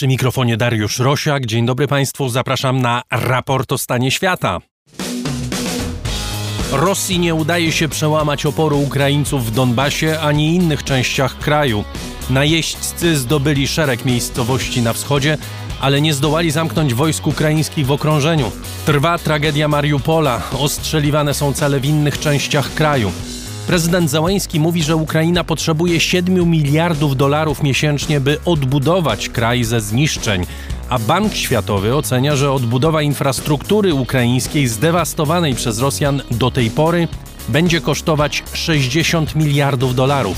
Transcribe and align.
Przy 0.00 0.08
mikrofonie 0.08 0.56
Dariusz 0.56 0.98
Rosiak. 0.98 1.46
Dzień 1.46 1.66
dobry 1.66 1.86
Państwu, 1.86 2.28
zapraszam 2.28 2.82
na 2.82 3.02
raport 3.10 3.72
o 3.72 3.78
stanie 3.78 4.10
świata. 4.10 4.58
Rosji 6.72 7.18
nie 7.18 7.34
udaje 7.34 7.72
się 7.72 7.88
przełamać 7.88 8.46
oporu 8.46 8.80
Ukraińców 8.80 9.46
w 9.46 9.50
Donbasie 9.50 10.20
ani 10.20 10.54
innych 10.54 10.84
częściach 10.84 11.38
kraju. 11.38 11.84
Najeźdźcy 12.30 13.16
zdobyli 13.16 13.68
szereg 13.68 14.04
miejscowości 14.04 14.82
na 14.82 14.92
wschodzie, 14.92 15.38
ale 15.80 16.00
nie 16.00 16.14
zdołali 16.14 16.50
zamknąć 16.50 16.94
wojsk 16.94 17.26
ukraińskich 17.26 17.86
w 17.86 17.90
okrążeniu. 17.90 18.52
Trwa 18.86 19.18
tragedia 19.18 19.68
Mariupola, 19.68 20.42
ostrzeliwane 20.58 21.34
są 21.34 21.52
cele 21.52 21.80
w 21.80 21.84
innych 21.84 22.18
częściach 22.18 22.74
kraju. 22.74 23.12
Prezydent 23.70 24.10
Załęski 24.10 24.60
mówi, 24.60 24.82
że 24.82 24.96
Ukraina 24.96 25.44
potrzebuje 25.44 26.00
7 26.00 26.50
miliardów 26.50 27.16
dolarów 27.16 27.62
miesięcznie, 27.62 28.20
by 28.20 28.38
odbudować 28.44 29.28
kraj 29.28 29.64
ze 29.64 29.80
zniszczeń, 29.80 30.46
a 30.88 30.98
Bank 30.98 31.34
Światowy 31.34 31.94
ocenia, 31.96 32.36
że 32.36 32.52
odbudowa 32.52 33.02
infrastruktury 33.02 33.94
ukraińskiej 33.94 34.68
zdewastowanej 34.68 35.54
przez 35.54 35.78
Rosjan 35.78 36.22
do 36.30 36.50
tej 36.50 36.70
pory 36.70 37.08
będzie 37.48 37.80
kosztować 37.80 38.44
60 38.52 39.36
miliardów 39.36 39.94
dolarów. 39.94 40.36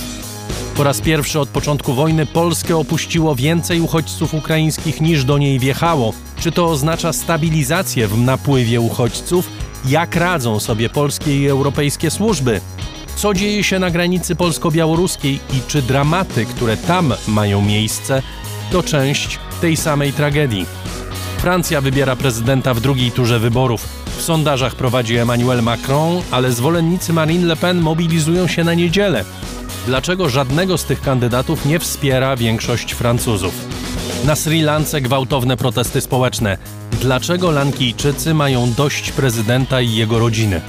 Po 0.77 0.85
raz 0.85 1.01
pierwszy 1.01 1.41
od 1.41 1.49
początku 1.49 1.93
wojny 1.93 2.27
Polskę 2.27 2.77
opuściło 2.77 3.35
więcej 3.35 3.81
uchodźców 3.81 4.35
ukraińskich 4.35 5.01
niż 5.01 5.25
do 5.25 5.39
niej 5.39 5.59
wjechało. 5.59 6.13
Czy 6.41 6.53
to 6.53 6.67
oznacza 6.67 7.13
stabilizację 7.13 8.09
w 8.09 8.19
napływie 8.19 8.81
uchodźców? 8.81 9.49
Jak 9.89 10.17
radzą 10.17 10.61
sobie 10.61 10.89
polskie 10.89 11.43
i 11.43 11.49
europejskie 11.49 12.11
służby? 12.11 12.61
Co 13.17 13.35
dzieje 13.35 13.65
się 13.65 13.79
na 13.79 13.91
granicy 13.91 14.37
polsko-białoruskiej 14.37 15.35
i 15.35 15.61
czy 15.69 15.83
dramaty, 15.83 16.47
które 16.47 16.77
tam 16.77 17.15
mają 17.29 17.63
miejsce, 17.63 18.23
to 18.73 18.83
część 18.83 19.39
tej 19.61 19.77
samej 19.77 20.13
tragedii? 20.13 20.67
Francja 21.39 21.81
wybiera 21.81 22.17
prezydenta 22.17 22.75
w 22.75 22.81
drugiej 22.81 23.11
turze 23.11 23.39
wyborów. 23.39 23.89
W 24.17 24.23
sondażach 24.23 24.75
prowadzi 24.75 25.17
Emmanuel 25.17 25.63
Macron, 25.63 26.23
ale 26.31 26.53
zwolennicy 26.53 27.13
Marine 27.13 27.47
Le 27.47 27.57
Pen 27.57 27.81
mobilizują 27.81 28.47
się 28.47 28.65
na 28.65 28.75
niedzielę. 28.75 29.25
Dlaczego 29.87 30.29
żadnego 30.29 30.79
z 30.79 30.85
tych 30.85 31.01
kandydatów 31.01 31.67
nie 31.67 31.79
wspiera 31.79 32.37
większość 32.37 32.93
Francuzów? 32.93 33.55
Na 34.25 34.37
Sri 34.37 34.63
Lance 34.63 35.01
gwałtowne 35.01 35.57
protesty 35.57 36.01
społeczne. 36.01 36.59
Dlaczego 37.01 37.51
Lankijczycy 37.51 38.35
mają 38.35 38.73
dość 38.73 39.13
prezydenta 39.13 39.81
i 39.81 39.95
jego 39.95 40.19
rodziny? 40.19 40.61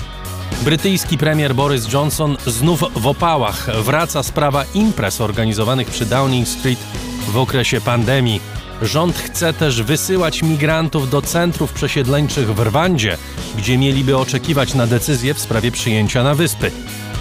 Brytyjski 0.62 1.18
premier 1.18 1.56
Boris 1.56 1.94
Johnson 1.94 2.38
znów 2.48 2.84
w 2.96 3.08
opałach. 3.08 3.82
Wraca 3.82 4.24
sprawa 4.24 4.66
imprez 4.74 5.22
organizowanych 5.22 5.88
przy 5.88 6.06
Downing 6.06 6.48
Street 6.48 6.80
w 7.28 7.38
okresie 7.38 7.82
pandemii. 7.82 8.42
Rząd 8.82 9.18
chce 9.18 9.54
też 9.54 9.82
wysyłać 9.82 10.44
migrantów 10.44 11.10
do 11.10 11.22
centrów 11.22 11.74
przesiedleńczych 11.74 12.56
w 12.56 12.60
Rwandzie, 12.60 13.18
gdzie 13.58 13.78
mieliby 13.78 14.18
oczekiwać 14.18 14.74
na 14.74 14.88
decyzję 14.88 15.34
w 15.34 15.40
sprawie 15.40 15.72
przyjęcia 15.72 16.24
na 16.24 16.36
wyspy. 16.36 16.72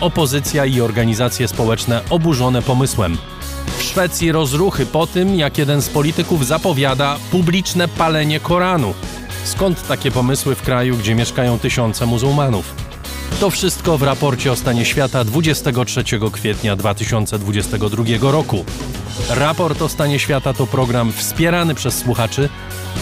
Opozycja 0.00 0.64
i 0.66 0.80
organizacje 0.80 1.48
społeczne 1.48 2.00
oburzone 2.10 2.62
pomysłem. 2.62 3.18
W 3.78 3.82
Szwecji 3.82 4.32
rozruchy 4.32 4.86
po 4.86 5.06
tym, 5.06 5.36
jak 5.36 5.58
jeden 5.58 5.82
z 5.82 5.88
polityków 5.88 6.46
zapowiada 6.46 7.16
publiczne 7.30 7.88
palenie 7.88 8.40
Koranu. 8.40 8.94
Skąd 9.44 9.86
takie 9.86 10.10
pomysły 10.10 10.54
w 10.54 10.62
kraju, 10.62 10.96
gdzie 10.96 11.14
mieszkają 11.14 11.58
tysiące 11.58 12.06
muzułmanów? 12.06 12.81
To 13.40 13.50
wszystko 13.50 13.98
w 13.98 14.02
raporcie 14.02 14.52
o 14.52 14.56
stanie 14.56 14.84
świata 14.84 15.24
23 15.24 16.04
kwietnia 16.32 16.76
2022 16.76 18.04
roku. 18.20 18.64
Raport 19.30 19.82
o 19.82 19.88
stanie 19.88 20.18
świata 20.18 20.54
to 20.54 20.66
program 20.66 21.12
wspierany 21.12 21.74
przez 21.74 21.98
słuchaczy. 21.98 22.48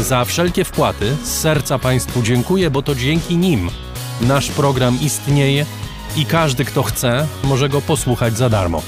Za 0.01 0.25
wszelkie 0.25 0.65
wpłaty 0.65 1.17
z 1.25 1.29
serca 1.29 1.79
Państwu 1.79 2.23
dziękuję, 2.23 2.71
bo 2.71 2.83
to 2.83 2.95
dzięki 2.95 3.37
nim 3.37 3.71
nasz 4.21 4.51
program 4.51 4.99
istnieje 5.03 5.67
i 6.17 6.27
każdy, 6.27 6.65
kto 6.65 6.83
chce, 6.83 7.27
może 7.45 7.69
go 7.69 7.81
posłuchać 7.81 8.37
za 8.37 8.49
darmo. 8.49 8.83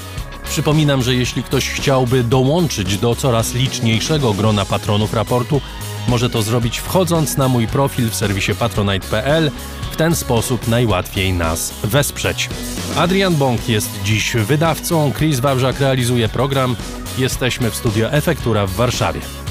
Przypominam, 0.49 1.01
że 1.01 1.15
jeśli 1.15 1.43
ktoś 1.43 1.69
chciałby 1.69 2.23
dołączyć 2.23 2.97
do 2.97 3.15
coraz 3.15 3.53
liczniejszego 3.53 4.33
grona 4.33 4.65
patronów 4.65 5.13
raportu, 5.13 5.61
może 6.07 6.29
to 6.29 6.41
zrobić 6.41 6.79
wchodząc 6.79 7.37
na 7.37 7.47
mój 7.47 7.67
profil 7.67 8.09
w 8.09 8.15
serwisie 8.15 8.55
patronite.pl. 8.55 9.51
W 9.91 9.95
ten 9.95 10.15
sposób 10.15 10.67
najłatwiej 10.67 11.33
nas 11.33 11.73
wesprzeć. 11.83 12.49
Adrian 12.97 13.35
Bąk 13.35 13.69
jest 13.69 13.89
dziś 14.03 14.33
wydawcą, 14.35 15.11
Chris 15.17 15.39
Wawrzak 15.39 15.79
realizuje 15.79 16.29
program. 16.29 16.75
Jesteśmy 17.17 17.71
w 17.71 17.75
studio 17.75 18.11
Efektura 18.11 18.67
w 18.67 18.71
Warszawie. 18.71 19.42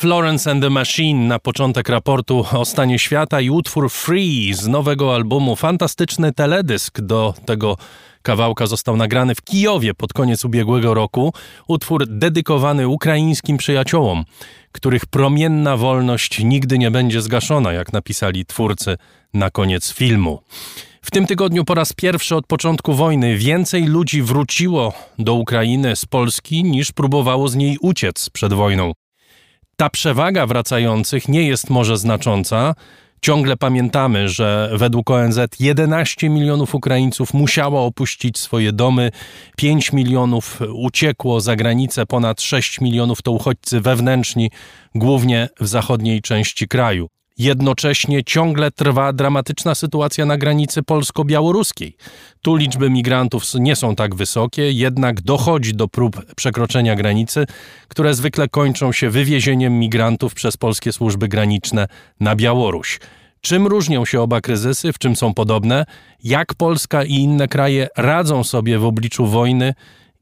Florence 0.00 0.50
and 0.50 0.62
the 0.62 0.70
Machine 0.70 1.28
na 1.28 1.38
początek 1.38 1.88
raportu 1.88 2.44
o 2.52 2.64
stanie 2.64 2.98
świata 2.98 3.40
i 3.40 3.50
utwór 3.50 3.90
Free 3.90 4.54
z 4.54 4.68
nowego 4.68 5.14
albumu. 5.14 5.56
Fantastyczny 5.56 6.32
teledysk 6.32 7.00
do 7.00 7.34
tego 7.46 7.76
kawałka 8.22 8.66
został 8.66 8.96
nagrany 8.96 9.34
w 9.34 9.42
Kijowie 9.42 9.94
pod 9.94 10.12
koniec 10.12 10.44
ubiegłego 10.44 10.94
roku. 10.94 11.32
Utwór 11.68 12.06
dedykowany 12.06 12.88
ukraińskim 12.88 13.56
przyjaciołom, 13.56 14.24
których 14.72 15.06
promienna 15.06 15.76
wolność 15.76 16.38
nigdy 16.44 16.78
nie 16.78 16.90
będzie 16.90 17.22
zgaszona, 17.22 17.72
jak 17.72 17.92
napisali 17.92 18.46
twórcy 18.46 18.96
na 19.34 19.50
koniec 19.50 19.92
filmu. 19.92 20.42
W 21.02 21.10
tym 21.10 21.26
tygodniu 21.26 21.64
po 21.64 21.74
raz 21.74 21.92
pierwszy 21.92 22.36
od 22.36 22.46
początku 22.46 22.94
wojny 22.94 23.36
więcej 23.36 23.84
ludzi 23.86 24.22
wróciło 24.22 24.92
do 25.18 25.34
Ukrainy 25.34 25.96
z 25.96 26.06
Polski 26.06 26.64
niż 26.64 26.92
próbowało 26.92 27.48
z 27.48 27.56
niej 27.56 27.78
uciec 27.80 28.30
przed 28.30 28.52
wojną. 28.52 28.92
Ta 29.80 29.90
przewaga 29.90 30.46
wracających 30.46 31.28
nie 31.28 31.42
jest 31.42 31.70
może 31.70 31.96
znacząca. 31.96 32.74
Ciągle 33.22 33.56
pamiętamy, 33.56 34.28
że 34.28 34.70
według 34.72 35.10
ONZ 35.10 35.38
11 35.60 36.28
milionów 36.28 36.74
Ukraińców 36.74 37.34
musiało 37.34 37.86
opuścić 37.86 38.38
swoje 38.38 38.72
domy, 38.72 39.10
5 39.56 39.92
milionów 39.92 40.60
uciekło 40.74 41.40
za 41.40 41.56
granicę, 41.56 42.06
ponad 42.06 42.40
6 42.42 42.80
milionów 42.80 43.22
to 43.22 43.32
uchodźcy 43.32 43.80
wewnętrzni, 43.80 44.50
głównie 44.94 45.48
w 45.60 45.66
zachodniej 45.66 46.22
części 46.22 46.68
kraju. 46.68 47.08
Jednocześnie 47.40 48.24
ciągle 48.24 48.70
trwa 48.70 49.12
dramatyczna 49.12 49.74
sytuacja 49.74 50.26
na 50.26 50.36
granicy 50.36 50.82
polsko-białoruskiej. 50.82 51.96
Tu 52.42 52.56
liczby 52.56 52.90
migrantów 52.90 53.44
nie 53.54 53.76
są 53.76 53.96
tak 53.96 54.14
wysokie, 54.14 54.72
jednak 54.72 55.20
dochodzi 55.20 55.74
do 55.74 55.88
prób 55.88 56.34
przekroczenia 56.34 56.96
granicy, 56.96 57.46
które 57.88 58.14
zwykle 58.14 58.48
kończą 58.48 58.92
się 58.92 59.10
wywiezieniem 59.10 59.78
migrantów 59.78 60.34
przez 60.34 60.56
polskie 60.56 60.92
służby 60.92 61.28
graniczne 61.28 61.86
na 62.20 62.36
Białoruś. 62.36 63.00
Czym 63.40 63.66
różnią 63.66 64.04
się 64.04 64.20
oba 64.20 64.40
kryzysy, 64.40 64.92
w 64.92 64.98
czym 64.98 65.16
są 65.16 65.34
podobne, 65.34 65.84
jak 66.24 66.54
Polska 66.54 67.04
i 67.04 67.14
inne 67.14 67.48
kraje 67.48 67.88
radzą 67.96 68.44
sobie 68.44 68.78
w 68.78 68.84
obliczu 68.84 69.26
wojny 69.26 69.74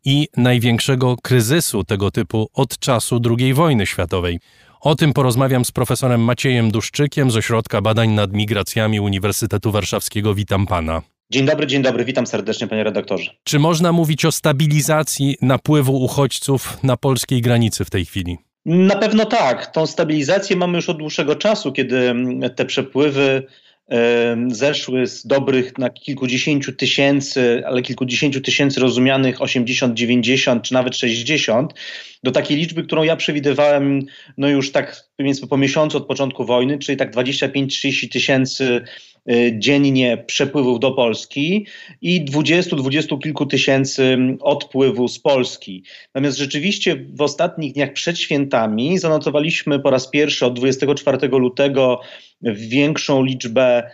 i 0.04 0.28
największego 0.36 1.16
kryzysu 1.22 1.84
tego 1.84 2.10
typu 2.10 2.48
od 2.54 2.78
czasu 2.78 3.20
II 3.38 3.54
wojny 3.54 3.86
światowej. 3.86 4.40
O 4.80 4.94
tym 4.94 5.12
porozmawiam 5.12 5.64
z 5.64 5.70
profesorem 5.70 6.20
Maciejem 6.20 6.70
Duszczykiem 6.70 7.30
z 7.30 7.36
Ośrodka 7.36 7.80
Badań 7.80 8.10
nad 8.10 8.32
Migracjami 8.32 9.00
Uniwersytetu 9.00 9.72
Warszawskiego. 9.72 10.34
Witam 10.34 10.66
pana. 10.66 11.02
Dzień 11.30 11.46
dobry, 11.46 11.66
dzień 11.66 11.82
dobry, 11.82 12.04
witam 12.04 12.26
serdecznie 12.26 12.66
panie 12.66 12.84
redaktorze. 12.84 13.30
Czy 13.44 13.58
można 13.58 13.92
mówić 13.92 14.24
o 14.24 14.32
stabilizacji 14.32 15.36
napływu 15.42 16.02
uchodźców 16.04 16.78
na 16.82 16.96
polskiej 16.96 17.42
granicy 17.42 17.84
w 17.84 17.90
tej 17.90 18.04
chwili? 18.04 18.38
Na 18.66 18.96
pewno 18.96 19.24
tak. 19.24 19.66
Tą 19.66 19.86
stabilizację 19.86 20.56
mamy 20.56 20.78
już 20.78 20.88
od 20.88 20.98
dłuższego 20.98 21.36
czasu, 21.36 21.72
kiedy 21.72 22.14
te 22.56 22.64
przepływy 22.64 23.46
zeszły 24.48 25.06
z 25.06 25.26
dobrych 25.26 25.78
na 25.78 25.90
kilkudziesięciu 25.90 26.72
tysięcy, 26.72 27.62
ale 27.66 27.82
kilkudziesięciu 27.82 28.40
tysięcy 28.40 28.80
rozumianych 28.80 29.42
80, 29.42 29.94
90 29.94 30.62
czy 30.62 30.74
nawet 30.74 30.96
60 30.96 31.74
do 32.22 32.30
takiej 32.30 32.56
liczby, 32.56 32.82
którą 32.82 33.02
ja 33.02 33.16
przewidywałem 33.16 34.02
no 34.38 34.48
już 34.48 34.72
tak 34.72 35.08
powiedzmy 35.16 35.48
po 35.48 35.56
miesiącu 35.56 35.96
od 35.96 36.06
początku 36.06 36.44
wojny, 36.44 36.78
czyli 36.78 36.98
tak 36.98 37.14
25-30 37.14 38.08
tysięcy 38.08 38.80
y, 39.30 39.54
dziennie 39.58 40.24
przepływów 40.26 40.80
do 40.80 40.92
Polski 40.92 41.66
i 42.02 42.24
20-20 42.24 43.18
kilku 43.22 43.46
tysięcy 43.46 44.18
odpływu 44.40 45.08
z 45.08 45.18
Polski. 45.18 45.82
Natomiast 46.14 46.38
rzeczywiście 46.38 46.96
w 47.14 47.22
ostatnich 47.22 47.72
dniach 47.72 47.92
przed 47.92 48.18
świętami 48.18 48.98
zanotowaliśmy 48.98 49.80
po 49.80 49.90
raz 49.90 50.10
pierwszy 50.10 50.46
od 50.46 50.54
24 50.54 51.28
lutego 51.28 52.00
większą 52.42 53.24
liczbę 53.24 53.90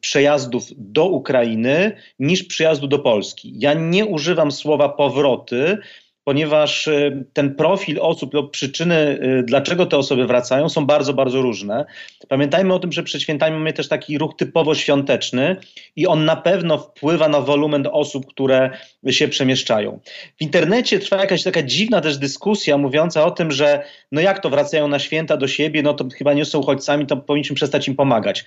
przejazdów 0.00 0.68
do 0.76 1.04
Ukrainy 1.08 1.96
niż 2.18 2.42
przyjazdu 2.44 2.86
do 2.86 2.98
Polski. 2.98 3.52
Ja 3.58 3.74
nie 3.74 4.06
używam 4.06 4.52
słowa 4.52 4.88
powroty, 4.88 5.78
ponieważ 6.24 6.86
y, 6.86 7.24
ten 7.32 7.54
profil 7.54 8.00
osób 8.00 8.34
lub 8.34 8.50
przyczyny, 8.50 9.18
y, 9.22 9.42
dlaczego 9.42 9.86
te 9.86 9.96
osoby 9.96 10.26
wracają, 10.26 10.68
są 10.68 10.86
bardzo, 10.86 11.14
bardzo 11.14 11.42
różne. 11.42 11.84
Pamiętajmy 12.28 12.74
o 12.74 12.78
tym, 12.78 12.92
że 12.92 13.02
przed 13.02 13.22
świętami 13.22 13.56
mamy 13.56 13.72
też 13.72 13.88
taki 13.88 14.18
ruch 14.18 14.36
typowo 14.36 14.74
świąteczny 14.74 15.56
i 15.96 16.06
on 16.06 16.24
na 16.24 16.36
pewno 16.36 16.78
wpływa 16.78 17.28
na 17.28 17.40
wolumen 17.40 17.88
osób, 17.92 18.26
które 18.26 18.70
się 19.10 19.28
przemieszczają. 19.28 20.00
W 20.38 20.42
internecie 20.42 20.98
trwa 20.98 21.16
jakaś 21.16 21.42
taka 21.42 21.62
dziwna 21.62 22.00
też 22.00 22.18
dyskusja 22.18 22.78
mówiąca 22.78 23.24
o 23.26 23.30
tym, 23.30 23.52
że 23.52 23.84
no 24.12 24.20
jak 24.20 24.42
to 24.42 24.50
wracają 24.50 24.88
na 24.88 24.98
święta 24.98 25.36
do 25.36 25.48
siebie, 25.48 25.82
no 25.82 25.94
to 25.94 26.04
chyba 26.18 26.32
nie 26.32 26.44
są 26.44 26.58
uchodźcami, 26.58 27.06
to 27.06 27.16
powinniśmy 27.16 27.56
przestać 27.56 27.88
im 27.88 27.96
pomagać 27.96 28.44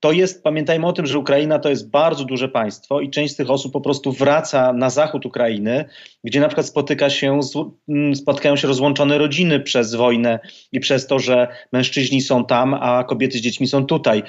to 0.00 0.12
jest, 0.12 0.42
pamiętajmy 0.42 0.86
o 0.86 0.92
tym, 0.92 1.06
że 1.06 1.18
Ukraina 1.18 1.58
to 1.58 1.68
jest 1.68 1.90
bardzo 1.90 2.24
duże 2.24 2.48
państwo 2.48 3.00
i 3.00 3.10
część 3.10 3.34
z 3.34 3.36
tych 3.36 3.50
osób 3.50 3.72
po 3.72 3.80
prostu 3.80 4.12
wraca 4.12 4.72
na 4.72 4.90
zachód 4.90 5.26
Ukrainy, 5.26 5.84
gdzie 6.24 6.40
na 6.40 6.48
przykład 6.48 6.66
spotyka 6.66 7.10
się, 7.10 7.40
mm, 7.88 8.14
spotkają 8.14 8.56
się 8.56 8.68
rozłączone 8.68 9.18
rodziny 9.18 9.60
przez 9.60 9.94
wojnę 9.94 10.38
i 10.72 10.80
przez 10.80 11.06
to, 11.06 11.18
że 11.18 11.48
mężczyźni 11.72 12.20
są 12.20 12.44
tam, 12.44 12.74
a 12.74 13.04
kobiety 13.04 13.38
z 13.38 13.40
dziećmi 13.40 13.66
są 13.66 13.86
tutaj. 13.86 14.22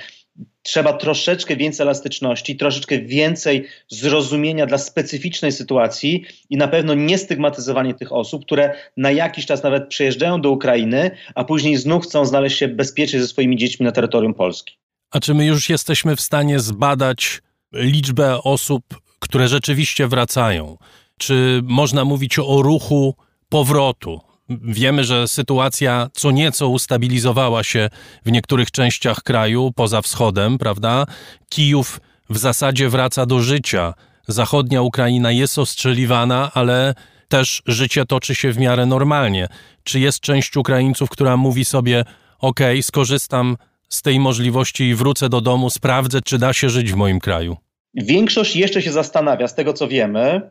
Trzeba 0.63 0.93
troszeczkę 0.93 1.55
więcej 1.55 1.83
elastyczności, 1.83 2.57
troszeczkę 2.57 2.99
więcej 2.99 3.65
zrozumienia 3.87 4.65
dla 4.65 4.77
specyficznej 4.77 5.51
sytuacji 5.51 6.25
i 6.49 6.57
na 6.57 6.67
pewno 6.67 6.93
nie 6.93 7.17
stygmatyzowanie 7.17 7.93
tych 7.93 8.13
osób, 8.13 8.45
które 8.45 8.73
na 8.97 9.11
jakiś 9.11 9.45
czas 9.45 9.63
nawet 9.63 9.87
przyjeżdżają 9.87 10.41
do 10.41 10.51
Ukrainy, 10.51 11.11
a 11.35 11.43
później 11.43 11.77
znów 11.77 12.03
chcą 12.03 12.25
znaleźć 12.25 12.57
się 12.57 12.67
bezpiecznie 12.67 13.21
ze 13.21 13.27
swoimi 13.27 13.57
dziećmi 13.57 13.85
na 13.85 13.91
terytorium 13.91 14.33
Polski. 14.33 14.77
A 15.11 15.19
czy 15.19 15.33
my 15.33 15.45
już 15.45 15.69
jesteśmy 15.69 16.15
w 16.15 16.21
stanie 16.21 16.59
zbadać 16.59 17.41
liczbę 17.73 18.43
osób, 18.43 19.01
które 19.19 19.47
rzeczywiście 19.47 20.07
wracają? 20.07 20.77
Czy 21.17 21.61
można 21.63 22.05
mówić 22.05 22.39
o 22.39 22.61
ruchu 22.61 23.15
powrotu? 23.49 24.21
Wiemy, 24.49 25.03
że 25.03 25.27
sytuacja 25.27 26.09
co 26.13 26.31
nieco 26.31 26.67
ustabilizowała 26.67 27.63
się 27.63 27.89
w 28.25 28.31
niektórych 28.31 28.71
częściach 28.71 29.23
kraju, 29.23 29.71
poza 29.75 30.01
wschodem, 30.01 30.57
prawda? 30.57 31.05
Kijów 31.49 31.99
w 32.29 32.37
zasadzie 32.37 32.89
wraca 32.89 33.25
do 33.25 33.39
życia. 33.39 33.93
Zachodnia 34.27 34.81
Ukraina 34.81 35.31
jest 35.31 35.59
ostrzeliwana, 35.59 36.51
ale 36.53 36.95
też 37.27 37.61
życie 37.65 38.05
toczy 38.05 38.35
się 38.35 38.51
w 38.51 38.57
miarę 38.57 38.85
normalnie. 38.85 39.47
Czy 39.83 39.99
jest 39.99 40.19
część 40.19 40.57
Ukraińców, 40.57 41.09
która 41.09 41.37
mówi 41.37 41.65
sobie: 41.65 42.05
OK, 42.39 42.59
skorzystam 42.81 43.57
z 43.91 44.01
tej 44.01 44.19
możliwości 44.19 44.83
i 44.83 44.95
wrócę 44.95 45.29
do 45.29 45.41
domu, 45.41 45.69
sprawdzę, 45.69 46.21
czy 46.21 46.38
da 46.38 46.53
się 46.53 46.69
żyć 46.69 46.91
w 46.91 46.95
moim 46.95 47.19
kraju? 47.19 47.57
Większość 47.93 48.55
jeszcze 48.55 48.81
się 48.81 48.91
zastanawia, 48.91 49.48
z 49.48 49.55
tego 49.55 49.74
co 49.74 49.88
wiemy, 49.88 50.41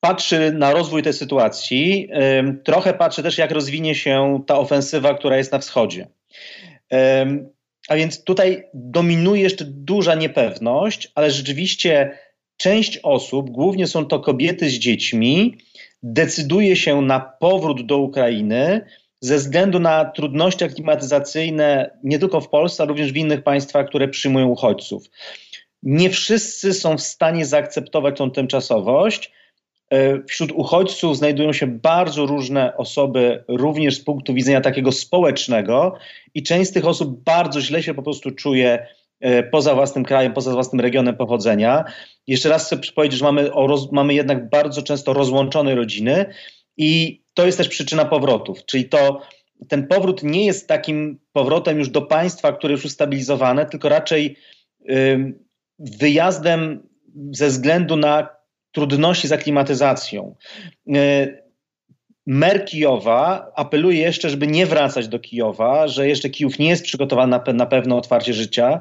patrzy 0.00 0.52
na 0.52 0.72
rozwój 0.72 1.02
tej 1.02 1.12
sytuacji, 1.12 2.08
trochę 2.64 2.94
patrzy 2.94 3.22
też, 3.22 3.38
jak 3.38 3.50
rozwinie 3.50 3.94
się 3.94 4.40
ta 4.46 4.58
ofensywa, 4.58 5.14
która 5.14 5.36
jest 5.36 5.52
na 5.52 5.58
wschodzie. 5.58 6.08
A 7.88 7.96
więc 7.96 8.24
tutaj 8.24 8.62
dominuje 8.74 9.42
jeszcze 9.42 9.64
duża 9.64 10.14
niepewność, 10.14 11.12
ale 11.14 11.30
rzeczywiście 11.30 12.18
część 12.56 12.98
osób, 13.02 13.50
głównie 13.50 13.86
są 13.86 14.04
to 14.04 14.20
kobiety 14.20 14.70
z 14.70 14.72
dziećmi, 14.72 15.58
decyduje 16.02 16.76
się 16.76 17.02
na 17.02 17.20
powrót 17.20 17.86
do 17.86 17.98
Ukrainy 17.98 18.86
ze 19.20 19.36
względu 19.36 19.78
na 19.78 20.04
trudności 20.04 20.64
aklimatyzacyjne 20.64 21.98
nie 22.04 22.18
tylko 22.18 22.40
w 22.40 22.48
Polsce, 22.48 22.82
ale 22.82 22.88
również 22.88 23.12
w 23.12 23.16
innych 23.16 23.42
państwach, 23.42 23.88
które 23.88 24.08
przyjmują 24.08 24.46
uchodźców. 24.46 25.10
Nie 25.82 26.10
wszyscy 26.10 26.74
są 26.74 26.96
w 26.96 27.02
stanie 27.02 27.46
zaakceptować 27.46 28.16
tą 28.16 28.30
tymczasowość. 28.30 29.32
E, 29.90 30.22
wśród 30.22 30.52
uchodźców 30.52 31.16
znajdują 31.16 31.52
się 31.52 31.66
bardzo 31.66 32.26
różne 32.26 32.76
osoby, 32.76 33.44
również 33.48 33.94
z 33.94 34.04
punktu 34.04 34.34
widzenia 34.34 34.60
takiego 34.60 34.92
społecznego, 34.92 35.94
i 36.34 36.42
część 36.42 36.70
z 36.70 36.72
tych 36.72 36.86
osób 36.86 37.24
bardzo 37.24 37.60
źle 37.60 37.82
się 37.82 37.94
po 37.94 38.02
prostu 38.02 38.30
czuje 38.30 38.86
e, 39.20 39.42
poza 39.42 39.74
własnym 39.74 40.04
krajem, 40.04 40.32
poza 40.32 40.52
własnym 40.52 40.80
regionem 40.80 41.16
pochodzenia. 41.16 41.84
Jeszcze 42.26 42.48
raz 42.48 42.66
chcę 42.66 42.76
powiedzieć, 42.94 43.18
że 43.18 43.24
mamy, 43.24 43.50
roz, 43.54 43.92
mamy 43.92 44.14
jednak 44.14 44.50
bardzo 44.50 44.82
często 44.82 45.12
rozłączone 45.12 45.74
rodziny 45.74 46.26
i 46.76 47.22
to 47.36 47.46
jest 47.46 47.58
też 47.58 47.68
przyczyna 47.68 48.04
powrotów, 48.04 48.64
czyli 48.64 48.88
to 48.88 49.22
ten 49.68 49.86
powrót 49.86 50.22
nie 50.22 50.46
jest 50.46 50.68
takim 50.68 51.18
powrotem 51.32 51.78
już 51.78 51.88
do 51.88 52.02
państwa, 52.02 52.52
które 52.52 52.72
już 52.72 52.84
ustabilizowane, 52.84 53.66
tylko 53.66 53.88
raczej 53.88 54.36
wyjazdem 55.78 56.88
ze 57.30 57.48
względu 57.48 57.96
na 57.96 58.28
trudności 58.72 59.28
z 59.28 59.32
aklimatyzacją. 59.32 60.34
Y, 60.88 61.46
Mer 62.26 62.64
Kijowa 62.64 63.52
apeluje 63.54 64.00
jeszcze, 64.00 64.30
żeby 64.30 64.46
nie 64.46 64.66
wracać 64.66 65.08
do 65.08 65.18
Kijowa, 65.18 65.88
że 65.88 66.08
jeszcze 66.08 66.30
Kijów 66.30 66.58
nie 66.58 66.68
jest 66.68 66.84
przygotowany 66.84 67.30
na, 67.30 67.38
pe 67.38 67.52
na 67.52 67.66
pewne 67.66 67.94
otwarcie 67.94 68.34
życia. 68.34 68.80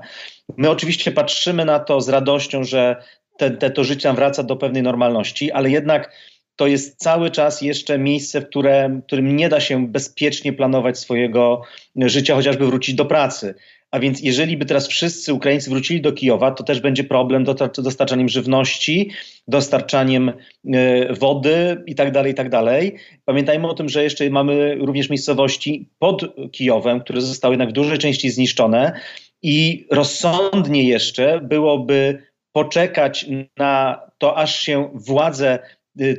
My 0.58 0.70
oczywiście 0.70 1.12
patrzymy 1.12 1.66
na 1.66 1.80
to 1.80 2.02
z 2.02 2.10
radością, 2.10 2.64
że 2.64 2.96
te, 3.38 3.52
te, 3.52 3.70
to 3.70 3.84
życie 3.84 4.14
wraca 4.14 4.44
do 4.44 4.56
pewnej 4.56 4.84
normalności, 4.84 5.52
ale 5.52 5.70
jednak 5.70 6.12
to 6.56 6.68
jest 6.68 6.98
cały 6.98 7.32
czas 7.32 7.62
jeszcze 7.62 7.98
miejsce, 7.98 8.42
w, 8.42 8.50
które, 8.50 8.90
w 8.90 9.06
którym 9.06 9.36
nie 9.36 9.50
da 9.50 9.60
się 9.60 9.88
bezpiecznie 9.88 10.54
planować 10.54 11.00
swojego 11.00 11.62
życia, 11.96 12.36
chociażby 12.36 12.66
wrócić 12.66 12.96
do 12.96 13.06
pracy. 13.06 13.56
A 13.92 14.00
więc 14.00 14.22
jeżeli 14.22 14.58
by 14.58 14.66
teraz 14.66 14.88
wszyscy 14.88 15.34
Ukraińcy 15.34 15.70
wrócili 15.70 16.02
do 16.02 16.12
Kijowa, 16.12 16.52
to 16.52 16.64
też 16.64 16.80
będzie 16.80 17.04
problem 17.04 17.46
dostarczaniem 17.78 18.30
żywności, 18.30 19.12
dostarczaniem 19.48 20.32
e, 20.74 21.14
wody 21.14 21.84
itd., 21.88 22.12
tak 22.12 22.28
itd. 22.28 22.50
Tak 22.50 23.02
Pamiętajmy 23.26 23.68
o 23.68 23.74
tym, 23.74 23.90
że 23.90 24.04
jeszcze 24.04 24.30
mamy 24.30 24.76
również 24.76 25.10
miejscowości 25.10 25.90
pod 26.00 26.26
Kijowem, 26.52 27.00
które 27.00 27.22
zostały 27.22 27.54
jednak 27.54 27.70
w 27.70 27.74
dużej 27.74 27.98
części 27.98 28.30
zniszczone 28.30 29.00
i 29.42 29.88
rozsądnie 29.92 30.84
jeszcze 30.84 31.42
byłoby 31.42 32.24
poczekać 32.52 33.26
na 33.58 34.02
to, 34.18 34.38
aż 34.38 34.60
się 34.60 34.90
władze 34.94 35.60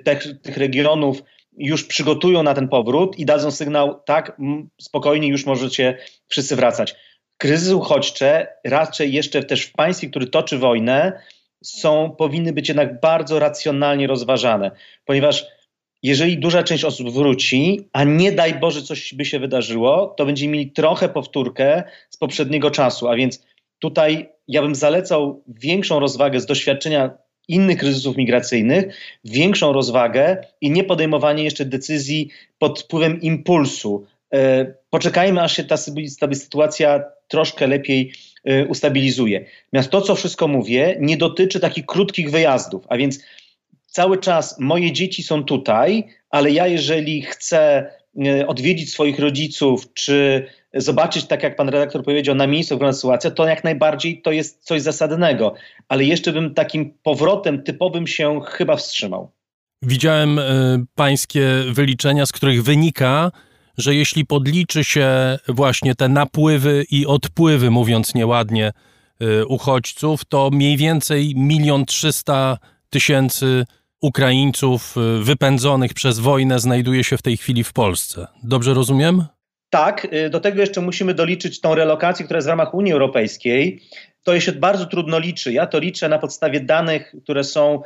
tych, 0.05 0.41
tych 0.43 0.57
regionów 0.57 1.23
już 1.59 1.85
przygotują 1.85 2.43
na 2.43 2.55
ten 2.55 2.69
powrót 2.69 3.19
i 3.19 3.25
dadzą 3.25 3.51
sygnał, 3.51 4.01
tak, 4.07 4.37
spokojnie 4.81 5.29
już 5.29 5.47
możecie 5.47 5.99
wszyscy 6.29 6.57
wracać. 6.57 6.95
Kryzysy 7.39 7.77
uchodźcze 7.77 8.47
raczej 8.65 9.13
jeszcze 9.13 9.43
też 9.43 9.63
w 9.63 9.73
państwie, 9.73 10.09
które 10.09 10.27
toczy 10.27 10.59
wojnę, 10.59 11.21
są, 11.65 12.15
powinny 12.19 12.53
być 12.53 12.69
jednak 12.69 13.01
bardzo 13.01 13.39
racjonalnie 13.39 14.07
rozważane, 14.07 14.71
ponieważ 15.05 15.47
jeżeli 16.03 16.39
duża 16.39 16.63
część 16.63 16.85
osób 16.85 17.13
wróci, 17.13 17.89
a 17.93 18.05
nie 18.05 18.33
daj 18.33 18.55
Boże 18.55 18.83
coś 18.83 19.15
by 19.15 19.25
się 19.25 19.39
wydarzyło, 19.39 20.15
to 20.17 20.27
będziemy 20.27 20.53
mieli 20.53 20.71
trochę 20.71 21.09
powtórkę 21.09 21.83
z 22.11 22.17
poprzedniego 22.17 22.71
czasu, 22.71 23.09
a 23.09 23.17
więc 23.17 23.47
tutaj 23.79 24.29
ja 24.49 24.63
bym 24.63 24.75
zalecał 24.75 25.43
większą 25.49 26.01
rozwagę 26.01 26.41
z 26.41 26.47
doświadczenia 26.47 27.11
innych 27.49 27.79
kryzysów 27.79 28.17
migracyjnych, 28.17 28.85
większą 29.25 29.73
rozwagę 29.73 30.37
i 30.61 30.71
nie 30.71 30.85
podejmowanie 30.85 31.45
jeszcze 31.45 31.65
decyzji 31.65 32.31
pod 32.59 32.83
wpływem 32.83 33.21
impulsu. 33.21 34.07
E, 34.35 34.67
poczekajmy, 34.91 35.43
aż 35.43 35.57
się 35.57 35.65
ta 35.65 35.77
sytuacja 36.35 37.05
troszkę 37.29 37.67
lepiej 37.67 38.13
e, 38.45 38.67
ustabilizuje. 38.67 39.45
Natomiast 39.73 39.91
to, 39.91 40.01
co 40.01 40.15
wszystko 40.15 40.49
mówię, 40.49 40.97
nie 41.01 41.17
dotyczy 41.17 41.61
takich 41.61 41.87
krótkich 41.87 42.31
wyjazdów, 42.31 42.85
a 42.89 42.97
więc 42.97 43.21
cały 43.87 44.19
czas 44.19 44.61
moje 44.61 44.93
dzieci 44.93 45.23
są 45.23 45.45
tutaj, 45.45 46.05
ale 46.31 46.51
ja 46.51 46.67
jeżeli 46.67 47.23
chcę 47.23 47.91
odwiedzić 48.47 48.93
swoich 48.93 49.19
rodziców, 49.19 49.93
czy 49.95 50.47
zobaczyć, 50.75 51.25
tak 51.25 51.43
jak 51.43 51.57
pan 51.57 51.69
redaktor 51.69 52.05
powiedział, 52.05 52.35
na 52.35 52.47
miejscu 52.47 52.75
wygląda 52.75 52.97
sytuacja, 52.97 53.31
to 53.31 53.47
jak 53.47 53.65
najbardziej 53.65 54.23
to 54.23 54.33
jest 54.33 54.65
coś 54.65 54.83
zasadnego. 54.83 55.55
Ale 55.89 56.05
jeszcze 56.05 56.33
bym 56.33 56.55
takim 56.55 56.95
powrotem 57.03 57.63
typowym 57.63 58.07
się 58.07 58.41
chyba 58.45 58.77
wstrzymał. 58.77 59.31
Widziałem 59.83 60.39
y, 60.39 60.43
pańskie 60.95 61.49
wyliczenia, 61.73 62.27
z 62.27 62.33
których 62.33 62.63
wynika, 62.63 63.31
że 63.79 63.95
jeśli 63.95 64.27
podliczy 64.27 64.85
się 64.85 65.39
właśnie 65.49 65.95
te 65.95 66.09
napływy 66.09 66.85
i 66.91 67.07
odpływy, 67.07 67.71
mówiąc 67.71 68.15
nieładnie, 68.15 68.73
y, 69.23 69.47
uchodźców, 69.47 70.25
to 70.25 70.51
mniej 70.51 70.77
więcej 70.77 71.35
milion 71.37 71.87
trzysta 71.87 72.59
tysięcy 72.91 73.65
Ukraińców 74.01 74.97
y, 74.97 75.25
wypędzonych 75.25 75.95
przez 75.95 76.19
wojnę 76.19 76.59
znajduje 76.59 77.05
się 77.05 77.17
w 77.17 77.23
tej 77.23 77.37
chwili 77.37 77.65
w 77.65 77.73
Polsce. 77.73 78.27
Dobrze 78.43 78.75
rozumiem? 78.75 79.25
Tak, 79.71 80.09
y, 80.13 80.31
do 80.31 80.41
tego 80.41 80.61
jeszcze 80.61 80.81
musimy 80.81 81.15
doliczyć 81.15 81.61
tą 81.61 81.75
relokację, 81.75 82.25
która 82.25 82.39
jest 82.39 82.47
w 82.47 82.49
ramach 82.49 82.75
Unii 82.75 82.93
Europejskiej. 82.93 83.81
To 84.23 84.41
się 84.41 84.53
bardzo 84.53 84.87
trudno 84.87 85.19
liczy. 85.19 85.53
Ja 85.53 85.67
to 85.67 85.79
liczę 85.79 86.09
na 86.09 86.19
podstawie 86.19 86.61
danych, 86.61 87.15
które 87.23 87.45
są 87.45 87.83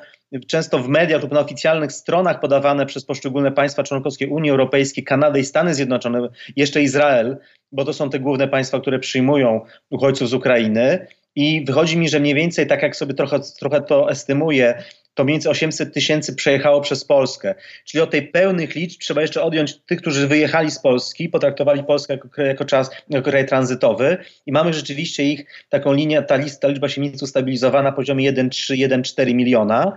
często 0.47 0.79
w 0.79 0.89
mediach 0.89 1.23
lub 1.23 1.33
na 1.33 1.41
oficjalnych 1.41 1.93
stronach 1.93 2.41
podawane 2.41 2.87
przez 2.87 3.05
poszczególne 3.05 3.53
państwa 3.53 3.83
członkowskie 3.83 4.29
Unii 4.29 4.51
Europejskiej, 4.51 5.05
Kanadę 5.05 5.41
i 5.41 5.45
Stany 5.45 5.75
Zjednoczone, 5.75 6.29
jeszcze 6.57 6.83
Izrael, 6.83 7.37
bo 7.73 7.85
to 7.85 7.93
są 7.93 8.11
te 8.11 8.21
główne 8.21 8.49
państwa, 8.49 8.81
które 8.81 8.99
przyjmują 8.99 9.61
uchodźców 9.91 10.29
z 10.29 10.35
Ukrainy. 10.35 11.07
I 11.35 11.65
wychodzi 11.65 11.99
mi, 11.99 12.09
że 12.09 12.21
mniej 12.21 12.35
więcej, 12.35 12.67
tak 12.67 12.83
jak 12.83 12.97
sobie 12.97 13.15
trochę, 13.15 13.41
trochę 13.59 13.81
to 13.81 14.11
estymuję, 14.11 14.83
to 15.15 15.25
mniej 15.25 15.35
więcej 15.35 15.53
800 15.53 15.95
tysięcy 15.95 16.35
przejechało 16.35 16.81
przez 16.81 17.05
Polskę. 17.05 17.55
Czyli 17.85 18.03
od 18.03 18.11
tej 18.11 18.29
pełnych 18.29 18.75
liczb 18.75 19.01
trzeba 19.01 19.21
jeszcze 19.21 19.43
odjąć 19.43 19.79
tych, 19.79 20.01
którzy 20.01 20.29
wyjechali 20.29 20.71
z 20.71 20.79
Polski, 20.79 21.29
potraktowali 21.29 21.85
Polskę 21.85 22.15
jako, 22.15 22.43
jako, 22.43 22.65
czas, 22.65 22.91
jako 23.09 23.31
kraj 23.31 23.47
tranzytowy 23.47 24.17
i 24.47 24.53
mamy 24.53 24.73
rzeczywiście 24.73 25.25
ich 25.25 25.47
taką 25.69 25.93
linię, 25.93 26.23
ta 26.23 26.37
lista, 26.37 26.69
liczba 26.69 26.89
się 26.89 27.01
mniej 27.01 27.13
ustabilizowała 27.23 27.83
na 27.83 27.93
poziomie 27.93 28.33
1,3, 28.33 28.89
1,4 28.89 29.35
miliona. 29.35 29.97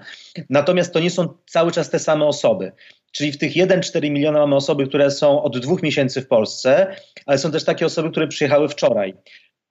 Natomiast 0.49 0.93
to 0.93 0.99
nie 0.99 1.09
są 1.09 1.33
cały 1.45 1.71
czas 1.71 1.89
te 1.89 1.99
same 1.99 2.25
osoby. 2.25 2.71
Czyli 3.11 3.31
w 3.31 3.37
tych 3.37 3.53
1,4 3.53 4.11
miliona 4.11 4.39
mamy 4.39 4.55
osoby, 4.55 4.87
które 4.87 5.11
są 5.11 5.43
od 5.43 5.59
dwóch 5.59 5.83
miesięcy 5.83 6.21
w 6.21 6.27
Polsce, 6.27 6.95
ale 7.25 7.37
są 7.37 7.51
też 7.51 7.63
takie 7.63 7.85
osoby, 7.85 8.11
które 8.11 8.27
przyjechały 8.27 8.69
wczoraj. 8.69 9.13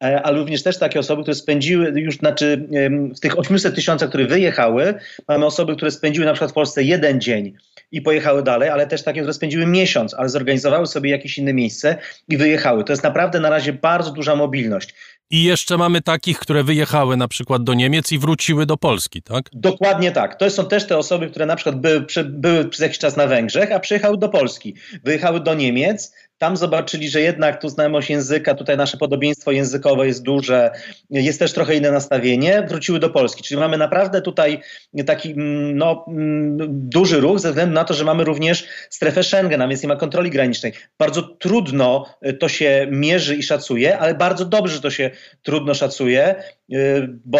Ale 0.01 0.39
również 0.39 0.63
też 0.63 0.79
takie 0.79 1.01
osoby, 1.01 1.23
które 1.23 1.35
spędziły 1.35 1.93
już, 1.97 2.17
znaczy 2.17 2.69
w 3.17 3.21
tych 3.21 3.39
800 3.39 3.75
tysiącach, 3.75 4.09
które 4.09 4.27
wyjechały, 4.27 4.95
mamy 5.29 5.47
osoby, 5.47 5.77
które 5.77 5.91
spędziły 5.91 6.27
na 6.27 6.33
przykład 6.33 6.51
w 6.51 6.55
Polsce 6.55 6.83
jeden 6.83 7.21
dzień 7.21 7.53
i 7.93 8.03
pojechały 8.03 8.43
dalej, 8.43 8.69
ale 8.69 8.87
też 8.87 9.03
takie, 9.03 9.21
które 9.21 9.35
spędziły 9.35 9.67
miesiąc, 9.67 10.15
ale 10.15 10.29
zorganizowały 10.29 10.87
sobie 10.87 11.11
jakieś 11.11 11.39
inne 11.39 11.55
miejsce 11.55 11.97
i 12.29 12.37
wyjechały. 12.37 12.85
To 12.85 12.93
jest 12.93 13.03
naprawdę 13.03 13.41
na 13.41 13.51
razie 13.51 13.73
bardzo 13.73 14.11
duża 14.11 14.37
mobilność. 14.37 14.95
I 15.31 15.45
jeszcze 15.45 15.77
mamy 15.77 16.01
takich, 16.01 16.39
które 16.39 16.65
wyjechały 16.65 17.17
na 17.17 17.29
przykład 17.29 17.65
do 17.65 17.75
Niemiec 17.75 18.13
i 18.13 18.19
wróciły 18.19 18.67
do 18.67 18.77
Polski, 18.77 19.23
tak? 19.23 19.45
Dokładnie 19.53 20.13
tak. 20.13 20.39
To 20.39 20.51
są 20.51 20.67
też 20.67 20.87
te 20.87 20.99
osoby, 20.99 21.31
które 21.31 21.47
na 21.47 21.57
przykład 21.57 21.81
były, 21.81 22.07
były 22.25 22.65
przez 22.65 22.81
jakiś 22.81 22.99
czas 22.99 23.17
na 23.17 23.27
Węgrzech, 23.27 23.73
a 23.73 23.81
przyjechały 23.81 24.19
do 24.19 24.29
Polski. 24.29 24.75
Wyjechały 25.05 25.41
do 25.41 25.55
Niemiec, 25.55 26.15
tam 26.43 26.57
zobaczyli, 26.57 27.09
że 27.09 27.21
jednak 27.21 27.61
tu 27.61 27.69
znajomość 27.69 28.11
języka, 28.11 28.55
tutaj 28.55 28.77
nasze 28.77 28.97
podobieństwo 28.97 29.53
językowe 29.53 30.07
jest 30.07 30.23
duże, 30.23 30.71
jest 31.11 31.39
też 31.39 31.53
trochę 31.53 31.77
inne 31.77 31.93
nastawienie, 31.93 32.67
wróciły 32.69 32.99
do 32.99 33.11
Polski. 33.11 33.43
Czyli 33.43 33.61
mamy 33.61 33.79
naprawdę 33.79 34.23
tutaj 34.23 34.61
taki 35.07 35.31
mm, 35.31 35.77
no, 35.77 36.05
mm, 36.09 36.57
duży 36.71 37.21
ruch 37.21 37.39
ze 37.39 37.49
względu 37.49 37.75
na 37.75 37.85
to, 37.85 37.95
że 37.95 38.05
mamy 38.05 38.25
również 38.25 38.67
strefę 38.91 39.23
Schengen, 39.23 39.63
a 39.63 39.69
więc 39.69 39.83
nie 39.83 39.89
ma 39.89 39.97
kontroli 39.97 40.31
granicznej. 40.31 40.73
Bardzo 40.99 41.23
trudno 41.23 42.07
y, 42.27 42.33
to 42.33 42.49
się 42.49 42.87
mierzy 42.91 43.37
i 43.37 43.43
szacuje, 43.43 43.99
ale 43.99 44.15
bardzo 44.15 44.45
dobrze 44.45 44.81
to 44.81 44.91
się 44.91 45.11
trudno 45.43 45.75
szacuje, 45.75 46.35
y, 46.73 47.09
bo 47.25 47.39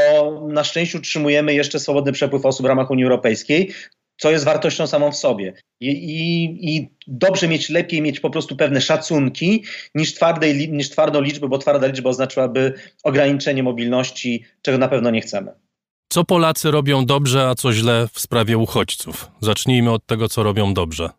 na 0.49 0.64
szczęście 0.64 0.99
utrzymujemy 0.99 1.54
jeszcze 1.54 1.80
swobodny 1.80 2.12
przepływ 2.12 2.47
osób 2.47 2.66
w 2.66 2.68
ramach 2.68 2.90
Unii 2.90 3.04
Europejskiej 3.04 3.73
co 4.22 4.30
jest 4.30 4.44
wartością 4.44 4.86
samą 4.86 5.12
w 5.12 5.16
sobie. 5.16 5.54
I, 5.80 5.88
i, 5.90 6.76
I, 6.76 6.90
dobrze 7.06 7.48
mieć, 7.48 7.70
lepiej 7.70 8.02
mieć 8.02 8.20
po 8.20 8.30
prostu 8.30 8.56
pewne 8.56 8.80
szacunki 8.80 9.64
niż, 9.94 10.14
twardej, 10.14 10.72
niż 10.72 10.90
twardą 10.90 11.20
liczbę, 11.20 11.48
bo 11.48 11.58
twarda 11.58 11.86
liczba 11.86 12.10
oznaczyłaby 12.10 12.74
ograniczenie 13.04 13.62
mobilności, 13.62 14.44
czego 14.62 14.78
na 14.78 14.88
pewno 14.88 15.10
nie 15.10 15.20
chcemy. 15.20 15.52
Co 16.08 16.24
Polacy 16.24 16.70
robią 16.70 17.06
dobrze, 17.06 17.48
a 17.48 17.54
co 17.54 17.72
źle 17.72 18.08
w 18.12 18.20
sprawie 18.20 18.58
uchodźców? 18.58 19.30
Zacznijmy 19.40 19.90
od 19.90 20.06
tego, 20.06 20.28
co 20.28 20.42
robią 20.42 20.74
dobrze. 20.74 21.10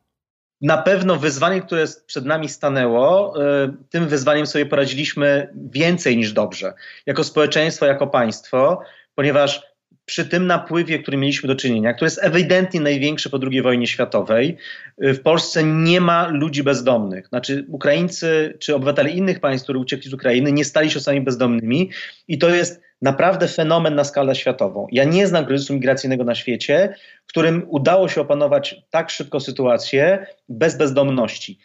Na 0.61 0.77
pewno 0.77 1.15
wyzwanie, 1.15 1.61
które 1.61 1.85
przed 2.05 2.25
nami 2.25 2.49
stanęło, 2.49 3.33
y, 3.41 3.73
tym 3.89 4.07
wyzwaniem 4.07 4.47
sobie 4.47 4.65
poradziliśmy 4.65 5.53
więcej 5.71 6.17
niż 6.17 6.33
dobrze. 6.33 6.73
Jako 7.05 7.23
społeczeństwo, 7.23 7.85
jako 7.85 8.07
państwo, 8.07 8.81
ponieważ 9.15 9.72
przy 10.05 10.25
tym 10.25 10.47
napływie, 10.47 10.99
który 10.99 11.17
mieliśmy 11.17 11.47
do 11.47 11.55
czynienia, 11.55 11.93
który 11.93 12.05
jest 12.05 12.23
ewidentnie 12.23 12.81
największy 12.81 13.29
po 13.29 13.39
II 13.51 13.61
wojnie 13.61 13.87
światowej, 13.87 14.57
w 14.97 15.19
Polsce 15.19 15.63
nie 15.63 16.01
ma 16.01 16.27
ludzi 16.27 16.63
bezdomnych. 16.63 17.27
Znaczy 17.27 17.65
Ukraińcy 17.69 18.57
czy 18.59 18.75
obywatele 18.75 19.09
innych 19.09 19.39
państw, 19.39 19.63
którzy 19.63 19.79
uciekli 19.79 20.09
z 20.09 20.13
Ukrainy, 20.13 20.51
nie 20.51 20.65
stali 20.65 20.91
się 20.91 20.99
osobami 20.99 21.21
bezdomnymi 21.21 21.89
i 22.27 22.37
to 22.37 22.49
jest 22.49 22.81
naprawdę 23.01 23.47
fenomen 23.47 23.95
na 23.95 24.03
skalę 24.03 24.35
światową. 24.35 24.87
Ja 24.91 25.03
nie 25.03 25.27
znam 25.27 25.45
kryzysu 25.45 25.73
migracyjnego 25.73 26.23
na 26.23 26.35
świecie, 26.35 26.95
którym 27.27 27.65
udało 27.69 28.09
się 28.09 28.21
opanować 28.21 28.75
tak 28.89 29.09
szybko 29.09 29.39
sytuację 29.39 30.25
bez 30.49 30.77
bezdomności 30.77 31.59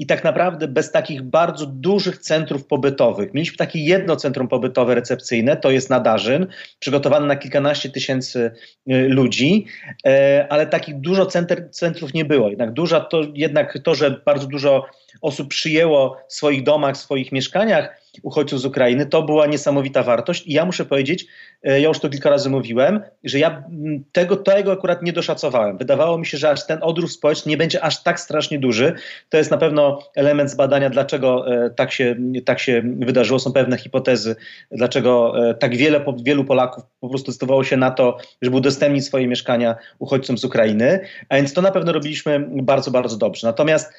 i 0.00 0.06
tak 0.06 0.24
naprawdę 0.24 0.68
bez 0.68 0.92
takich 0.92 1.22
bardzo 1.22 1.66
dużych 1.66 2.18
centrów 2.18 2.66
pobytowych. 2.66 3.34
Mieliśmy 3.34 3.56
takie 3.56 3.78
jedno 3.78 4.16
centrum 4.16 4.48
pobytowe 4.48 4.94
recepcyjne, 4.94 5.56
to 5.56 5.70
jest 5.70 5.90
Nadarzyn, 5.90 6.46
przygotowane 6.78 7.26
na 7.26 7.36
kilkanaście 7.36 7.90
tysięcy 7.90 8.50
y, 8.90 9.08
ludzi, 9.08 9.66
e, 10.06 10.46
ale 10.50 10.66
takich 10.66 11.00
dużo 11.00 11.26
centrów 11.70 12.14
nie 12.14 12.24
było. 12.24 12.48
Jednak, 12.48 12.72
duża 12.72 13.00
to, 13.00 13.22
jednak 13.34 13.78
to, 13.84 13.94
że 13.94 14.20
bardzo 14.24 14.46
dużo 14.46 14.86
osób 15.20 15.48
przyjęło 15.48 16.16
w 16.28 16.34
swoich 16.34 16.62
domach, 16.62 16.94
w 16.94 16.98
swoich 16.98 17.32
mieszkaniach, 17.32 18.00
uchodźców 18.22 18.60
z 18.60 18.64
Ukrainy. 18.64 19.06
To 19.06 19.22
była 19.22 19.46
niesamowita 19.46 20.02
wartość 20.02 20.46
i 20.46 20.52
ja 20.52 20.64
muszę 20.64 20.84
powiedzieć, 20.84 21.26
ja 21.62 21.88
już 21.88 21.98
to 21.98 22.08
kilka 22.08 22.30
razy 22.30 22.50
mówiłem, 22.50 23.00
że 23.24 23.38
ja 23.38 23.64
tego, 24.12 24.36
tego 24.36 24.72
akurat 24.72 25.02
nie 25.02 25.12
doszacowałem. 25.12 25.78
Wydawało 25.78 26.18
mi 26.18 26.26
się, 26.26 26.38
że 26.38 26.50
aż 26.50 26.66
ten 26.66 26.78
odruch 26.82 27.12
społeczny 27.12 27.50
nie 27.50 27.56
będzie 27.56 27.84
aż 27.84 28.02
tak 28.02 28.20
strasznie 28.20 28.58
duży. 28.58 28.94
To 29.28 29.36
jest 29.36 29.50
na 29.50 29.56
pewno 29.56 29.98
element 30.14 30.50
zbadania, 30.50 30.90
dlaczego 30.90 31.54
e, 31.54 31.70
tak 31.70 31.92
się, 31.92 32.16
tak 32.44 32.60
się 32.60 32.82
wydarzyło. 32.98 33.38
Są 33.38 33.52
pewne 33.52 33.78
hipotezy, 33.78 34.36
dlaczego 34.72 35.34
e, 35.50 35.54
tak 35.54 35.76
wiele, 35.76 36.04
wielu 36.22 36.44
Polaków 36.44 36.84
po 37.00 37.08
prostu 37.08 37.32
zdecydowało 37.32 37.64
się 37.64 37.76
na 37.76 37.90
to, 37.90 38.16
żeby 38.42 38.56
udostępnić 38.56 39.04
swoje 39.04 39.28
mieszkania 39.28 39.76
uchodźcom 39.98 40.38
z 40.38 40.44
Ukrainy. 40.44 41.00
A 41.28 41.36
więc 41.36 41.52
to 41.52 41.62
na 41.62 41.70
pewno 41.70 41.92
robiliśmy 41.92 42.46
bardzo, 42.50 42.90
bardzo 42.90 43.16
dobrze. 43.16 43.46
Natomiast 43.46 43.92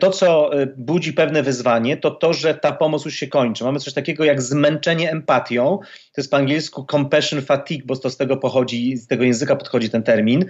to, 0.00 0.10
co 0.10 0.50
budzi 0.76 1.12
pewne 1.12 1.42
wyzwanie, 1.42 1.96
to 1.96 2.10
to, 2.10 2.32
że 2.32 2.54
ta 2.54 2.72
pomoc 2.72 3.04
już 3.04 3.14
się 3.14 3.26
kończy. 3.26 3.64
Mamy 3.64 3.80
coś 3.80 3.94
takiego 3.94 4.24
jak 4.24 4.42
zmęczenie 4.42 5.10
empatią. 5.10 5.78
To 6.18 6.20
jest 6.20 6.30
po 6.30 6.36
angielsku 6.36 6.86
compassion 6.90 7.42
fatigue, 7.42 7.86
bo 7.86 7.96
to 7.96 8.10
z 8.10 8.16
tego 8.16 8.36
pochodzi, 8.36 8.96
z 8.96 9.06
tego 9.06 9.24
języka 9.24 9.56
podchodzi 9.56 9.90
ten 9.90 10.02
termin. 10.02 10.44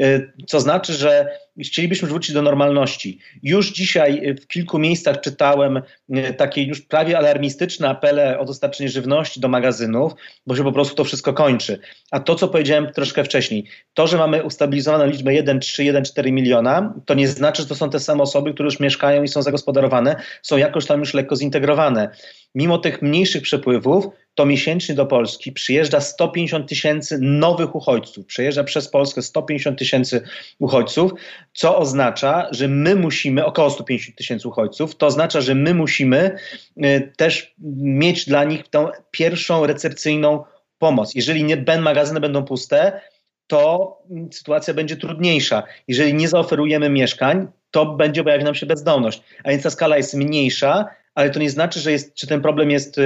Y, 0.00 0.32
co 0.46 0.60
znaczy, 0.60 0.92
że 0.92 1.38
chcielibyśmy 1.62 2.08
wrócić 2.08 2.34
do 2.34 2.42
normalności. 2.42 3.18
Już 3.42 3.72
dzisiaj 3.72 4.34
w 4.42 4.46
kilku 4.46 4.78
miejscach 4.78 5.20
czytałem 5.20 5.76
y, 5.76 6.34
takie 6.34 6.62
już 6.62 6.80
prawie 6.80 7.18
alarmistyczne 7.18 7.88
apele 7.88 8.38
o 8.38 8.44
dostarczenie 8.44 8.88
żywności 8.90 9.40
do 9.40 9.48
magazynów, 9.48 10.12
bo 10.46 10.56
się 10.56 10.64
po 10.64 10.72
prostu 10.72 10.94
to 10.94 11.04
wszystko 11.04 11.32
kończy. 11.32 11.78
A 12.10 12.20
to, 12.20 12.34
co 12.34 12.48
powiedziałem 12.48 12.92
troszkę 12.92 13.24
wcześniej, 13.24 13.64
to, 13.94 14.06
że 14.06 14.18
mamy 14.18 14.42
ustabilizowaną 14.42 15.06
liczbę 15.06 15.30
1,3, 15.30 15.92
1,4 15.92 16.32
miliona, 16.32 16.94
to 17.06 17.14
nie 17.14 17.28
znaczy, 17.28 17.62
że 17.62 17.68
to 17.68 17.74
są 17.74 17.90
te 17.90 18.00
same 18.00 18.22
osoby, 18.22 18.54
które 18.54 18.66
już 18.66 18.80
mieszkają 18.80 19.22
i 19.22 19.28
są 19.28 19.42
zagospodarowane, 19.42 20.16
są 20.42 20.56
jakoś 20.56 20.86
tam 20.86 21.00
już 21.00 21.14
lekko 21.14 21.36
zintegrowane. 21.36 22.10
Mimo 22.54 22.78
tych 22.78 23.02
mniejszych 23.02 23.42
przepływów, 23.42 24.06
to 24.34 24.46
miesięcznie 24.46 24.94
do 24.94 25.06
Polski 25.06 25.52
przyjeżdża 25.52 26.00
150 26.00 26.68
tysięcy 26.68 27.18
nowych 27.20 27.74
uchodźców. 27.74 28.26
Przejeżdża 28.26 28.64
przez 28.64 28.88
Polskę 28.88 29.22
150 29.22 29.78
tysięcy 29.78 30.22
uchodźców, 30.58 31.12
co 31.54 31.78
oznacza, 31.78 32.48
że 32.50 32.68
my 32.68 32.96
musimy, 32.96 33.44
około 33.44 33.70
150 33.70 34.16
tysięcy 34.16 34.48
uchodźców, 34.48 34.96
to 34.96 35.06
oznacza, 35.06 35.40
że 35.40 35.54
my 35.54 35.74
musimy 35.74 36.36
y, 36.76 37.12
też 37.16 37.54
mieć 37.76 38.26
dla 38.26 38.44
nich 38.44 38.68
tą 38.68 38.88
pierwszą 39.10 39.66
recepcyjną 39.66 40.44
pomoc. 40.78 41.14
Jeżeli 41.14 41.44
nie 41.44 41.64
magazyny 41.80 42.20
będą 42.20 42.44
puste, 42.44 43.00
to 43.46 43.98
sytuacja 44.30 44.74
będzie 44.74 44.96
trudniejsza. 44.96 45.62
Jeżeli 45.88 46.14
nie 46.14 46.28
zaoferujemy 46.28 46.90
mieszkań, 46.90 47.48
to 47.70 47.86
będzie 47.86 48.24
pojawi 48.24 48.44
nam 48.44 48.54
się 48.54 48.66
bezdomność. 48.66 49.22
A 49.44 49.50
więc 49.50 49.62
ta 49.62 49.70
skala 49.70 49.96
jest 49.96 50.14
mniejsza, 50.14 50.88
ale 51.14 51.30
to 51.30 51.38
nie 51.40 51.50
znaczy, 51.50 51.80
że, 51.80 51.92
jest, 51.92 52.14
czy 52.14 52.26
ten 52.26 52.40
problem 52.40 52.70
jest 52.70 53.00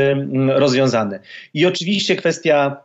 rozwiązany. 0.49 1.21
I 1.55 1.67
oczywiście 1.67 2.17
kwestia 2.17 2.85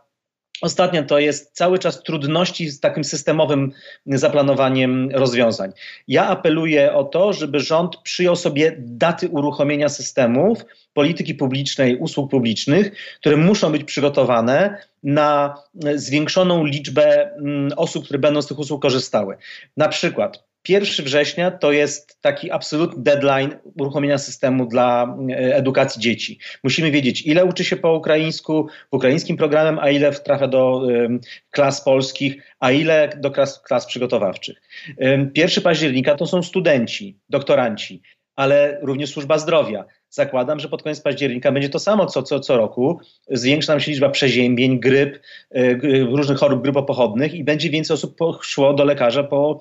Ostatnia 0.64 1.02
to 1.02 1.18
jest 1.18 1.56
cały 1.56 1.78
czas 1.78 2.02
trudności 2.02 2.70
z 2.70 2.80
takim 2.80 3.04
systemowym 3.04 3.72
zaplanowaniem 4.06 5.10
rozwiązań. 5.12 5.72
Ja 6.08 6.26
apeluję 6.26 6.92
o 6.92 7.04
to, 7.04 7.32
żeby 7.32 7.60
rząd 7.60 7.96
przyjął 7.96 8.36
sobie 8.36 8.76
daty 8.78 9.28
uruchomienia 9.28 9.88
systemów 9.88 10.58
polityki 10.94 11.34
publicznej, 11.34 11.96
usług 11.96 12.30
publicznych, 12.30 12.92
które 13.20 13.36
muszą 13.36 13.72
być 13.72 13.84
przygotowane 13.84 14.78
na 15.02 15.54
zwiększoną 15.94 16.64
liczbę 16.64 17.30
osób, 17.76 18.04
które 18.04 18.18
będą 18.18 18.42
z 18.42 18.46
tych 18.46 18.58
usług 18.58 18.82
korzystały. 18.82 19.36
Na 19.76 19.88
przykład 19.88 20.44
1 20.68 21.04
września 21.04 21.50
to 21.50 21.72
jest 21.72 22.20
taki 22.20 22.50
absolutny 22.50 23.02
deadline 23.02 23.56
uruchomienia 23.78 24.18
systemu 24.18 24.66
dla 24.66 25.16
e, 25.30 25.56
edukacji 25.56 26.02
dzieci. 26.02 26.38
Musimy 26.64 26.90
wiedzieć, 26.90 27.26
ile 27.26 27.44
uczy 27.44 27.64
się 27.64 27.76
po 27.76 27.94
ukraińsku, 27.94 28.68
w 28.92 28.96
ukraińskim 28.96 29.36
programem, 29.36 29.78
a 29.78 29.90
ile 29.90 30.12
trafia 30.12 30.48
do 30.48 30.76
um, 30.76 31.20
klas 31.50 31.84
polskich, 31.84 32.42
a 32.60 32.70
ile 32.70 33.10
do 33.16 33.30
klas, 33.30 33.62
klas 33.62 33.86
przygotowawczych. 33.86 34.62
Um, 34.98 35.30
1 35.34 35.64
października 35.64 36.14
to 36.14 36.26
są 36.26 36.42
studenci, 36.42 37.18
doktoranci, 37.28 38.02
ale 38.36 38.78
również 38.82 39.10
służba 39.10 39.38
zdrowia 39.38 39.84
zakładam, 40.14 40.60
że 40.60 40.68
pod 40.68 40.82
koniec 40.82 41.00
października 41.00 41.52
będzie 41.52 41.68
to 41.68 41.78
samo 41.78 42.06
co, 42.06 42.22
co, 42.22 42.40
co 42.40 42.56
roku. 42.56 43.00
Zwiększa 43.30 43.72
nam 43.72 43.80
się 43.80 43.90
liczba 43.90 44.08
przeziębień, 44.08 44.80
gryp, 44.80 45.20
e, 45.50 45.74
różnych 46.16 46.38
chorób 46.38 46.62
grypopochodnych 46.62 47.34
i 47.34 47.44
będzie 47.44 47.70
więcej 47.70 47.94
osób 47.94 48.18
szło 48.42 48.74
do 48.74 48.84
lekarza 48.84 49.24
po, 49.24 49.60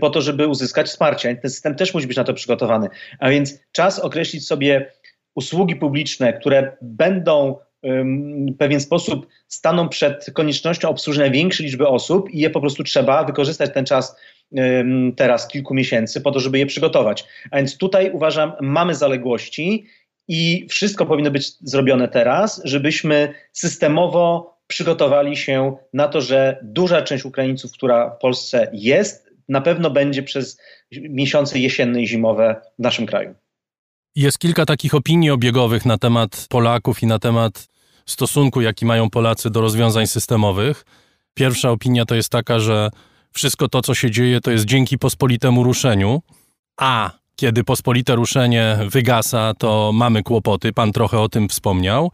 po 0.00 0.10
to, 0.10 0.22
żeby 0.22 0.48
uzyskać 0.48 0.86
wsparcie. 0.86 1.36
Ten 1.36 1.50
system 1.50 1.74
też 1.74 1.94
musi 1.94 2.06
być 2.06 2.16
na 2.16 2.24
to 2.24 2.34
przygotowany. 2.34 2.88
A 3.18 3.30
więc 3.30 3.60
czas 3.72 3.98
określić 3.98 4.46
sobie 4.46 4.92
usługi 5.34 5.76
publiczne, 5.76 6.32
które 6.32 6.76
będą 6.82 7.56
w 8.52 8.56
pewien 8.58 8.80
sposób 8.80 9.26
staną 9.48 9.88
przed 9.88 10.26
koniecznością 10.32 10.88
obsłużenia 10.88 11.30
większej 11.30 11.66
liczby 11.66 11.88
osób 11.88 12.30
i 12.30 12.38
je 12.38 12.50
po 12.50 12.60
prostu 12.60 12.84
trzeba 12.84 13.24
wykorzystać 13.24 13.74
ten 13.74 13.84
czas 13.84 14.16
teraz 15.16 15.48
kilku 15.48 15.74
miesięcy 15.74 16.20
po 16.20 16.30
to, 16.30 16.40
żeby 16.40 16.58
je 16.58 16.66
przygotować. 16.66 17.24
A 17.50 17.56
więc 17.56 17.78
tutaj 17.78 18.10
uważam, 18.12 18.52
mamy 18.60 18.94
zaległości 18.94 19.86
i 20.28 20.66
wszystko 20.70 21.06
powinno 21.06 21.30
być 21.30 21.52
zrobione 21.60 22.08
teraz, 22.08 22.60
żebyśmy 22.64 23.34
systemowo 23.52 24.54
przygotowali 24.66 25.36
się 25.36 25.76
na 25.92 26.08
to, 26.08 26.20
że 26.20 26.58
duża 26.62 27.02
część 27.02 27.24
Ukraińców, 27.24 27.72
która 27.72 28.10
w 28.10 28.18
Polsce 28.18 28.70
jest, 28.72 29.30
na 29.48 29.60
pewno 29.60 29.90
będzie 29.90 30.22
przez 30.22 30.60
miesiące 30.92 31.58
jesienne 31.58 32.02
i 32.02 32.06
zimowe 32.06 32.60
w 32.78 32.82
naszym 32.82 33.06
kraju. 33.06 33.34
Jest 34.16 34.38
kilka 34.38 34.66
takich 34.66 34.94
opinii 34.94 35.30
obiegowych 35.30 35.86
na 35.86 35.98
temat 35.98 36.46
Polaków 36.48 37.02
i 37.02 37.06
na 37.06 37.18
temat 37.18 37.68
stosunku, 38.06 38.60
jaki 38.60 38.86
mają 38.86 39.10
Polacy 39.10 39.50
do 39.50 39.60
rozwiązań 39.60 40.06
systemowych. 40.06 40.84
Pierwsza 41.34 41.70
opinia 41.70 42.04
to 42.04 42.14
jest 42.14 42.28
taka, 42.28 42.58
że 42.58 42.90
wszystko 43.34 43.68
to, 43.68 43.82
co 43.82 43.94
się 43.94 44.10
dzieje, 44.10 44.40
to 44.40 44.50
jest 44.50 44.64
dzięki 44.64 44.98
pospolitemu 44.98 45.62
ruszeniu, 45.62 46.22
a 46.76 47.10
kiedy 47.36 47.64
pospolite 47.64 48.14
ruszenie 48.14 48.78
wygasa, 48.88 49.52
to 49.58 49.90
mamy 49.94 50.22
kłopoty. 50.22 50.72
Pan 50.72 50.92
trochę 50.92 51.20
o 51.20 51.28
tym 51.28 51.48
wspomniał. 51.48 52.10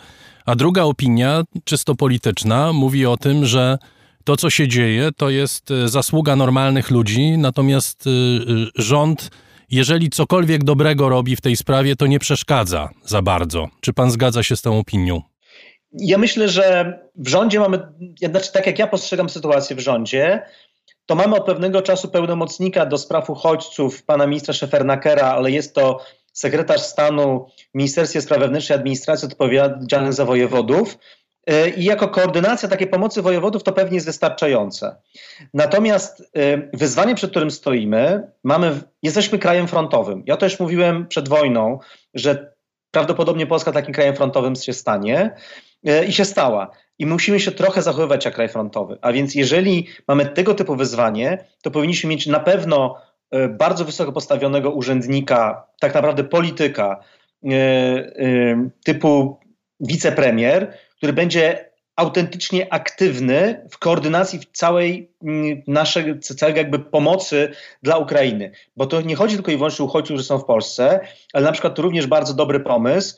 A 0.47 0.57
druga 0.57 0.83
opinia, 0.83 1.43
czysto 1.65 1.95
polityczna, 1.95 2.73
mówi 2.73 3.07
o 3.07 3.17
tym, 3.17 3.47
że 3.47 3.79
to, 4.25 4.37
co 4.37 4.51
się 4.51 4.69
dzieje, 4.69 5.11
to 5.17 5.31
jest 5.31 5.71
e, 5.71 5.89
zasługa 5.89 6.37
normalnych 6.37 6.91
ludzi, 6.91 7.39
natomiast 7.39 8.07
e, 8.07 8.11
e, 8.11 8.13
rząd, 8.75 9.31
jeżeli 9.71 10.11
cokolwiek 10.11 10.65
dobrego 10.65 11.09
robi 11.09 11.37
w 11.37 11.41
tej 11.41 11.57
sprawie, 11.57 11.97
to 11.97 12.07
nie 12.07 12.19
przeszkadza 12.19 12.89
za 13.05 13.23
bardzo. 13.23 13.69
Czy 13.81 13.93
pan 13.93 14.11
zgadza 14.11 14.43
się 14.43 14.57
z 14.57 14.63
tą 14.63 14.79
opinią? 14.79 15.23
Ja 15.93 16.19
myślę, 16.19 16.49
że 16.49 16.99
w 17.17 17.29
rządzie 17.29 17.61
mamy, 17.61 17.79
znaczy 18.31 18.53
tak 18.53 18.67
jak 18.67 18.79
ja 18.79 18.87
postrzegam 18.87 19.29
sytuację 19.29 19.77
w 19.77 19.81
rządzie, 19.81 20.43
to 21.11 21.15
mamy 21.15 21.37
od 21.37 21.47
pewnego 21.47 21.83
czasu 21.83 22.09
pełnomocnika 22.09 22.87
do 22.87 22.99
spraw 22.99 23.31
uchodźców, 23.31 24.03
pana 24.03 24.27
ministra 24.27 24.55
Szefernakera, 24.55 25.27
ale 25.27 25.51
jest 25.51 25.75
to 25.75 26.01
sekretarz 26.33 26.81
stanu 26.81 27.47
w 27.75 27.75
Ministerstwie 27.75 28.21
Spraw 28.21 28.41
Wewnętrznych 28.41 28.77
i 28.77 28.81
Administracji 28.81 29.29
odpowiedzialny 29.29 30.13
za 30.13 30.25
wojewodów. 30.25 30.99
E, 31.47 31.69
I 31.69 31.85
jako 31.85 32.09
koordynacja 32.09 32.69
takiej 32.69 32.87
pomocy 32.87 33.23
wojewodów 33.23 33.63
to 33.63 33.73
pewnie 33.73 33.95
jest 33.95 34.07
wystarczające. 34.07 34.97
Natomiast 35.55 36.21
e, 36.21 36.69
wyzwanie, 36.73 37.15
przed 37.15 37.31
którym 37.31 37.51
stoimy, 37.51 38.31
mamy, 38.45 38.81
jesteśmy 39.03 39.39
krajem 39.39 39.69
frontowym. 39.69 40.23
Ja 40.27 40.37
też 40.37 40.61
mówiłem 40.61 41.09
przed 41.09 41.29
wojną, 41.29 41.79
że 42.15 42.53
prawdopodobnie 42.91 43.47
Polska 43.47 43.73
takim 43.73 43.95
krajem 43.95 44.17
frontowym 44.17 44.57
się 44.57 44.73
stanie 44.73 45.37
e, 45.87 46.05
i 46.05 46.13
się 46.13 46.25
stała 46.25 46.71
i 47.01 47.07
musimy 47.07 47.41
się 47.41 47.53
trochę 47.53 47.83
zachowywać 47.83 48.25
jak 48.25 48.35
kraj 48.35 48.49
frontowy. 48.49 48.99
A 49.01 49.13
więc 49.13 49.35
jeżeli 49.35 49.87
mamy 50.09 50.27
tego 50.27 50.55
typu 50.55 50.77
wyzwanie, 50.77 51.45
to 51.63 51.71
powinniśmy 51.71 52.11
mieć 52.11 52.27
na 52.27 52.41
pewno 52.41 52.97
e, 53.31 53.49
bardzo 53.49 53.85
wysoko 53.85 54.13
postawionego 54.13 54.71
urzędnika, 54.71 55.67
tak 55.81 55.95
naprawdę 55.95 56.25
polityka 56.25 57.01
e, 57.45 57.49
e, 57.49 58.69
typu 58.85 59.39
wicepremier, 59.81 60.75
który 60.97 61.13
będzie 61.13 61.71
autentycznie 61.97 62.73
aktywny 62.73 63.67
w 63.71 63.79
koordynacji 63.79 64.39
w 64.39 64.47
całej 64.53 65.11
naszej, 65.67 66.21
całej 66.21 66.57
jakby 66.57 66.79
pomocy 66.79 67.51
dla 67.83 67.97
Ukrainy. 67.97 68.51
Bo 68.77 68.87
to 68.87 69.01
nie 69.01 69.17
chodzi 69.17 69.35
tylko 69.35 69.51
i 69.51 69.57
wyłącznie 69.57 69.83
o 69.83 69.89
uchodźców, 69.89 70.15
którzy 70.15 70.25
są 70.25 70.39
w 70.39 70.45
Polsce, 70.45 71.01
ale 71.33 71.45
na 71.45 71.53
przykład 71.53 71.75
to 71.75 71.83
również 71.83 72.07
bardzo 72.07 72.35
dobry 72.35 72.61
pomysł, 72.61 73.17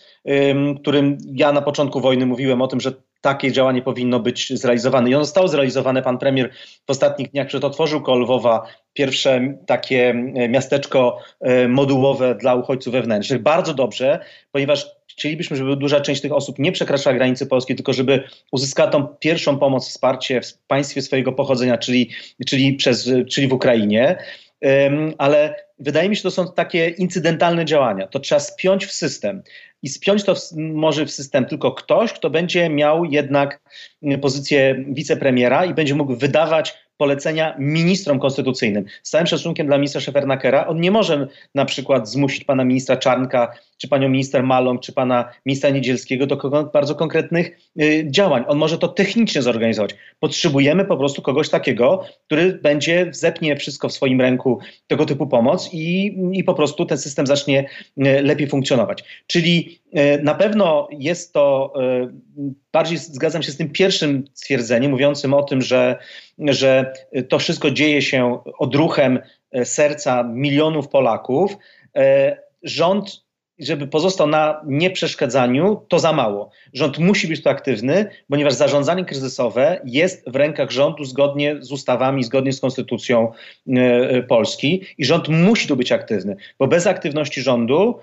którym 0.80 1.18
ja 1.34 1.52
na 1.52 1.62
początku 1.62 2.00
wojny 2.00 2.26
mówiłem 2.26 2.62
o 2.62 2.66
tym, 2.66 2.80
że 2.80 2.92
takie 3.22 3.52
działanie 3.52 3.82
powinno 3.82 4.20
być 4.20 4.58
zrealizowane. 4.58 5.10
I 5.10 5.14
ono 5.14 5.24
zostało 5.24 5.48
zrealizowane. 5.48 6.02
Pan 6.02 6.18
premier 6.18 6.50
w 6.86 6.90
ostatnich 6.90 7.30
dniach 7.30 7.46
przed 7.46 7.64
otworzył 7.64 8.02
koło 8.02 8.18
Lwowa 8.18 8.66
pierwsze 8.92 9.54
takie 9.66 10.10
e, 10.10 10.48
miasteczko 10.48 11.18
e, 11.40 11.68
modułowe 11.68 12.34
dla 12.34 12.54
uchodźców 12.54 12.92
wewnętrznych. 12.92 13.42
Bardzo 13.42 13.74
dobrze, 13.74 14.20
ponieważ 14.52 14.86
chcielibyśmy, 15.10 15.56
żeby 15.56 15.76
duża 15.76 16.00
część 16.00 16.20
tych 16.20 16.32
osób 16.32 16.58
nie 16.58 16.72
przekraczała 16.72 17.16
granicy 17.16 17.46
Polski, 17.46 17.74
tylko 17.74 17.92
żeby 17.92 18.22
uzyskała 18.52 18.90
tą 18.90 19.06
pierwszą 19.06 19.58
pomoc, 19.58 19.88
wsparcie 19.88 20.40
w 20.40 20.58
państwie 20.58 21.02
swojego 21.02 21.32
pochodzenia, 21.32 21.78
czyli, 21.78 22.10
czyli, 22.46 22.72
przez, 22.72 23.10
czyli 23.30 23.48
w 23.48 23.52
Ukrainie. 23.52 24.16
Ale 25.18 25.54
wydaje 25.82 26.08
mi 26.08 26.16
się, 26.16 26.18
że 26.18 26.22
to 26.22 26.30
są 26.30 26.52
takie 26.52 26.88
incydentalne 26.88 27.64
działania. 27.64 28.06
To 28.06 28.20
trzeba 28.20 28.38
spiąć 28.40 28.86
w 28.86 28.92
system. 28.92 29.42
I 29.82 29.88
spiąć 29.88 30.24
to 30.24 30.34
w, 30.34 30.52
może 30.56 31.06
w 31.06 31.10
system 31.10 31.44
tylko 31.44 31.72
ktoś, 31.72 32.12
kto 32.12 32.30
będzie 32.30 32.68
miał 32.68 33.04
jednak 33.04 33.60
pozycję 34.20 34.84
wicepremiera 34.88 35.64
i 35.64 35.74
będzie 35.74 35.94
mógł 35.94 36.16
wydawać 36.16 36.74
polecenia 37.02 37.56
ministrom 37.58 38.18
konstytucyjnym. 38.18 38.84
Z 39.02 39.10
całym 39.10 39.26
szacunkiem 39.26 39.66
dla 39.66 39.78
ministra 39.78 40.00
Szefernakera, 40.00 40.66
on 40.66 40.80
nie 40.80 40.90
może 40.90 41.28
na 41.54 41.64
przykład 41.64 42.08
zmusić 42.08 42.44
pana 42.44 42.64
ministra 42.64 42.96
Czarnka, 42.96 43.52
czy 43.82 43.88
panią 43.88 44.08
minister 44.08 44.42
Malą, 44.42 44.78
czy 44.78 44.92
pana 44.92 45.28
ministra 45.46 45.70
Niedzielskiego 45.70 46.26
do 46.26 46.70
bardzo 46.72 46.94
konkretnych 46.94 47.58
y, 47.80 48.06
działań. 48.10 48.44
On 48.48 48.58
może 48.58 48.78
to 48.78 48.88
technicznie 48.88 49.42
zorganizować. 49.42 49.94
Potrzebujemy 50.20 50.84
po 50.84 50.96
prostu 50.96 51.22
kogoś 51.22 51.48
takiego, 51.48 52.04
który 52.26 52.52
będzie 52.52 53.08
zepnie 53.10 53.56
wszystko 53.56 53.88
w 53.88 53.92
swoim 53.92 54.20
ręku, 54.20 54.58
tego 54.86 55.06
typu 55.06 55.26
pomoc 55.26 55.70
i, 55.72 56.16
i 56.32 56.44
po 56.44 56.54
prostu 56.54 56.86
ten 56.86 56.98
system 56.98 57.26
zacznie 57.26 57.68
y, 57.98 58.22
lepiej 58.22 58.48
funkcjonować. 58.48 59.04
Czyli 59.26 59.80
y, 60.18 60.22
na 60.22 60.34
pewno 60.34 60.88
jest 60.98 61.32
to, 61.32 61.72
y, 62.02 62.52
bardziej 62.72 62.98
zgadzam 62.98 63.42
się 63.42 63.52
z 63.52 63.56
tym 63.56 63.68
pierwszym 63.68 64.24
stwierdzeniem, 64.34 64.90
mówiącym 64.90 65.34
o 65.34 65.42
tym, 65.42 65.62
że 65.62 65.98
że 66.38 66.92
to 67.28 67.38
wszystko 67.38 67.70
dzieje 67.70 68.02
się 68.02 68.38
odruchem 68.58 69.18
e, 69.52 69.64
serca 69.64 70.22
milionów 70.22 70.88
Polaków. 70.88 71.56
E, 71.96 72.36
rząd, 72.62 73.24
żeby 73.58 73.86
pozostał 73.86 74.26
na 74.26 74.60
nieprzeszkadzaniu, 74.66 75.82
to 75.88 75.98
za 75.98 76.12
mało. 76.12 76.50
Rząd 76.72 76.98
musi 76.98 77.28
być 77.28 77.42
tu 77.42 77.48
aktywny, 77.48 78.06
ponieważ 78.30 78.54
zarządzanie 78.54 79.04
kryzysowe 79.04 79.80
jest 79.84 80.30
w 80.30 80.36
rękach 80.36 80.70
rządu 80.70 81.04
zgodnie 81.04 81.56
z 81.60 81.72
ustawami, 81.72 82.24
zgodnie 82.24 82.52
z 82.52 82.60
konstytucją 82.60 83.32
e, 83.68 84.22
Polski 84.22 84.82
i 84.98 85.04
rząd 85.04 85.28
musi 85.28 85.68
tu 85.68 85.76
być 85.76 85.92
aktywny, 85.92 86.36
bo 86.58 86.66
bez 86.66 86.86
aktywności 86.86 87.42
rządu 87.42 87.98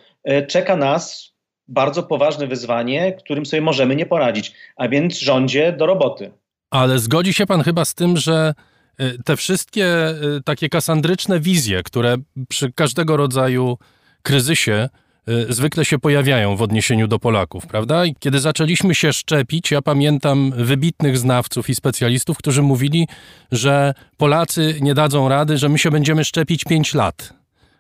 czeka 0.48 0.76
nas 0.76 1.34
bardzo 1.68 2.04
poważne 2.04 2.48
wyzwanie, 2.48 3.14
którym 3.14 3.46
sobie 3.46 3.62
możemy 3.62 3.96
nie 3.96 4.06
poradzić, 4.06 4.54
a 4.76 4.88
więc 4.88 5.20
rządzie 5.20 5.72
do 5.72 5.86
roboty. 5.86 6.32
Ale 6.70 7.00
zgodzi 7.00 7.34
się 7.34 7.46
pan 7.46 7.64
chyba 7.64 7.86
z 7.86 7.94
tym, 7.94 8.18
że 8.18 8.54
y, 9.02 9.18
te 9.26 9.38
wszystkie 9.38 10.10
y, 10.38 10.42
takie 10.46 10.70
kasandryczne 10.70 11.40
wizje, 11.40 11.84
które 11.84 12.18
przy 12.50 12.72
każdego 12.72 13.18
rodzaju 13.18 13.78
kryzysie 14.22 14.90
y, 15.30 15.54
zwykle 15.54 15.86
się 15.86 16.00
pojawiają 16.00 16.56
w 16.56 16.62
odniesieniu 16.62 17.08
do 17.08 17.20
Polaków, 17.20 17.68
prawda? 17.68 18.06
I 18.06 18.16
kiedy 18.20 18.40
zaczęliśmy 18.40 18.96
się 18.96 19.14
szczepić, 19.14 19.72
ja 19.72 19.82
pamiętam 19.82 20.52
wybitnych 20.56 21.18
znawców 21.18 21.70
i 21.70 21.76
specjalistów, 21.76 22.38
którzy 22.38 22.62
mówili, 22.62 23.08
że 23.52 23.94
Polacy 24.18 24.76
nie 24.82 24.94
dadzą 24.94 25.30
rady, 25.30 25.58
że 25.58 25.70
my 25.70 25.80
się 25.80 25.92
będziemy 25.92 26.26
szczepić 26.26 26.64
5 26.64 26.94
lat. 26.94 27.39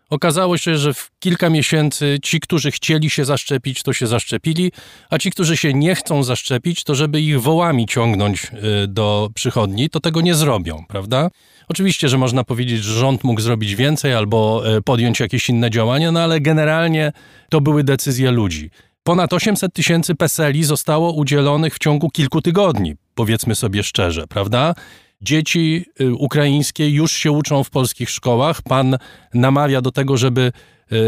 Okazało 0.09 0.57
się, 0.57 0.77
że 0.77 0.93
w 0.93 1.11
kilka 1.19 1.49
miesięcy 1.49 2.17
ci, 2.23 2.39
którzy 2.39 2.71
chcieli 2.71 3.09
się 3.09 3.25
zaszczepić, 3.25 3.83
to 3.83 3.93
się 3.93 4.07
zaszczepili, 4.07 4.71
a 5.09 5.17
ci, 5.17 5.31
którzy 5.31 5.57
się 5.57 5.73
nie 5.73 5.95
chcą 5.95 6.23
zaszczepić, 6.23 6.83
to 6.83 6.95
żeby 6.95 7.21
ich 7.21 7.41
wołami 7.41 7.85
ciągnąć 7.85 8.51
y, 8.83 8.87
do 8.87 9.29
przychodni, 9.35 9.89
to 9.89 9.99
tego 9.99 10.21
nie 10.21 10.35
zrobią, 10.35 10.83
prawda? 10.87 11.29
Oczywiście, 11.67 12.09
że 12.09 12.17
można 12.17 12.43
powiedzieć, 12.43 12.83
że 12.83 12.99
rząd 12.99 13.23
mógł 13.23 13.41
zrobić 13.41 13.75
więcej 13.75 14.13
albo 14.13 14.63
y, 14.77 14.81
podjąć 14.81 15.19
jakieś 15.19 15.49
inne 15.49 15.71
działania, 15.71 16.11
no 16.11 16.19
ale 16.19 16.41
generalnie 16.41 17.11
to 17.49 17.61
były 17.61 17.83
decyzje 17.83 18.31
ludzi. 18.31 18.69
Ponad 19.03 19.33
800 19.33 19.73
tysięcy 19.73 20.15
PESELi 20.15 20.63
zostało 20.63 21.13
udzielonych 21.13 21.75
w 21.75 21.79
ciągu 21.79 22.09
kilku 22.09 22.41
tygodni, 22.41 22.95
powiedzmy 23.15 23.55
sobie 23.55 23.83
szczerze, 23.83 24.27
prawda? 24.27 24.75
Dzieci 25.21 25.85
y, 26.01 26.13
ukraińskie 26.13 26.89
już 26.89 27.11
się 27.11 27.31
uczą 27.31 27.63
w 27.63 27.69
polskich 27.69 28.09
szkołach. 28.09 28.61
Pan 28.61 28.97
namawia 29.33 29.81
do 29.81 29.91
tego, 29.91 30.17
żeby 30.17 30.51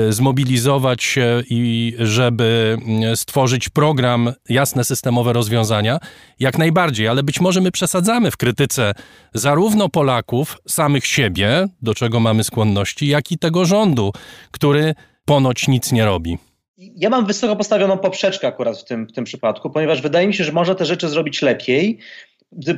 y, 0.10 0.14
zmobilizować 0.14 1.04
się 1.04 1.44
i 1.50 1.94
żeby 2.00 2.78
y, 3.14 3.16
stworzyć 3.16 3.70
program, 3.70 4.34
jasne 4.50 4.84
systemowe 4.84 5.34
rozwiązania, 5.34 6.00
jak 6.40 6.58
najbardziej, 6.58 7.08
ale 7.08 7.24
być 7.24 7.42
może 7.42 7.62
my 7.62 7.72
przesadzamy 7.72 8.32
w 8.32 8.38
krytyce 8.38 8.94
zarówno 9.34 9.90
Polaków, 9.90 10.58
samych 10.68 11.06
siebie, 11.06 11.68
do 11.82 11.94
czego 11.94 12.20
mamy 12.20 12.44
skłonności, 12.44 13.08
jak 13.08 13.32
i 13.32 13.38
tego 13.38 13.66
rządu, 13.66 14.14
który 14.52 14.96
ponoć 15.26 15.68
nic 15.68 15.92
nie 15.92 16.06
robi. 16.06 16.38
Ja 16.78 17.10
mam 17.10 17.26
wysoko 17.26 17.56
postawioną 17.56 17.98
poprzeczkę 17.98 18.48
akurat 18.48 18.78
w 18.78 18.86
tym, 18.86 19.08
w 19.08 19.12
tym 19.12 19.24
przypadku, 19.24 19.70
ponieważ 19.70 20.02
wydaje 20.02 20.28
mi 20.28 20.34
się, 20.34 20.44
że 20.44 20.52
można 20.52 20.76
te 20.76 20.86
rzeczy 20.86 21.10
zrobić 21.10 21.42
lepiej, 21.42 21.98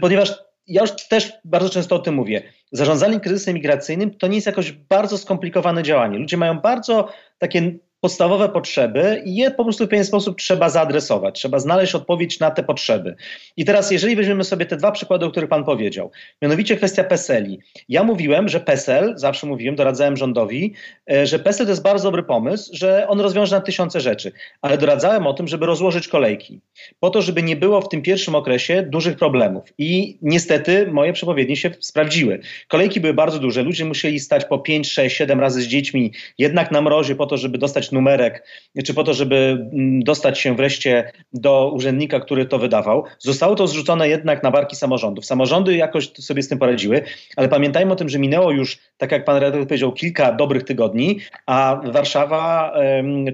ponieważ 0.02 0.34
ja 0.68 0.82
już 0.82 0.92
też 1.10 1.34
bardzo 1.46 1.70
często 1.70 1.96
o 1.96 2.00
tym 2.00 2.16
mówię. 2.16 2.44
Zarządzanie 2.72 3.20
kryzysem 3.20 3.54
migracyjnym 3.54 4.18
to 4.18 4.28
nie 4.28 4.36
jest 4.36 4.48
jakoś 4.48 4.72
bardzo 4.72 5.18
skomplikowane 5.18 5.84
działanie. 5.84 6.18
Ludzie 6.18 6.38
mają 6.38 6.60
bardzo 6.60 7.10
takie 7.38 7.80
podstawowe 8.04 8.50
potrzeby 8.50 9.22
i 9.26 9.36
je 9.36 9.52
po 9.52 9.64
prostu 9.64 9.86
w 9.86 9.88
pewien 9.88 10.06
sposób 10.06 10.38
trzeba 10.38 10.70
zaadresować. 10.70 11.36
Trzeba 11.36 11.60
znaleźć 11.60 11.96
odpowiedź 11.96 12.40
na 12.40 12.52
te 12.52 12.64
potrzeby. 12.64 13.16
I 13.58 13.66
teraz, 13.66 13.92
jeżeli 13.92 14.16
weźmiemy 14.16 14.44
sobie 14.44 14.66
te 14.66 14.78
dwa 14.78 14.92
przykłady, 14.92 15.26
o 15.26 15.32
których 15.32 15.50
Pan 15.50 15.64
powiedział, 15.64 16.12
mianowicie 16.42 16.78
kwestia 16.78 17.04
PESEL-i. 17.04 17.60
Ja 17.90 18.04
mówiłem, 18.04 18.50
że 18.50 18.60
PESEL, 18.60 19.14
zawsze 19.16 19.48
mówiłem, 19.48 19.76
doradzałem 19.76 20.18
rządowi, 20.18 20.74
e, 21.12 21.28
że 21.28 21.40
PESEL 21.40 21.66
to 21.66 21.72
jest 21.72 21.84
bardzo 21.84 22.04
dobry 22.04 22.24
pomysł, 22.24 22.72
że 22.74 23.08
on 23.08 23.20
rozwiąże 23.20 23.56
na 23.56 23.62
tysiące 23.62 24.02
rzeczy, 24.02 24.32
ale 24.62 24.78
doradzałem 24.78 25.28
o 25.28 25.34
tym, 25.34 25.48
żeby 25.48 25.66
rozłożyć 25.66 26.08
kolejki, 26.08 26.62
po 27.00 27.10
to, 27.10 27.22
żeby 27.22 27.44
nie 27.44 27.56
było 27.56 27.82
w 27.82 27.90
tym 27.90 28.02
pierwszym 28.02 28.36
okresie 28.36 28.86
dużych 28.90 29.18
problemów. 29.18 29.64
I 29.78 30.18
niestety 30.22 30.88
moje 30.92 31.14
przepowiednie 31.14 31.56
się 31.56 31.72
sprawdziły. 31.80 32.40
Kolejki 32.68 33.00
były 33.00 33.14
bardzo 33.14 33.40
duże, 33.40 33.64
ludzie 33.64 33.86
musieli 33.86 34.20
stać 34.20 34.46
po 34.46 34.60
5, 34.60 34.92
6, 34.92 35.18
7 35.18 35.40
razy 35.40 35.62
z 35.62 35.68
dziećmi, 35.68 36.12
jednak 36.38 36.72
na 36.72 36.82
mrozie 36.82 37.16
po 37.16 37.26
to, 37.26 37.38
żeby 37.38 37.58
dostać 37.58 37.93
numerek, 37.94 38.48
czy 38.86 38.94
po 38.94 39.04
to, 39.04 39.14
żeby 39.14 39.36
mm, 39.36 40.04
dostać 40.04 40.40
się 40.40 40.56
wreszcie 40.56 41.12
do 41.34 41.72
urzędnika, 41.74 42.20
który 42.20 42.46
to 42.46 42.60
wydawał. 42.60 43.04
Zostało 43.20 43.56
to 43.56 43.68
zrzucone 43.68 44.10
jednak 44.10 44.44
na 44.44 44.52
barki 44.52 44.76
samorządów. 44.76 45.26
Samorządy 45.26 45.76
jakoś 45.76 46.12
sobie 46.12 46.44
z 46.44 46.48
tym 46.48 46.60
poradziły, 46.60 47.02
ale 47.36 47.50
pamiętajmy 47.50 47.94
o 47.94 47.96
tym, 47.96 48.10
że 48.10 48.20
minęło 48.20 48.52
już, 48.52 48.78
tak 48.98 49.12
jak 49.12 49.26
pan 49.26 49.38
redaktor 49.38 49.68
powiedział, 49.68 49.92
kilka 49.92 50.32
dobrych 50.32 50.64
tygodni, 50.64 51.20
a 51.46 51.82
Warszawa 51.86 52.74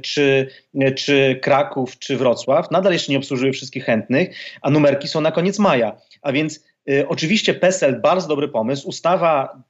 czy, 0.02 0.48
czy 0.96 1.40
Kraków, 1.42 2.00
czy 2.00 2.18
Wrocław 2.18 2.72
nadal 2.72 2.94
jeszcze 2.94 3.12
nie 3.12 3.18
obsłużyły 3.18 3.52
wszystkich 3.52 3.86
chętnych, 3.86 4.30
a 4.62 4.70
numerki 4.70 5.08
są 5.08 5.22
na 5.22 5.32
koniec 5.32 5.60
maja. 5.60 5.96
A 6.22 6.32
więc 6.32 6.64
y, 6.90 7.08
oczywiście 7.08 7.54
PESEL, 7.54 8.02
bardzo 8.02 8.28
dobry 8.28 8.48
pomysł. 8.48 8.88
Ustawa 8.88 9.64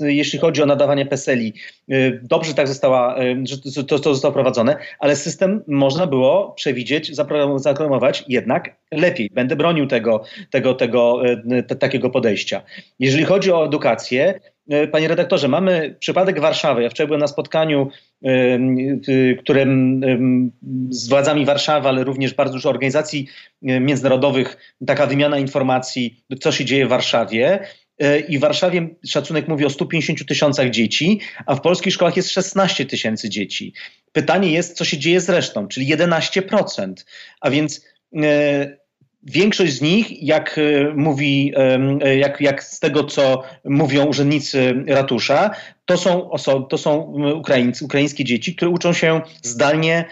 jeśli 0.00 0.38
chodzi 0.38 0.62
o 0.62 0.66
nadawanie 0.66 1.06
PESELi, 1.06 1.52
y, 1.92 2.20
dobrze 2.22 2.54
tak 2.54 2.68
została, 2.68 3.16
że 3.44 3.84
to, 3.86 3.98
to 3.98 4.14
zostało 4.14 4.34
prowadzone, 4.34 4.76
ale 4.98 5.16
system 5.16 5.62
można 5.66 6.06
było 6.06 6.52
przewidzieć, 6.56 7.16
zaprogramować 7.56 8.24
jednak 8.28 8.76
lepiej. 8.92 9.30
Będę 9.32 9.56
bronił 9.56 9.86
tego, 9.86 10.22
tego, 10.50 10.74
tego 10.74 11.22
y, 11.70 11.76
takiego 11.76 12.10
podejścia. 12.10 12.62
Jeżeli 12.98 13.24
chodzi 13.24 13.52
o 13.52 13.66
edukację, 13.66 14.40
y, 14.72 14.88
Panie 14.88 15.08
redaktorze, 15.08 15.48
mamy 15.48 15.96
przypadek 15.98 16.40
Warszawy. 16.40 16.82
Ja 16.82 16.90
wczoraj 16.90 17.06
byłem 17.06 17.20
na 17.20 17.26
spotkaniu, 17.26 17.88
którym 19.38 20.00
z 20.90 21.08
władzami 21.08 21.44
Warszawy, 21.44 21.88
ale 21.88 22.04
również 22.04 22.34
bardzo 22.34 22.54
dużo 22.54 22.70
organizacji 22.70 23.26
międzynarodowych, 23.62 24.56
taka 24.86 25.06
wymiana 25.06 25.38
informacji, 25.38 26.24
co 26.40 26.52
się 26.52 26.64
dzieje 26.64 26.86
w 26.86 26.88
Warszawie. 26.88 27.58
E, 27.98 28.20
i 28.20 28.38
w 28.38 28.40
Warszawie 28.40 28.88
szacunek 29.06 29.48
mówi 29.48 29.64
o 29.64 29.70
150 29.70 30.26
tysiącach 30.26 30.70
dzieci, 30.70 31.20
a 31.46 31.54
w 31.54 31.60
polskich 31.60 31.94
szkołach 31.94 32.16
jest 32.16 32.30
16 32.30 32.86
tysięcy 32.86 33.28
dzieci. 33.28 33.74
Pytanie 34.12 34.52
jest, 34.52 34.76
co 34.76 34.84
się 34.84 34.98
dzieje 34.98 35.20
z 35.20 35.28
resztą, 35.28 35.68
czyli 35.68 35.96
11%. 35.96 36.92
A 37.40 37.50
więc 37.50 37.84
e, 38.22 38.76
większość 39.22 39.72
z 39.72 39.80
nich, 39.80 40.22
jak 40.22 40.58
e, 40.58 40.94
mówi, 40.94 41.52
jak, 42.16 42.40
jak 42.40 42.64
z 42.64 42.80
tego, 42.80 43.04
co 43.04 43.42
mówią 43.64 44.04
urzędnicy 44.04 44.84
ratusza, 44.86 45.50
to 45.84 45.96
są, 45.96 46.30
osoby, 46.30 46.66
to 46.70 46.78
są 46.78 46.96
Ukraińcy, 47.34 47.84
ukraińskie 47.84 48.24
dzieci, 48.24 48.56
które 48.56 48.70
uczą 48.70 48.92
się 48.92 49.20
zdalnie 49.42 50.04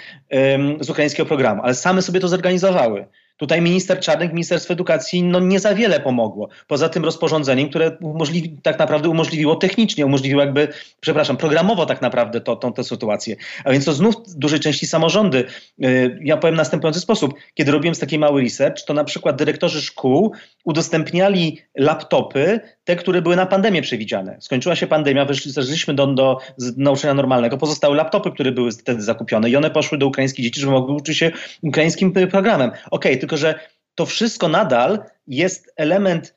z 0.81 0.91
ukraińskiego 0.91 1.27
programu, 1.27 1.63
ale 1.63 1.75
same 1.75 2.03
sobie 2.03 2.21
to 2.21 2.29
zorganizowały. 2.29 3.07
Tutaj 3.41 3.63
minister 3.63 4.01
Czarnek, 4.01 4.33
Ministerstwo 4.33 4.75
Edukacji 4.75 5.23
no 5.23 5.41
nie 5.41 5.61
za 5.61 5.75
wiele 5.75 6.01
pomogło. 6.01 6.49
Poza 6.67 6.89
tym 6.89 7.05
rozporządzeniem, 7.05 7.69
które 7.69 7.97
umożliwi, 8.01 8.59
tak 8.63 8.79
naprawdę 8.79 9.09
umożliwiło 9.09 9.57
technicznie, 9.57 10.07
umożliwiło 10.07 10.41
jakby, 10.41 10.69
przepraszam, 11.01 11.37
programowo 11.37 11.87
tak 11.87 12.03
naprawdę 12.03 12.41
to, 12.41 12.57
tą, 12.57 12.73
tę 12.73 12.85
sytuację. 12.85 13.37
A 13.65 13.73
więc 13.73 13.85
to 13.85 13.93
znów 13.93 14.15
w 14.29 14.35
dużej 14.35 14.61
części 14.61 14.87
samorządy. 14.87 15.45
Y, 15.85 16.19
ja 16.25 16.37
powiem 16.37 16.57
następujący 16.57 17.01
sposób. 17.01 17.35
Kiedy 17.55 17.73
robiłem 17.73 17.95
taki 17.95 18.19
mały 18.19 18.43
research, 18.43 18.85
to 18.85 18.95
na 18.95 19.05
przykład 19.05 19.37
dyrektorzy 19.37 19.83
szkół 19.83 20.33
udostępniali 20.65 21.59
laptopy, 21.77 22.61
te, 22.91 22.97
które 22.97 23.23
były 23.23 23.37
na 23.37 23.47
pandemię 23.47 23.83
przewidziane. 23.83 24.37
Skończyła 24.41 24.77
się 24.77 24.87
pandemia, 24.87 25.25
weszliśmy 25.25 25.95
do, 25.95 26.07
do 26.07 26.39
nauczania 26.77 27.15
normalnego, 27.15 27.59
pozostały 27.59 27.97
laptopy, 27.97 28.31
które 28.31 28.53
były 28.53 28.73
wtedy 28.73 29.03
zakupione 29.03 29.51
i 29.51 29.57
one 29.57 29.71
poszły 29.71 29.99
do 29.99 30.07
ukraińskich 30.07 30.45
dzieci, 30.45 30.61
żeby 30.61 30.73
mogły 30.73 30.95
uczyć 30.95 31.19
się 31.19 31.31
ukraińskim 31.63 32.13
programem. 32.13 32.71
Okej, 32.71 32.83
okay, 32.91 33.17
tylko 33.17 33.37
że 33.37 33.61
to 33.95 34.07
wszystko 34.07 34.49
nadal 34.49 35.03
jest 35.27 35.73
element 35.77 36.35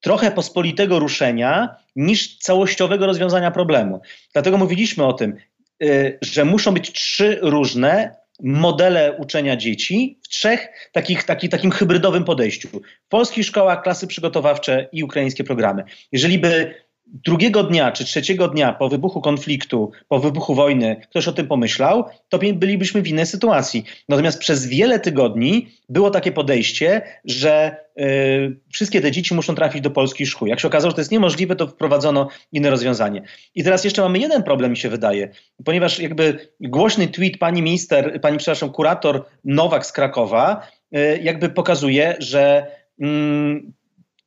trochę 0.00 0.30
pospolitego 0.30 0.98
ruszenia, 0.98 1.76
niż 1.96 2.38
całościowego 2.38 3.06
rozwiązania 3.06 3.50
problemu. 3.50 4.00
Dlatego 4.32 4.58
mówiliśmy 4.58 5.04
o 5.04 5.12
tym, 5.12 5.34
y, 5.82 6.18
że 6.22 6.44
muszą 6.44 6.74
być 6.74 6.92
trzy 6.92 7.38
różne 7.42 8.16
modele 8.42 9.12
uczenia 9.12 9.56
dzieci 9.56 10.18
w 10.22 10.28
trzech 10.28 10.68
takich, 10.92 11.24
takich, 11.24 11.50
takim 11.50 11.70
hybrydowym 11.70 12.24
podejściu. 12.24 12.68
W 13.04 13.08
polskich 13.08 13.46
szkołach, 13.46 13.82
klasy 13.82 14.06
przygotowawcze 14.06 14.88
i 14.92 15.04
ukraińskie 15.04 15.44
programy. 15.44 15.84
Jeżeli 16.12 16.38
by 16.38 16.74
drugiego 17.12 17.62
dnia 17.62 17.92
czy 17.92 18.04
trzeciego 18.04 18.48
dnia 18.48 18.72
po 18.72 18.88
wybuchu 18.88 19.20
konfliktu, 19.20 19.90
po 20.08 20.18
wybuchu 20.18 20.54
wojny 20.54 20.96
ktoś 21.10 21.28
o 21.28 21.32
tym 21.32 21.46
pomyślał, 21.46 22.04
to 22.28 22.38
bylibyśmy 22.38 23.02
w 23.02 23.08
innej 23.08 23.26
sytuacji. 23.26 23.84
Natomiast 24.08 24.38
przez 24.38 24.66
wiele 24.66 25.00
tygodni 25.00 25.68
było 25.88 26.10
takie 26.10 26.32
podejście, 26.32 27.02
że 27.24 27.76
y, 28.00 28.56
wszystkie 28.72 29.00
te 29.00 29.10
dzieci 29.10 29.34
muszą 29.34 29.54
trafić 29.54 29.82
do 29.82 29.90
polskich 29.90 30.28
szkół. 30.28 30.48
Jak 30.48 30.60
się 30.60 30.68
okazało, 30.68 30.90
że 30.90 30.94
to 30.94 31.00
jest 31.00 31.12
niemożliwe, 31.12 31.56
to 31.56 31.66
wprowadzono 31.66 32.28
inne 32.52 32.70
rozwiązanie. 32.70 33.22
I 33.54 33.64
teraz 33.64 33.84
jeszcze 33.84 34.02
mamy 34.02 34.18
jeden 34.18 34.42
problem, 34.42 34.70
mi 34.70 34.76
się 34.76 34.88
wydaje, 34.88 35.28
ponieważ 35.64 35.98
jakby 35.98 36.48
głośny 36.60 37.08
tweet 37.08 37.38
pani 37.38 37.62
minister, 37.62 38.20
pani, 38.20 38.38
przepraszam, 38.38 38.70
kurator 38.70 39.24
Nowak 39.44 39.86
z 39.86 39.92
Krakowa, 39.92 40.68
y, 40.96 41.20
jakby 41.22 41.48
pokazuje, 41.48 42.16
że 42.18 42.66
mm, 43.00 43.77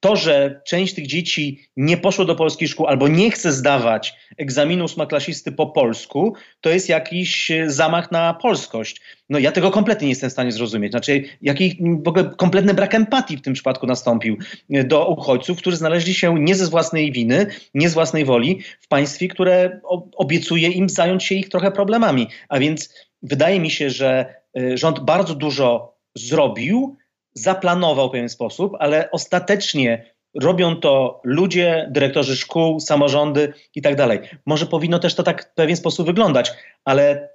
to, 0.02 0.16
że 0.16 0.62
część 0.66 0.94
tych 0.94 1.08
dzieci 1.08 1.60
nie 1.78 1.98
poszło 1.98 2.26
do 2.26 2.36
polskiej 2.36 2.68
szkół 2.68 2.88
albo 2.88 3.08
nie 3.08 3.32
chce 3.32 3.52
zdawać 3.52 4.14
egzaminu 4.38 4.86
ósmoklasisty 4.86 5.52
po 5.52 5.68
polsku, 5.68 6.34
to 6.62 6.70
jest 6.70 6.90
jakiś 6.90 7.52
e, 7.52 7.70
zamach 7.70 8.12
na 8.12 8.34
polskość. 8.34 9.02
No 9.30 9.40
ja 9.40 9.52
tego 9.52 9.72
kompletnie 9.72 10.06
nie 10.06 10.12
jestem 10.12 10.30
w 10.30 10.34
stanie 10.34 10.52
zrozumieć. 10.52 10.92
Znaczy, 10.92 11.24
jaki 11.42 11.78
w 12.04 12.08
ogóle 12.08 12.32
kompletny 12.38 12.74
brak 12.74 12.96
empatii 12.96 13.38
w 13.38 13.42
tym 13.42 13.54
przypadku 13.54 13.88
nastąpił 13.88 14.38
e, 14.70 14.84
do 14.84 15.08
uchodźców, 15.08 15.58
którzy 15.58 15.78
znaleźli 15.78 16.14
się 16.14 16.40
nie 16.40 16.56
ze 16.56 16.68
własnej 16.68 17.12
winy, 17.12 17.48
nie 17.74 17.90
z 17.90 17.94
własnej 17.94 18.26
woli 18.26 18.62
w 18.80 18.88
państwie, 18.88 19.28
które 19.28 19.82
obiecuje 20.16 20.70
im 20.70 20.90
zająć 20.90 21.24
się 21.24 21.36
ich 21.36 21.50
trochę 21.50 21.72
problemami. 21.72 22.28
A 22.50 22.60
więc 22.60 22.94
wydaje 23.24 23.60
mi 23.60 23.72
się, 23.72 23.90
że 23.90 24.36
e, 24.58 24.78
rząd 24.78 25.00
bardzo 25.00 25.36
dużo 25.36 25.96
zrobił, 26.16 26.98
zaplanował 27.34 28.10
w 28.10 28.12
pewien 28.12 28.30
sposób, 28.30 28.74
ale 28.80 29.12
ostatecznie 29.12 30.14
robią 30.42 30.76
to 30.76 31.22
ludzie, 31.24 31.88
dyrektorzy 31.92 32.38
szkół, 32.38 32.80
samorządy 32.80 33.54
i 33.76 33.82
tak 33.82 33.96
dalej. 33.96 34.20
Może 34.46 34.66
powinno 34.66 35.00
też 35.00 35.16
to 35.16 35.24
tak 35.24 35.52
w 35.52 35.54
pewien 35.54 35.76
sposób 35.76 36.06
wyglądać, 36.06 36.54
ale 36.86 37.30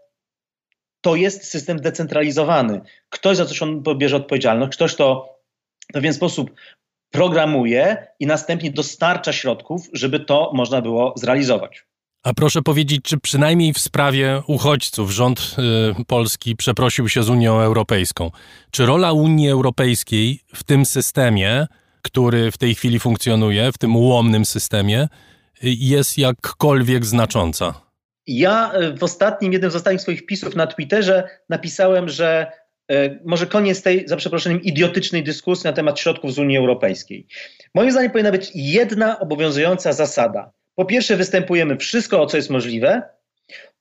to 1.01 1.17
jest 1.17 1.45
system 1.45 1.81
decentralizowany. 1.81 2.81
Ktoś 3.09 3.37
za 3.37 3.47
coś 3.47 3.63
on 3.63 3.83
bierze 3.97 4.17
odpowiedzialność, 4.17 4.77
ktoś 4.77 4.95
to 4.95 5.37
w 5.91 5.93
pewien 5.93 6.15
sposób 6.15 6.51
programuje 7.11 8.07
i 8.21 8.27
następnie 8.27 8.71
dostarcza 8.71 9.33
środków, 9.33 9.89
żeby 9.93 10.21
to 10.21 10.51
można 10.55 10.83
było 10.83 11.15
zrealizować. 11.17 11.86
A 12.27 12.35
proszę 12.35 12.62
powiedzieć, 12.62 13.01
czy 13.03 13.19
przynajmniej 13.19 13.73
w 13.73 13.79
sprawie 13.79 14.43
uchodźców 14.47 15.11
rząd 15.11 15.57
y, 16.01 16.05
polski 16.05 16.57
przeprosił 16.57 17.09
się 17.09 17.23
z 17.23 17.29
Unią 17.29 17.61
Europejską? 17.61 18.31
Czy 18.71 18.87
rola 18.87 19.12
Unii 19.12 19.51
Europejskiej 19.51 20.41
w 20.55 20.65
tym 20.65 20.87
systemie, 20.87 21.67
który 22.03 22.51
w 22.51 22.59
tej 22.59 22.75
chwili 22.75 23.01
funkcjonuje, 23.01 23.73
w 23.73 23.79
tym 23.79 23.97
ułomnym 23.97 24.45
systemie, 24.45 25.03
y, 25.03 25.09
jest 25.62 26.19
jakkolwiek 26.19 27.05
znacząca? 27.05 27.75
Ja 28.27 28.73
y, 28.75 28.97
w 28.97 29.03
ostatnim, 29.03 29.53
jednym 29.53 29.71
z 29.71 29.77
ostatnich 29.77 30.01
swoich 30.01 30.21
wpisów 30.21 30.57
na 30.57 30.67
Twitterze 30.67 31.29
napisałem, 31.49 32.09
że 32.09 32.53
y, 32.93 33.21
może 33.25 33.47
koniec 33.47 33.83
tej, 33.83 34.09
za 34.09 34.17
przeproszeniem, 34.17 34.62
idiotycznej 34.62 35.25
dyskusji 35.25 35.65
na 35.65 35.73
temat 35.73 36.01
środków 36.01 36.33
z 36.33 36.39
Unii 36.39 36.59
Europejskiej. 36.59 37.27
Moim 37.75 37.93
zdaniem 37.93 38.11
powinna 38.11 38.33
być 38.33 38.51
jedna 38.55 39.21
obowiązująca 39.21 39.93
zasada 39.93 40.53
po 40.77 40.85
pierwsze, 40.85 41.17
występujemy 41.17 41.77
wszystko, 41.77 42.23
o 42.23 42.27
co 42.27 42.37
jest 42.37 42.51
możliwe. 42.51 43.03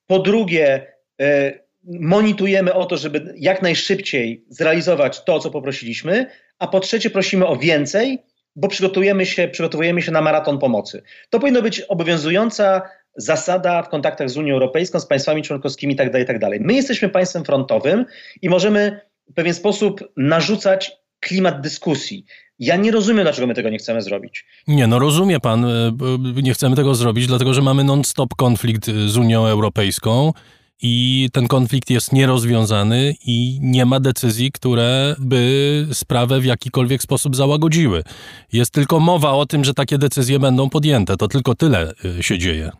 Po 0.08 0.19
drugie, 0.19 0.88
e, 1.21 1.53
monitorujemy 1.84 2.73
o 2.73 2.86
to, 2.86 2.97
żeby 2.97 3.34
jak 3.38 3.62
najszybciej 3.62 4.45
zrealizować 4.49 5.23
to, 5.23 5.36
o 5.36 5.39
co 5.39 5.51
poprosiliśmy. 5.51 6.25
A 6.60 6.67
po 6.67 6.79
trzecie, 6.79 7.10
prosimy 7.10 7.47
o 7.47 7.55
więcej, 7.55 8.23
bo 8.55 8.67
przygotujemy 8.67 9.25
się, 9.25 9.47
przygotowujemy 9.47 10.01
się 10.01 10.12
na 10.12 10.21
maraton 10.21 10.60
pomocy. 10.60 11.03
To 11.29 11.39
powinno 11.39 11.62
być 11.62 11.81
obowiązująca 11.81 12.81
zasada 13.17 13.84
w 13.84 13.89
kontaktach 13.89 14.29
z 14.29 14.38
Unią 14.38 14.53
Europejską, 14.53 14.99
z 14.99 15.05
państwami 15.05 15.41
członkowskimi 15.41 15.93
itd. 15.93 16.12
Tak 16.12 16.19
itd. 16.19 16.49
Tak 16.49 16.62
My 16.62 16.73
jesteśmy 16.73 17.10
państwem 17.10 17.45
frontowym 17.45 18.05
i 18.41 18.49
możemy 18.49 18.99
w 19.29 19.34
pewien 19.34 19.53
sposób 19.53 20.12
narzucać 20.17 20.97
klimat 21.25 21.61
dyskusji. 21.61 22.25
Ja 22.59 22.75
nie 22.75 22.91
rozumiem, 22.91 23.23
dlaczego 23.23 23.47
my 23.47 23.53
tego 23.53 23.69
nie 23.69 23.77
chcemy 23.77 24.01
zrobić. 24.01 24.45
Nie, 24.67 24.88
no 24.88 24.99
rozumie 24.99 25.39
pan, 25.39 25.65
e, 25.65 25.91
nie 26.43 26.53
chcemy 26.53 26.75
tego 26.75 26.95
zrobić, 26.95 27.27
dlatego 27.27 27.53
że 27.53 27.61
mamy 27.61 27.83
non-stop 27.83 28.35
konflikt 28.35 28.85
z 29.05 29.17
Unią 29.17 29.45
Europejską 29.45 30.33
i 30.81 31.29
ten 31.33 31.47
konflikt 31.47 31.89
jest 31.89 32.13
nierozwiązany 32.13 33.13
i 33.25 33.59
nie 33.61 33.85
ma 33.85 33.99
decyzji, 33.99 34.51
które 34.51 35.15
by 35.19 35.88
sprawę 35.93 36.39
w 36.39 36.45
jakikolwiek 36.45 37.01
sposób 37.01 37.35
załagodziły. 37.35 38.03
Jest 38.53 38.71
tylko 38.71 38.99
mowa 38.99 39.31
o 39.31 39.45
tym, 39.45 39.63
że 39.63 39.73
takie 39.73 39.97
decyzje 39.97 40.39
będą 40.39 40.69
podjęte. 40.69 41.17
To 41.17 41.27
tylko 41.27 41.55
tyle 41.55 41.93
e, 42.19 42.23
się 42.23 42.39
dzieje. 42.39 42.71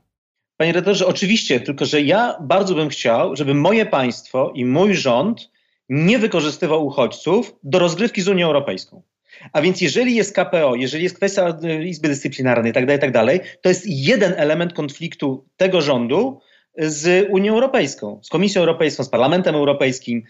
Panie 0.58 0.71
redaktorze, 0.71 1.08
oczywiście, 1.08 1.60
tylko 1.60 1.86
że 1.86 2.01
ja 2.01 2.38
bardzo 2.41 2.75
bym 2.75 2.89
chciał, 2.89 3.36
żeby 3.36 3.53
moje 3.53 3.86
państwo 3.86 4.51
i 4.55 4.65
mój 4.65 4.95
rząd 4.95 5.54
nie 5.89 6.19
wykorzystywał 6.19 6.86
uchodźców 6.86 7.56
do 7.63 7.80
rozgrywki 7.80 8.21
z 8.21 8.28
Unią 8.28 8.48
Europejską. 8.48 9.02
A 9.54 9.62
więc 9.62 9.82
jeżeli 9.82 10.15
jest 10.15 10.36
KPO, 10.36 10.76
jeżeli 10.76 11.04
jest 11.04 11.15
kwestia 11.15 11.58
e, 11.63 11.84
Izby 11.84 12.08
Dyscyplinarnej 12.08 12.69
itd., 12.69 12.98
tak 12.98 13.10
itd., 13.10 13.39
tak 13.39 13.62
to 13.62 13.69
jest 13.69 13.84
jeden 13.88 14.34
element 14.38 14.74
konfliktu 14.74 15.45
tego 15.58 15.82
rządu 15.82 16.39
z 16.78 17.28
Unią 17.30 17.54
Europejską, 17.54 18.19
z 18.24 18.30
Komisją 18.30 18.62
Europejską, 18.62 19.04
z 19.04 19.10
Parlamentem 19.10 19.56
Europejskim, 19.56 20.24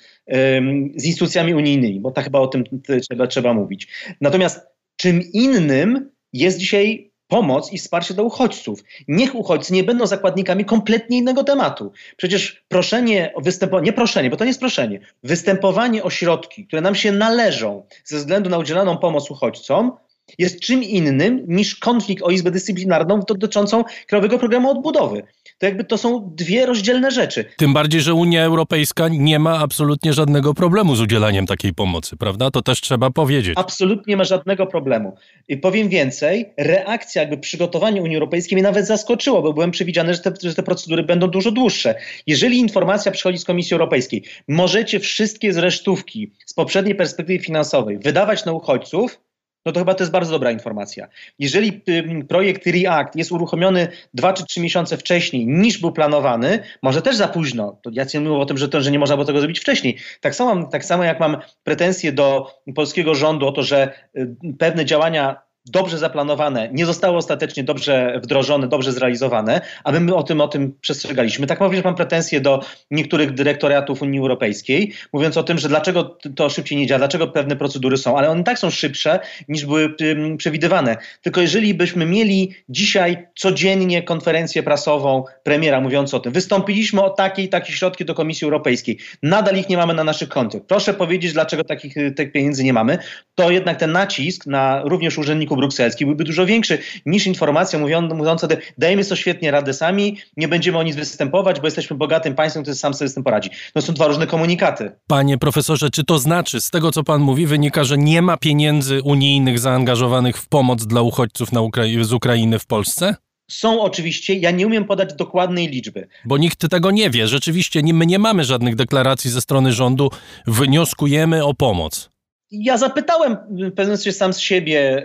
z 0.96 1.06
instytucjami 1.06 1.54
unijnymi, 1.54 2.00
bo 2.00 2.12
tak 2.12 2.24
chyba 2.24 2.40
o 2.40 2.48
tym 2.48 2.64
trzeba, 3.02 3.28
trzeba 3.28 3.54
mówić. 3.54 3.88
Natomiast 4.22 4.68
czym 4.96 5.22
innym 5.34 6.12
jest 6.34 6.58
dzisiaj 6.58 7.12
pomoc 7.36 7.74
i 7.74 7.78
wsparcie 7.78 8.14
dla 8.14 8.24
uchodźców. 8.24 8.80
Niech 9.08 9.36
uchodźcy 9.36 9.74
nie 9.74 9.84
będą 9.84 10.08
zakładnikami 10.08 10.66
kompletnie 10.66 11.18
innego 11.18 11.44
tematu. 11.44 11.92
Przecież 12.18 12.64
proszenie 12.68 13.32
o 13.36 13.42
występowanie, 13.42 13.86
nie 13.86 13.94
proszenie, 13.94 14.30
bo 14.30 14.38
to 14.38 14.44
nie 14.44 14.50
jest 14.50 14.60
proszenie, 14.60 15.00
występowanie 15.24 16.04
o 16.04 16.10
środki, 16.10 16.68
które 16.68 16.82
nam 16.82 16.96
się 16.96 17.12
należą 17.12 17.84
ze 18.04 18.18
względu 18.18 18.50
na 18.50 18.58
udzielaną 18.58 18.98
pomoc 18.98 19.32
uchodźcom, 19.32 19.92
jest 20.38 20.60
czym 20.60 20.84
innym 20.84 21.44
niż 21.48 21.76
konflikt 21.76 22.24
o 22.24 22.30
Izbę 22.30 22.52
Dyscyplinarną 22.52 23.20
dotyczącą 23.20 23.84
Krajowego 24.08 24.40
Programu 24.40 24.72
Odbudowy 24.72 25.24
to 25.58 25.66
jakby 25.66 25.84
to 25.84 25.98
są 25.98 26.32
dwie 26.36 26.66
rozdzielne 26.66 27.12
rzeczy. 27.12 27.46
Tym 27.58 27.74
bardziej, 27.74 28.02
że 28.02 28.14
Unia 28.14 28.44
Europejska 28.44 29.08
nie 29.08 29.40
ma 29.40 29.60
absolutnie 29.60 30.14
żadnego 30.14 30.54
problemu 30.54 30.96
z 30.96 31.02
udzielaniem 31.02 31.46
takiej 31.46 31.74
pomocy, 31.74 32.18
prawda? 32.18 32.52
To 32.52 32.62
też 32.62 32.82
trzeba 32.82 33.10
powiedzieć. 33.10 33.54
Absolutnie 33.58 34.12
nie 34.12 34.18
ma 34.18 34.24
żadnego 34.24 34.68
problemu. 34.68 35.16
I 35.48 35.58
powiem 35.58 35.90
więcej, 35.90 36.54
reakcja, 36.58 37.22
jakby 37.22 37.38
przygotowanie 37.38 38.02
Unii 38.02 38.18
Europejskiej 38.18 38.56
mnie 38.56 38.64
nawet 38.64 38.88
zaskoczyło, 38.88 39.42
bo 39.42 39.54
byłem 39.54 39.72
przewidziany, 39.72 40.14
że 40.14 40.20
te, 40.20 40.34
że 40.44 40.56
te 40.56 40.64
procedury 40.64 41.04
będą 41.04 41.28
dużo 41.28 41.52
dłuższe. 41.52 41.96
Jeżeli 42.28 42.60
informacja 42.60 43.12
przychodzi 43.12 43.38
z 43.38 43.46
Komisji 43.46 43.74
Europejskiej, 43.74 44.24
możecie 44.48 45.00
wszystkie 45.00 45.54
zresztówki 45.54 46.32
z 46.46 46.54
poprzedniej 46.54 46.96
perspektywy 46.96 47.40
finansowej 47.40 47.98
wydawać 47.98 48.46
na 48.46 48.52
uchodźców, 48.52 49.20
no 49.66 49.72
to 49.72 49.80
chyba 49.80 49.94
to 49.94 50.04
jest 50.04 50.12
bardzo 50.12 50.32
dobra 50.32 50.52
informacja. 50.52 51.08
Jeżeli 51.40 51.82
projekt 52.28 52.68
React 52.68 53.16
jest 53.16 53.32
uruchomiony 53.32 53.88
dwa 54.14 54.34
czy 54.34 54.46
trzy 54.46 54.62
miesiące 54.62 54.98
wcześniej 54.98 55.48
niż 55.48 55.78
był 55.78 55.92
planowany, 55.92 56.60
może 56.82 57.02
też 57.02 57.16
za 57.16 57.28
późno, 57.28 57.78
to 57.82 57.90
ja 57.94 58.06
nie 58.14 58.20
mówię 58.20 58.42
o 58.42 58.46
tym, 58.46 58.58
że, 58.58 58.70
to, 58.70 58.82
że 58.82 58.92
nie 58.92 59.00
można 59.00 59.16
było 59.16 59.26
tego 59.26 59.40
zrobić 59.40 59.60
wcześniej. 59.60 59.98
Tak 60.22 60.36
samo, 60.36 60.68
tak 60.68 60.86
samo 60.86 61.04
jak 61.04 61.20
mam 61.20 61.38
pretensje 61.64 62.12
do 62.12 62.52
polskiego 62.76 63.16
rządu 63.16 63.48
o 63.48 63.52
to, 63.52 63.64
że 63.64 63.94
y, 64.18 64.36
pewne 64.60 64.86
działania 64.86 65.46
dobrze 65.66 65.98
zaplanowane, 65.98 66.70
nie 66.74 66.86
zostały 66.86 67.18
ostatecznie 67.18 67.64
dobrze 67.64 68.20
wdrożone, 68.24 68.68
dobrze 68.68 68.92
zrealizowane, 68.92 69.62
a 69.84 69.92
my 69.92 70.16
o 70.16 70.24
tym, 70.24 70.42
o 70.42 70.48
tym 70.48 70.74
przestrzegaliśmy. 70.82 71.48
Tak 71.48 71.60
również 71.60 71.84
mam 71.84 71.96
pretensje 71.96 72.42
do 72.42 72.60
niektórych 72.92 73.34
dyrektoriatów 73.34 74.02
Unii 74.02 74.20
Europejskiej, 74.20 74.94
mówiąc 75.14 75.38
o 75.38 75.44
tym, 75.44 75.58
że 75.58 75.68
dlaczego 75.68 76.18
to 76.36 76.50
szybciej 76.50 76.78
nie 76.78 76.88
działa, 76.88 77.00
dlaczego 77.00 77.28
pewne 77.28 77.56
procedury 77.56 77.98
są, 77.98 78.18
ale 78.18 78.30
one 78.30 78.44
tak 78.44 78.60
są 78.60 78.70
szybsze 78.70 79.20
niż 79.48 79.66
były 79.66 79.96
przewidywane. 80.38 80.98
Tylko 81.22 81.42
jeżeli 81.42 81.74
byśmy 81.74 82.06
mieli 82.06 82.56
dzisiaj 82.70 83.28
codziennie 83.36 84.04
konferencję 84.04 84.64
prasową 84.64 85.24
premiera 85.44 85.82
mówiąc 85.82 86.14
o 86.14 86.20
tym, 86.20 86.34
wystąpiliśmy 86.34 87.02
o 87.02 87.10
takie 87.10 87.44
i 87.44 87.50
takie 87.50 87.74
środki 87.74 88.06
do 88.06 88.14
Komisji 88.14 88.46
Europejskiej, 88.46 88.98
nadal 89.24 89.56
ich 89.56 89.70
nie 89.70 89.78
mamy 89.78 89.94
na 89.94 90.04
naszych 90.04 90.30
kontach. 90.30 90.62
Proszę 90.68 90.94
powiedzieć, 90.94 91.34
dlaczego 91.34 91.64
takich 91.64 91.96
tych 92.16 92.32
pieniędzy 92.32 92.64
nie 92.64 92.74
mamy, 92.74 92.98
to 93.36 93.52
jednak 93.52 93.80
ten 93.80 93.92
nacisk 93.92 94.46
na 94.46 94.82
również 94.84 95.18
urzędników 95.18 95.55
brukselski 95.56 96.06
byłby 96.06 96.24
dużo 96.24 96.46
większy 96.46 96.78
niż 97.06 97.28
informacja 97.28 97.80
mówiąca, 97.80 98.48
dajemy 98.78 99.04
sobie 99.04 99.22
świetnie 99.22 99.52
radę 99.52 99.74
sami, 99.74 100.18
nie 100.38 100.48
będziemy 100.48 100.78
o 100.78 100.84
nic 100.84 100.96
występować, 100.96 101.60
bo 101.60 101.68
jesteśmy 101.68 101.98
bogatym 101.98 102.36
państwem, 102.36 102.64
które 102.64 102.76
sam 102.76 102.94
sobie 102.94 103.10
z 103.10 103.14
tym 103.14 103.24
poradzi. 103.24 103.50
No 103.76 103.82
są 103.82 103.94
dwa 103.94 104.08
różne 104.08 104.28
komunikaty. 104.28 104.92
Panie 105.08 105.38
profesorze, 105.38 105.90
czy 105.90 106.04
to 106.04 106.20
znaczy, 106.20 106.62
z 106.62 106.70
tego 106.70 106.92
co 106.92 107.04
pan 107.04 107.22
mówi, 107.22 107.48
wynika, 107.48 107.84
że 107.84 107.98
nie 107.98 108.22
ma 108.22 108.38
pieniędzy 108.38 109.02
unijnych 109.02 109.60
zaangażowanych 109.60 110.38
w 110.38 110.48
pomoc 110.48 110.86
dla 110.86 111.02
uchodźców 111.02 111.50
Ukra 111.54 111.84
z 112.02 112.14
Ukrainy 112.14 112.60
w 112.60 112.66
Polsce? 112.66 113.16
Są 113.52 113.82
oczywiście, 113.82 114.34
ja 114.34 114.52
nie 114.52 114.68
umiem 114.68 114.86
podać 114.86 115.14
dokładnej 115.14 115.68
liczby. 115.68 116.08
Bo 116.26 116.38
nikt 116.38 116.70
tego 116.70 116.92
nie 116.92 117.10
wie. 117.10 117.28
Rzeczywiście 117.28 117.84
nie, 117.84 117.94
my 117.94 118.06
nie 118.06 118.20
mamy 118.20 118.44
żadnych 118.44 118.76
deklaracji 118.76 119.32
ze 119.32 119.42
strony 119.42 119.74
rządu. 119.74 120.10
Wnioskujemy 120.48 121.46
o 121.46 121.54
pomoc. 121.54 122.10
Ja 122.52 122.78
zapytałem 122.78 123.38
pewnym 123.76 123.98
sensie 123.98 124.12
sam 124.12 124.34
z 124.34 124.40
siebie 124.40 125.04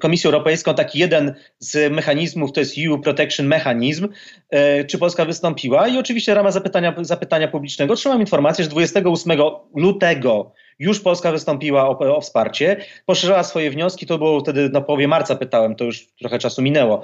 Komisję 0.00 0.28
Europejską, 0.28 0.74
taki 0.74 0.98
jeden 0.98 1.34
z 1.58 1.92
mechanizmów, 1.92 2.52
to 2.52 2.60
jest 2.60 2.74
EU 2.86 2.98
Protection 2.98 3.46
Mechanism, 3.46 4.08
e, 4.50 4.84
czy 4.84 4.98
Polska 4.98 5.24
wystąpiła. 5.24 5.88
I 5.88 5.98
oczywiście 5.98 6.32
w 6.32 6.36
ramach 6.36 6.52
zapytania, 6.52 6.94
zapytania 7.02 7.48
publicznego. 7.48 7.94
Otrzymałem 7.94 8.20
informację, 8.20 8.64
że 8.64 8.70
28 8.70 9.38
lutego 9.74 10.52
już 10.78 11.00
Polska 11.00 11.32
wystąpiła 11.32 11.88
o, 11.88 11.98
o, 12.16 12.20
wsparcie, 12.20 12.76
poszerzała 13.06 13.42
swoje 13.42 13.70
wnioski, 13.70 14.06
to 14.06 14.18
było 14.18 14.40
wtedy 14.40 14.68
na 14.68 14.80
połowie 14.80 15.08
marca 15.08 15.36
pytałem, 15.36 15.74
to 15.76 15.84
już 15.84 16.06
trochę 16.06 16.38
czasu 16.38 16.62
minęło. 16.62 17.02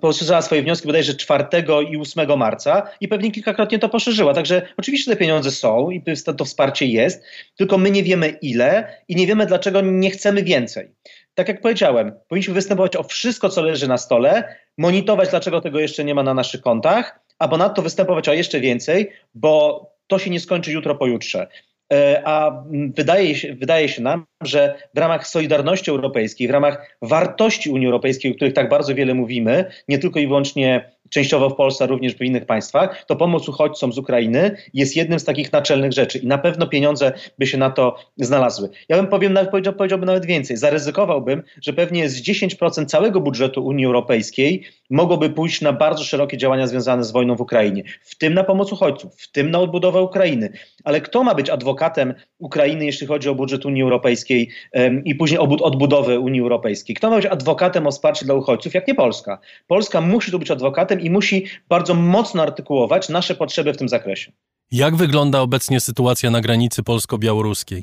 Poszerzała 0.00 0.42
swoje 0.42 0.62
wnioski 0.62 0.86
bodajże 0.86 1.14
4 1.14 1.44
i 1.90 1.96
8 1.96 2.38
marca 2.38 2.90
i 3.00 3.08
pewnie 3.08 3.30
kilkakrotnie 3.30 3.78
to 3.78 3.88
poszerzyła. 3.88 4.34
Także 4.34 4.62
oczywiście 4.76 5.10
te 5.10 5.16
pieniądze 5.16 5.50
są 5.50 5.90
i 5.90 6.02
to 6.36 6.44
wsparcie 6.44 6.86
jest, 6.86 7.24
tylko 7.56 7.78
my 7.78 7.90
nie 7.90 8.02
wiemy 8.02 8.28
ile 8.28 8.96
i 9.08 9.16
nie 9.16 9.26
wiemy 9.26 9.46
dlaczego 9.46 9.80
nie 9.80 10.10
chcemy 10.10 10.42
więcej. 10.42 10.88
Tak 11.34 11.48
jak 11.48 11.60
powiedziałem, 11.60 12.12
powinniśmy 12.28 12.54
występować 12.54 12.96
o 12.96 13.02
wszystko, 13.02 13.48
co 13.48 13.62
leży 13.62 13.88
na 13.88 13.98
stole, 13.98 14.56
monitorować, 14.78 15.30
dlaczego 15.30 15.60
tego 15.60 15.78
jeszcze 15.78 16.04
nie 16.04 16.14
ma 16.14 16.22
na 16.22 16.34
naszych 16.34 16.60
kontach, 16.60 17.20
a 17.38 17.48
ponadto 17.48 17.82
występować 17.82 18.28
o 18.28 18.32
jeszcze 18.32 18.60
więcej, 18.60 19.10
bo 19.34 19.86
to 20.06 20.18
się 20.18 20.30
nie 20.30 20.40
skończy 20.40 20.72
jutro, 20.72 20.94
pojutrze. 20.94 21.46
E, 21.92 22.22
a 22.24 22.64
wydaje 22.96 23.34
się, 23.34 23.54
wydaje 23.54 23.88
się 23.88 24.02
nam, 24.02 24.26
że 24.42 24.74
w 24.94 24.98
ramach 24.98 25.26
Solidarności 25.26 25.90
Europejskiej, 25.90 26.48
w 26.48 26.50
ramach 26.50 26.96
wartości 27.02 27.70
Unii 27.70 27.86
Europejskiej, 27.86 28.32
o 28.32 28.34
których 28.34 28.54
tak 28.54 28.68
bardzo 28.68 28.94
wiele 28.94 29.14
mówimy, 29.14 29.64
nie 29.88 29.98
tylko 29.98 30.20
i 30.20 30.26
wyłącznie 30.26 30.93
częściowo 31.14 31.50
w 31.50 31.54
Polsce, 31.54 31.86
również 31.86 32.14
w 32.14 32.22
innych 32.22 32.46
państwach, 32.46 33.04
to 33.06 33.16
pomoc 33.16 33.48
uchodźcom 33.48 33.92
z 33.92 33.98
Ukrainy 33.98 34.56
jest 34.74 34.96
jednym 34.96 35.18
z 35.18 35.24
takich 35.24 35.52
naczelnych 35.52 35.92
rzeczy 35.92 36.18
i 36.18 36.26
na 36.26 36.38
pewno 36.38 36.66
pieniądze 36.66 37.12
by 37.38 37.46
się 37.46 37.58
na 37.58 37.70
to 37.70 37.96
znalazły. 38.16 38.68
Ja 38.88 38.96
bym 38.96 39.06
powiem, 39.06 39.38
powiedział, 39.50 39.74
powiedziałbym 39.74 40.06
nawet 40.06 40.26
więcej. 40.26 40.56
Zaryzykowałbym, 40.56 41.42
że 41.62 41.72
pewnie 41.72 42.08
z 42.08 42.22
10% 42.22 42.86
całego 42.86 43.20
budżetu 43.20 43.66
Unii 43.66 43.86
Europejskiej 43.86 44.64
mogłoby 44.90 45.30
pójść 45.30 45.60
na 45.60 45.72
bardzo 45.72 46.04
szerokie 46.04 46.36
działania 46.36 46.66
związane 46.66 47.04
z 47.04 47.12
wojną 47.12 47.36
w 47.36 47.40
Ukrainie, 47.40 47.82
w 48.02 48.14
tym 48.14 48.34
na 48.34 48.44
pomoc 48.44 48.72
uchodźcom, 48.72 49.10
w 49.16 49.32
tym 49.32 49.50
na 49.50 49.60
odbudowę 49.60 50.02
Ukrainy. 50.02 50.52
Ale 50.84 51.00
kto 51.00 51.24
ma 51.24 51.34
być 51.34 51.50
adwokatem 51.50 52.14
Ukrainy, 52.38 52.84
jeśli 52.84 53.06
chodzi 53.06 53.28
o 53.28 53.34
budżet 53.34 53.66
Unii 53.66 53.82
Europejskiej 53.82 54.48
um, 54.72 55.04
i 55.04 55.14
później 55.14 55.40
odbudowę 55.40 56.20
Unii 56.20 56.40
Europejskiej? 56.40 56.96
Kto 56.96 57.10
ma 57.10 57.16
być 57.16 57.26
adwokatem 57.26 57.86
o 57.86 57.90
wsparcie 57.90 58.24
dla 58.24 58.34
uchodźców, 58.34 58.74
jak 58.74 58.88
nie 58.88 58.94
Polska? 58.94 59.38
Polska 59.66 60.00
musi 60.00 60.30
tu 60.30 60.38
być 60.38 60.50
adwokatem 60.50 61.00
i 61.04 61.10
musi 61.10 61.46
bardzo 61.68 61.94
mocno 61.94 62.42
artykułować 62.42 63.08
nasze 63.08 63.34
potrzeby 63.34 63.72
w 63.72 63.76
tym 63.76 63.88
zakresie. 63.88 64.32
Jak 64.70 64.96
wygląda 64.96 65.40
obecnie 65.40 65.80
sytuacja 65.80 66.30
na 66.30 66.40
granicy 66.40 66.82
polsko-białoruskiej? 66.82 67.82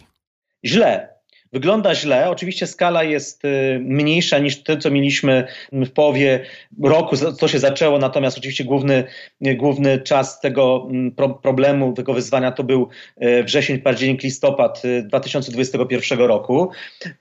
Źle. 0.65 1.20
Wygląda 1.53 1.95
źle. 1.95 2.29
Oczywiście 2.29 2.67
skala 2.67 3.03
jest 3.03 3.45
y, 3.45 3.79
mniejsza 3.83 4.39
niż 4.39 4.63
to, 4.63 4.77
co 4.77 4.91
mieliśmy 4.91 5.47
w 5.71 5.89
połowie 5.89 6.45
roku, 6.83 7.15
co 7.17 7.47
się 7.47 7.59
zaczęło, 7.59 7.97
natomiast 7.97 8.37
oczywiście 8.37 8.63
główny, 8.63 9.03
główny 9.41 9.99
czas 9.99 10.39
tego 10.39 10.87
mm, 10.89 11.11
problemu, 11.41 11.93
tego 11.93 12.13
wyzwania 12.13 12.51
to 12.51 12.63
był 12.63 12.89
y, 13.23 13.43
wrzesień, 13.43 13.79
październik, 13.79 14.23
listopad 14.23 14.81
2021 15.03 16.21
y, 16.21 16.27
roku. 16.27 16.71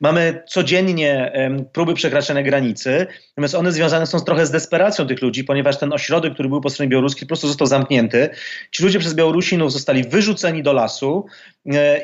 Mamy 0.00 0.42
codziennie 0.46 1.32
próby 1.72 1.94
przekraczania 1.94 2.42
granicy, 2.42 3.06
natomiast 3.30 3.54
one 3.54 3.72
związane 3.72 4.06
są 4.06 4.20
trochę 4.20 4.46
z 4.46 4.50
desperacją 4.50 5.06
tych 5.06 5.22
ludzi, 5.22 5.44
ponieważ 5.44 5.78
ten 5.78 5.92
ośrodek, 5.92 6.34
który 6.34 6.48
był 6.48 6.60
po 6.60 6.70
stronie 6.70 6.88
białoruskiej, 6.88 7.26
po 7.26 7.28
prostu 7.28 7.48
został 7.48 7.66
zamknięty. 7.66 8.30
Ci 8.70 8.82
ludzie 8.82 8.98
przez 8.98 9.14
Białorusinów 9.14 9.72
zostali 9.72 10.04
wyrzuceni 10.04 10.62
do 10.62 10.72
lasu 10.72 11.26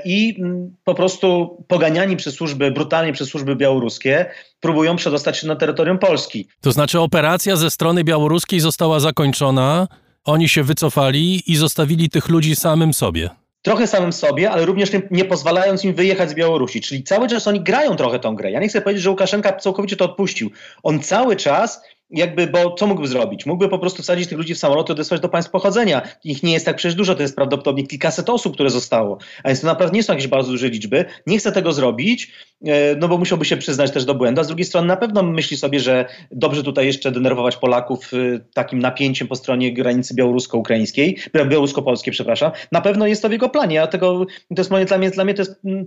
i 0.05 0.37
mm, 0.39 0.77
po 0.85 0.95
prostu 0.95 1.57
poganiani 1.69 2.17
przez 2.17 2.35
służby, 2.35 2.71
brutalnie 2.71 3.13
przez 3.13 3.29
służby 3.29 3.57
białoruskie, 3.57 4.27
próbują 4.61 4.97
przedostać 4.97 5.39
się 5.39 5.47
na 5.47 5.57
terytorium 5.57 5.99
Polski. 5.99 6.49
To 6.61 6.73
znaczy 6.73 7.01
operacja 7.01 7.57
ze 7.57 7.71
strony 7.71 8.05
białoruskiej 8.05 8.61
została 8.61 9.01
zakończona, 9.01 9.89
oni 10.25 10.49
się 10.49 10.63
wycofali 10.63 11.53
i 11.53 11.57
zostawili 11.57 12.11
tych 12.11 12.29
ludzi 12.29 12.57
samym 12.57 12.95
sobie 12.95 13.31
trochę 13.67 13.87
samym 13.87 14.13
sobie, 14.13 14.51
ale 14.51 14.65
również 14.65 14.93
nie, 14.93 15.03
nie, 15.11 15.25
pozwalając 15.25 15.85
im 15.85 15.95
wyjechać 15.95 16.31
z 16.31 16.35
Białorusi. 16.35 16.81
Czyli 16.81 17.03
cały 17.03 17.29
czas 17.29 17.47
oni 17.47 17.61
grają 17.61 17.97
trochę 17.97 18.19
tą 18.19 18.35
grę. 18.35 18.51
Ja 18.51 18.61
nie 18.61 18.69
chcę 18.69 18.81
powiedzieć, 18.81 19.03
że 19.03 19.11
Łukaszenka 19.11 19.53
całkowicie 19.53 19.97
to 19.97 20.05
odpuścił. 20.05 20.51
On 20.83 21.01
cały 21.01 21.37
czas 21.37 21.83
jakby, 22.11 22.47
bo 22.47 22.75
co 22.75 22.87
mógłby 22.87 23.09
zrobić? 23.09 23.47
Mógłby 23.47 23.69
po 23.69 23.79
prostu 23.79 24.03
wsadzić 24.03 24.29
tych 24.29 24.39
ludzi 24.39 24.55
w 24.55 24.59
samolot 24.59 24.89
i 24.89 24.93
odesłać 24.93 25.21
do 25.21 25.29
państw 25.29 25.51
pochodzenia. 25.51 26.03
Ich 26.25 26.43
nie 26.43 26.53
jest 26.53 26.67
tak 26.67 26.77
przecież 26.77 26.95
dużo, 26.95 27.15
to 27.15 27.23
jest 27.23 27.37
prawdopodobnie 27.37 27.87
kilkaset 27.87 28.31
osób, 28.31 28.55
które 28.55 28.71
zostało. 28.71 29.19
A 29.43 29.49
więc 29.49 29.61
to 29.61 29.67
naprawdę 29.67 29.97
nie 29.97 30.03
są 30.03 30.13
jakieś 30.13 30.29
bardzo 30.29 30.51
duże 30.51 30.69
liczby. 30.69 31.05
Nie 31.27 31.39
chce 31.39 31.53
tego 31.53 31.73
zrobić, 31.73 32.33
e, 32.67 32.97
no 32.97 33.09
bo 33.09 33.19
musiałby 33.19 33.45
się 33.45 33.57
przyznać 33.57 33.91
też 33.91 34.05
do 34.05 34.15
błędu. 34.15 34.41
A 34.41 34.45
z 34.45 34.47
drugiej 34.47 34.65
strony 34.65 34.89
na 34.89 34.97
pewno 34.97 35.23
myśli 35.23 35.57
sobie, 35.57 35.81
że 35.81 36.07
dobrze 36.31 36.63
tutaj 36.63 36.87
jeszcze 36.87 37.13
denerwować 37.13 37.57
Polaków 37.57 38.11
e, 38.15 38.41
takim 38.55 38.79
napięciem 38.79 39.29
po 39.29 39.37
stronie 39.37 39.73
granicy 39.73 40.15
białorusko-ukraińskiej, 40.15 41.19
białorusko-polskiej, 41.35 42.13
przepraszam. 42.13 42.53
Na 42.73 42.81
pewno 42.81 43.07
jest 43.07 43.23
to 43.23 43.29
w 43.29 43.33
jego 43.33 43.49
planie, 43.49 43.83
a 43.83 43.87
tego, 43.87 44.27
to 44.49 44.61
jest 44.61 44.71
moje, 44.71 44.85
dla 44.85 44.99
mnie, 44.99 45.11
dla 45.11 45.25
mnie 45.25 45.35
to 45.35 45.43
jest 45.43 45.61
mm, 45.65 45.87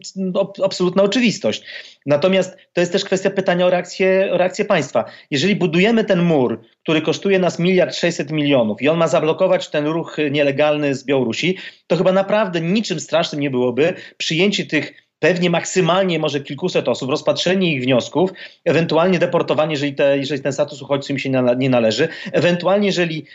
absolutna 0.63 1.03
oczywistość. 1.03 1.63
Natomiast 2.05 2.57
to 2.73 2.81
jest 2.81 2.91
też 2.91 3.05
kwestia 3.05 3.29
pytania 3.29 3.65
o 3.65 3.69
reakcję, 3.69 4.29
o 4.33 4.37
reakcję 4.37 4.65
państwa. 4.65 5.05
Jeżeli 5.31 5.55
budujemy 5.55 6.03
ten 6.09 6.23
mur, 6.23 6.61
który 6.83 7.01
kosztuje 7.01 7.39
nas 7.39 7.59
miliard 7.59 7.95
sześćset 7.95 8.31
milionów 8.31 8.81
i 8.81 8.89
on 8.89 8.97
ma 8.97 9.07
zablokować 9.07 9.69
ten 9.69 9.85
ruch 9.85 10.17
nielegalny 10.31 10.95
z 10.95 11.05
Białorusi, 11.05 11.57
to 11.87 11.97
chyba 11.97 12.11
naprawdę 12.11 12.61
niczym 12.61 12.99
strasznym 12.99 13.41
nie 13.41 13.49
byłoby 13.49 13.93
przyjęcie 14.17 14.65
tych 14.65 15.08
pewnie 15.19 15.49
maksymalnie 15.49 16.19
może 16.19 16.39
kilkuset 16.39 16.87
osób, 16.87 17.09
rozpatrzenie 17.09 17.75
ich 17.75 17.83
wniosków, 17.83 18.31
ewentualnie 18.65 19.19
deportowanie, 19.19 19.71
jeżeli, 19.71 19.95
te, 19.95 20.17
jeżeli 20.17 20.41
ten 20.41 20.53
status 20.53 20.81
uchodźcy 20.81 21.13
im 21.13 21.19
się 21.19 21.29
nie 21.57 21.69
należy, 21.69 22.07
ewentualnie 22.31 22.87
jeżeli 22.87 23.25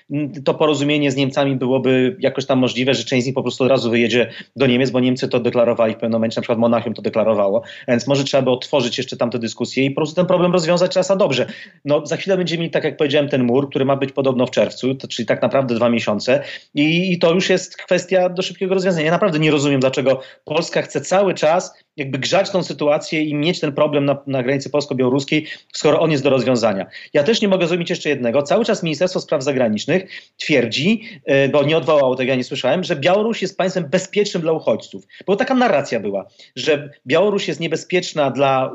to 0.45 0.55
porozumienie 0.55 1.11
z 1.11 1.17
Niemcami 1.17 1.57
byłoby 1.57 2.17
jakoś 2.21 2.47
tam 2.47 2.59
możliwe, 2.59 2.95
że 2.95 3.05
część 3.05 3.23
z 3.23 3.27
nich 3.27 3.35
po 3.35 3.43
prostu 3.43 3.65
od 3.65 3.71
razu 3.71 3.91
wyjedzie 3.91 4.31
do 4.57 4.67
Niemiec, 4.67 4.91
bo 4.91 5.01
Niemcy 5.01 5.29
to 5.29 5.41
deklarowali 5.41 5.93
w 5.93 5.97
pewnym 5.97 6.13
momencie, 6.13 6.41
na 6.41 6.43
przykład 6.43 6.59
Monachium 6.59 6.95
to 6.95 7.03
deklarowało, 7.03 7.63
więc 7.89 8.07
może 8.07 8.25
trzeba 8.25 8.43
by 8.43 8.51
otworzyć 8.51 8.99
jeszcze 8.99 9.17
tamte 9.17 9.39
dyskusje 9.39 9.85
i 9.85 9.91
po 9.91 9.97
prostu 9.97 10.17
ten 10.17 10.27
problem 10.27 10.53
rozwiązać 10.53 10.93
czasa 10.93 11.17
dobrze. 11.17 11.47
No 11.85 12.07
za 12.07 12.17
chwilę 12.17 12.37
będziemy 12.37 12.61
mieli, 12.61 12.71
tak 12.71 12.85
jak 12.85 12.97
powiedziałem, 12.97 13.29
ten 13.29 13.43
mur, 13.43 13.71
który 13.71 13.85
ma 13.85 13.97
być 13.97 14.13
podobno 14.13 14.47
w 14.47 14.51
czerwcu, 14.51 14.95
to, 14.95 15.09
czyli 15.09 15.27
tak 15.27 15.43
naprawdę 15.43 15.75
dwa 15.75 15.89
miesiące 15.89 16.43
i, 16.75 17.13
i 17.13 17.19
to 17.19 17.35
już 17.35 17.51
jest 17.51 17.77
kwestia 17.77 18.29
do 18.29 18.43
szybkiego 18.43 18.75
rozwiązania. 18.75 19.07
Ja 19.07 19.13
naprawdę 19.13 19.39
nie 19.39 19.51
rozumiem, 19.51 19.81
dlaczego 19.81 20.21
Polska 20.45 20.83
chce 20.83 21.01
cały 21.01 21.35
czas 21.35 21.74
jakby 21.97 22.19
grzać 22.19 22.51
tą 22.51 22.63
sytuację 22.63 23.23
i 23.23 23.35
mieć 23.35 23.61
ten 23.61 23.73
problem 23.73 24.05
na, 24.05 24.23
na 24.27 24.43
granicy 24.43 24.71
polsko-białoruskiej, 24.71 25.47
skoro 25.73 26.01
on 26.01 26.11
jest 26.11 26.23
do 26.23 26.31
rozwiązania. 26.31 26.87
Ja 27.13 27.23
też 27.23 27.43
nie 27.43 27.49
mogę 27.49 27.67
zrozumieć 27.67 27.91
jeszcze 27.91 28.09
jednego. 28.09 28.43
Cały 28.43 28.65
czas 28.65 28.83
Ministerstwo 28.83 29.21
Spraw 29.21 29.43
Zagranicznych 29.43 30.05
twierdzi, 30.37 31.03
e, 31.25 31.49
bo 31.49 31.63
nie 31.63 31.77
odwołało 31.77 32.17
tego, 32.17 32.31
ja 32.31 32.37
nie 32.37 32.45
słyszałem, 32.45 32.85
że 32.85 32.97
Białoruś 32.97 33.43
jest 33.43 33.57
państwem 33.57 33.89
bezpiecznym 33.91 34.43
dla 34.43 34.53
uchodźców. 34.53 35.05
Bo 35.27 35.37
taka 35.37 35.55
narracja 35.55 36.01
była, 36.01 36.27
że 36.57 36.91
Białoruś 37.07 37.49
jest 37.49 37.61
niebezpieczna 37.61 38.31
dla 38.31 38.73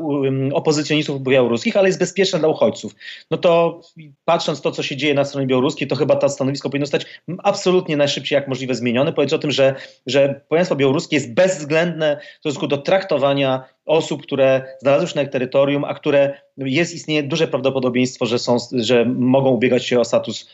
opozycjonistów 0.54 1.24
białoruskich, 1.24 1.78
ale 1.78 1.88
jest 1.88 2.00
bezpieczna 2.00 2.40
dla 2.40 2.48
uchodźców. 2.48 2.96
No 3.32 3.38
to 3.38 3.82
patrząc 4.26 4.62
to, 4.62 4.72
co 4.72 4.84
się 4.84 4.98
dzieje 4.98 5.14
na 5.14 5.26
stronie 5.26 5.48
białoruskiej, 5.48 5.88
to 5.88 5.96
chyba 5.96 6.16
to 6.16 6.30
stanowisko 6.30 6.70
powinno 6.70 6.86
zostać 6.86 7.06
absolutnie 7.44 7.98
najszybciej 7.98 8.36
jak 8.36 8.48
możliwe 8.48 8.76
zmienione. 8.76 9.14
Powiedzieć 9.14 9.34
o 9.34 9.40
tym, 9.40 9.52
że, 9.52 9.76
że 10.06 10.42
państwo 10.50 10.76
białoruskie 10.76 11.16
jest 11.16 11.34
bezwzględne 11.34 12.20
w 12.36 12.40
stosunku 12.40 12.68
do 12.68 12.78
traktowania 13.10 13.64
osób, 13.86 14.24
które 14.24 14.64
znalazły 14.82 15.08
się 15.08 15.16
na 15.16 15.22
ich 15.22 15.30
terytorium, 15.30 15.84
a 15.84 15.94
które 15.94 16.42
jest, 16.58 16.94
istnieje 16.94 17.24
duże 17.24 17.48
prawdopodobieństwo, 17.48 18.26
że, 18.26 18.40
są, 18.40 18.58
że 18.74 19.06
mogą 19.06 19.50
ubiegać 19.50 19.86
się 19.86 20.00
o 20.00 20.06
status, 20.06 20.50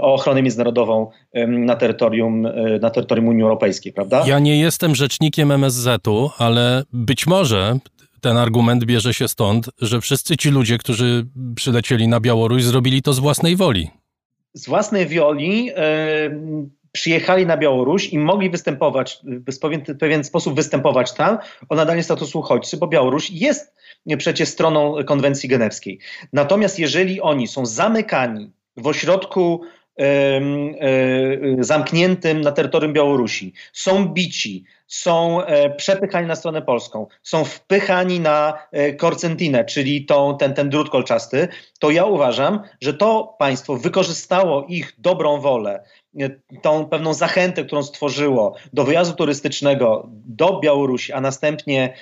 o 0.00 0.14
ochronę 0.14 0.42
międzynarodową 0.42 1.10
na, 1.48 1.76
terytorium, 1.76 2.44
um, 2.44 2.80
na 2.80 2.90
terytorium 2.90 3.28
Unii 3.28 3.42
Europejskiej, 3.42 3.92
prawda? 3.92 4.24
Ja 4.26 4.38
nie 4.38 4.60
jestem 4.60 4.94
rzecznikiem 4.94 5.52
MSZ-u, 5.52 6.30
ale 6.38 6.82
być 6.92 7.26
może 7.26 7.78
ten 8.20 8.36
argument 8.36 8.84
bierze 8.84 9.14
się 9.14 9.28
stąd, 9.28 9.70
że 9.80 10.00
wszyscy 10.00 10.36
ci 10.36 10.50
ludzie, 10.50 10.78
którzy 10.78 11.26
przylecieli 11.56 12.08
na 12.08 12.20
Białoruś, 12.20 12.62
zrobili 12.62 13.02
to 13.02 13.12
z 13.12 13.18
własnej 13.18 13.56
woli. 13.56 13.90
Z 14.54 14.68
własnej 14.68 15.06
woli 15.06 15.70
przyjechali 16.98 17.46
na 17.46 17.56
Białoruś 17.56 18.12
i 18.12 18.18
mogli 18.18 18.50
występować, 18.50 19.18
w 19.22 19.98
pewien, 19.98 20.24
sposób 20.24 20.54
występować 20.54 21.12
tam 21.12 21.38
o 21.68 21.74
nadanie 21.74 22.02
statusu 22.02 22.38
uchodźcy, 22.38 22.76
bo 22.76 22.86
Białoruś 22.86 23.30
jest 23.30 23.74
przecież 24.18 24.48
stroną 24.48 25.04
konwencji 25.04 25.48
genewskiej. 25.48 25.98
Natomiast 26.32 26.78
jeżeli 26.78 27.20
oni 27.20 27.48
są 27.48 27.66
zamykani 27.66 28.52
w 28.76 28.86
ośrodku 28.86 29.60
e, 30.00 30.40
zamkniętym 31.60 32.40
na 32.40 32.52
terytorium 32.52 32.92
Białorusi, 32.92 33.52
są 33.72 34.08
bici, 34.08 34.64
są 34.86 35.44
e, 35.44 35.70
przepychani 35.70 36.26
na 36.26 36.36
stronę 36.36 36.62
polską, 36.62 37.06
są 37.22 37.44
wpychani 37.44 38.20
na 38.20 38.58
e, 38.72 38.92
korcentinę, 38.92 39.64
czyli 39.64 40.06
tą, 40.06 40.36
ten, 40.36 40.54
ten 40.54 40.70
drut 40.70 40.90
kolczasty, 40.90 41.48
to 41.80 41.90
ja 41.90 42.04
uważam, 42.04 42.60
że 42.80 42.94
to 42.94 43.36
państwo 43.38 43.76
wykorzystało 43.76 44.66
ich 44.68 44.92
dobrą 44.98 45.40
wolę, 45.40 45.84
tą 46.62 46.86
pewną 46.86 47.14
zachętę, 47.14 47.64
którą 47.64 47.82
stworzyło 47.82 48.54
do 48.72 48.84
wyjazdu 48.84 49.14
turystycznego 49.14 50.08
do 50.12 50.60
Białorusi, 50.60 51.12
a 51.12 51.20
następnie 51.20 51.94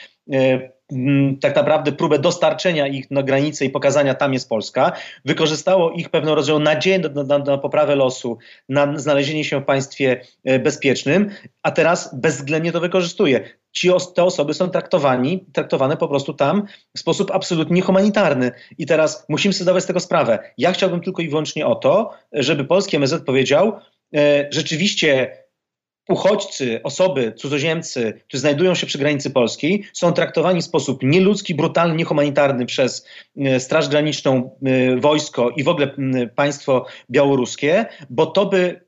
tak 1.41 1.57
naprawdę 1.57 1.93
próbę 1.93 2.19
dostarczenia 2.19 2.87
ich 2.87 3.11
na 3.11 3.23
granicę 3.23 3.65
i 3.65 3.71
pokazania 3.71 4.15
tam 4.15 4.33
jest 4.33 4.49
Polska, 4.49 4.93
wykorzystało 5.25 5.91
ich 5.91 6.09
pewną 6.09 6.35
rodzaju 6.35 6.59
nadzieję 6.59 6.99
na, 6.99 7.23
na, 7.23 7.39
na, 7.39 7.59
poprawę 7.59 7.97
losu, 7.97 8.39
na 8.69 8.99
znalezienie 8.99 9.45
się 9.45 9.61
w 9.61 9.65
państwie 9.65 10.21
bezpiecznym, 10.61 11.31
a 11.63 11.71
teraz 11.71 12.15
bezwzględnie 12.15 12.73
to 12.73 12.81
wykorzystuje. 12.81 13.51
Ci, 13.73 13.91
te 14.15 14.25
osoby 14.25 14.55
są 14.55 14.71
traktowani, 14.71 15.45
traktowane 15.53 15.97
po 15.97 16.09
prostu 16.09 16.35
tam 16.35 16.63
w 16.97 16.99
sposób 16.99 17.31
absolutnie 17.35 17.83
humanitarny. 17.83 18.53
I 18.79 18.87
teraz 18.87 19.27
musimy 19.29 19.55
sobie 19.55 19.63
zdawać 19.63 19.85
z 19.85 19.87
tego 19.87 20.01
sprawę. 20.01 20.39
Ja 20.59 20.73
chciałbym 20.73 21.01
tylko 21.01 21.23
i 21.23 21.29
wyłącznie 21.29 21.67
o 21.67 21.75
to, 21.75 22.11
żeby 22.33 22.65
polski 22.65 22.97
MSZ 22.97 23.25
powiedział, 23.25 23.69
e, 23.69 23.81
rzeczywiście 24.51 25.31
uchodźcy, 26.09 26.81
osoby, 26.83 27.33
cudzoziemcy, 27.37 28.21
którzy 28.29 28.41
znajdują 28.41 28.75
się 28.75 28.87
przy 28.87 28.99
granicy 28.99 29.31
polskiej, 29.31 29.85
są 29.93 30.13
traktowani 30.13 30.63
w 30.63 30.65
sposób 30.65 31.03
nieludzki, 31.03 31.55
brutalny, 31.55 31.97
niehumanitarny 31.97 32.67
przez 32.67 33.07
e, 33.37 33.61
Straż 33.61 33.89
Graniczną, 33.89 34.59
e, 34.67 34.97
wojsko 34.97 35.51
i 35.51 35.65
w 35.65 35.69
ogóle 35.69 35.95
państwo 36.35 36.87
białoruskie, 37.11 37.87
bo 38.11 38.27
to 38.27 38.47
by 38.47 38.86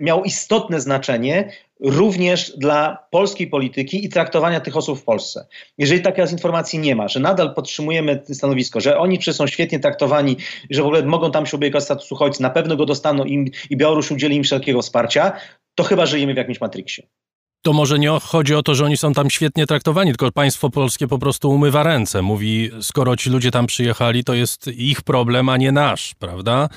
miał 0.00 0.24
istotne 0.24 0.80
znaczenie 0.80 1.52
również 1.80 2.52
dla 2.56 3.06
polskiej 3.10 3.46
polityki 3.46 4.04
i 4.04 4.08
traktowania 4.08 4.60
tych 4.60 4.76
osób 4.76 5.00
w 5.00 5.04
Polsce. 5.04 5.46
Jeżeli 5.78 6.02
takiej 6.02 6.24
informacji 6.32 6.78
nie 6.78 6.96
ma, 6.96 7.08
że 7.08 7.20
nadal 7.20 7.54
podtrzymujemy 7.54 8.22
stanowisko, 8.32 8.80
że 8.80 8.98
oni 8.98 9.22
są 9.22 9.46
świetnie 9.46 9.80
traktowani, 9.80 10.36
że 10.70 10.82
w 10.82 10.86
ogóle 10.86 11.02
mogą 11.02 11.30
tam 11.30 11.46
się 11.46 11.56
ubiegać 11.56 11.82
o 11.82 11.84
status 11.84 12.12
uchodźcy, 12.12 12.42
na 12.42 12.50
pewno 12.50 12.76
go 12.76 12.86
dostaną 12.86 13.24
im, 13.24 13.44
i 13.70 13.76
Białoruś 13.76 14.10
udzieli 14.10 14.36
im 14.36 14.44
wszelkiego 14.44 14.82
wsparcia, 14.82 15.32
to 15.74 15.84
chyba 15.84 16.06
żyjemy 16.06 16.34
w 16.34 16.36
jakimś 16.36 16.60
Matrixie 16.60 17.06
to 17.62 17.72
może 17.72 17.98
nie 17.98 18.10
chodzi 18.22 18.54
o 18.54 18.62
to, 18.62 18.74
że 18.74 18.84
oni 18.84 18.96
są 18.96 19.12
tam 19.12 19.30
świetnie 19.30 19.66
traktowani, 19.66 20.10
tylko 20.10 20.32
państwo 20.32 20.70
polskie 20.70 21.08
po 21.08 21.18
prostu 21.18 21.50
umywa 21.50 21.82
ręce. 21.82 22.22
Mówi, 22.22 22.70
skoro 22.80 23.16
ci 23.16 23.30
ludzie 23.30 23.50
tam 23.50 23.66
przyjechali, 23.66 24.24
to 24.24 24.34
jest 24.34 24.66
ich 24.66 25.02
problem, 25.02 25.48
a 25.48 25.56
nie 25.56 25.72
nasz, 25.72 26.14
prawda? 26.18 26.68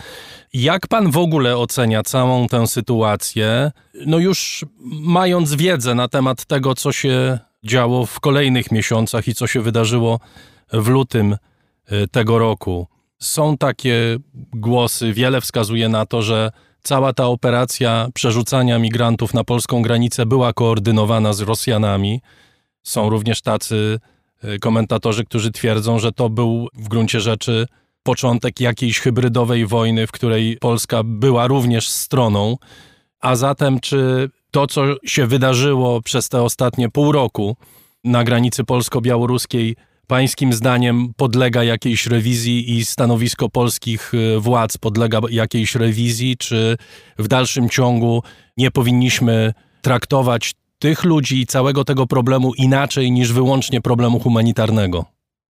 Jak 0.53 0.87
pan 0.87 1.11
w 1.11 1.17
ogóle 1.17 1.57
ocenia 1.57 2.03
całą 2.03 2.47
tę 2.47 2.67
sytuację, 2.67 3.71
no 4.05 4.17
już 4.17 4.65
mając 5.01 5.53
wiedzę 5.53 5.95
na 5.95 6.07
temat 6.07 6.45
tego, 6.45 6.75
co 6.75 6.91
się 6.91 7.39
działo 7.63 8.05
w 8.05 8.19
kolejnych 8.19 8.71
miesiącach 8.71 9.27
i 9.27 9.35
co 9.35 9.47
się 9.47 9.61
wydarzyło 9.61 10.19
w 10.73 10.87
lutym 10.87 11.37
e, 11.85 12.07
tego 12.07 12.39
roku? 12.39 12.87
Są 13.19 13.57
takie 13.57 14.17
głosy, 14.53 15.13
wiele 15.13 15.41
wskazuje 15.41 15.89
na 15.89 16.05
to, 16.05 16.21
że 16.21 16.51
Cała 16.83 17.13
ta 17.13 17.27
operacja 17.27 18.07
przerzucania 18.13 18.79
migrantów 18.79 19.33
na 19.33 19.43
polską 19.43 19.81
granicę 19.81 20.25
była 20.25 20.53
koordynowana 20.53 21.33
z 21.33 21.41
Rosjanami. 21.41 22.21
Są 22.83 23.09
również 23.09 23.41
tacy 23.41 23.99
e, 24.43 24.59
komentatorzy, 24.59 25.25
którzy 25.25 25.51
twierdzą, 25.51 25.99
że 25.99 26.11
to 26.11 26.29
był 26.29 26.67
w 26.73 26.87
gruncie 26.87 27.19
rzeczy 27.19 27.65
początek 28.03 28.59
jakiejś 28.59 28.99
hybrydowej 28.99 29.65
wojny, 29.65 30.07
w 30.07 30.11
której 30.11 30.57
Polska 30.57 31.01
była 31.03 31.47
również 31.47 31.89
stroną. 31.89 32.57
A 33.19 33.35
zatem, 33.35 33.79
czy 33.79 34.29
to, 34.51 34.67
co 34.67 34.83
się 35.05 35.27
wydarzyło 35.27 36.01
przez 36.01 36.29
te 36.29 36.41
ostatnie 36.41 36.89
pół 36.89 37.11
roku 37.11 37.57
na 38.03 38.23
granicy 38.23 38.63
polsko-białoruskiej, 38.63 39.75
pańskim 40.09 40.53
zdaniem 40.53 41.13
podlega 41.17 41.63
jakiejś 41.63 42.07
rewizji 42.07 42.77
i 42.77 42.85
stanowisko 42.85 43.49
polskich 43.49 44.11
e, 44.13 44.39
władz 44.39 44.77
podlega 44.77 45.19
jakiejś 45.29 45.75
rewizji, 45.75 46.37
czy 46.37 46.77
w 47.19 47.27
dalszym 47.27 47.69
ciągu 47.69 48.23
nie 48.57 48.71
powinniśmy 48.71 49.53
traktować 49.81 50.53
tych 50.79 51.03
ludzi 51.03 51.41
i 51.41 51.45
całego 51.45 51.83
tego 51.83 52.07
problemu 52.07 52.53
inaczej 52.53 53.11
niż 53.11 53.33
wyłącznie 53.33 53.81
problemu 53.81 54.19
humanitarnego? 54.19 55.05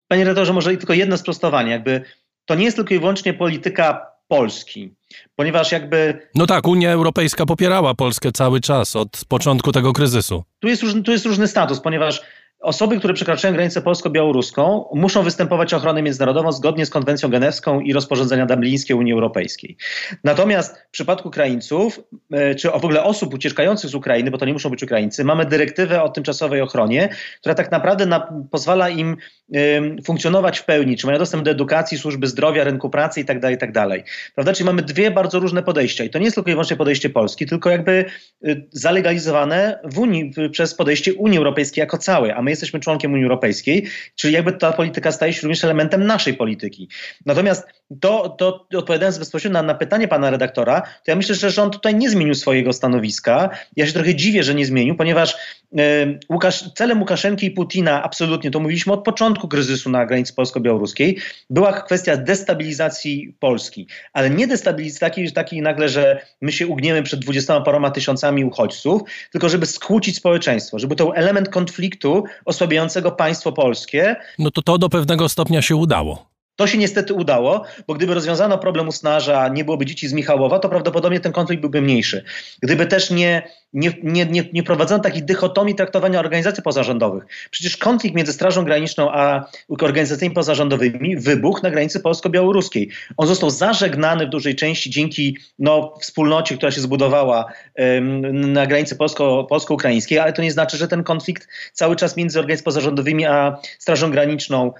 Panie 0.07 0.23
redaktorze, 0.23 0.53
może 0.53 0.77
tylko 0.77 0.93
jedno 0.93 1.17
sprostowanie. 1.17 1.71
Jakby 1.71 2.01
to 2.45 2.55
nie 2.55 2.65
jest 2.65 2.77
tylko 2.77 2.93
i 2.93 2.99
wyłącznie 2.99 3.33
polityka 3.33 4.07
Polski, 4.27 4.95
ponieważ 5.35 5.71
jakby... 5.71 6.29
No 6.35 6.47
tak, 6.47 6.67
Unia 6.67 6.91
Europejska 6.91 7.45
popierała 7.45 7.95
Polskę 7.95 8.31
cały 8.31 8.61
czas 8.61 8.95
od 8.95 9.25
początku 9.27 9.71
tego 9.71 9.93
kryzysu. 9.93 10.43
Tu 10.59 10.67
jest, 10.67 10.83
tu 11.05 11.11
jest 11.11 11.25
różny 11.25 11.47
status, 11.47 11.79
ponieważ 11.79 12.21
Osoby, 12.59 12.99
które 12.99 13.13
przekraczają 13.13 13.53
granicę 13.53 13.81
polsko-białoruską, 13.81 14.85
muszą 14.93 15.23
występować 15.23 15.73
o 15.73 15.77
ochronę 15.77 16.01
międzynarodową 16.01 16.51
zgodnie 16.51 16.85
z 16.85 16.89
konwencją 16.89 17.29
genewską 17.29 17.79
i 17.79 17.93
rozporządzenia 17.93 18.45
dublińskie 18.45 18.95
Unii 18.95 19.13
Europejskiej. 19.13 19.77
Natomiast 20.23 20.77
w 20.77 20.91
przypadku 20.91 21.27
Ukraińców, 21.27 21.99
e, 22.31 22.55
czy 22.55 22.69
w 22.69 22.85
ogóle 22.85 23.03
osób 23.03 23.33
uciekających 23.33 23.89
z 23.89 23.95
Ukrainy, 23.95 24.31
bo 24.31 24.37
to 24.37 24.45
nie 24.45 24.53
muszą 24.53 24.69
być 24.69 24.83
Ukraińcy, 24.83 25.23
mamy 25.23 25.45
dyrektywę 25.45 26.03
o 26.03 26.09
tymczasowej 26.09 26.61
ochronie, 26.61 27.09
która 27.39 27.55
tak 27.55 27.71
naprawdę 27.71 28.05
na, 28.05 28.33
pozwala 28.51 28.89
im 28.89 29.17
y, 29.55 29.95
funkcjonować 30.05 30.59
w 30.59 30.65
pełni, 30.65 30.97
czy 30.97 31.07
mają 31.07 31.19
dostęp 31.19 31.43
do 31.43 31.51
edukacji, 31.51 31.97
służby 31.97 32.27
zdrowia, 32.27 32.63
rynku 32.63 32.89
pracy 32.89 33.19
itd., 33.19 33.41
tak 33.41 33.51
itd. 33.51 33.73
Tak 33.73 34.05
Prawda? 34.35 34.53
Czyli 34.53 34.65
mamy 34.65 34.81
dwie 34.81 35.11
bardzo 35.11 35.39
różne 35.39 35.63
podejścia 35.63 36.03
i 36.03 36.09
to 36.09 36.19
nie 36.19 36.25
jest 36.25 36.35
tylko 36.35 36.49
i 36.49 36.53
wyłącznie 36.53 36.77
podejście 36.77 37.09
Polski, 37.09 37.45
tylko 37.45 37.69
jakby 37.69 38.05
y, 38.47 38.67
zalegalizowane 38.71 39.79
w 39.83 39.99
Unii, 39.99 40.31
przez 40.51 40.75
podejście 40.75 41.13
Unii 41.13 41.37
Europejskiej 41.37 41.81
jako 41.81 41.97
całej, 41.97 42.31
a 42.31 42.41
my 42.47 42.51
jesteśmy 42.51 42.79
członkiem 42.79 43.13
Unii 43.13 43.23
Europejskiej, 43.23 43.87
czyli 44.15 44.33
jakby 44.33 44.53
ta 44.53 44.71
polityka 44.71 45.11
staje 45.11 45.33
się 45.33 45.41
również 45.41 45.63
elementem 45.63 46.05
naszej 46.05 46.33
polityki. 46.33 46.89
Natomiast 47.25 47.67
to, 47.99 48.29
to 48.29 48.67
odpowiadając 48.75 49.17
bezpośrednio 49.17 49.61
na, 49.61 49.67
na 49.67 49.73
pytanie 49.73 50.07
pana 50.07 50.29
redaktora, 50.29 50.81
to 50.81 51.11
ja 51.11 51.15
myślę, 51.15 51.35
że 51.35 51.51
rząd 51.51 51.73
tutaj 51.73 51.95
nie 51.95 52.09
zmienił 52.09 52.35
swojego 52.35 52.73
stanowiska. 52.73 53.49
Ja 53.75 53.87
się 53.87 53.93
trochę 53.93 54.15
dziwię, 54.15 54.43
że 54.43 54.55
nie 54.55 54.65
zmienił, 54.65 54.95
ponieważ 54.95 55.33
y, 55.33 56.19
Łukasz, 56.31 56.73
celem 56.73 56.99
Łukaszenki 56.99 57.45
i 57.45 57.51
Putina 57.51 58.03
absolutnie, 58.03 58.51
to 58.51 58.59
mówiliśmy 58.59 58.93
od 58.93 59.03
początku 59.03 59.47
kryzysu 59.47 59.89
na 59.89 60.05
granicy 60.05 60.33
polsko-białoruskiej, 60.33 61.17
była 61.49 61.81
kwestia 61.81 62.17
destabilizacji 62.17 63.35
Polski, 63.39 63.87
ale 64.13 64.29
nie 64.29 64.47
destabilizacji 64.47 64.99
takiej, 64.99 65.31
takiej 65.31 65.61
nagle, 65.61 65.89
że 65.89 66.21
my 66.41 66.51
się 66.51 66.67
ugniemy 66.67 67.03
przed 67.03 67.19
dwudziestoma 67.19 67.65
paroma 67.65 67.91
tysiącami 67.91 68.45
uchodźców, 68.45 69.01
tylko 69.31 69.49
żeby 69.49 69.65
skłócić 69.65 70.15
społeczeństwo, 70.15 70.79
żeby 70.79 70.95
to 70.95 71.15
element 71.15 71.49
konfliktu 71.49 72.23
osłabiającego 72.45 73.11
państwo 73.11 73.51
polskie. 73.51 74.15
No 74.39 74.51
to 74.51 74.61
to 74.61 74.77
do 74.77 74.89
pewnego 74.89 75.29
stopnia 75.29 75.61
się 75.61 75.75
udało. 75.75 76.36
To 76.57 76.67
się 76.67 76.77
niestety 76.77 77.13
udało, 77.13 77.63
bo 77.87 77.93
gdyby 77.93 78.13
rozwiązano 78.13 78.57
problem 78.57 78.87
Usnarza, 78.87 79.47
nie 79.47 79.65
byłoby 79.65 79.85
dzieci 79.85 80.07
z 80.07 80.13
Michałowa, 80.13 80.59
to 80.59 80.69
prawdopodobnie 80.69 81.19
ten 81.19 81.31
konflikt 81.31 81.61
byłby 81.61 81.81
mniejszy. 81.81 82.23
Gdyby 82.61 82.85
też 82.85 83.11
nie 83.11 83.43
nie, 83.73 83.93
nie, 84.03 84.25
nie, 84.25 84.43
nie 84.53 84.63
prowadzono 84.63 85.03
takiej 85.03 85.23
dychotomii 85.23 85.75
traktowania 85.75 86.19
organizacji 86.19 86.63
pozarządowych. 86.63 87.23
Przecież 87.51 87.77
konflikt 87.77 88.15
między 88.15 88.33
Strażą 88.33 88.65
Graniczną 88.65 89.11
a 89.11 89.45
organizacjami 89.81 90.35
pozarządowymi 90.35 91.17
wybuchł 91.17 91.63
na 91.63 91.71
granicy 91.71 91.99
polsko-białoruskiej. 91.99 92.89
On 93.17 93.27
został 93.27 93.49
zażegnany 93.49 94.27
w 94.27 94.29
dużej 94.29 94.55
części 94.55 94.89
dzięki 94.89 95.37
no, 95.59 95.93
wspólnocie, 96.01 96.57
która 96.57 96.71
się 96.71 96.81
zbudowała 96.81 97.45
ym, 97.79 98.53
na 98.53 98.67
granicy 98.67 98.95
polsko, 98.95 99.43
polsko-ukraińskiej, 99.49 100.19
ale 100.19 100.33
to 100.33 100.41
nie 100.41 100.51
znaczy, 100.51 100.77
że 100.77 100.87
ten 100.87 101.03
konflikt 101.03 101.47
cały 101.73 101.95
czas 101.95 102.17
między 102.17 102.39
organizacjami 102.39 102.65
pozarządowymi 102.65 103.25
a 103.25 103.57
Strażą 103.79 104.11
Graniczną 104.11 104.73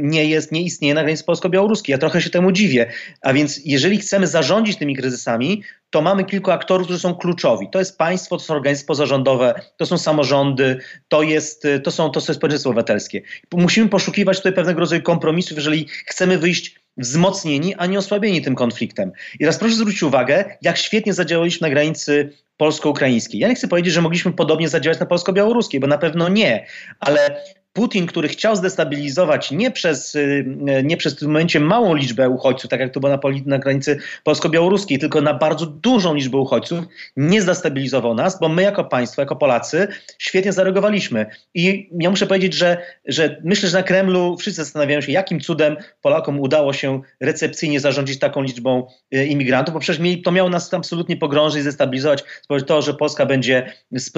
nie 0.00 0.24
jest, 0.24 0.52
nie 0.52 0.62
istnieje 0.62 0.94
na 0.94 1.02
granicy 1.02 1.24
polsko-białoruskiej. 1.24 1.92
Ja 1.92 1.98
trochę 1.98 2.22
się 2.22 2.30
temu 2.30 2.52
dziwię. 2.52 2.86
A 3.22 3.32
więc 3.32 3.60
jeżeli 3.64 3.98
chcemy 3.98 4.26
zarządzić 4.26 4.78
tymi 4.78 4.96
kryzysami, 4.96 5.62
to 5.90 6.02
mamy 6.02 6.24
kilku 6.24 6.50
aktorów, 6.50 6.86
którzy 6.86 7.00
są 7.00 7.14
kluczowi. 7.14 7.68
To 7.72 7.78
jest 7.78 7.98
państwo, 7.98 8.36
to 8.36 8.44
są 8.44 8.54
organizacje 8.54 8.86
pozarządowe, 8.86 9.54
to 9.76 9.86
są 9.86 9.98
samorządy, 9.98 10.78
to, 11.08 11.22
jest, 11.22 11.66
to, 11.84 11.90
są, 11.90 12.10
to 12.10 12.20
jest 12.20 12.34
społeczeństwo 12.34 12.70
obywatelskie. 12.70 13.22
Musimy 13.52 13.88
poszukiwać 13.88 14.36
tutaj 14.36 14.52
pewnego 14.52 14.80
rodzaju 14.80 15.02
kompromisów, 15.02 15.56
jeżeli 15.56 15.86
chcemy 16.06 16.38
wyjść 16.38 16.80
wzmocnieni, 16.96 17.74
a 17.74 17.86
nie 17.86 17.98
osłabieni 17.98 18.42
tym 18.42 18.54
konfliktem. 18.54 19.12
I 19.34 19.38
teraz 19.38 19.58
proszę 19.58 19.74
zwrócić 19.74 20.02
uwagę, 20.02 20.44
jak 20.62 20.78
świetnie 20.78 21.14
zadziałaliśmy 21.14 21.68
na 21.68 21.74
granicy 21.74 22.32
polsko-ukraińskiej. 22.56 23.40
Ja 23.40 23.48
nie 23.48 23.54
chcę 23.54 23.68
powiedzieć, 23.68 23.94
że 23.94 24.02
mogliśmy 24.02 24.32
podobnie 24.32 24.68
zadziałać 24.68 25.00
na 25.00 25.06
polsko-białoruskiej, 25.06 25.80
bo 25.80 25.86
na 25.86 25.98
pewno 25.98 26.28
nie, 26.28 26.66
ale 27.00 27.42
Putin, 27.72 28.06
który 28.06 28.28
chciał 28.28 28.56
zdestabilizować 28.56 29.50
nie 29.50 29.70
przez, 29.70 30.14
y, 30.14 30.44
nie 30.84 30.96
przez 30.96 31.14
w 31.14 31.18
tym 31.18 31.28
momencie 31.28 31.60
małą 31.60 31.94
liczbę 31.94 32.28
uchodźców, 32.28 32.70
tak 32.70 32.80
jak 32.80 32.94
to 32.94 33.00
było 33.00 33.12
na, 33.12 33.18
na 33.46 33.58
granicy 33.58 33.98
polsko-białoruskiej, 34.24 34.98
tylko 34.98 35.20
na 35.20 35.34
bardzo 35.34 35.66
dużą 35.66 36.14
liczbę 36.14 36.38
uchodźców, 36.38 36.84
nie 37.16 37.42
zdestabilizował 37.42 38.14
nas, 38.14 38.40
bo 38.40 38.48
my 38.48 38.62
jako 38.62 38.84
państwo, 38.84 39.22
jako 39.22 39.36
Polacy 39.36 39.88
świetnie 40.18 40.52
zareagowaliśmy. 40.52 41.26
I 41.54 41.90
ja 42.00 42.10
muszę 42.10 42.26
powiedzieć, 42.26 42.54
że, 42.54 42.76
że 43.06 43.40
myślę, 43.44 43.68
że 43.68 43.76
na 43.76 43.82
Kremlu 43.82 44.36
wszyscy 44.36 44.64
zastanawiają 44.64 45.00
się, 45.00 45.12
jakim 45.12 45.40
cudem 45.40 45.76
Polakom 46.00 46.40
udało 46.40 46.72
się 46.72 47.00
recepcyjnie 47.20 47.80
zarządzić 47.80 48.18
taką 48.18 48.42
liczbą 48.42 48.86
y, 49.14 49.26
imigrantów, 49.26 49.74
bo 49.74 49.80
przecież 49.80 50.22
to 50.24 50.32
miało 50.32 50.50
nas 50.50 50.74
absolutnie 50.74 51.16
pogrążyć, 51.16 51.62
zdestabilizować, 51.62 52.24
to, 52.66 52.82
że 52.82 52.94
Polska 52.94 53.26
będzie 53.26 53.72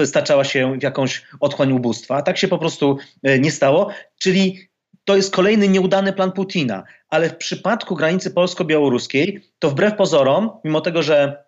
staczała 0.05 0.43
się 0.43 0.79
w 0.79 0.83
jakąś 0.83 1.21
otchłań 1.39 1.71
ubóstwa. 1.71 2.15
A 2.15 2.21
tak 2.21 2.37
się 2.37 2.47
po 2.47 2.57
prostu 2.57 2.97
y, 3.27 3.42
nie 3.43 3.51
stało, 3.51 3.89
czyli 4.19 4.69
to 5.03 5.15
jest 5.15 5.35
kolejny 5.35 5.67
nieudany 5.67 6.13
plan 6.13 6.31
Putina. 6.31 6.83
Ale 7.09 7.29
w 7.29 7.37
przypadku 7.37 7.95
granicy 7.95 8.31
polsko-białoruskiej, 8.31 9.41
to 9.59 9.69
wbrew 9.69 9.95
pozorom, 9.95 10.49
mimo 10.63 10.81
tego, 10.81 11.03
że 11.03 11.43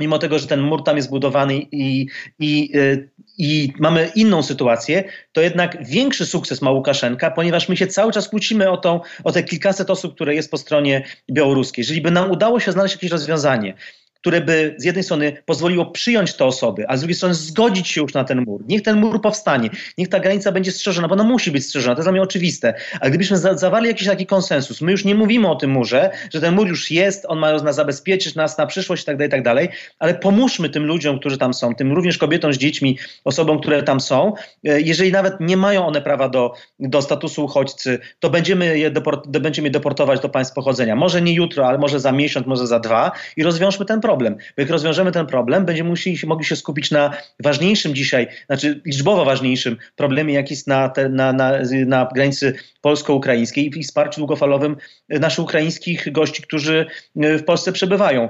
mimo 0.00 0.18
tego, 0.18 0.38
że 0.38 0.46
ten 0.46 0.60
mur 0.60 0.84
tam 0.84 0.96
jest 0.96 1.10
budowany 1.10 1.56
i, 1.72 2.06
i, 2.38 2.70
y, 2.74 3.10
i 3.38 3.72
mamy 3.78 4.10
inną 4.14 4.42
sytuację, 4.42 5.04
to 5.32 5.40
jednak 5.40 5.86
większy 5.86 6.26
sukces 6.26 6.62
ma 6.62 6.70
Łukaszenka, 6.70 7.30
ponieważ 7.30 7.68
my 7.68 7.76
się 7.76 7.86
cały 7.86 8.12
czas 8.12 8.28
kłócimy 8.28 8.70
o, 8.70 8.76
tą, 8.76 9.00
o 9.24 9.32
te 9.32 9.42
kilkaset 9.42 9.90
osób, 9.90 10.14
które 10.14 10.34
jest 10.34 10.50
po 10.50 10.58
stronie 10.58 11.04
białoruskiej. 11.30 11.82
Jeżeli 11.82 12.00
by 12.00 12.10
nam 12.10 12.30
udało 12.30 12.60
się 12.60 12.72
znaleźć 12.72 12.94
jakieś 12.94 13.10
rozwiązanie, 13.10 13.74
które 14.20 14.40
by 14.40 14.74
z 14.78 14.84
jednej 14.84 15.04
strony 15.04 15.32
pozwoliło 15.46 15.86
przyjąć 15.86 16.34
te 16.34 16.44
osoby, 16.44 16.84
a 16.88 16.96
z 16.96 17.00
drugiej 17.00 17.14
strony 17.14 17.34
zgodzić 17.34 17.88
się 17.88 18.00
już 18.00 18.14
na 18.14 18.24
ten 18.24 18.44
mur. 18.44 18.64
Niech 18.68 18.82
ten 18.82 19.00
mur 19.00 19.20
powstanie, 19.20 19.70
niech 19.98 20.08
ta 20.08 20.20
granica 20.20 20.52
będzie 20.52 20.72
strzeżona, 20.72 21.08
bo 21.08 21.14
ona 21.14 21.24
musi 21.24 21.50
być 21.50 21.66
strzeżona, 21.66 21.94
to 21.94 21.98
jest 21.98 22.06
dla 22.06 22.12
mnie 22.12 22.22
oczywiste. 22.22 22.74
A 23.00 23.08
gdybyśmy 23.08 23.38
za 23.38 23.56
zawarli 23.56 23.88
jakiś 23.88 24.08
taki 24.08 24.26
konsensus, 24.26 24.80
my 24.80 24.92
już 24.92 25.04
nie 25.04 25.14
mówimy 25.14 25.48
o 25.48 25.56
tym 25.56 25.70
murze, 25.70 26.10
że 26.34 26.40
ten 26.40 26.54
mur 26.54 26.68
już 26.68 26.90
jest, 26.90 27.24
on 27.28 27.38
ma 27.38 27.52
nas 27.52 27.76
zabezpieczyć 27.76 28.34
nas 28.34 28.58
na 28.58 28.66
przyszłość 28.66 29.02
i 29.02 29.06
tak 29.06 29.42
dalej, 29.42 29.66
i 29.66 29.68
tak 29.68 29.76
ale 29.98 30.14
pomóżmy 30.14 30.68
tym 30.68 30.86
ludziom, 30.86 31.18
którzy 31.18 31.38
tam 31.38 31.54
są, 31.54 31.74
tym 31.74 31.92
również 31.92 32.18
kobietom 32.18 32.52
z 32.52 32.58
dziećmi, 32.58 32.98
osobom, 33.24 33.60
które 33.60 33.82
tam 33.82 34.00
są. 34.00 34.32
E, 34.64 34.80
jeżeli 34.80 35.12
nawet 35.12 35.40
nie 35.40 35.56
mają 35.56 35.86
one 35.86 36.02
prawa 36.02 36.28
do, 36.28 36.52
do 36.80 37.02
statusu 37.02 37.44
uchodźcy, 37.44 37.98
to 38.18 38.30
będziemy 38.30 38.78
je, 38.78 38.90
deport 38.90 39.26
będziemy 39.26 39.68
je 39.68 39.72
deportować 39.72 40.20
do 40.20 40.28
państw 40.28 40.54
pochodzenia. 40.54 40.96
Może 40.96 41.22
nie 41.22 41.32
jutro, 41.32 41.66
ale 41.66 41.78
może 41.78 42.00
za 42.00 42.12
miesiąc, 42.12 42.46
może 42.46 42.66
za 42.66 42.80
dwa 42.80 43.12
i 43.36 43.42
rozwiążmy 43.42 43.86
ten 43.86 44.00
problem 44.00 44.09
problem. 44.10 44.34
Bo 44.34 44.62
jak 44.62 44.70
rozwiążemy 44.70 45.12
ten 45.12 45.26
problem, 45.26 45.64
będziemy 45.64 45.90
musieli, 45.90 46.18
mogli 46.26 46.44
się 46.44 46.56
skupić 46.56 46.90
na 46.90 47.10
ważniejszym 47.42 47.94
dzisiaj, 47.94 48.26
znaczy 48.46 48.80
liczbowo 48.86 49.24
ważniejszym 49.24 49.76
problemie, 49.96 50.34
jaki 50.34 50.54
jest 50.54 50.66
na, 50.66 50.88
te, 50.88 51.08
na, 51.08 51.32
na, 51.32 51.52
na 51.86 52.08
granicy 52.14 52.54
polsko-ukraińskiej 52.80 53.78
i 53.78 53.82
wsparciu 53.82 54.20
długofalowym 54.20 54.76
naszych 55.08 55.44
ukraińskich 55.44 56.12
gości, 56.12 56.42
którzy 56.42 56.86
w 57.16 57.44
Polsce 57.44 57.72
przebywają. 57.72 58.28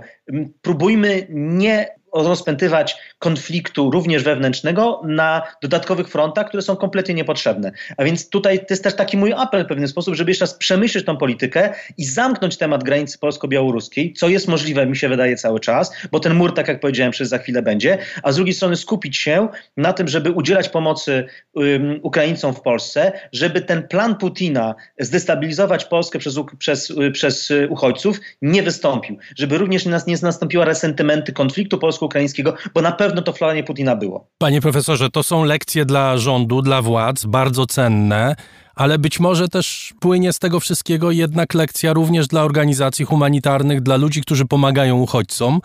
Próbujmy 0.62 1.26
nie 1.30 1.99
rozpętywać 2.14 2.96
konfliktu 3.18 3.90
również 3.90 4.22
wewnętrznego 4.22 5.02
na 5.04 5.42
dodatkowych 5.62 6.08
frontach, 6.08 6.48
które 6.48 6.62
są 6.62 6.76
kompletnie 6.76 7.14
niepotrzebne. 7.14 7.72
A 7.96 8.04
więc 8.04 8.28
tutaj 8.28 8.58
to 8.58 8.66
jest 8.70 8.84
też 8.84 8.96
taki 8.96 9.16
mój 9.16 9.32
apel 9.32 9.64
w 9.64 9.68
pewien 9.68 9.88
sposób, 9.88 10.14
żeby 10.14 10.30
jeszcze 10.30 10.44
raz 10.44 10.54
przemyśleć 10.54 11.04
tą 11.04 11.16
politykę 11.16 11.74
i 11.98 12.04
zamknąć 12.04 12.56
temat 12.56 12.84
granicy 12.84 13.18
polsko-białoruskiej, 13.18 14.12
co 14.12 14.28
jest 14.28 14.48
możliwe, 14.48 14.86
mi 14.86 14.96
się 14.96 15.08
wydaje, 15.08 15.36
cały 15.36 15.60
czas, 15.60 15.92
bo 16.12 16.20
ten 16.20 16.34
mur, 16.34 16.54
tak 16.54 16.68
jak 16.68 16.80
powiedziałem, 16.80 17.12
przez 17.12 17.28
za 17.28 17.38
chwilę 17.38 17.62
będzie, 17.62 17.98
a 18.22 18.32
z 18.32 18.36
drugiej 18.36 18.54
strony 18.54 18.76
skupić 18.76 19.16
się 19.16 19.48
na 19.76 19.92
tym, 19.92 20.08
żeby 20.08 20.30
udzielać 20.30 20.68
pomocy 20.68 21.26
um, 21.54 22.00
Ukraińcom 22.02 22.54
w 22.54 22.60
Polsce, 22.60 23.12
żeby 23.32 23.60
ten 23.60 23.88
plan 23.88 24.16
Putina 24.16 24.74
zdestabilizować 24.98 25.84
Polskę 25.84 26.18
przez, 26.18 26.38
przez, 26.58 26.92
przez 27.12 27.52
uchodźców 27.68 28.20
nie 28.42 28.62
wystąpił, 28.62 29.18
żeby 29.36 29.58
również 29.58 29.86
nas 29.86 30.06
nie 30.06 30.16
nastąpiła 30.22 30.64
resentymenty 30.64 31.32
konfliktu 31.32 31.78
polsko 31.78 31.99
polsko-ukraińskiego, 32.00 32.54
bo 32.74 32.82
na 32.82 32.92
pewno 32.92 33.22
to 33.22 33.32
flanie 33.32 33.64
Putina 33.64 33.96
było. 33.96 34.28
Panie 34.38 34.60
profesorze, 34.60 35.10
to 35.10 35.22
są 35.22 35.44
lekcje 35.44 35.84
dla 35.84 36.18
rządu, 36.18 36.62
dla 36.62 36.82
władz, 36.82 37.24
bardzo 37.24 37.66
cenne, 37.66 38.36
ale 38.74 38.98
być 38.98 39.20
może 39.20 39.48
też 39.48 39.94
płynie 40.00 40.32
z 40.32 40.38
tego 40.38 40.60
wszystkiego 40.60 41.10
jednak 41.10 41.54
lekcja 41.54 41.92
również 41.92 42.26
dla 42.26 42.42
organizacji 42.42 43.04
humanitarnych, 43.04 43.80
dla 43.80 43.96
ludzi, 43.96 44.20
którzy 44.20 44.44
pomagają 44.44 44.98
uchodźcom, 44.98 45.60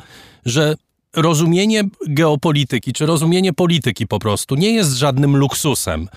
że 0.45 0.75
rozumienie 1.15 1.83
geopolityki, 2.07 2.93
czy 2.93 3.05
rozumienie 3.05 3.53
polityki 3.53 4.07
po 4.07 4.19
prostu 4.19 4.55
nie 4.55 4.71
jest 4.71 4.97
żadnym 4.97 5.37
luksusem, 5.37 6.07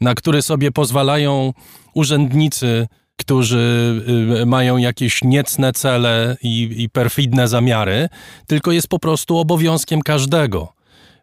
na 0.00 0.14
który 0.14 0.42
sobie 0.42 0.72
pozwalają 0.72 1.52
urzędnicy 1.94 2.88
którzy 3.16 3.94
y, 4.42 4.46
mają 4.46 4.76
jakieś 4.76 5.24
niecne 5.24 5.72
cele 5.72 6.36
i, 6.42 6.74
i 6.76 6.88
perfidne 6.88 7.48
zamiary, 7.48 8.08
tylko 8.46 8.72
jest 8.72 8.88
po 8.88 8.98
prostu 8.98 9.38
obowiązkiem 9.38 10.02
każdego. 10.02 10.72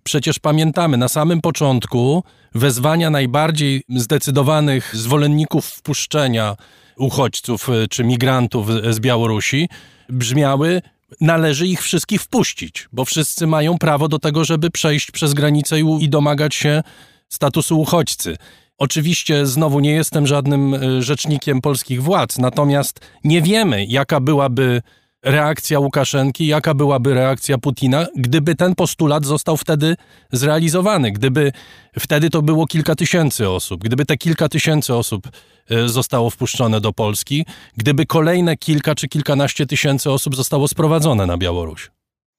Przecież 0.03 0.39
pamiętamy 0.39 0.97
na 0.97 1.07
samym 1.07 1.41
początku 1.41 2.23
wezwania 2.55 3.09
najbardziej 3.09 3.83
zdecydowanych 3.89 4.95
zwolenników 4.95 5.65
wpuszczenia 5.65 6.55
uchodźców 6.97 7.69
y, 7.69 7.87
czy 7.87 8.03
migrantów 8.03 8.67
z 8.89 8.99
Białorusi 8.99 9.69
brzmiały: 10.09 10.81
należy 11.21 11.67
ich 11.67 11.81
wszystkich 11.81 12.21
wpuścić, 12.21 12.87
bo 12.93 13.05
wszyscy 13.05 13.47
mają 13.47 13.77
prawo 13.77 14.07
do 14.07 14.19
tego, 14.19 14.45
żeby 14.45 14.71
przejść 14.71 15.11
przez 15.11 15.33
granicę 15.33 15.79
i, 15.79 16.03
i 16.03 16.09
domagać 16.09 16.55
się 16.55 16.83
statusu 17.29 17.79
uchodźcy. 17.79 18.37
Oczywiście 18.77 19.45
znowu 19.45 19.79
nie 19.79 19.91
jestem 19.91 20.27
żadnym 20.27 20.73
e, 20.73 21.01
rzecznikiem 21.01 21.61
polskich 21.61 22.03
władz, 22.03 22.37
natomiast 22.37 22.99
nie 23.23 23.41
wiemy, 23.41 23.85
jaka 23.85 24.19
byłaby 24.19 24.81
reakcja 25.23 25.79
Łukaszenki, 25.79 26.47
jaka 26.47 26.73
byłaby 26.73 27.13
reakcja 27.13 27.57
Putina, 27.57 28.07
gdyby 28.15 28.55
ten 28.55 28.75
postulat 28.75 29.25
został 29.25 29.57
wtedy 29.57 29.95
zrealizowany, 30.31 31.11
gdyby 31.11 31.51
wtedy 31.99 32.29
to 32.29 32.41
było 32.41 32.67
kilka 32.67 32.95
tysięcy 32.95 33.49
osób, 33.49 33.83
gdyby 33.83 34.05
te 34.05 34.17
kilka 34.17 34.49
tysięcy 34.49 34.95
osób 34.95 35.27
e, 35.69 35.87
zostało 35.87 36.29
wpuszczone 36.29 36.81
do 36.81 36.93
Polski, 36.93 37.45
gdyby 37.77 38.05
kolejne 38.05 38.57
kilka 38.57 38.95
czy 38.95 39.07
kilkanaście 39.07 39.65
tysięcy 39.65 40.11
osób 40.11 40.35
zostało 40.35 40.67
sprowadzone 40.67 41.25
na 41.25 41.37
Białoruś. 41.37 41.92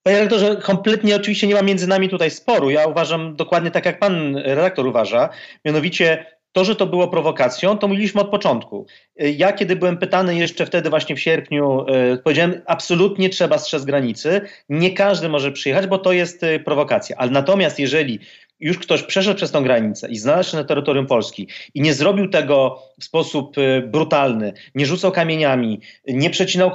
Panie 0.07 0.17
redaktorze, 0.17 0.57
kompletnie 0.57 1.17
oczywiście 1.17 1.47
nie 1.47 1.55
ma 1.55 1.63
między 1.63 1.87
nami 1.87 2.09
tutaj 2.09 2.31
sporu. 2.31 2.71
Ja 2.71 2.87
uważam 2.87 3.37
dokładnie 3.37 3.71
tak, 3.71 3.87
jak 3.87 3.99
pan 3.99 4.37
redaktor 4.37 4.87
uważa. 4.87 5.29
Mianowicie 5.65 6.27
to, 6.53 6.65
że 6.65 6.77
to 6.77 6.87
było 6.87 7.09
prowokacją, 7.09 7.79
to 7.79 7.89
mówiliśmy 7.89 8.21
od 8.21 8.31
początku. 8.31 8.87
Ja, 9.17 9.53
kiedy 9.53 9.77
byłem 9.77 9.99
pytany 9.99 10.37
jeszcze 10.37 10.67
wtedy, 10.67 10.91
właśnie 10.91 11.17
w 11.17 11.21
sierpniu, 11.21 11.87
e, 11.89 12.17
powiedziałem, 12.17 12.63
absolutnie 12.67 13.29
trzeba 13.29 13.59
strzec 13.59 13.85
granicy. 13.85 14.41
Nie 14.69 14.91
każdy 14.91 15.29
może 15.29 15.53
przyjechać, 15.53 15.87
bo 15.87 15.99
to 15.99 16.13
jest 16.13 16.43
e, 16.43 16.61
prowokacja. 16.61 17.17
Ale 17.17 17.31
natomiast, 17.31 17.79
jeżeli 17.79 18.21
już 18.65 18.79
ktoś 18.79 19.03
przeszedł 19.03 19.37
przez 19.37 19.51
tą 19.51 19.62
granicę 19.62 20.09
i 20.11 20.17
znalazł 20.17 20.51
się 20.51 20.57
na 20.57 20.65
terytorium 20.65 21.07
Polski 21.07 21.49
i 21.75 21.81
nie 21.81 21.95
zrobił 21.95 22.29
tego 22.29 22.83
w 23.01 23.05
sposób 23.05 23.59
e, 23.59 23.83
brutalny, 23.83 24.53
nie 24.75 24.87
rzucał 24.87 25.12
kamieniami, 25.12 25.81
nie 26.09 26.31
przecinał 26.31 26.73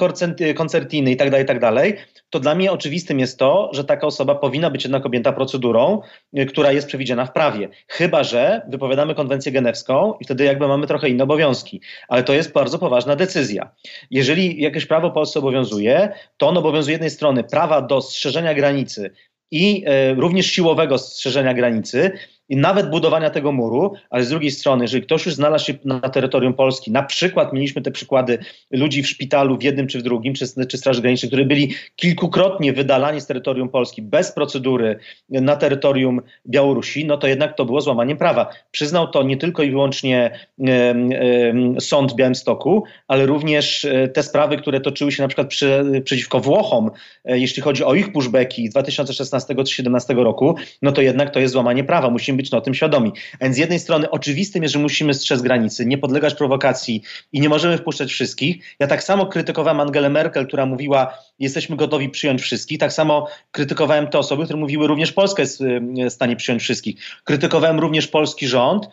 koncertiny 0.55 1.09
itd., 1.09 1.31
tak 1.31 1.39
itd., 1.39 1.71
tak 1.75 1.97
to 2.29 2.39
dla 2.39 2.55
mnie 2.55 2.71
oczywistym 2.71 3.19
jest 3.19 3.39
to, 3.39 3.69
że 3.73 3.83
taka 3.83 4.07
osoba 4.07 4.35
powinna 4.35 4.69
być 4.69 4.83
jednak 4.83 5.05
objęta 5.05 5.31
procedurą, 5.31 6.01
y, 6.37 6.45
która 6.45 6.71
jest 6.71 6.87
przewidziana 6.87 7.25
w 7.25 7.33
prawie. 7.33 7.69
Chyba, 7.87 8.23
że 8.23 8.61
wypowiadamy 8.69 9.15
konwencję 9.15 9.51
genewską 9.51 10.13
i 10.19 10.25
wtedy 10.25 10.43
jakby 10.43 10.67
mamy 10.67 10.87
trochę 10.87 11.09
inne 11.09 11.23
obowiązki. 11.23 11.81
Ale 12.07 12.23
to 12.23 12.33
jest 12.33 12.53
bardzo 12.53 12.79
poważna 12.79 13.15
decyzja. 13.15 13.71
Jeżeli 14.11 14.61
jakieś 14.61 14.85
prawo 14.85 15.11
Polsce 15.11 15.39
obowiązuje, 15.39 16.09
to 16.37 16.47
on 16.47 16.57
obowiązuje 16.57 16.93
jednej 16.93 17.09
strony 17.09 17.43
prawa 17.43 17.81
do 17.81 18.01
strzeżenia 18.01 18.53
granicy 18.53 19.11
i 19.51 19.85
y, 20.11 20.15
również 20.15 20.45
siłowego 20.45 20.97
strzeżenia 20.97 21.53
granicy, 21.53 22.11
i 22.49 22.57
nawet 22.57 22.89
budowania 22.89 23.29
tego 23.29 23.51
muru, 23.51 23.93
ale 24.09 24.23
z 24.23 24.29
drugiej 24.29 24.51
strony, 24.51 24.83
jeżeli 24.83 25.03
ktoś 25.03 25.25
już 25.25 25.35
znalazł 25.35 25.65
się 25.65 25.73
na 25.85 25.99
terytorium 25.99 26.53
Polski, 26.53 26.91
na 26.91 27.03
przykład 27.03 27.53
mieliśmy 27.53 27.81
te 27.81 27.91
przykłady 27.91 28.37
ludzi 28.71 29.03
w 29.03 29.07
szpitalu 29.09 29.57
w 29.57 29.63
jednym 29.63 29.87
czy 29.87 29.99
w 29.99 30.03
drugim, 30.03 30.33
czy, 30.33 30.67
czy 30.67 30.77
Straży 30.77 31.01
Granicznej, 31.01 31.29
którzy 31.29 31.45
byli 31.45 31.73
kilkukrotnie 31.95 32.73
wydalani 32.73 33.21
z 33.21 33.25
terytorium 33.27 33.69
Polski 33.69 34.01
bez 34.01 34.31
procedury 34.31 34.99
na 35.29 35.55
terytorium 35.55 36.21
Białorusi, 36.47 37.05
no 37.05 37.17
to 37.17 37.27
jednak 37.27 37.57
to 37.57 37.65
było 37.65 37.81
złamaniem 37.81 38.17
prawa. 38.17 38.49
Przyznał 38.71 39.07
to 39.07 39.23
nie 39.23 39.37
tylko 39.37 39.63
i 39.63 39.71
wyłącznie 39.71 40.39
e, 40.59 40.71
e, 40.71 41.53
sąd 41.79 42.11
w 42.11 42.15
Białymstoku, 42.15 42.83
ale 43.07 43.25
również 43.25 43.85
e, 43.85 44.07
te 44.07 44.23
sprawy, 44.23 44.57
które 44.57 44.81
toczyły 44.81 45.11
się 45.11 45.23
na 45.23 45.27
przykład 45.27 45.47
przy, 45.47 46.01
przeciwko 46.03 46.39
Włochom, 46.39 46.91
e, 47.25 47.39
jeśli 47.39 47.61
chodzi 47.61 47.83
o 47.83 47.95
ich 47.95 48.11
pushbacki 48.11 48.67
z 48.67 48.75
2016-2017 48.75 50.23
roku, 50.23 50.55
no 50.81 50.91
to 50.91 51.01
jednak 51.01 51.29
to 51.29 51.39
jest 51.39 51.53
złamanie 51.53 51.83
prawa. 51.83 52.09
Musimy 52.09 52.38
być 52.41 52.53
o 52.53 52.61
tym 52.61 52.73
świadomi. 52.73 53.11
Więc 53.41 53.55
z 53.55 53.59
jednej 53.59 53.79
strony 53.79 54.09
oczywistym 54.09 54.63
jest, 54.63 54.73
że 54.73 54.79
musimy 54.79 55.13
strzec 55.13 55.41
granicy, 55.41 55.85
nie 55.85 55.97
podlegać 55.97 56.35
prowokacji 56.35 57.01
i 57.33 57.41
nie 57.41 57.49
możemy 57.49 57.77
wpuszczać 57.77 58.11
wszystkich. 58.11 58.75
Ja 58.79 58.87
tak 58.87 59.03
samo 59.03 59.25
krytykowałem 59.25 59.79
Angelę 59.79 60.09
Merkel, 60.09 60.47
która 60.47 60.65
mówiła, 60.65 61.13
jesteśmy 61.39 61.75
gotowi 61.75 62.09
przyjąć 62.09 62.41
wszystkich. 62.41 62.79
Tak 62.79 62.93
samo 62.93 63.27
krytykowałem 63.51 64.07
te 64.07 64.19
osoby, 64.19 64.43
które 64.43 64.59
mówiły, 64.59 64.87
również 64.87 65.11
Polska 65.11 65.41
jest 65.41 65.63
w 66.09 66.09
stanie 66.09 66.35
przyjąć 66.35 66.63
wszystkich. 66.63 66.95
Krytykowałem 67.23 67.79
również 67.79 68.07
polski 68.07 68.47
rząd 68.47 68.89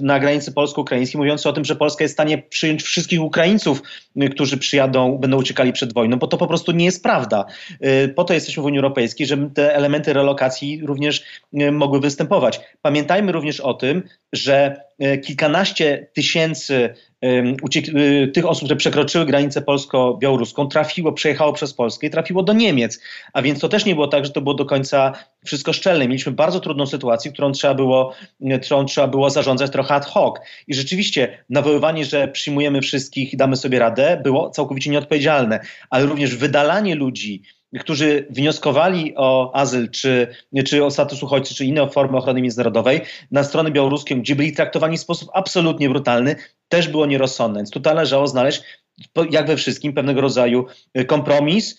na 0.00 0.20
granicy 0.20 0.52
polsko-ukraińskiej, 0.52 1.18
mówiący 1.18 1.48
o 1.48 1.52
tym, 1.52 1.64
że 1.64 1.76
Polska 1.76 2.04
jest 2.04 2.12
w 2.12 2.16
stanie 2.16 2.38
przyjąć 2.38 2.82
wszystkich 2.82 3.22
Ukraińców, 3.22 3.82
y, 4.22 4.28
którzy 4.28 4.58
przyjadą, 4.58 5.18
będą 5.18 5.36
uciekali 5.36 5.72
przed 5.72 5.94
wojną, 5.94 6.16
bo 6.16 6.26
to 6.26 6.36
po 6.36 6.46
prostu 6.46 6.72
nie 6.72 6.84
jest 6.84 7.02
prawda. 7.02 7.44
Y, 8.04 8.08
po 8.08 8.24
to 8.24 8.34
jesteśmy 8.34 8.62
w 8.62 8.66
Unii 8.66 8.78
Europejskiej, 8.78 9.26
żeby 9.26 9.50
te 9.54 9.74
elementy 9.74 10.12
relokacji 10.12 10.80
również 10.86 11.24
mogły 11.72 12.00
występować. 12.00 12.60
Pamiętajmy 12.82 13.32
również 13.32 13.60
o 13.60 13.74
tym, 13.74 14.02
że 14.32 14.76
kilkanaście 15.22 16.06
tysięcy 16.14 16.78
Y, 16.78 16.94
tych 18.34 18.46
osób, 18.46 18.64
które 18.64 18.76
przekroczyły 18.76 19.26
granicę 19.26 19.62
polsko-białoruską, 19.62 20.66
trafiło, 20.66 21.12
przejechało 21.12 21.52
przez 21.52 21.74
Polskę 21.74 22.06
i 22.06 22.10
trafiło 22.10 22.42
do 22.42 22.52
Niemiec. 22.52 23.00
A 23.32 23.42
więc 23.42 23.60
to 23.60 23.68
też 23.68 23.84
nie 23.84 23.94
było 23.94 24.08
tak, 24.08 24.24
że 24.24 24.32
to 24.32 24.40
było 24.40 24.54
do 24.54 24.64
końca 24.64 25.12
wszystko 25.44 25.72
szczelne. 25.72 26.08
Mieliśmy 26.08 26.32
bardzo 26.32 26.60
trudną 26.60 26.86
sytuację, 26.86 27.32
którą 27.32 27.52
trzeba 27.52 27.74
było, 27.74 28.12
y, 28.40 28.58
którą 28.58 28.84
trzeba 28.84 29.08
było 29.08 29.30
zarządzać 29.30 29.72
trochę 29.72 29.94
ad 29.94 30.06
hoc. 30.06 30.34
I 30.68 30.74
rzeczywiście 30.74 31.44
nawoływanie, 31.50 32.04
że 32.04 32.28
przyjmujemy 32.28 32.80
wszystkich 32.80 33.32
i 33.32 33.36
damy 33.36 33.56
sobie 33.56 33.78
radę, 33.78 34.20
było 34.24 34.50
całkowicie 34.50 34.90
nieodpowiedzialne. 34.90 35.60
Ale 35.90 36.06
również 36.06 36.36
wydalanie 36.36 36.94
ludzi, 36.94 37.42
którzy 37.80 38.26
wnioskowali 38.30 39.14
o 39.16 39.54
azyl, 39.54 39.90
czy, 39.90 40.26
czy 40.66 40.84
o 40.84 40.90
status 40.90 41.22
uchodźcy, 41.22 41.54
czy 41.54 41.64
inne 41.64 41.90
formy 41.90 42.16
ochrony 42.16 42.42
międzynarodowej 42.42 43.00
na 43.30 43.44
stronę 43.44 43.70
białoruską, 43.70 44.20
gdzie 44.20 44.36
byli 44.36 44.52
traktowani 44.52 44.96
w 44.96 45.00
sposób 45.00 45.30
absolutnie 45.34 45.88
brutalny, 45.88 46.36
też 46.68 46.88
było 46.88 47.06
nierozsądne. 47.06 47.58
Więc 47.60 47.70
tutaj 47.70 47.94
należało 47.94 48.26
znaleźć, 48.26 48.62
jak 49.30 49.46
we 49.46 49.56
wszystkim, 49.56 49.92
pewnego 49.92 50.20
rodzaju 50.20 50.66
y, 50.98 51.04
kompromis, 51.04 51.78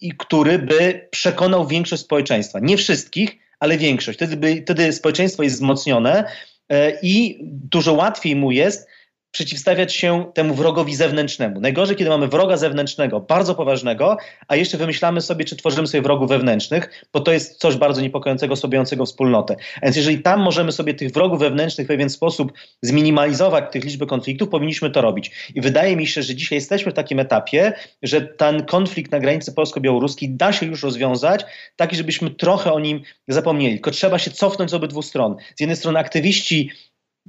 i 0.00 0.12
który 0.12 0.58
by 0.58 1.08
przekonał 1.10 1.66
większość 1.66 2.02
społeczeństwa. 2.02 2.58
Nie 2.62 2.76
wszystkich, 2.76 3.38
ale 3.60 3.78
większość. 3.78 4.18
Wtedy, 4.18 4.36
by, 4.36 4.62
wtedy 4.62 4.92
społeczeństwo 4.92 5.42
jest 5.42 5.56
wzmocnione 5.56 6.24
y, 6.72 6.76
i 7.02 7.38
dużo 7.42 7.92
łatwiej 7.92 8.36
mu 8.36 8.50
jest 8.50 8.88
przeciwstawiać 9.30 9.94
się 9.94 10.32
temu 10.34 10.54
wrogowi 10.54 10.94
zewnętrznemu. 10.94 11.60
Najgorzej, 11.60 11.96
kiedy 11.96 12.10
mamy 12.10 12.28
wroga 12.28 12.56
zewnętrznego, 12.56 13.20
bardzo 13.20 13.54
poważnego, 13.54 14.16
a 14.48 14.56
jeszcze 14.56 14.78
wymyślamy 14.78 15.20
sobie, 15.20 15.44
czy 15.44 15.56
tworzymy 15.56 15.86
sobie 15.86 16.02
wrogów 16.02 16.28
wewnętrznych, 16.28 17.04
bo 17.12 17.20
to 17.20 17.32
jest 17.32 17.60
coś 17.60 17.76
bardzo 17.76 18.00
niepokojącego, 18.00 18.56
słabiającego 18.56 19.06
wspólnotę. 19.06 19.56
A 19.82 19.86
więc 19.86 19.96
jeżeli 19.96 20.22
tam 20.22 20.40
możemy 20.40 20.72
sobie 20.72 20.94
tych 20.94 21.12
wrogów 21.12 21.40
wewnętrznych 21.40 21.86
w 21.86 21.88
pewien 21.88 22.10
sposób 22.10 22.52
zminimalizować, 22.82 23.64
tych 23.72 23.84
liczby 23.84 24.06
konfliktów, 24.06 24.48
powinniśmy 24.48 24.90
to 24.90 25.00
robić. 25.00 25.50
I 25.54 25.60
wydaje 25.60 25.96
mi 25.96 26.06
się, 26.06 26.22
że 26.22 26.34
dzisiaj 26.34 26.56
jesteśmy 26.56 26.92
w 26.92 26.94
takim 26.94 27.20
etapie, 27.20 27.72
że 28.02 28.20
ten 28.20 28.64
konflikt 28.66 29.12
na 29.12 29.20
granicy 29.20 29.52
polsko-białoruskiej 29.52 30.30
da 30.30 30.52
się 30.52 30.66
już 30.66 30.82
rozwiązać, 30.82 31.44
taki, 31.76 31.96
żebyśmy 31.96 32.30
trochę 32.30 32.72
o 32.72 32.80
nim 32.80 33.02
zapomnieli. 33.28 33.74
Tylko 33.74 33.90
trzeba 33.90 34.18
się 34.18 34.30
cofnąć 34.30 34.70
z 34.70 34.74
obydwu 34.74 35.02
stron. 35.02 35.36
Z 35.56 35.60
jednej 35.60 35.76
strony 35.76 35.98
aktywiści 35.98 36.70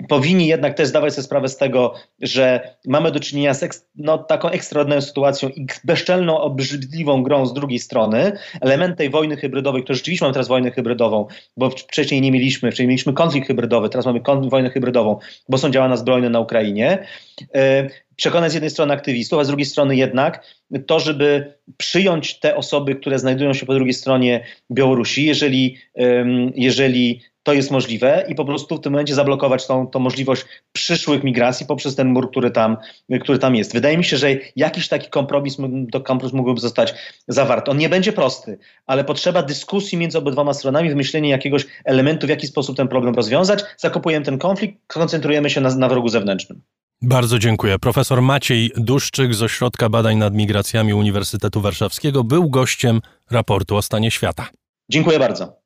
powinni 0.08 0.48
jednak 0.48 0.74
też 0.74 0.88
zdawać 0.88 1.14
sobie 1.14 1.26
sprawę 1.26 1.50
z 1.50 1.58
tego, 1.58 1.94
że 2.22 2.76
mamy 2.88 3.12
do 3.12 3.20
czynienia 3.20 3.54
z 3.54 3.88
no, 3.96 4.18
taką 4.18 4.50
ekstraordynarną 4.50 5.02
sytuacją 5.02 5.50
i 5.50 5.68
bezczelną, 5.84 6.38
obrzydliwą 6.38 7.24
grą 7.24 7.46
z 7.46 7.54
drugiej 7.54 7.80
strony. 7.80 8.32
Element 8.62 8.98
tej 8.98 9.10
wojny 9.10 9.38
hybrydowej, 9.38 9.84
które 9.84 9.96
rzeczywiście 9.96 10.26
mamy 10.26 10.34
teraz 10.34 10.48
wojnę 10.48 10.72
hybrydową, 10.72 11.28
bo 11.58 11.70
wcześniej 11.70 12.22
nie 12.22 12.32
mieliśmy, 12.32 12.70
wcześniej 12.70 12.88
mieliśmy 12.88 13.14
konflikt 13.14 13.48
hybrydowy, 13.48 13.90
teraz 13.90 14.06
mamy 14.06 14.22
wojnę 14.50 14.70
hybrydową, 14.70 15.20
bo 15.50 15.58
są 15.58 15.70
działania 15.70 15.98
zbrojne 15.98 16.30
na 16.30 16.40
Ukrainie. 16.40 17.08
E, 17.56 17.90
przekonać 18.16 18.52
z 18.52 18.54
jednej 18.54 18.70
strony 18.70 18.94
aktywistów, 18.94 19.40
a 19.40 19.44
z 19.44 19.48
drugiej 19.48 19.66
strony 19.66 19.96
jednak 19.96 20.46
to, 20.88 21.00
żeby 21.00 21.54
przyjąć 21.78 22.40
te 22.40 22.56
osoby, 22.56 22.96
które 22.96 23.20
znajdują 23.20 23.54
się 23.54 23.66
po 23.66 23.74
drugiej 23.74 23.94
stronie 23.94 24.46
Białorusi, 24.72 25.26
jeżeli, 25.26 25.78
jeżeli 26.56 27.22
to 27.44 27.54
jest 27.54 27.72
możliwe 27.72 28.26
i 28.30 28.36
po 28.36 28.46
prostu 28.46 28.78
w 28.78 28.82
tym 28.82 28.92
momencie 28.92 29.16
zablokować 29.16 29.68
tą, 29.68 29.88
tą 29.88 30.00
możliwość 30.00 30.46
przyszłych 30.72 31.24
migracji 31.24 31.66
poprzez 31.66 31.96
ten 31.96 32.08
mur, 32.08 32.32
który 32.32 32.52
tam, 32.52 32.78
który 33.22 33.40
tam 33.40 33.56
jest. 33.56 33.74
Wydaje 33.74 33.98
mi 33.98 34.04
się, 34.04 34.18
że 34.18 34.28
jakiś 34.56 34.88
taki 34.88 35.10
kompromis, 35.10 35.58
to 35.92 36.02
kompromis 36.02 36.34
mógłby 36.34 36.62
zostać 36.62 36.94
zawarty. 37.28 37.72
On 37.72 37.78
nie 37.78 37.90
będzie 37.90 38.14
prosty, 38.14 38.58
ale 38.88 39.04
potrzeba 39.04 39.44
dyskusji 39.44 39.98
między 39.98 40.18
obydwoma 40.18 40.54
stronami, 40.54 40.90
wymyślenia 40.90 41.30
jakiegoś 41.30 41.66
elementu, 41.86 42.28
w 42.28 42.30
jaki 42.30 42.48
sposób 42.48 42.78
ten 42.78 42.88
problem 42.88 43.16
rozwiązać. 43.16 43.64
Zakopujemy 43.78 44.26
ten 44.26 44.38
konflikt, 44.38 44.78
koncentrujemy 44.88 45.50
się 45.50 45.62
na, 45.62 45.76
na 45.76 45.90
wrogu 45.90 46.10
zewnętrznym. 46.10 46.62
Bardzo 47.02 47.40
dziękuję. 47.40 47.80
Profesor 47.80 48.22
Maciej 48.22 48.72
Duszczyk 48.76 49.34
z 49.36 49.44
Ośrodka 49.44 49.90
Badań 49.90 50.18
nad 50.18 50.34
Migracjami 50.34 50.94
Uniwersytetu 50.94 51.62
Warszawskiego 51.62 52.24
był 52.24 52.50
gościem 52.50 53.02
raportu 53.32 53.76
o 53.76 53.82
stanie 53.82 54.12
świata. 54.12 54.48
Dziękuję 54.90 55.20
bardzo. 55.20 55.62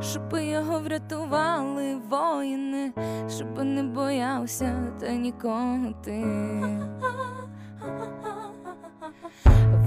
Щоби 0.00 0.44
його 0.44 0.78
врятували 0.80 1.96
воїни, 2.10 2.92
щоб 3.28 3.64
не 3.64 3.82
боявся 3.82 4.92
та 5.00 5.12
нікого 5.12 5.92
ти. 6.04 6.24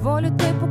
Волю 0.01 0.31
ти 0.37 0.45
по 0.59 0.67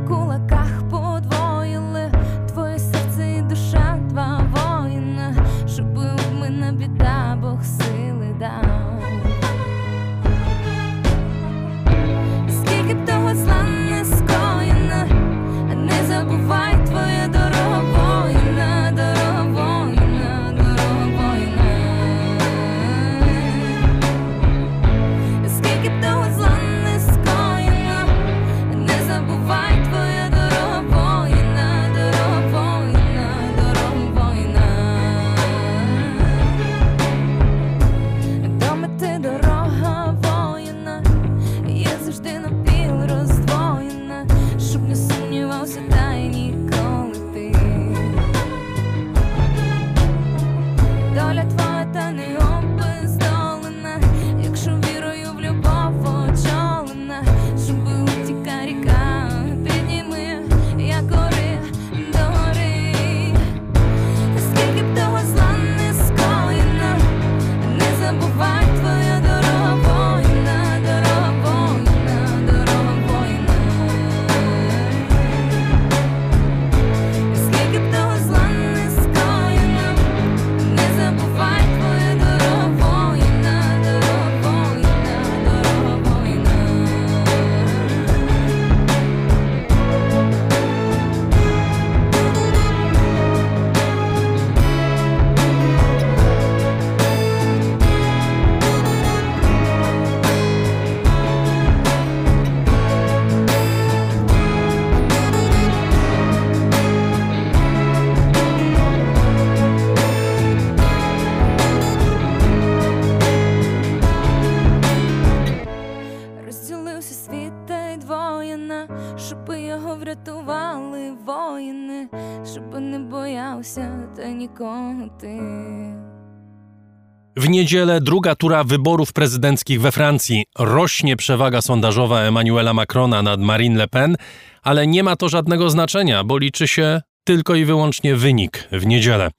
niedzielę 127.53 128.01
druga 128.01 128.35
tura 128.35 128.63
wyborów 128.63 129.13
prezydenckich 129.13 129.81
we 129.81 129.91
Francji. 129.91 130.45
Rośnie 130.59 131.15
przewaga 131.15 131.61
sondażowa 131.61 132.21
Emmanuela 132.21 132.73
Macrona 132.73 133.21
nad 133.21 133.39
Marine 133.39 133.77
Le 133.77 133.87
Pen, 133.87 134.15
ale 134.63 134.87
nie 134.87 135.03
ma 135.03 135.15
to 135.15 135.29
żadnego 135.29 135.69
znaczenia, 135.69 136.23
bo 136.23 136.37
liczy 136.37 136.67
się 136.67 137.01
tylko 137.23 137.55
i 137.55 137.65
wyłącznie 137.65 138.15
wynik 138.15 138.67
w 138.71 138.85
niedzielę. 138.85 139.31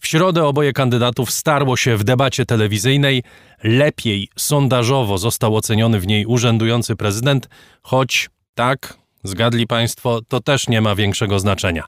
W 0.00 0.06
środę 0.06 0.46
oboje 0.46 0.72
kandydatów 0.72 1.30
starło 1.30 1.76
się 1.76 1.96
w 1.96 2.04
debacie 2.04 2.46
telewizyjnej. 2.46 3.22
Lepiej 3.64 4.28
sondażowo 4.36 5.18
został 5.18 5.56
oceniony 5.56 6.00
w 6.00 6.06
niej 6.06 6.26
urzędujący 6.26 6.96
prezydent, 6.96 7.48
choć 7.82 8.30
tak, 8.54 8.98
zgadli 9.24 9.66
Państwo, 9.66 10.20
to 10.28 10.40
też 10.40 10.68
nie 10.68 10.80
ma 10.80 10.94
większego 10.94 11.38
znaczenia. 11.38 11.84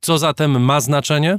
Co 0.00 0.18
zatem 0.18 0.64
ma 0.64 0.80
znaczenie? 0.80 1.38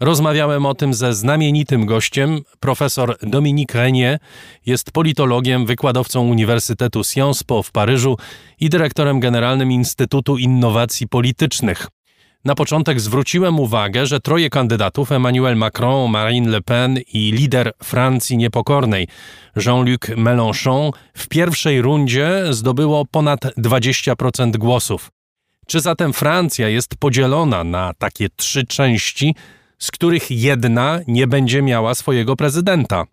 Rozmawiałem 0.00 0.66
o 0.66 0.74
tym 0.74 0.94
ze 0.94 1.14
znamienitym 1.14 1.86
gościem. 1.86 2.40
Profesor 2.60 3.16
Dominique 3.22 3.74
Renier 3.74 4.18
jest 4.66 4.92
politologiem, 4.92 5.66
wykładowcą 5.66 6.20
Uniwersytetu 6.20 7.04
Sciences 7.04 7.42
Po 7.42 7.62
w 7.62 7.72
Paryżu 7.72 8.16
i 8.60 8.68
dyrektorem 8.68 9.20
generalnym 9.20 9.72
Instytutu 9.72 10.38
Innowacji 10.38 11.08
Politycznych. 11.08 11.88
Na 12.44 12.54
początek 12.54 13.00
zwróciłem 13.00 13.60
uwagę, 13.60 14.06
że 14.06 14.20
troje 14.20 14.50
kandydatów 14.50 15.12
Emmanuel 15.12 15.56
Macron, 15.56 16.10
Marine 16.10 16.50
Le 16.50 16.60
Pen 16.60 16.98
i 17.12 17.32
lider 17.32 17.72
Francji 17.82 18.36
Niepokornej 18.36 19.08
Jean-Luc 19.66 20.00
Mélenchon 20.16 20.90
w 21.14 21.28
pierwszej 21.28 21.82
rundzie 21.82 22.42
zdobyło 22.50 23.04
ponad 23.04 23.40
20% 23.40 24.56
głosów. 24.56 25.10
Czy 25.66 25.80
zatem 25.80 26.12
Francja 26.12 26.68
jest 26.68 26.96
podzielona 26.96 27.64
na 27.64 27.92
takie 27.98 28.28
trzy 28.36 28.66
części, 28.66 29.34
z 29.78 29.90
których 29.90 30.30
jedna 30.30 31.00
nie 31.06 31.26
będzie 31.26 31.62
miała 31.62 31.94
swojego 31.94 32.36
prezydenta? 32.36 33.04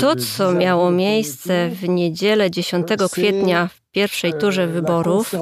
To, 0.00 0.16
co 0.16 0.52
miało 0.52 0.90
miejsce 0.90 1.70
w 1.70 1.88
niedzielę 1.88 2.50
10 2.50 2.86
kwietnia 3.12 3.68
w 3.68 3.80
pierwszej 3.90 4.34
turze 4.34 4.66
wyborów, 4.66 5.32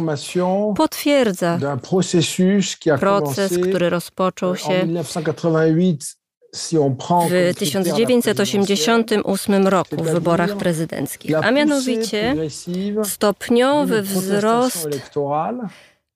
potwierdza 0.76 1.58
proces, 3.00 3.58
który 3.68 3.90
rozpoczął 3.90 4.56
się 4.56 4.86
w 7.30 7.54
1988 7.58 9.66
roku 9.66 9.96
w 9.96 10.11
wyborach 10.11 10.56
prezydenckich, 10.56 11.36
a 11.42 11.50
mianowicie 11.50 12.36
stopniowy 13.04 14.02
wzrost 14.02 14.88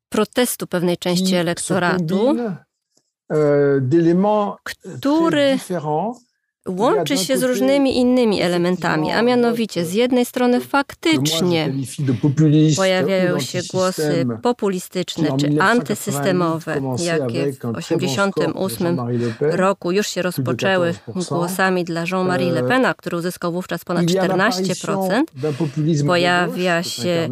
protestu 0.08 0.66
pewnej 0.66 0.96
części 0.96 1.34
elektoratu, 1.34 2.36
który 5.04 5.58
łączy 6.68 7.18
się 7.18 7.38
z 7.38 7.42
różnymi 7.42 7.98
innymi 7.98 8.42
elementami, 8.42 9.12
a 9.12 9.22
mianowicie 9.22 9.84
z 9.84 9.92
jednej 9.92 10.24
strony 10.24 10.60
faktycznie 10.60 11.72
pojawiają 12.76 13.40
się 13.40 13.60
głosy 13.72 14.26
populistyczne 14.42 15.28
czy 15.36 15.60
antysystemowe, 15.60 16.80
jakie 16.98 17.52
w 17.52 17.58
1988 17.58 19.00
roku 19.40 19.92
już 19.92 20.06
się 20.06 20.22
rozpoczęły 20.22 20.94
głosami 21.28 21.84
dla 21.84 22.04
Jean-Marie 22.12 22.52
Le 22.52 22.62
Pena, 22.62 22.94
który 22.94 23.16
uzyskał 23.16 23.52
wówczas 23.52 23.84
ponad 23.84 24.04
14%. 24.04 25.22
Pojawia 26.06 26.82
się 26.82 27.28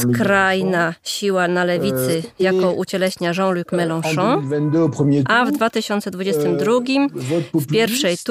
skrajna 0.00 0.94
siła 1.02 1.48
na 1.48 1.64
lewicy, 1.64 2.22
jaką 2.38 2.72
ucieleśnia 2.72 3.32
Jean-Luc 3.38 3.66
Mélenchon, 3.66 4.42
a 5.26 5.44
w 5.44 5.52
2022 5.52 6.72
w 7.54 7.66
pierwszej 7.66 8.16
turze 8.16 8.29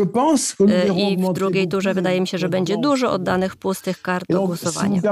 E, 0.69 0.99
I 0.99 1.17
w 1.17 1.33
drugiej 1.33 1.69
turze 1.69 1.95
wydaje 1.95 2.21
mi 2.21 2.27
się, 2.27 2.39
że 2.39 2.49
będzie 2.49 2.79
dużo 2.79 3.13
oddanych 3.13 3.57
pustych 3.57 4.03
kart 4.03 4.25
do 4.29 4.47
głosowania. 4.47 5.03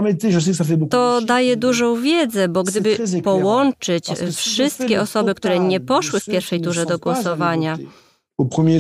To 0.91 1.21
daje 1.21 1.57
dużą 1.57 2.03
wiedzę, 2.03 2.49
bo 2.49 2.63
gdyby 2.63 2.99
połączyć 3.25 4.07
wszystkie 4.37 5.01
osoby, 5.01 5.35
które 5.35 5.59
nie 5.59 5.81
poszły 5.81 6.21
w 6.21 6.25
pierwszej 6.25 6.61
turze 6.61 6.87
do 6.87 6.99
głosowania, 6.99 7.79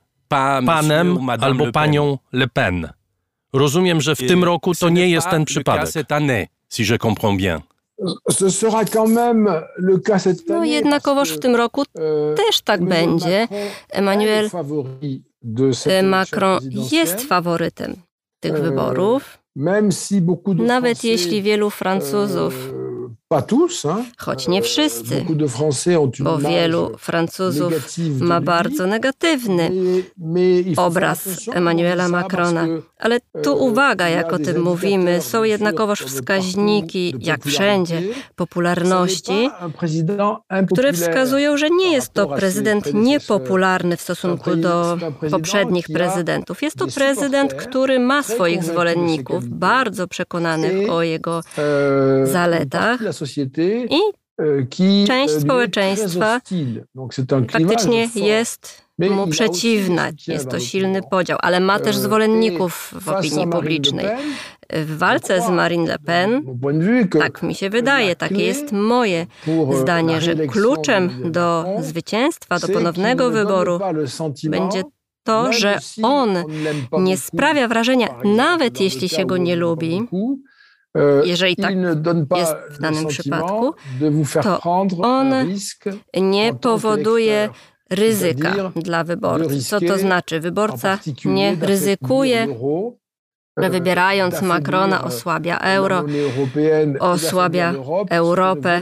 panem 0.66 1.30
albo 1.30 1.72
panią 1.72 2.18
Le 2.32 2.48
Pen. 2.48 2.90
Rozumiem, 3.54 4.02
że 4.02 4.16
w 4.16 4.20
tym 4.20 4.44
roku 4.44 4.76
to 4.76 4.90
nie 4.90 5.10
jest 5.10 5.30
ten 5.30 5.46
przypadek. 5.46 5.90
si 6.70 6.86
je 6.86 6.98
comprends 6.98 7.38
bien. 7.38 7.69
No 10.48 10.64
jednakowoż 10.66 11.32
w 11.32 11.40
tym 11.40 11.56
roku 11.56 11.82
euh, 11.82 12.38
też 12.38 12.62
tak 12.62 12.86
będzie. 12.86 13.48
Emmanuel 13.90 14.50
Macron 16.04 16.60
jest 16.92 17.22
faworytem 17.22 17.96
tych 18.40 18.54
euh, 18.54 18.62
wyborów. 18.62 19.40
Nawet 20.58 21.04
jeśli 21.04 21.42
wielu 21.42 21.70
Francuzów 21.70 22.54
euh, 22.54 22.89
choć 24.18 24.48
nie 24.48 24.62
wszyscy, 24.62 25.26
bo 26.20 26.38
wielu 26.38 26.98
Francuzów 26.98 27.74
ma 28.20 28.42
bardzo 28.42 28.88
negatywny 28.88 29.72
obraz 30.78 31.28
Emmanuela 31.54 32.08
Macrona. 32.08 32.68
Ale 33.00 33.20
tu 33.44 33.54
euh, 33.54 33.62
uwaga, 33.62 34.10
jak 34.10 34.34
o 34.34 34.40
tym 34.40 34.62
mówimy, 34.62 35.22
są 35.22 35.44
jednakowoż 35.44 36.02
wskaźniki, 36.02 37.16
jak 37.20 37.46
wszędzie, 37.46 38.02
popularności, 38.36 39.50
które 40.72 40.94
wskazują, 40.94 41.58
że 41.58 41.70
nie 41.70 41.92
jest 41.92 42.14
to 42.14 42.28
prezydent 42.28 42.94
niepopularny 42.94 43.98
w 43.98 44.02
stosunku 44.02 44.56
do 44.56 44.98
poprzednich 45.32 45.86
prezydentów. 45.94 46.62
Jest 46.62 46.78
to 46.78 46.88
prezydent, 46.88 47.54
który 47.54 48.00
ma 48.00 48.24
swoich 48.24 48.64
zwolenników, 48.64 49.48
bardzo 49.48 50.08
przekonanych 50.08 50.92
o 50.92 51.04
jego 51.04 51.40
euh, 51.40 52.28
zaletach 52.32 53.00
i 53.90 54.00
euh, 54.42 55.08
część 55.08 55.34
społeczeństwa 55.34 56.42
faktycznie 57.52 58.08
jest 58.16 58.90
mu 59.00 59.28
przeciwna. 59.28 60.10
Jest 60.28 60.50
to 60.50 60.60
silny 60.60 61.02
podział, 61.10 61.38
ale 61.42 61.60
ma 61.60 61.80
też 61.80 61.96
euh, 61.96 62.02
zwolenników 62.02 62.94
w 63.02 63.10
opinii 63.10 63.48
publicznej. 63.48 64.06
W 64.70 64.98
walce 64.98 65.42
z 65.42 65.50
Marine 65.50 65.88
Le 65.88 66.00
Pen, 66.00 66.44
tak 67.20 67.44
mi 67.44 67.56
się 67.56 67.70
wydaje, 67.70 68.16
takie 68.16 68.46
jest 68.46 68.72
moje 68.72 69.28
euh, 69.48 69.82
zdanie, 69.82 70.22
że 70.22 70.36
kluczem 70.36 71.32
do 71.32 71.66
zwycięstwa, 71.80 72.60
do 72.60 72.68
ponownego 72.68 73.32
wyboru 73.32 73.80
będzie 74.44 74.84
to, 75.24 75.54
że 75.54 75.80
on 76.04 76.30
nie 77.00 77.18
sprawia 77.18 77.68
wrażenia, 77.68 78.08
nawet 78.26 78.82
jeśli 78.82 79.10
się 79.10 79.26
go 79.26 79.38
nie 79.38 79.56
lubi, 79.56 80.02
Jeżeli 81.24 81.56
tak 81.56 81.74
jest 82.36 82.56
w 82.72 82.80
danym 82.80 83.08
przypadku, 83.08 83.74
to 84.44 84.62
on 85.02 85.34
nie 86.22 86.54
powoduje 86.54 87.50
ryzyka 87.90 88.72
dla 88.76 89.04
wyborcy. 89.04 89.64
Co 89.64 89.80
to 89.80 89.98
znaczy? 89.98 90.40
Wyborca 90.40 91.00
nie 91.26 91.58
ryzykuje, 91.62 92.48
e, 93.58 93.70
wybierając 93.70 94.42
Macrona 94.42 95.04
osłabia 95.04 95.60
euro, 95.60 96.04
osłabia 97.00 97.74
Europę, 98.10 98.82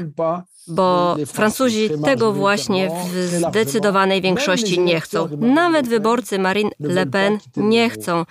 bo 0.68 1.16
Francuzi 1.26 1.90
tego 2.06 2.34
właśnie 2.34 2.90
w 3.12 3.16
zdecydowanej 3.16 4.22
większości 4.22 4.80
nie 4.80 5.02
chcą. 5.02 5.28
Nawet 5.38 5.88
wyborcy 5.88 6.40
Marine 6.40 6.72
Le 6.80 7.06
Pen 7.06 7.38
nie 7.58 7.90
chcą 7.90 8.26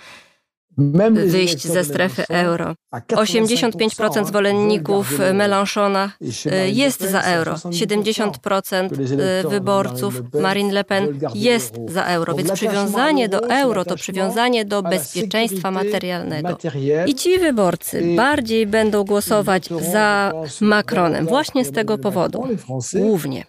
wyjść 1.11 1.67
ze 1.67 1.83
strefy 1.83 2.23
euro. 2.29 2.75
85% 2.93 4.25
zwolenników 4.25 5.19
Mélenchona 5.33 6.11
e, 6.51 6.69
jest 6.69 7.01
za 7.01 7.21
euro. 7.21 7.53
70% 7.53 8.89
e, 9.19 9.49
wyborców 9.49 10.21
Marine 10.41 10.73
Le 10.73 10.83
Pen 10.83 11.19
jest 11.35 11.75
za 11.87 12.03
euro. 12.03 12.35
Więc 12.35 12.51
przywiązanie 12.51 13.29
do 13.29 13.49
euro 13.49 13.85
to 13.85 13.95
przywiązanie 13.95 14.65
do 14.65 14.83
bezpieczeństwa 14.83 15.71
materialnego. 15.71 16.57
I 17.05 17.15
ci 17.15 17.39
wyborcy 17.39 18.15
bardziej 18.15 18.67
będą 18.67 19.03
głosować 19.03 19.69
za 19.91 20.33
Macronem 20.61 21.25
właśnie 21.25 21.65
z 21.65 21.71
tego 21.71 21.97
powodu. 21.97 22.47
Głównie. 22.93 23.45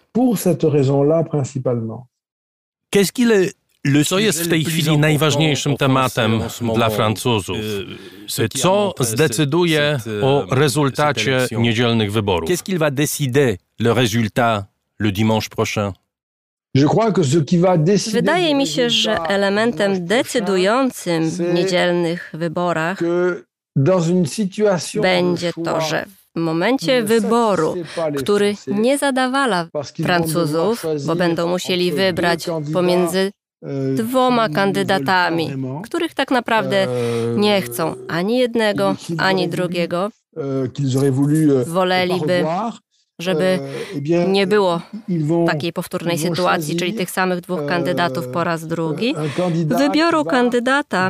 Qu'est-ce 2.91 3.11
qu'il 3.11 3.51
co 4.05 4.19
jest 4.19 4.43
w 4.43 4.49
tej 4.49 4.65
chwili 4.65 4.97
najważniejszym 4.97 5.77
tematem 5.77 6.41
dla 6.75 6.89
Francuzów? 6.89 7.57
Co 8.57 8.93
zdecyduje 8.99 9.99
o 10.21 10.45
rezultacie 10.51 11.47
niedzielnych 11.51 12.11
wyborów? 12.11 12.49
Qu'est-ce 12.49 12.63
qu'il 12.63 12.77
va 12.77 12.91
décider 12.91 13.57
le 13.79 13.93
résultat 13.93 14.63
le 14.99 15.11
dimanche 15.11 15.49
prochain? 15.49 15.93
Wydaje 18.11 18.55
mi 18.55 18.67
się, 18.67 18.89
że 18.89 19.17
elementem 19.17 20.05
decydującym 20.05 21.29
w 21.29 21.39
niedzielnych 21.53 22.31
wyborach 22.33 22.99
będzie 25.01 25.51
to, 25.65 25.81
że 25.81 26.05
w 26.35 26.39
momencie 26.39 27.03
wyboru, 27.03 27.75
który 28.17 28.55
nie 28.67 28.97
zadawala 28.97 29.67
Francuzów, 30.03 30.85
bo 31.05 31.15
będą 31.15 31.47
musieli 31.47 31.91
wybrać 31.91 32.45
pomiędzy 32.73 33.31
dwoma 33.95 34.49
kandydatami, 34.49 35.49
których 35.83 36.13
tak 36.13 36.31
naprawdę 36.31 36.87
nie 37.35 37.61
chcą 37.61 37.95
ani 38.07 38.37
jednego, 38.37 38.95
ani 39.17 39.49
drugiego. 39.49 40.09
Woleliby, 41.67 42.45
żeby 43.19 43.59
nie 44.27 44.47
było 44.47 44.81
takiej 45.47 45.73
powtórnej 45.73 46.17
sytuacji, 46.17 46.75
czyli 46.75 46.93
tych 46.93 47.11
samych 47.11 47.41
dwóch 47.41 47.65
kandydatów 47.65 48.27
po 48.27 48.43
raz 48.43 48.67
drugi, 48.67 49.15
wybioru 49.65 50.25
kandydata, 50.25 51.09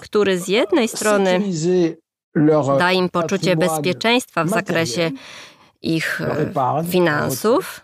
który 0.00 0.40
z 0.40 0.48
jednej 0.48 0.88
strony 0.88 1.40
da 2.78 2.92
im 2.92 3.08
poczucie 3.08 3.56
bezpieczeństwa 3.56 4.44
w 4.44 4.48
zakresie 4.48 5.10
ich 5.82 6.22
finansów, 6.90 7.80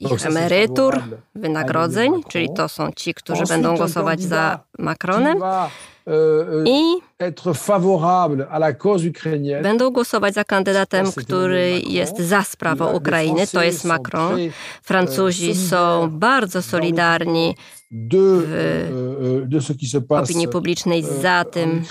ich 0.00 0.26
emerytur, 0.26 1.02
wynagrodzeń, 1.34 2.12
czyli 2.28 2.48
to 2.56 2.68
są 2.68 2.90
ci, 2.96 3.14
którzy 3.14 3.44
będą 3.48 3.76
głosować 3.76 4.20
za 4.20 4.60
Macronem 4.80 5.38
i 6.64 6.82
będą 9.62 9.90
głosować 9.90 10.34
za 10.34 10.44
kandydatem, 10.44 11.12
który 11.12 11.80
jest 11.88 12.18
za 12.18 12.42
sprawą 12.42 12.92
Ukrainy. 12.92 13.46
To 13.46 13.62
jest 13.62 13.84
Macron. 13.84 14.38
Francuzi 14.82 15.54
są 15.54 16.10
bardzo 16.10 16.62
solidarni 16.62 17.56
w 20.08 20.12
opinii 20.12 20.48
publicznej 20.48 21.02
za 21.22 21.44
tym, 21.44 21.82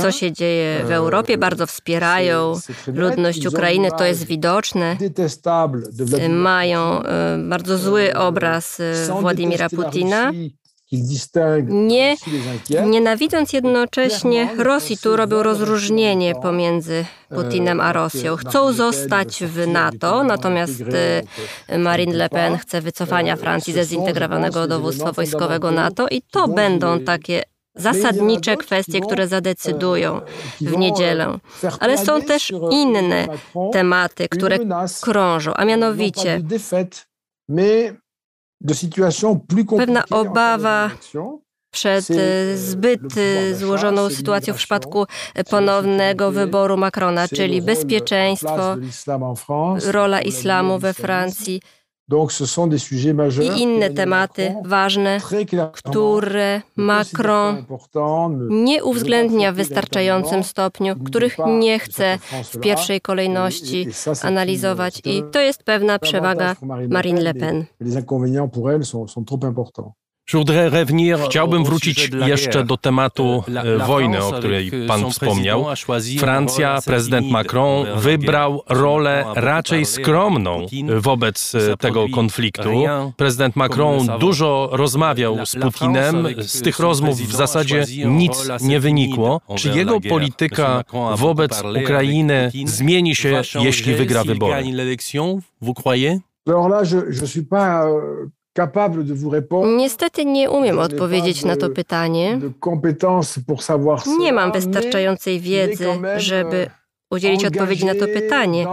co 0.00 0.12
się 0.12 0.32
dzieje 0.32 0.84
w 0.84 0.90
Europie. 0.90 1.38
Bardzo 1.38 1.66
wspierają 1.66 2.54
ludność 2.86 3.46
Ukrainy, 3.46 3.88
to 3.98 4.04
jest 4.04 4.24
widoczne. 4.24 4.96
Mają 6.28 7.02
bardzo 7.48 7.78
zły 7.78 8.14
obraz 8.16 8.82
Władimira 9.20 9.68
Putina 9.68 10.32
nie 11.68 12.16
nienawidząc 12.86 13.52
jednocześnie 13.52 14.48
Rosji, 14.58 14.98
tu 14.98 15.16
robią 15.16 15.42
rozróżnienie 15.42 16.34
pomiędzy 16.34 17.04
Putinem 17.28 17.80
a 17.80 17.92
Rosją. 17.92 18.36
Chcą 18.36 18.72
zostać 18.72 19.44
w 19.44 19.66
NATO, 19.66 20.24
natomiast 20.24 20.82
Marine 21.78 22.16
Le 22.16 22.28
Pen 22.28 22.58
chce 22.58 22.80
wycofania 22.80 23.36
Francji 23.36 23.72
ze 23.72 23.84
zintegrowanego 23.84 24.66
dowództwa 24.66 25.12
wojskowego 25.12 25.70
NATO 25.70 26.08
i 26.08 26.22
to 26.30 26.48
będą 26.48 27.00
takie 27.00 27.42
zasadnicze 27.74 28.56
kwestie, 28.56 29.00
które 29.00 29.28
zadecydują 29.28 30.20
w 30.60 30.76
niedzielę. 30.76 31.38
Ale 31.80 31.98
są 31.98 32.22
też 32.22 32.52
inne 32.70 33.26
tematy, 33.72 34.28
które 34.28 34.58
krążą, 35.00 35.54
a 35.54 35.64
mianowicie 35.64 36.42
Pewna 39.76 40.04
obawa 40.10 40.90
przed 41.70 42.10
e, 42.10 42.56
zbyt 42.56 43.00
e, 43.16 43.54
złożoną 43.54 44.10
sytuacją 44.10 44.54
w 44.54 44.56
przypadku 44.56 45.06
ponownego 45.50 46.30
wyboru 46.30 46.76
Macrona, 46.76 47.28
czyli 47.28 47.62
bezpieczeństwo, 47.62 48.76
rola 49.84 50.20
islamu 50.20 50.78
we 50.78 50.94
Francji 50.94 51.60
i 53.42 53.60
inne 53.62 53.90
tematy 53.90 54.54
ważne, 54.64 55.18
które 55.82 56.62
Macron 56.76 57.64
nie 58.50 58.84
uwzględnia 58.84 59.52
w 59.52 59.56
wystarczającym 59.56 60.44
stopniu, 60.44 60.96
których 61.04 61.36
nie 61.46 61.78
chce 61.78 62.18
w 62.44 62.60
pierwszej 62.60 63.00
kolejności 63.00 63.86
analizować. 64.22 65.00
I 65.04 65.22
to 65.32 65.40
jest 65.40 65.62
pewna 65.62 65.98
przewaga 65.98 66.56
Marine 66.88 67.20
Le 67.20 67.34
Pen. 67.34 67.64
Chciałbym 71.26 71.64
wrócić 71.64 72.10
jeszcze 72.26 72.64
do 72.64 72.76
tematu 72.76 73.44
e, 73.54 73.78
wojny, 73.78 74.24
o 74.24 74.32
której 74.32 74.72
pan 74.88 75.10
wspomniał. 75.10 75.66
Francja, 76.18 76.78
prezydent 76.84 77.30
Macron 77.30 77.86
wybrał 77.96 78.62
rolę 78.68 79.24
raczej 79.34 79.84
skromną 79.84 80.66
wobec 80.98 81.54
e, 81.54 81.76
tego 81.76 82.08
konfliktu. 82.08 82.84
Prezydent 83.16 83.56
Macron 83.56 84.08
dużo 84.20 84.68
rozmawiał 84.72 85.46
z 85.46 85.56
Putinem. 85.56 86.26
Z 86.38 86.62
tych 86.62 86.78
rozmów 86.78 87.18
w 87.18 87.34
zasadzie 87.34 87.84
nic 88.04 88.48
nie 88.60 88.80
wynikło. 88.80 89.40
Czy 89.56 89.68
jego 89.68 90.00
polityka 90.00 90.84
wobec 91.16 91.62
Ukrainy 91.84 92.50
zmieni 92.64 93.14
się, 93.14 93.42
jeśli 93.60 93.94
wygra 93.94 94.24
wybory? 94.24 94.64
Alors 96.46 96.68
là, 96.68 96.82
je 96.82 97.20
ne 97.22 97.26
suis 97.26 97.42
pas 97.42 97.86
Niestety 99.76 100.24
nie 100.24 100.50
umiem 100.50 100.78
odpowiedzieć 100.78 101.44
na 101.44 101.56
to 101.56 101.70
pytanie. 101.70 102.40
Nie 104.18 104.32
mam 104.32 104.52
wystarczającej 104.52 105.40
wiedzy, 105.40 105.86
żeby 106.16 106.70
udzielić 107.10 107.44
odpowiedzi 107.44 107.86
na 107.86 107.94
to 107.94 108.06
pytanie. 108.06 108.66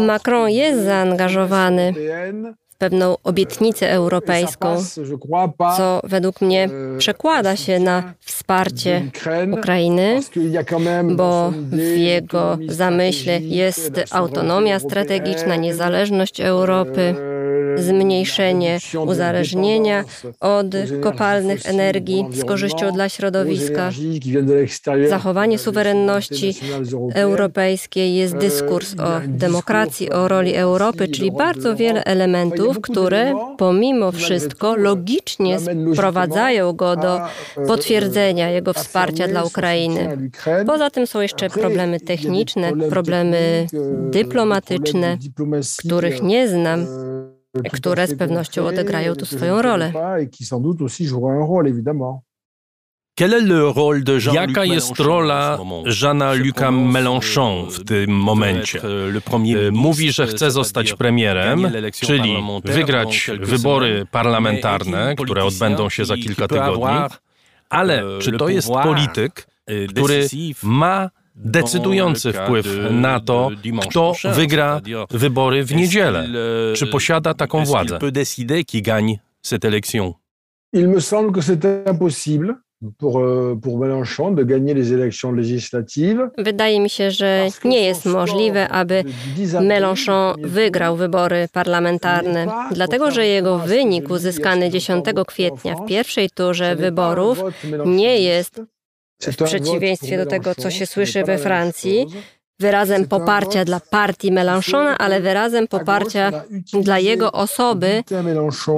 Macron 0.00 0.50
jest 0.50 0.84
zaangażowany 0.84 1.94
pewną 2.84 3.16
obietnicę 3.24 3.90
europejską, 3.90 4.76
co 5.76 6.00
według 6.04 6.40
mnie 6.40 6.68
przekłada 6.98 7.56
się 7.56 7.78
na 7.78 8.14
wsparcie 8.20 9.02
Ukrainy, 9.52 10.20
bo 11.16 11.52
w 11.70 11.96
jego 11.96 12.58
zamyśle 12.68 13.40
jest 13.40 13.92
autonomia 14.10 14.78
strategiczna, 14.78 15.56
niezależność 15.56 16.40
Europy 16.40 17.14
zmniejszenie 17.76 18.78
uzależnienia 19.06 20.04
od 20.40 20.66
kopalnych 21.00 21.66
energii 21.66 22.26
z 22.30 22.44
korzyścią 22.44 22.92
dla 22.92 23.08
środowiska. 23.08 23.90
Zachowanie 25.08 25.58
suwerenności 25.58 26.54
europejskiej 27.14 28.14
jest 28.14 28.36
dyskurs 28.36 28.94
o 29.00 29.20
demokracji, 29.26 30.10
o 30.10 30.28
roli 30.28 30.54
Europy, 30.54 31.08
czyli 31.08 31.32
bardzo 31.32 31.76
wiele 31.76 32.04
elementów, 32.04 32.73
które 32.80 33.34
pomimo 33.58 34.12
wszystko 34.12 34.76
logicznie 34.76 35.58
sprowadzają 35.92 36.72
go 36.72 36.96
do 36.96 37.20
potwierdzenia 37.66 38.50
jego 38.50 38.72
wsparcia 38.72 39.28
dla 39.28 39.44
Ukrainy. 39.44 40.30
Poza 40.66 40.90
tym 40.90 41.06
są 41.06 41.20
jeszcze 41.20 41.50
problemy 41.50 42.00
techniczne, 42.00 42.72
problemy 42.90 43.66
dyplomatyczne, 44.10 45.18
których 45.78 46.22
nie 46.22 46.48
znam 46.48 46.86
które 47.72 48.06
z 48.06 48.14
pewnością 48.14 48.66
odegrają 48.66 49.14
tu 49.14 49.26
swoją 49.26 49.62
rolę. 49.62 49.92
Jaka 54.32 54.64
jest 54.64 54.98
rola 55.00 55.58
Jeana-Luca 56.02 56.70
Mélenchon 56.70 57.70
w 57.70 57.84
tym 57.84 58.10
momencie? 58.10 58.82
E, 58.82 59.70
mówi, 59.70 60.12
że 60.12 60.26
chce 60.26 60.50
zostać 60.50 60.92
premierem, 60.92 61.70
czyli 61.92 62.36
wygrać 62.64 63.30
wybory 63.40 64.06
parlamentarne, 64.10 65.14
które 65.24 65.44
odbędą 65.44 65.90
się 65.90 66.04
za 66.04 66.16
kilka 66.16 66.48
tygodni. 66.48 66.84
Ale 67.70 68.02
czy 68.20 68.32
to 68.32 68.48
jest 68.48 68.68
polityk, 68.82 69.46
który 69.88 70.28
ma 70.62 71.10
decydujący 71.34 72.32
wpływ 72.32 72.66
na 72.90 73.20
to, 73.20 73.50
kto 73.88 74.12
wygra 74.34 74.80
wybory 75.10 75.64
w 75.64 75.74
niedzielę. 75.74 76.28
Czy 76.76 76.86
posiada 76.86 77.34
taką 77.34 77.64
władzę? 77.64 77.98
Il 80.72 80.88
me 80.88 81.00
semble 81.00 81.32
que 81.32 81.40
c'est 81.42 81.64
impossible. 81.90 82.54
Pour, 82.98 83.18
euh, 83.18 83.56
pour 83.62 83.78
Mélenchon 83.78 84.30
de 84.30 84.44
gagner 84.44 84.74
les 84.74 84.92
élections 84.92 85.32
législatives. 85.32 86.30
Wydaje 86.38 86.80
mi 86.80 86.90
się, 86.90 87.10
że 87.10 87.48
nie 87.64 87.80
jest 87.80 88.06
możliwe, 88.06 88.68
aby 88.68 89.04
Mélenchon 89.60 90.34
wygrał 90.38 90.96
wybory 90.96 91.48
parlamentarne, 91.52 92.46
dlatego 92.70 93.10
że 93.10 93.26
jego 93.26 93.58
wynik 93.58 94.10
uzyskany 94.10 94.70
10 94.70 95.24
kwietnia 95.26 95.74
w 95.76 95.86
pierwszej 95.86 96.30
turze 96.30 96.76
wyborów 96.76 97.42
nie 97.86 98.18
jest 98.18 98.60
w 99.22 99.44
przeciwieństwie 99.44 100.18
do 100.18 100.26
tego, 100.26 100.54
co 100.54 100.70
się 100.70 100.86
słyszy 100.86 101.24
we 101.24 101.38
Francji, 101.38 102.06
wyrazem 102.60 103.08
poparcia 103.08 103.64
dla 103.64 103.80
partii 103.80 104.32
Mélenchona, 104.32 104.98
ale 104.98 105.20
wyrazem 105.20 105.68
poparcia 105.68 106.32
dla 106.82 106.98
jego 106.98 107.32
osoby. 107.32 108.04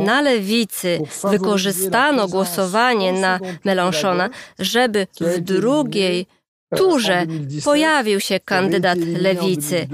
Na 0.05 0.22
lewicy 0.22 1.01
wykorzystano 1.31 2.29
głosowanie 2.29 3.12
na 3.12 3.39
Mélenchona, 3.64 4.31
żeby 4.59 5.07
w 5.20 5.41
drugiej 5.41 6.27
turze 6.77 7.27
pojawił 7.64 8.21
się 8.21 8.41
kandydat 8.41 8.99
lewicy. 8.99 9.89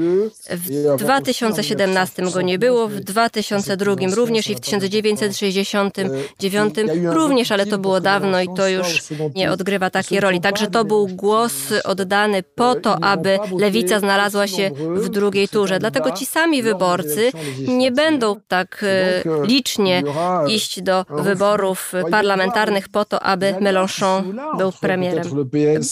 W 0.50 0.96
2017 0.98 2.22
go 2.22 2.42
nie 2.42 2.58
było, 2.58 2.88
w 2.88 3.00
2002 3.00 3.94
również 4.14 4.50
i 4.50 4.54
w 4.54 4.60
1969 4.60 6.74
również, 7.04 7.52
ale 7.52 7.66
to 7.66 7.78
było 7.78 8.00
dawno 8.00 8.40
i 8.40 8.48
to 8.56 8.68
już 8.68 9.02
nie 9.34 9.50
odgrywa 9.50 9.90
takiej 9.90 10.20
roli. 10.20 10.40
Także 10.40 10.66
to 10.66 10.84
był 10.84 11.06
głos 11.06 11.52
oddany 11.84 12.42
po 12.42 12.74
to, 12.74 13.04
aby 13.04 13.38
lewica 13.58 14.00
znalazła 14.00 14.46
się 14.46 14.70
w 14.94 15.08
drugiej 15.08 15.48
turze. 15.48 15.78
Dlatego 15.78 16.10
ci 16.10 16.26
sami 16.26 16.62
wyborcy 16.62 17.30
nie 17.68 17.92
będą 17.92 18.36
tak 18.48 18.84
e, 18.88 19.22
licznie 19.44 20.02
iść 20.48 20.82
do 20.82 21.04
wyborów 21.10 21.92
parlamentarnych 22.10 22.88
po 22.88 23.04
to, 23.04 23.22
aby 23.22 23.54
Mélenchon 23.60 24.40
był 24.58 24.72
premierem. 24.72 25.24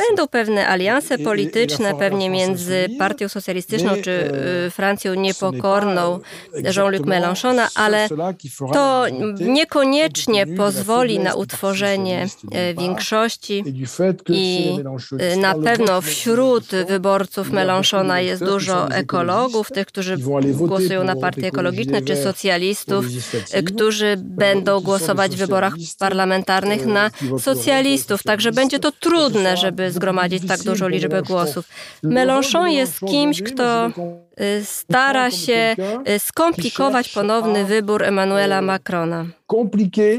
Będą 0.09 0.29
pewne 0.31 0.70
alianse 0.71 1.19
polityczne 1.19 1.95
pewnie 1.95 2.31
między 2.31 2.89
Partią 2.99 3.29
Socjalistyczną 3.29 3.91
czy 4.03 4.33
Francją 4.71 5.15
Niepokorną 5.15 6.21
Jean-Luc 6.77 7.03
Mélenchona, 7.03 7.69
ale 7.75 8.09
to 8.73 9.05
niekoniecznie 9.41 10.47
pozwoli 10.47 11.19
na 11.19 11.35
utworzenie 11.35 12.27
większości 12.79 13.65
i 14.29 14.71
na 15.37 15.55
pewno 15.55 16.01
wśród 16.01 16.65
wyborców 16.89 17.51
Mélenchona 17.51 18.17
jest 18.21 18.45
dużo 18.45 18.91
ekologów, 18.91 19.71
tych, 19.71 19.87
którzy 19.87 20.19
głosują 20.55 21.05
na 21.05 21.17
partie 21.17 21.47
ekologiczne, 21.47 22.03
czy 22.03 22.17
socjalistów, 22.17 23.05
którzy 23.67 24.17
będą 24.19 24.81
głosować 24.81 25.37
w 25.37 25.39
wyborach 25.39 25.75
parlamentarnych 25.99 26.87
na 26.87 27.11
socjalistów. 27.39 28.23
Także 28.23 28.53
będzie 28.53 28.79
to 28.79 28.93
trudne, 28.93 29.57
żeby 29.57 29.93
zgromadzić 29.93 30.47
tak 30.49 30.60
dużą 30.65 30.89
liczbę 30.89 31.23
głosów. 31.23 31.69
Mélenchon 32.05 32.71
jest 32.71 33.01
kimś, 33.01 33.43
kto 33.43 33.87
y, 34.41 34.65
stara 34.65 35.31
się 35.31 35.77
y, 36.09 36.19
skomplikować 36.19 37.09
ponowny 37.09 37.65
wybór 37.65 38.03
Emmanuela 38.03 38.63
Macrona. 38.63 39.27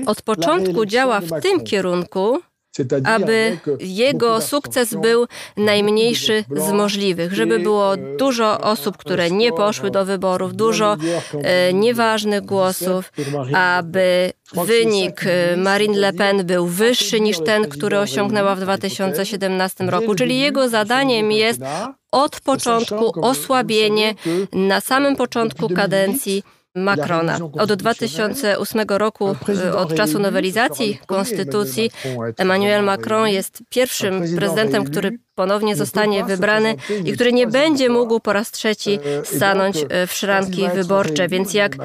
Od 0.05 0.21
początku 0.21 0.85
działa 0.85 1.19
w 1.19 1.41
tym 1.41 1.63
kierunku, 1.63 2.39
aby 3.03 3.57
jego 3.79 4.41
sukces 4.41 4.93
był 4.93 5.27
najmniejszy 5.57 6.43
z 6.55 6.71
możliwych, 6.71 7.33
żeby 7.33 7.59
było 7.59 7.97
dużo 8.19 8.61
osób, 8.61 8.97
które 8.97 9.31
nie 9.31 9.51
poszły 9.51 9.91
do 9.91 10.05
wyborów, 10.05 10.55
dużo 10.55 10.97
e, 11.33 11.73
nieważnych 11.73 12.41
głosów, 12.41 13.11
aby 13.53 14.31
wynik 14.65 15.21
e, 15.25 15.57
Marine 15.57 15.97
Le 15.97 16.13
Pen 16.13 16.45
był 16.45 16.67
wyższy 16.67 17.21
niż 17.21 17.39
ten, 17.39 17.69
który 17.69 17.99
osiągnęła 17.99 18.55
w 18.55 18.59
2017 18.59 19.83
roku. 19.83 20.15
Czyli 20.15 20.39
jego 20.39 20.69
zadaniem 20.69 21.31
jest 21.31 21.61
od 22.11 22.41
początku 22.41 23.25
osłabienie 23.25 24.15
na 24.53 24.81
samym 24.81 25.15
początku 25.15 25.69
kadencji 25.69 26.43
Macrona. 26.75 27.39
Od 27.59 27.73
2008 27.73 28.97
roku, 28.97 29.35
y, 29.49 29.75
od 29.75 29.95
czasu 29.95 30.19
nowelizacji 30.19 30.99
konstytucji, 31.05 31.91
Emmanuel 32.37 32.83
Macron 32.83 33.27
jest 33.27 33.63
pierwszym 33.69 34.23
prezydentem, 34.35 34.83
który 34.83 35.19
ponownie 35.35 35.75
zostanie 35.75 36.25
wybrany 36.25 36.75
i 37.05 37.13
który 37.13 37.33
nie 37.33 37.47
będzie 37.47 37.89
mógł 37.89 38.19
po 38.19 38.33
raz 38.33 38.51
trzeci 38.51 38.99
e, 39.03 39.25
stanąć 39.25 39.85
e, 39.89 40.07
w 40.07 40.13
szranki 40.13 40.69
wyborcze. 40.75 41.27
Więc 41.27 41.53
jak 41.53 41.75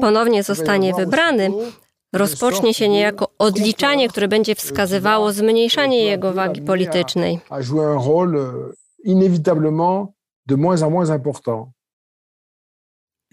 ponownie 0.00 0.42
zostanie 0.42 0.94
wybrany, 0.94 1.50
rozpocznie 2.12 2.74
się 2.74 2.88
niejako 2.88 3.28
odliczanie, 3.38 4.08
które 4.08 4.28
będzie 4.28 4.54
wskazywało 4.54 5.32
zmniejszanie 5.32 6.04
jego 6.04 6.32
wagi 6.32 6.62
politycznej. 6.62 7.40
de 10.46 10.56
moins 10.56 10.82
en 10.82 10.90
moins 10.90 11.10
important. 11.10 11.73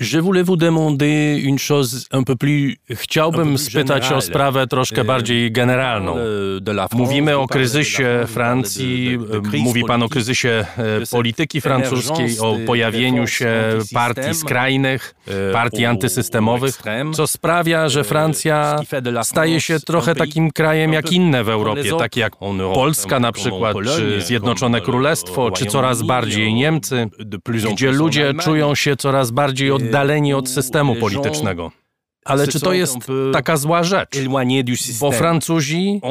Je 0.01 0.19
voulais 0.19 0.41
vous 0.41 0.55
demander 0.55 1.39
une 1.43 1.59
chose 1.59 2.07
un 2.11 2.23
peu 2.23 2.35
plus 2.35 2.77
Chciałbym 2.89 3.57
spytać 3.57 4.11
o 4.11 4.21
sprawę 4.21 4.67
troszkę 4.67 5.03
bardziej 5.03 5.51
generalną. 5.51 6.15
Mówimy 6.93 7.37
o 7.37 7.47
kryzysie 7.47 8.23
Francji, 8.27 9.19
mówi 9.59 9.83
pan 9.83 10.03
o 10.03 10.09
kryzysie 10.09 10.65
e, 10.77 11.05
polityki 11.11 11.61
francuskiej, 11.61 12.39
o 12.39 12.57
pojawieniu 12.65 13.27
się 13.27 13.53
partii 13.93 14.33
skrajnych, 14.33 15.15
partii 15.53 15.85
antysystemowych, 15.85 16.81
co 17.13 17.27
sprawia, 17.27 17.89
że 17.89 18.03
Francja 18.03 18.79
staje 19.23 19.61
się 19.61 19.79
trochę 19.79 20.15
takim 20.15 20.51
krajem 20.51 20.93
jak 20.93 21.11
inne 21.11 21.43
w 21.43 21.49
Europie, 21.49 21.91
takie 21.99 22.21
jak 22.21 22.35
Polska 22.73 23.19
na 23.19 23.31
przykład, 23.31 23.77
czy 23.95 24.21
Zjednoczone 24.21 24.81
Królestwo, 24.81 25.51
czy 25.51 25.65
coraz 25.65 26.01
bardziej 26.01 26.53
Niemcy, 26.53 27.09
gdzie 27.73 27.91
ludzie 27.91 28.33
czują 28.43 28.75
się 28.75 28.95
coraz 28.95 29.31
bardziej 29.31 29.71
oddaleni 29.71 29.90
oddaleni 29.91 30.33
od 30.33 30.49
systemu 30.49 30.95
politycznego. 30.95 31.71
Ale 32.25 32.47
czy 32.47 32.59
to 32.59 32.73
jest 32.73 32.97
taka 33.33 33.57
zła 33.57 33.83
rzecz? 33.83 34.19
Bo 34.99 35.11
Francuzi 35.11 36.01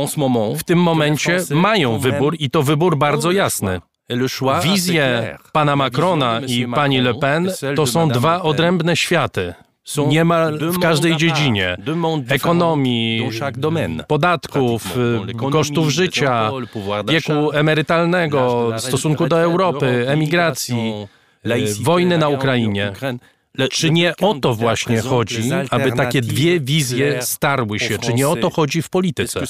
w 0.57 0.65
tym 0.65 0.79
momencie 0.79 1.39
mają 1.51 1.99
wybór 1.99 2.37
i 2.39 2.51
to 2.51 2.63
wybór 2.63 2.99
bardzo 2.99 3.33
jasny. 3.33 3.81
Wizje 4.63 5.39
pana 5.53 5.77
Macrona 5.77 6.41
i 6.47 6.67
pani 6.67 7.01
Le 7.01 7.15
Pen 7.15 7.51
to 7.77 7.87
są 7.87 8.09
dwa 8.09 8.43
odrębne 8.43 8.97
światy. 8.97 9.55
Niemal 10.09 10.59
w 10.59 10.79
każdej 10.79 11.17
dziedzinie 11.17 11.77
ekonomii, 12.29 13.31
podatków, 14.09 14.85
kosztów 15.53 15.89
życia, 15.89 16.51
wieku 17.09 17.53
emerytalnego, 17.53 18.73
stosunku 18.79 19.27
do 19.27 19.41
Europy, 19.41 20.05
emigracji, 20.09 20.93
wojny 21.81 22.19
na 22.19 22.29
Ukrainie. 22.29 22.93
Czy 23.71 23.91
nie 23.91 24.15
o 24.17 24.35
to 24.35 24.55
właśnie 24.55 25.01
chodzi, 25.01 25.51
aby 25.71 25.93
takie 25.93 26.21
dwie 26.21 26.61
wizje 26.61 27.23
starły 27.23 27.79
się? 27.79 27.99
Czy 27.99 28.15
nie 28.15 28.29
o 28.29 28.37
to 28.37 28.51
chodzi 28.51 28.83
w 28.83 28.89
polityce? 28.91 29.41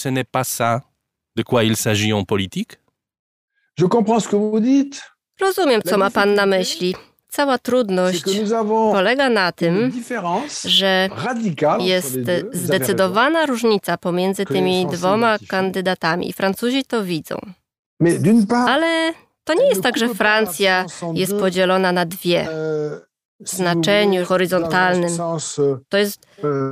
De 1.36 1.44
quoi 1.44 1.64
il 1.64 1.76
s'agit 1.76 2.12
en 2.12 2.24
politique? 2.26 2.76
Je 3.78 3.88
comprends 3.88 4.24
ce 4.24 4.28
que 4.28 4.36
vous 4.36 4.60
dites. 4.60 5.02
Rozumiem, 5.40 5.82
co 5.82 5.98
ma 5.98 6.10
pan 6.10 6.34
na 6.34 6.46
myśli. 6.46 6.94
Cała 7.28 7.58
trudność 7.58 8.24
polega 8.92 9.28
na 9.28 9.52
tym, 9.52 9.92
że 10.64 11.08
jest 11.80 12.18
zdecydowana 12.52 13.46
różnica 13.46 13.96
pomiędzy 13.96 14.46
tymi 14.46 14.86
dwoma 14.86 15.36
kandydatami. 15.48 16.32
Francuzi 16.32 16.84
to 16.84 17.04
widzą. 17.04 17.36
Ale 18.66 19.12
to 19.44 19.54
nie 19.54 19.68
jest 19.68 19.82
tak, 19.82 19.98
że 19.98 20.08
Francja 20.08 20.86
jest 21.14 21.32
podzielona 21.38 21.92
na 21.92 22.06
dwie. 22.06 22.48
Znaczeniu 23.44 24.26
horyzontalnym. 24.26 25.10
To 25.88 25.96
jest 25.96 26.26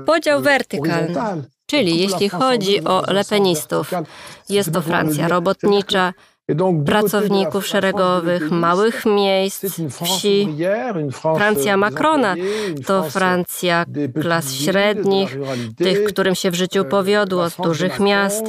podział 0.07 0.43
wertykalny. 0.43 1.45
Czyli 1.67 2.01
jeśli 2.01 2.29
chodzi 2.29 2.85
o 2.85 3.13
lepenistów, 3.13 3.91
jest 4.49 4.73
to 4.73 4.83
Francja 4.83 5.29
robotnicza, 5.29 6.13
pracowników 6.87 7.67
szeregowych, 7.67 8.51
małych 8.51 9.07
miejsc, 9.07 9.65
wsi. 9.91 10.49
Francja 11.37 11.77
Macrona 11.77 12.35
to 12.87 13.03
Francja 13.03 13.85
klas 14.21 14.55
średnich, 14.55 15.39
tych, 15.77 16.05
którym 16.05 16.35
się 16.35 16.51
w 16.51 16.55
życiu 16.55 16.85
powiodło, 16.85 17.51
z 17.51 17.57
dużych 17.57 18.01
miast, 18.01 18.45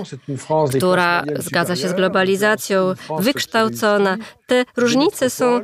która 0.77 1.23
zgadza 1.35 1.75
się 1.75 1.89
z 1.89 1.93
globalizacją, 1.93 2.93
wykształcona. 3.19 4.17
Te 4.47 4.65
różnice 4.77 5.29
są 5.29 5.45
e, 5.55 5.61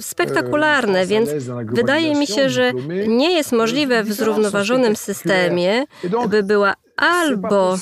spektakularne, 0.00 1.06
więc 1.06 1.30
wydaje 1.64 2.14
mi 2.14 2.26
się, 2.26 2.50
że 2.50 2.72
nie 3.08 3.32
jest 3.32 3.52
możliwe 3.52 4.04
w 4.04 4.12
zrównoważonym 4.12 4.96
systemie, 4.96 5.84
by 6.28 6.42
była 6.42 6.74
albo, 6.96 7.76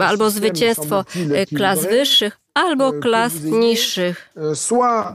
albo 0.00 0.30
zwycięstwo 0.30 1.04
e, 1.34 1.46
klas 1.46 1.86
wyższych, 1.86 2.40
albo 2.58 2.92
klas 2.92 3.32
niższych, 3.42 4.30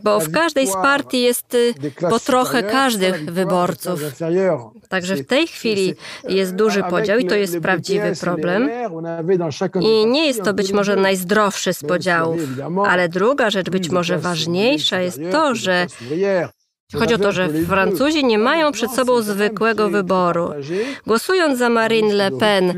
bo 0.03 0.19
w 0.19 0.31
każdej 0.31 0.67
z 0.67 0.73
partii 0.73 1.21
jest 1.21 1.53
y, 1.53 1.73
po 2.09 2.19
trochę 2.19 2.63
każdych 2.63 3.25
wyborców. 3.25 4.01
Także 4.89 5.15
w 5.15 5.27
tej 5.27 5.47
chwili 5.47 5.95
jest 6.29 6.55
duży 6.55 6.83
podział 6.83 7.19
i 7.19 7.25
to 7.27 7.35
jest 7.35 7.59
prawdziwy 7.59 8.13
problem. 8.21 8.69
I 9.81 10.05
nie 10.05 10.27
jest 10.27 10.43
to 10.43 10.53
być 10.53 10.71
może 10.71 10.95
najzdrowszy 10.95 11.73
z 11.73 11.83
podziałów, 11.83 12.39
ale 12.87 13.09
druga 13.09 13.49
rzecz, 13.49 13.69
być 13.69 13.89
może 13.89 14.17
ważniejsza, 14.19 15.01
jest 15.01 15.19
to, 15.31 15.55
że 15.55 15.87
Chodzi 16.99 17.13
o 17.13 17.17
to, 17.17 17.31
że 17.31 17.49
Francuzi 17.49 18.25
nie 18.25 18.37
mają 18.37 18.71
przed 18.71 18.91
sobą 18.91 19.21
zwykłego 19.21 19.89
wyboru. 19.89 20.49
Głosując 21.07 21.59
za 21.59 21.69
Marine 21.69 22.13
Le 22.13 22.31
Pen, 22.31 22.73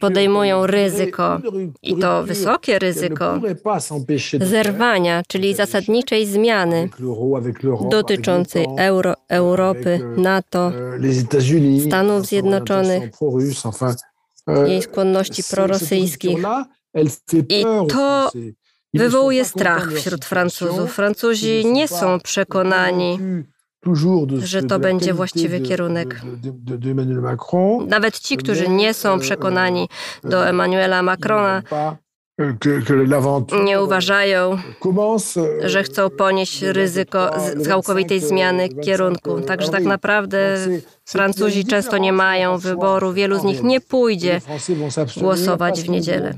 podejmują 0.00 0.66
ryzyko, 0.66 1.40
i 1.82 1.96
to 1.96 2.22
wysokie 2.22 2.78
ryzyko, 2.78 3.40
zerwania, 4.40 5.22
czyli 5.28 5.54
zasadniczej 5.54 6.26
zmiany 6.26 6.88
dotyczącej 7.90 8.66
Euro, 8.78 9.14
Europy, 9.28 10.00
NATO, 10.16 10.72
Stanów 11.86 12.26
Zjednoczonych, 12.26 13.10
jej 14.66 14.82
skłonności 14.82 15.42
prorosyjskich. 15.50 16.38
I 17.48 17.64
to 17.88 18.30
wywołuje 18.98 19.44
strach 19.44 19.92
wśród 19.92 20.24
Francuzów. 20.24 20.92
Francuzi 20.94 21.66
nie 21.66 21.88
są 21.88 22.20
przekonani, 22.20 23.18
że 24.38 24.62
to 24.62 24.78
będzie 24.78 25.14
właściwy 25.14 25.60
kierunek. 25.60 26.20
Nawet 27.88 28.18
ci, 28.20 28.36
którzy 28.36 28.68
nie 28.68 28.94
są 28.94 29.18
przekonani 29.18 29.88
do 30.24 30.48
Emmanuela 30.48 31.02
Macrona, 31.02 31.62
nie 33.64 33.82
uważają, 33.82 34.58
że 35.64 35.82
chcą 35.82 36.10
ponieść 36.10 36.62
ryzyko 36.62 37.30
całkowitej 37.64 38.20
zmiany 38.20 38.68
kierunku. 38.68 39.40
Także 39.40 39.68
tak 39.68 39.84
naprawdę 39.84 40.58
Francuzi 41.04 41.64
często 41.64 41.98
nie 41.98 42.12
mają 42.12 42.58
wyboru. 42.58 43.12
Wielu 43.12 43.38
z 43.38 43.44
nich 43.44 43.62
nie 43.62 43.80
pójdzie 43.80 44.40
głosować 45.16 45.82
w 45.82 45.88
niedzielę. 45.88 46.34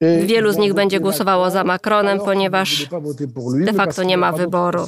Wielu 0.00 0.52
z 0.52 0.56
nich 0.58 0.74
będzie 0.74 1.00
głosowało 1.00 1.50
za 1.50 1.64
Macronem, 1.64 2.18
ponieważ 2.18 2.88
de 3.64 3.72
facto 3.72 4.02
nie 4.02 4.16
ma 4.16 4.32
wyboru. 4.32 4.86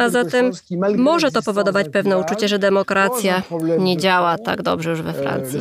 A 0.00 0.08
zatem 0.08 0.50
może 0.96 1.30
to 1.30 1.42
powodować 1.42 1.88
pewne 1.88 2.18
uczucie, 2.18 2.48
że 2.48 2.58
demokracja 2.58 3.42
nie 3.78 3.96
działa 3.96 4.38
tak 4.38 4.62
dobrze 4.62 4.90
już 4.90 5.02
we 5.02 5.10
euh, 5.10 5.20
Francji. 5.20 5.60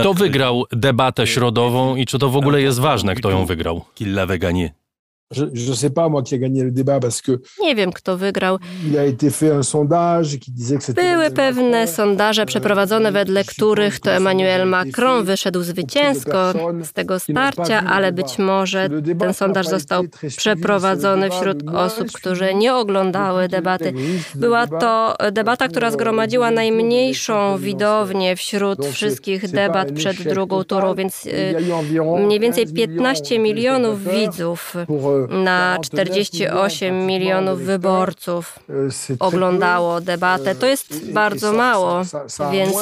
Kto 0.00 0.14
wygrał 0.14 0.64
debatę 0.72 1.26
środową 1.26 1.96
i 1.96 2.06
czy 2.06 2.18
to 2.18 2.30
w 2.30 2.36
ogóle 2.36 2.62
jest 2.62 2.78
ważne, 2.78 3.14
kto 3.14 3.30
ją 3.30 3.46
wygrał? 3.46 3.84
Qui 3.94 4.04
l'avait 4.04 4.40
gagné? 4.40 4.83
Je 5.52 5.70
ne 5.70 5.76
sais 5.76 5.90
pas, 5.90 6.08
moi, 6.08 6.22
qui 6.22 6.34
a 6.34 6.38
gagné 6.38 6.62
le 6.62 6.70
débat 6.70 7.00
parce 7.00 7.22
que. 7.22 7.32
Nie 7.60 7.74
wiem, 7.74 7.92
kto 7.92 8.16
wygrał. 8.16 8.58
Il 8.86 8.98
a 8.98 9.04
été 9.04 9.30
fait 9.30 9.52
un 9.52 9.62
sondage 9.62 10.38
qui 10.38 10.52
disait 10.52 10.78
que 10.78 10.92
Były 10.92 11.30
pewne 11.30 11.86
sondaże 11.86 12.46
przeprowadzone, 12.46 13.12
wedle 13.12 13.44
których 13.44 14.00
to 14.00 14.10
Emmanuel 14.10 14.68
Macron 14.68 15.24
wyszedł 15.24 15.62
zwycięsko 15.62 16.52
z 16.82 16.92
tego 16.92 17.18
starcia, 17.18 17.82
ale 17.86 18.12
być 18.12 18.38
może 18.38 18.88
ten 19.18 19.34
sondaż 19.34 19.66
został 19.66 20.04
przeprowadzony 20.36 21.30
wśród 21.30 21.68
osób, 21.68 22.12
które 22.12 22.54
nie 22.54 22.74
oglądały 22.74 23.48
debaty. 23.48 23.92
Była 24.34 24.66
to 24.66 25.14
debata, 25.32 25.68
która 25.68 25.90
zgromadziła 25.90 26.50
najmniejszą 26.50 27.58
widownię 27.58 28.36
wśród 28.36 28.86
wszystkich 28.86 29.50
debat 29.50 29.92
przed 29.92 30.22
drugą 30.22 30.64
turą, 30.64 30.94
więc 30.94 31.26
y, 31.26 31.54
mniej 32.26 32.40
więcej 32.40 32.66
15 32.66 33.38
milionów 33.38 34.04
widzów 34.04 34.74
na 35.28 35.78
48 35.82 37.06
milionów 37.06 37.60
wyborców 37.60 38.58
oglądało 39.18 40.00
debatę. 40.00 40.54
To 40.54 40.66
jest 40.66 41.12
bardzo 41.12 41.52
mało, 41.52 42.02
więc 42.52 42.76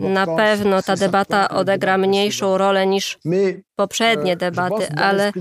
na 0.00 0.26
pewno 0.26 0.82
ta 0.82 0.96
debata 0.96 1.48
odegra 1.48 1.98
mniejszą 1.98 2.58
rolę 2.58 2.86
niż 2.86 3.18
poprzednie 3.76 4.36
debaty, 4.36 4.88
ale 4.96 5.32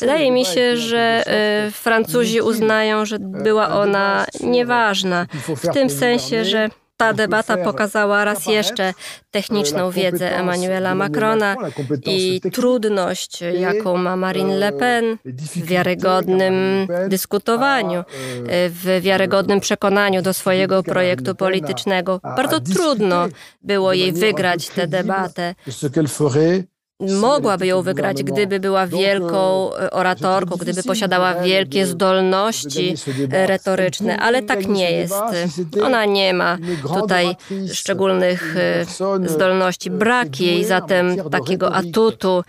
wydaje 0.00 0.32
mi 0.32 0.44
się, 0.44 0.76
że 0.76 1.24
y, 1.68 1.70
Francuzi 1.70 2.40
uznają, 2.40 3.04
że 3.04 3.18
była 3.20 3.68
ona 3.68 4.26
nieważna. 4.40 5.26
W 5.48 5.68
tym 5.74 5.90
sensie, 5.90 6.44
że 6.44 6.68
ta 6.96 7.12
debata 7.12 7.56
pokazała 7.56 8.24
raz 8.24 8.46
jeszcze 8.46 8.94
techniczną 9.30 9.90
wiedzę 9.90 10.36
Emmanuela 10.36 10.94
Macrona 10.94 11.56
i 12.06 12.40
trudność, 12.52 13.40
jaką 13.40 13.96
ma 13.96 14.16
Marine 14.16 14.54
Le 14.56 14.72
Pen 14.72 15.18
w 15.24 15.66
wiarygodnym 15.66 16.54
dyskutowaniu, 17.08 18.04
w 18.70 19.00
wiarygodnym 19.00 19.60
przekonaniu 19.60 20.22
do 20.22 20.34
swojego 20.34 20.82
projektu 20.82 21.34
politycznego. 21.34 22.20
Bardzo 22.22 22.60
trudno 22.60 23.28
było 23.62 23.92
jej 23.92 24.12
wygrać 24.12 24.68
tę 24.68 24.86
debatę. 24.86 25.54
Mogłaby 27.00 27.66
ją 27.66 27.82
wygrać, 27.82 28.22
gdyby 28.22 28.60
była 28.60 28.86
wielką 28.86 29.70
e, 29.74 29.90
oratorką, 29.90 30.56
gdyby 30.56 30.82
posiadała 30.82 31.34
wielkie 31.34 31.86
zdolności 31.86 32.94
retoryczne, 33.30 34.16
ale 34.18 34.42
tak 34.42 34.68
nie 34.68 34.90
jest. 34.92 35.14
Ona 35.82 36.04
nie 36.04 36.34
ma 36.34 36.58
tutaj 36.94 37.36
szczególnych 37.72 38.56
e, 38.56 39.28
zdolności. 39.28 39.90
Brak 39.90 40.40
jej 40.40 40.64
zatem 40.64 41.16
takiego 41.30 41.74
atutu 41.74 42.42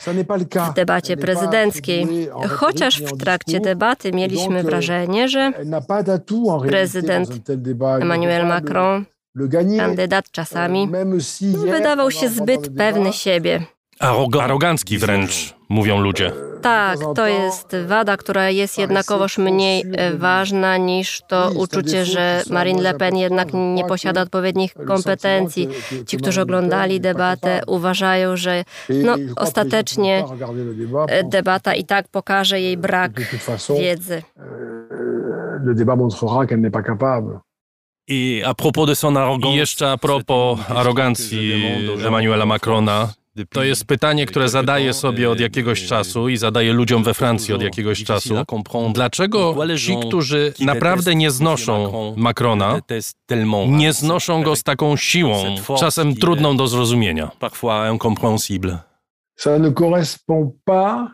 w 0.70 0.74
debacie 0.74 1.18
prezydenckiej. 1.18 2.30
Chociaż 2.50 3.02
w 3.02 3.18
trakcie 3.18 3.60
debaty 3.60 4.12
mieliśmy 4.12 4.64
wrażenie, 4.64 5.30
że 5.30 5.52
prezydent 6.68 7.30
Emmanuel 8.02 8.48
Macron 8.48 9.06
kandydat 9.78 10.32
czasami 10.32 10.90
wydawał 11.72 12.12
się 12.12 12.30
zbyt 12.30 12.70
pewny 12.78 13.14
siebie. 13.14 13.75
Arogancki 14.00 14.98
wręcz, 14.98 15.54
mówią 15.70 16.00
ludzie. 16.00 16.32
Tak, 16.62 17.00
to 17.16 17.28
jest 17.28 17.76
wada, 17.88 18.18
która 18.18 18.50
jest 18.50 18.78
jednakowoż 18.78 19.38
mniej 19.38 19.84
e, 19.92 20.14
ważna 20.18 20.78
niż 20.78 21.22
to 21.28 21.52
uczucie, 21.56 22.06
że 22.06 22.42
Marine 22.50 22.82
Le 22.82 22.94
Pen 22.94 23.18
jednak 23.18 23.48
nie 23.54 23.86
posiada 23.86 24.22
odpowiednich 24.22 24.74
kompetencji. 24.88 25.70
Ci, 26.08 26.18
którzy 26.18 26.42
oglądali 26.42 27.02
debatę, 27.02 27.62
uważają, 27.68 28.38
że 28.38 28.64
no, 28.90 29.16
ostatecznie 29.36 30.26
e, 31.08 31.24
debata 31.24 31.76
i 31.76 31.86
tak 31.86 32.08
pokaże 32.08 32.62
jej 32.62 32.78
brak 32.78 33.12
wiedzy. 33.80 34.22
Le 35.66 35.74
débat 35.76 35.98
montrera 35.98 36.46
qu'elle 36.46 36.62
n'est 36.62 36.74
pas 36.74 36.86
capable. 36.86 37.40
I 38.08 38.44
a 38.46 38.54
propos 38.54 38.88
de 38.88 38.96
son 38.96 39.18
arrogance, 39.18 39.56
I 39.56 39.58
jeszcze 39.58 39.92
a 39.92 39.98
propos 39.98 40.60
arogancji 40.70 41.54
Emmanuela 42.06 42.46
Macrona, 42.46 43.14
to 43.50 43.64
jest 43.64 43.86
pytanie, 43.86 44.26
które 44.26 44.50
zadaję 44.50 44.94
sobie 44.94 45.30
od 45.30 45.40
jakiegoś 45.40 45.86
czasu 45.86 46.30
i 46.30 46.38
zadaję 46.38 46.74
ludziom 46.74 47.04
we 47.04 47.14
Francji 47.14 47.54
od 47.54 47.62
jakiegoś 47.62 48.04
czasu. 48.04 48.36
Dlaczego 48.94 49.56
ci, 49.78 49.98
którzy 50.08 50.54
naprawdę 50.60 51.16
nie 51.16 51.32
znoszą 51.32 52.14
Macrona, 52.18 52.80
nie 53.68 53.94
znoszą 53.94 54.44
go 54.44 54.56
z 54.56 54.64
taką 54.64 54.96
siłą, 54.98 55.56
czasem 55.80 56.16
trudną 56.16 56.58
do 56.58 56.68
zrozumienia? 56.68 57.32
Ça 59.38 59.60
ne 59.60 59.70
correspond 59.72 60.56
pas 60.66 61.12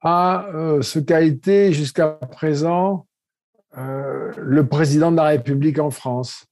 à 0.00 0.46
euh, 0.54 0.82
ce 0.82 0.98
qu'a 0.98 1.20
été 1.20 1.72
jusqu'à 1.74 2.08
présent 2.08 3.06
euh, 3.76 4.32
le 4.36 4.66
président 4.66 5.10
de 5.10 5.16
la 5.16 5.24
République 5.24 5.78
en 5.78 5.90
France. 5.90 6.47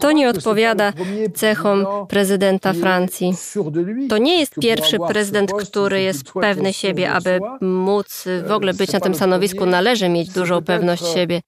To 0.00 0.12
nie 0.12 0.28
odpowiada 0.28 0.92
cechom 1.34 1.86
prezydenta 2.08 2.72
Francji. 2.72 3.32
To 4.08 4.18
nie 4.18 4.40
jest 4.40 4.54
pierwszy 4.60 4.96
prezydent, 5.08 5.52
który 5.52 6.02
jest 6.02 6.32
pewny 6.32 6.72
siebie, 6.72 7.12
aby 7.12 7.40
móc 7.60 8.24
w 8.46 8.52
ogóle 8.52 8.74
być 8.74 8.92
na 8.92 9.00
tym 9.00 9.14
stanowisku, 9.14 9.66
należy 9.66 10.08
mieć 10.08 10.30
dużą 10.30 10.64
pewność 10.64 11.06
siebie. 11.06 11.40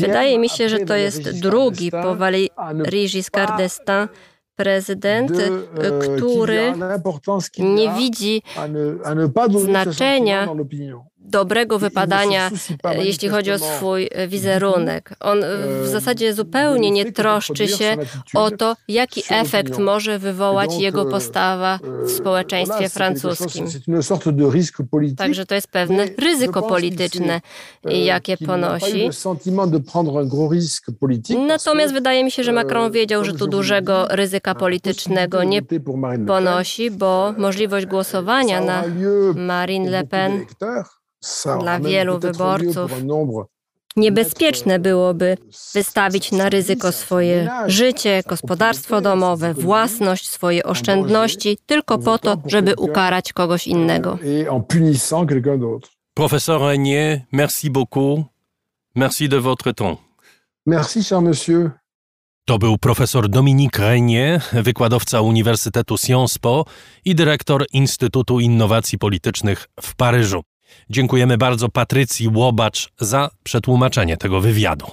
Wydaje 0.00 0.38
mi 0.38 0.48
się, 0.48 0.68
że 0.68 0.78
to 0.78 0.96
jest 0.96 1.40
drugi 1.40 1.90
po 1.90 2.16
Valéry 2.16 3.06
Giscard 3.08 3.58
d'Estaing 3.58 4.08
prezydent, 4.56 5.30
euh, 5.30 6.16
który 6.16 6.72
nie 7.58 7.92
widzi 7.94 8.42
znaczenia 9.56 10.48
dobrego 11.24 11.78
wypadania, 11.78 12.50
e, 12.84 13.04
jeśli 13.04 13.28
chodzi 13.28 13.52
o 13.52 13.58
swój 13.58 14.08
e, 14.12 14.28
wizerunek. 14.28 15.14
On 15.20 15.40
w 15.82 15.86
zasadzie 15.86 16.34
zupełnie 16.34 16.90
nie 16.90 17.12
troszczy 17.12 17.68
się 17.68 17.96
o 18.34 18.50
to, 18.50 18.76
jaki 18.88 19.22
efekt 19.30 19.78
może 19.78 20.18
wywołać 20.18 20.78
jego 20.78 21.04
postawa 21.04 21.78
w 22.04 22.10
społeczeństwie 22.10 22.88
francuskim. 22.88 23.66
Także 25.16 25.46
to 25.46 25.54
jest 25.54 25.68
pewne 25.68 26.06
ryzyko 26.18 26.62
polityczne, 26.62 27.40
jakie 27.84 28.36
ponosi. 28.36 29.10
Natomiast 31.46 31.94
wydaje 31.94 32.24
mi 32.24 32.30
się, 32.30 32.44
że 32.44 32.52
Macron 32.52 32.92
wiedział, 32.92 33.24
że 33.24 33.32
tu 33.32 33.46
dużego 33.46 34.06
ryzyka 34.10 34.54
politycznego 34.54 35.44
nie 35.44 35.62
ponosi, 36.26 36.90
bo 36.90 37.34
możliwość 37.38 37.86
głosowania 37.86 38.60
na 38.60 38.84
Marine 39.34 39.90
Le 39.90 40.04
Pen 40.04 40.46
dla 41.60 41.80
wielu 41.80 42.18
wyborców 42.18 42.92
niebezpieczne 43.96 44.78
byłoby 44.78 45.36
wystawić 45.74 46.32
na 46.32 46.48
ryzyko 46.48 46.92
swoje 46.92 47.50
życie, 47.66 48.22
gospodarstwo 48.28 49.00
domowe, 49.00 49.54
własność, 49.54 50.28
swoje 50.28 50.64
oszczędności 50.64 51.58
tylko 51.66 51.98
po 51.98 52.18
to, 52.18 52.36
żeby 52.46 52.74
ukarać 52.74 53.32
kogoś 53.32 53.66
innego. 53.66 54.18
Profesor 56.14 56.60
Renier, 56.60 57.20
merci 57.32 57.70
beaucoup. 57.70 58.24
Merci 58.94 59.28
de 59.28 59.38
votre 59.38 59.72
temps. 59.72 59.98
Merci, 60.66 61.04
cher 61.04 61.22
monsieur. 61.22 61.70
To 62.44 62.58
był 62.58 62.78
profesor 62.78 63.28
Dominique 63.28 63.78
Renier, 63.78 64.40
wykładowca 64.52 65.20
Uniwersytetu 65.20 65.96
Sciences 65.96 66.38
Po 66.38 66.64
i 67.04 67.14
dyrektor 67.14 67.66
Instytutu 67.72 68.40
Innowacji 68.40 68.98
Politycznych 68.98 69.68
w 69.80 69.94
Paryżu. 69.96 70.42
Dziękujemy 70.90 71.38
bardzo 71.38 71.68
Patrycji 71.68 72.28
Łobacz 72.28 72.88
za 73.00 73.30
przetłumaczenie 73.42 74.16
tego 74.16 74.40
wywiadu. 74.40 74.86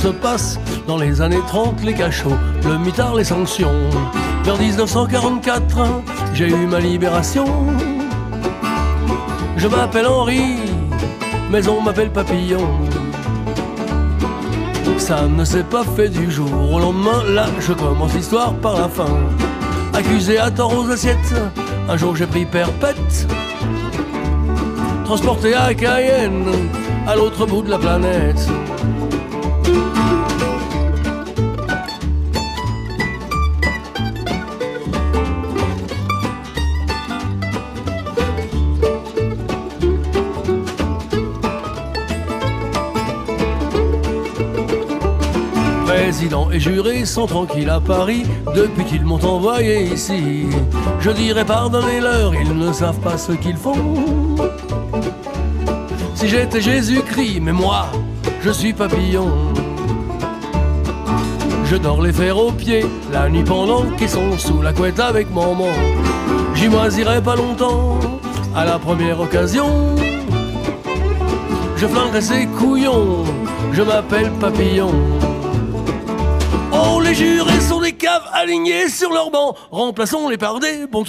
se 0.00 0.08
passe 0.08 0.58
dans 0.86 0.96
les 0.96 1.20
années 1.20 1.42
30, 1.46 1.84
les 1.84 1.92
cachots, 1.92 2.38
le 2.64 2.78
mitard, 2.78 3.14
les 3.14 3.24
sanctions. 3.24 3.74
Vers 4.44 4.56
1944, 4.56 6.02
j'ai 6.32 6.48
eu 6.48 6.66
ma 6.66 6.80
libération. 6.80 7.44
Je 9.60 9.68
m'appelle 9.68 10.06
Henri, 10.06 10.56
mais 11.50 11.68
on 11.68 11.82
m'appelle 11.82 12.10
Papillon. 12.10 12.66
ça 14.96 15.26
ne 15.28 15.44
s'est 15.44 15.64
pas 15.64 15.84
fait 15.84 16.08
du 16.08 16.30
jour 16.30 16.50
au 16.72 16.78
lendemain. 16.78 17.22
Là, 17.28 17.44
je 17.58 17.74
commence 17.74 18.14
l'histoire 18.14 18.54
par 18.54 18.80
la 18.80 18.88
fin. 18.88 19.18
Accusé 19.92 20.38
à 20.38 20.50
tort 20.50 20.74
aux 20.74 20.90
assiettes, 20.90 21.34
un 21.90 21.96
jour 21.98 22.16
j'ai 22.16 22.26
pris 22.26 22.46
perpète. 22.46 23.26
Transporté 25.04 25.54
à 25.54 25.74
Cayenne, 25.74 26.46
à 27.06 27.14
l'autre 27.14 27.44
bout 27.44 27.60
de 27.60 27.68
la 27.68 27.78
planète. 27.78 28.40
Et 46.52 46.60
jurés 46.60 47.04
sont 47.04 47.26
tranquilles 47.26 47.70
à 47.70 47.80
Paris 47.80 48.24
depuis 48.54 48.84
qu'ils 48.84 49.04
m'ont 49.04 49.24
envoyé 49.24 49.84
ici. 49.84 50.46
Je 51.00 51.10
dirais 51.10 51.44
pardonnez-leur, 51.44 52.34
ils 52.34 52.56
ne 52.56 52.72
savent 52.72 53.00
pas 53.00 53.18
ce 53.18 53.32
qu'ils 53.32 53.56
font. 53.56 54.36
Si 56.14 56.28
j'étais 56.28 56.60
Jésus-Christ, 56.60 57.40
mais 57.40 57.52
moi, 57.52 57.86
je 58.42 58.50
suis 58.50 58.72
papillon. 58.72 59.30
Je 61.64 61.76
dors 61.76 62.02
les 62.02 62.12
fers 62.12 62.36
aux 62.36 62.52
pieds, 62.52 62.84
la 63.12 63.28
nuit 63.28 63.44
pendant 63.44 63.84
qu'ils 63.96 64.08
sont 64.08 64.36
sous 64.36 64.60
la 64.60 64.72
couette 64.72 65.00
avec 65.00 65.30
maman. 65.30 65.72
J'y 66.54 66.68
moisirai 66.68 67.22
pas 67.22 67.36
longtemps, 67.36 67.98
à 68.54 68.64
la 68.64 68.78
première 68.78 69.20
occasion. 69.20 69.94
Je 71.76 71.86
flinguerai 71.86 72.20
ces 72.20 72.46
couillons, 72.46 73.24
je 73.72 73.82
m'appelle 73.82 74.30
papillon. 74.40 74.92
Les 77.10 77.16
jurés 77.16 77.60
sont 77.60 77.80
des 77.80 77.90
caves 77.92 78.28
alignés 78.32 78.88
sur 78.88 79.12
leur 79.12 79.32
banc. 79.32 79.56
Remplaçons-les 79.72 80.38
par 80.38 80.60
des 80.60 80.86
bons. 80.86 81.02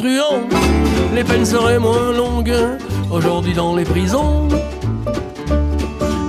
Les 1.13 1.23
peines 1.23 1.45
seraient 1.45 1.77
moins 1.77 2.11
longues 2.11 2.55
aujourd'hui 3.11 3.53
dans 3.53 3.75
les 3.75 3.83
prisons. 3.83 4.47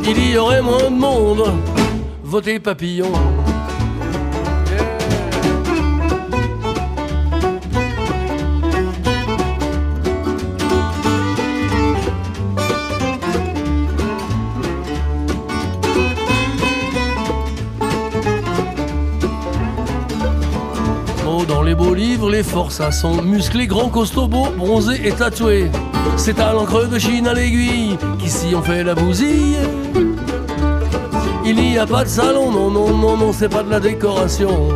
Il 0.04 0.30
y 0.30 0.36
aurait 0.36 0.60
moins 0.60 0.90
de 0.90 0.96
monde. 0.96 1.54
Votez 2.22 2.60
papillon. 2.60 3.12
Les 22.32 22.42
forçats 22.42 22.90
sont 22.90 23.20
musclés, 23.20 23.66
grands, 23.66 23.90
costauds, 23.90 24.26
beaux, 24.26 24.48
bronzés 24.56 25.06
et 25.06 25.12
tatoués. 25.12 25.70
C'est 26.16 26.40
à 26.40 26.54
l'encre 26.54 26.88
de 26.88 26.98
Chine 26.98 27.28
à 27.28 27.34
l'aiguille 27.34 27.98
qu'ici 28.18 28.54
on 28.56 28.62
fait 28.62 28.82
la 28.82 28.94
bousille. 28.94 29.58
Il 31.44 31.56
n'y 31.56 31.76
a 31.76 31.86
pas 31.86 32.04
de 32.04 32.08
salon, 32.08 32.50
non, 32.50 32.70
non, 32.70 32.96
non, 32.96 33.18
non, 33.18 33.32
c'est 33.34 33.50
pas 33.50 33.62
de 33.62 33.70
la 33.70 33.80
décoration. 33.80 34.70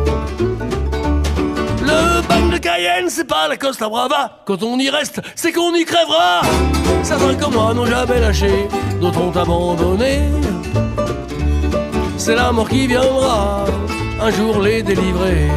Le 1.81 2.27
bac 2.27 2.49
de 2.51 2.57
Cayenne, 2.59 3.09
c'est 3.09 3.27
pas 3.27 3.47
la 3.47 3.57
Costa 3.57 3.89
Brava. 3.89 4.43
Quand 4.45 4.61
on 4.61 4.77
y 4.77 4.91
reste, 4.91 5.19
c'est 5.33 5.51
qu'on 5.51 5.73
y 5.73 5.83
crèvera. 5.83 6.41
Certains 7.01 7.33
comme 7.35 7.53
moi 7.55 7.73
n'ont 7.73 7.87
jamais 7.87 8.19
lâché, 8.19 8.67
d'autres 9.01 9.21
ont 9.21 9.35
abandonné. 9.35 10.19
C'est 12.17 12.35
la 12.35 12.51
mort 12.51 12.69
qui 12.69 12.85
viendra 12.85 13.65
un 14.21 14.29
jour 14.29 14.61
les 14.61 14.83
délivrer. 14.83 15.49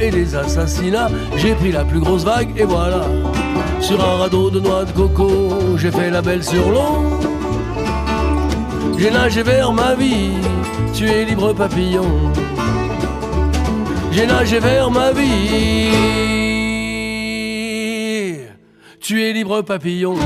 Et 0.00 0.10
les 0.10 0.34
assassinats. 0.34 1.10
J'ai 1.36 1.54
pris 1.54 1.72
la 1.72 1.84
plus 1.84 2.00
grosse 2.00 2.24
vague 2.24 2.50
et 2.56 2.64
voilà. 2.64 3.02
Sur 3.80 4.02
un 4.02 4.16
radeau 4.16 4.50
de 4.50 4.60
noix 4.60 4.84
de 4.84 4.92
coco, 4.92 5.76
j'ai 5.76 5.90
fait 5.90 6.10
la 6.10 6.22
belle 6.22 6.42
sur 6.42 6.70
l'eau. 6.70 7.20
J'ai 8.98 9.10
nagé 9.10 9.42
vers 9.42 9.72
ma 9.72 9.94
vie, 9.94 10.32
tu 10.94 11.04
es 11.06 11.24
libre 11.24 11.52
papillon. 11.52 12.32
J'ai 14.12 14.26
nagé 14.26 14.60
vers 14.60 14.90
ma 14.90 15.12
vie, 15.12 15.90
tu 19.00 19.22
es 19.22 19.32
libre 19.32 19.62
papillon. 19.62 20.16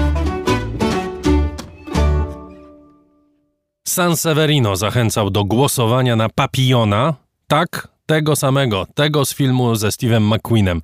San 3.85 4.16
Severino 4.16 4.77
zachęcał 4.77 5.31
do 5.31 5.45
głosowania 5.45 6.16
na 6.16 6.28
Papillona, 6.28 7.15
tak? 7.49 7.97
Tego 8.09 8.36
samego, 8.36 8.86
tego 8.94 9.24
z 9.24 9.35
filmu 9.35 9.74
ze 9.74 9.89
Steve'em 9.89 10.35
McQueenem. 10.35 10.82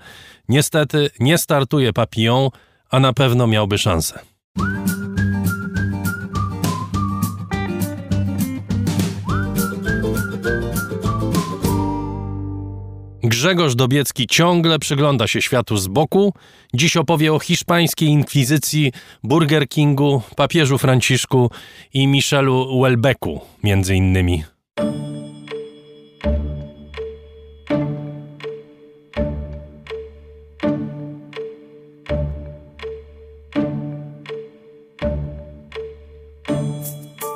Niestety 0.49 1.11
nie 1.21 1.39
startuje 1.39 1.93
Papillon, 1.93 2.49
a 2.91 3.01
na 3.01 3.13
pewno 3.13 3.47
miałby 3.47 3.79
szansę. 3.79 4.19
Grzegorz 13.23 13.75
Dobiecki 13.75 14.27
ciągle 14.27 14.79
przygląda 14.79 15.27
się 15.27 15.43
światu 15.43 15.77
z 15.77 15.89
boku. 15.89 16.35
Dziś 16.75 16.97
opowie 16.97 17.33
o 17.33 17.39
hiszpańskiej 17.39 18.09
inkwizycji, 18.09 18.93
Burger 19.23 19.69
Kingu, 19.69 20.23
papieżu 20.37 20.79
Franciszku 20.79 21.51
i 21.95 22.07
Michelu 22.07 22.81
Welbecku, 22.81 23.41
między 23.63 23.95
innymi. 23.97 24.45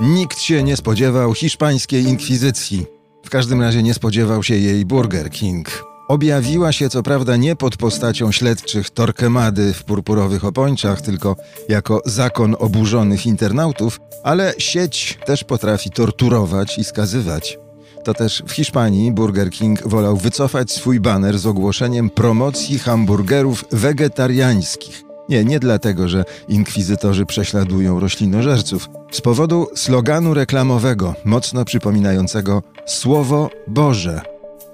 Nikt 0.00 0.38
się 0.38 0.62
nie 0.62 0.76
spodziewał 0.76 1.34
hiszpańskiej 1.34 2.04
inkwizycji. 2.04 2.86
W 3.24 3.30
każdym 3.30 3.62
razie 3.62 3.82
nie 3.82 3.94
spodziewał 3.94 4.42
się 4.42 4.56
jej 4.56 4.86
Burger 4.86 5.30
King. 5.30 5.84
Objawiła 6.08 6.72
się 6.72 6.88
co 6.88 7.02
prawda 7.02 7.36
nie 7.36 7.56
pod 7.56 7.76
postacią 7.76 8.32
śledczych 8.32 8.90
Torquemady 8.90 9.74
w 9.74 9.84
purpurowych 9.84 10.44
opończach, 10.44 11.00
tylko 11.00 11.36
jako 11.68 12.02
zakon 12.04 12.56
oburzonych 12.58 13.26
internautów, 13.26 14.00
ale 14.24 14.54
sieć 14.58 15.18
też 15.26 15.44
potrafi 15.44 15.90
torturować 15.90 16.78
i 16.78 16.84
skazywać. 16.84 17.58
To 18.04 18.14
też 18.14 18.42
w 18.46 18.52
Hiszpanii 18.52 19.12
Burger 19.12 19.50
King 19.50 19.88
wolał 19.88 20.16
wycofać 20.16 20.72
swój 20.72 21.00
baner 21.00 21.38
z 21.38 21.46
ogłoszeniem 21.46 22.10
promocji 22.10 22.78
hamburgerów 22.78 23.64
wegetariańskich. 23.72 25.07
Nie, 25.28 25.44
nie 25.44 25.60
dlatego, 25.60 26.08
że 26.08 26.24
inkwizytorzy 26.48 27.26
prześladują 27.26 28.00
roślinożerców. 28.00 28.88
Z 29.10 29.20
powodu 29.20 29.66
sloganu 29.74 30.34
reklamowego, 30.34 31.14
mocno 31.24 31.64
przypominającego 31.64 32.62
Słowo 32.86 33.50
Boże. 33.66 34.20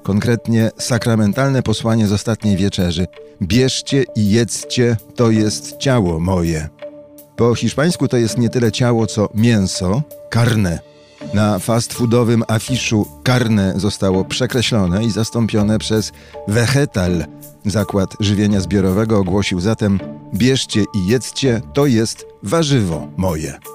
Konkretnie 0.02 0.70
sakramentalne 0.78 1.62
posłanie 1.62 2.06
z 2.06 2.12
ostatniej 2.12 2.56
wieczerzy. 2.56 3.06
Bierzcie 3.42 4.04
i 4.16 4.30
jedzcie, 4.30 4.96
to 5.14 5.30
jest 5.30 5.76
ciało 5.76 6.20
moje. 6.20 6.68
Po 7.36 7.54
hiszpańsku 7.54 8.08
to 8.08 8.16
jest 8.16 8.38
nie 8.38 8.48
tyle 8.48 8.72
ciało, 8.72 9.06
co 9.06 9.28
mięso, 9.34 10.02
carne. 10.34 10.93
Na 11.34 11.58
fast 11.58 11.92
foodowym 11.92 12.42
afiszu 12.48 13.06
carne 13.26 13.74
zostało 13.76 14.24
przekreślone 14.24 15.04
i 15.04 15.10
zastąpione 15.10 15.78
przez 15.78 16.12
vegetal. 16.48 17.24
Zakład 17.64 18.10
żywienia 18.20 18.60
zbiorowego 18.60 19.18
ogłosił 19.18 19.60
zatem 19.60 20.00
bierzcie 20.34 20.84
i 20.94 21.06
jedzcie, 21.06 21.60
to 21.72 21.86
jest 21.86 22.26
warzywo 22.42 23.08
moje. 23.16 23.73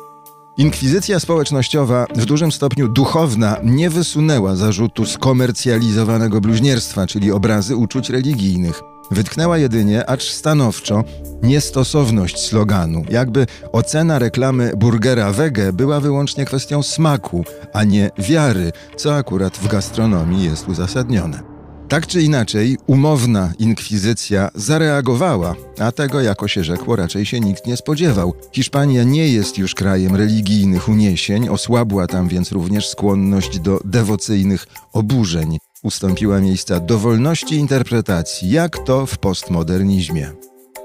Inkwizycja 0.60 1.20
społecznościowa, 1.20 2.06
w 2.16 2.26
dużym 2.26 2.52
stopniu 2.52 2.88
duchowna, 2.88 3.58
nie 3.64 3.90
wysunęła 3.90 4.56
zarzutu 4.56 5.06
skomercjalizowanego 5.06 6.42
bluźnierstwa, 6.42 7.08
czyli 7.08 7.32
obrazy 7.32 7.76
uczuć 7.76 8.10
religijnych. 8.10 8.82
Wytknęła 9.12 9.58
jedynie, 9.58 10.10
acz 10.10 10.24
stanowczo, 10.24 11.04
niestosowność 11.44 12.40
sloganu, 12.48 13.04
jakby 13.10 13.48
ocena 13.72 14.20
reklamy 14.20 14.72
burgera 14.78 15.32
wege 15.32 15.74
była 15.74 16.00
wyłącznie 16.00 16.46
kwestią 16.46 16.84
smaku, 16.84 17.44
a 17.74 17.84
nie 17.84 18.12
wiary, 18.18 18.72
co 18.96 19.16
akurat 19.16 19.58
w 19.58 19.68
gastronomii 19.68 20.44
jest 20.44 20.68
uzasadnione. 20.68 21.49
Tak 21.90 22.08
czy 22.08 22.22
inaczej, 22.22 22.78
umowna 22.88 23.54
inkwizycja 23.60 24.50
zareagowała, 24.56 25.56
a 25.80 25.92
tego, 25.92 26.22
jako 26.22 26.48
się 26.48 26.64
rzekło, 26.64 26.96
raczej 26.96 27.26
się 27.26 27.40
nikt 27.40 27.68
nie 27.68 27.78
spodziewał. 27.78 28.34
Hiszpania 28.52 29.04
nie 29.04 29.30
jest 29.30 29.58
już 29.58 29.76
krajem 29.76 30.16
religijnych 30.16 30.90
uniesień, 30.90 31.50
osłabła 31.50 32.08
tam 32.08 32.28
więc 32.28 32.52
również 32.52 32.90
skłonność 32.90 33.60
do 33.60 33.80
dewocyjnych 33.86 34.68
oburzeń. 34.94 35.58
Ustąpiła 35.84 36.40
miejsca 36.40 36.80
dowolności 36.80 37.56
interpretacji, 37.56 38.52
jak 38.52 38.78
to 38.78 39.06
w 39.06 39.18
postmodernizmie. 39.18 40.32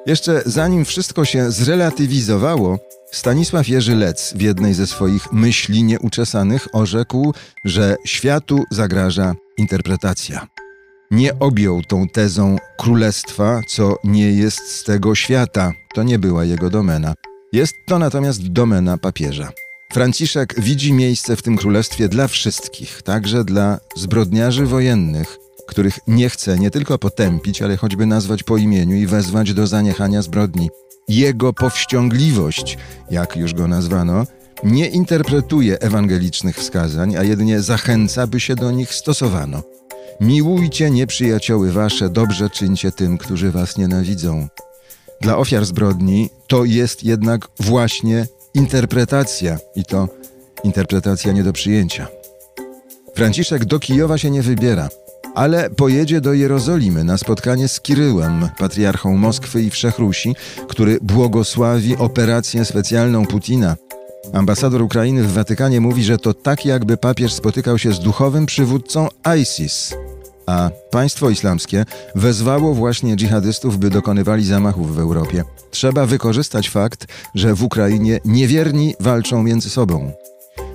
Jeszcze 0.07 0.43
zanim 0.47 0.85
wszystko 0.85 1.25
się 1.25 1.51
zrelatywizowało, 1.51 2.79
Stanisław 3.13 3.69
Jerzy 3.69 3.97
Lec 3.97 4.35
w 4.37 4.41
jednej 4.41 4.75
ze 4.75 4.87
swoich 4.87 5.33
myśli 5.33 5.85
nieuczesanych 5.85 6.69
orzekł, 6.73 7.35
że 7.65 7.97
światu 8.05 8.65
zagraża 8.71 9.35
interpretacja. 9.59 10.54
Nie 11.11 11.39
objął 11.39 11.83
tą 11.83 12.09
tezą 12.09 12.57
królestwa, 12.79 13.61
co 13.69 13.97
nie 14.05 14.33
jest 14.33 14.59
z 14.59 14.85
tego 14.85 15.15
świata. 15.15 15.73
To 15.95 16.03
nie 16.03 16.19
była 16.19 16.45
jego 16.45 16.71
domena. 16.71 17.15
Jest 17.53 17.75
to 17.87 17.99
natomiast 17.99 18.49
domena 18.49 18.99
papieża. 18.99 19.53
Franciszek 19.93 20.55
widzi 20.61 20.93
miejsce 20.93 21.37
w 21.37 21.43
tym 21.43 21.57
królestwie 21.57 22.09
dla 22.09 22.29
wszystkich, 22.29 23.03
także 23.03 23.45
dla 23.45 23.79
zbrodniarzy 23.97 24.67
wojennych, 24.67 25.39
których 25.67 25.99
nie 26.07 26.31
chce 26.31 26.59
nie 26.59 26.71
tylko 26.71 26.99
potępić, 26.99 27.63
ale 27.63 27.77
choćby 27.77 28.07
nazwać 28.07 28.43
po 28.43 28.57
imieniu 28.57 28.97
i 28.97 29.07
wezwać 29.07 29.55
do 29.55 29.67
zaniechania 29.67 30.23
zbrodni. 30.23 30.71
Jego 31.09 31.53
powściągliwość, 31.53 32.79
jak 33.11 33.37
już 33.37 33.55
go 33.55 33.69
nazwano, 33.69 34.27
nie 34.65 34.89
interpretuje 34.89 35.79
ewangelicznych 35.81 36.57
wskazań, 36.57 37.17
a 37.17 37.23
jedynie 37.23 37.61
zachęca, 37.61 38.27
by 38.27 38.41
się 38.41 38.55
do 38.55 38.71
nich 38.71 38.95
stosowano. 38.95 39.63
Miłujcie 40.21 40.91
nieprzyjacioły 40.91 41.73
wasze, 41.73 42.09
dobrze 42.09 42.51
czyńcie 42.51 42.93
tym, 42.93 43.19
którzy 43.19 43.51
was 43.51 43.77
nienawidzą. 43.77 44.49
Dla 45.21 45.37
ofiar 45.39 45.65
zbrodni 45.65 46.31
to 46.47 46.65
jest 46.65 47.05
jednak 47.05 47.49
właśnie 47.61 48.27
interpretacja 48.55 49.59
i 49.77 49.85
to 49.85 50.09
interpretacja 50.65 51.33
nie 51.33 51.43
do 51.43 51.53
przyjęcia. 51.53 52.07
Franciszek 53.15 53.65
do 53.65 53.79
Kijowa 53.79 54.19
się 54.19 54.31
nie 54.31 54.43
wybiera, 54.43 54.89
ale 55.35 55.71
pojedzie 55.71 56.21
do 56.21 56.33
Jerozolimy 56.33 57.05
na 57.05 57.19
spotkanie 57.19 57.69
z 57.69 57.81
Kiryłem, 57.81 58.49
patriarchą 58.59 59.17
Moskwy 59.17 59.63
i 59.63 59.71
Wszechrusi, 59.71 60.37
który 60.69 60.99
błogosławi 61.03 61.97
operację 61.97 62.65
specjalną 62.65 63.27
Putina. 63.27 63.77
Ambasador 64.33 64.83
Ukrainy 64.83 65.23
w 65.23 65.33
Watykanie 65.33 65.81
mówi, 65.81 66.05
że 66.05 66.19
to 66.19 66.35
tak 66.35 66.67
jakby 66.67 66.97
papież 66.97 67.33
spotykał 67.33 67.79
się 67.79 67.93
z 67.93 68.01
duchowym 68.01 68.47
przywódcą 68.47 69.09
ISIS, 69.43 69.95
a 70.47 70.71
państwo 70.91 71.31
islamskie 71.31 71.85
wezwało 72.15 72.75
właśnie 72.75 73.17
dżihadystów, 73.17 73.79
by 73.79 73.91
dokonywali 73.91 74.45
zamachów 74.45 74.95
w 74.95 74.99
Europie. 74.99 75.45
Trzeba 75.71 76.07
wykorzystać 76.07 76.71
fakt, 76.71 77.07
że 77.35 77.55
w 77.55 77.63
Ukrainie 77.63 78.21
niewierni 78.25 78.95
walczą 79.01 79.43
między 79.43 79.71
sobą. 79.71 80.13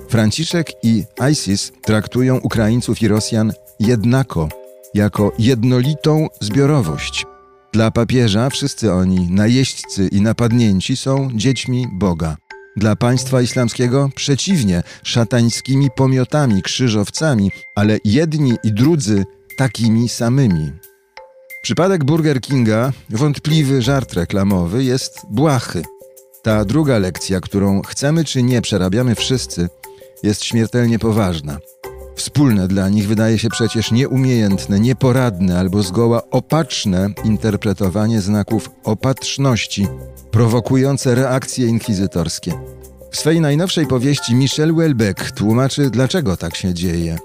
Franciszek 0.08 0.72
i 0.82 1.04
ISIS 1.32 1.72
traktują 1.82 2.36
Ukraińców 2.36 3.02
i 3.02 3.08
Rosjan 3.08 3.52
jednako, 3.80 4.48
jako 4.94 5.32
jednolitą 5.38 6.26
zbiorowość. 6.40 7.26
Dla 7.72 7.90
papieża 7.90 8.50
wszyscy 8.50 8.92
oni, 8.92 9.30
najeźdźcy 9.30 10.08
i 10.08 10.20
napadnięci, 10.20 10.96
są 10.96 11.28
dziećmi 11.34 11.86
Boga. 11.92 12.36
Dla 12.76 12.96
państwa 12.96 13.42
islamskiego 13.42 14.10
przeciwnie, 14.14 14.82
szatańskimi 15.02 15.88
pomiotami, 15.96 16.62
krzyżowcami, 16.62 17.50
ale 17.76 17.98
jedni 18.04 18.54
i 18.64 18.72
drudzy 18.72 19.24
takimi 19.56 20.08
samymi. 20.08 20.72
Przypadek 21.62 22.04
Burger 22.04 22.40
Kinga, 22.40 22.92
wątpliwy 23.10 23.82
żart 23.82 24.12
reklamowy, 24.12 24.84
jest 24.84 25.20
błahy. 25.30 25.82
Ta 26.42 26.64
druga 26.64 26.98
lekcja, 26.98 27.40
którą 27.40 27.82
chcemy 27.82 28.24
czy 28.24 28.42
nie 28.42 28.62
przerabiamy 28.62 29.14
wszyscy, 29.14 29.68
jest 30.22 30.44
śmiertelnie 30.44 30.98
poważna. 30.98 31.58
Wspólne 32.20 32.68
dla 32.68 32.88
nich 32.88 33.08
wydaje 33.08 33.38
się 33.38 33.48
przecież 33.48 33.90
nieumiejętne, 33.90 34.80
nieporadne 34.80 35.58
albo 35.58 35.82
zgoła 35.82 36.22
opatrzne 36.30 37.10
interpretowanie 37.24 38.20
znaków 38.20 38.70
opatrzności, 38.84 39.86
prowokujące 40.30 41.14
reakcje 41.14 41.66
inkwizytorskie. 41.66 42.52
W 43.10 43.16
swej 43.16 43.40
najnowszej 43.40 43.86
powieści 43.86 44.34
Michel 44.34 44.74
Welbeck 44.74 45.30
tłumaczy, 45.30 45.90
dlaczego 45.90 46.36
tak 46.36 46.56
się 46.56 46.74
dzieje. 46.74 47.18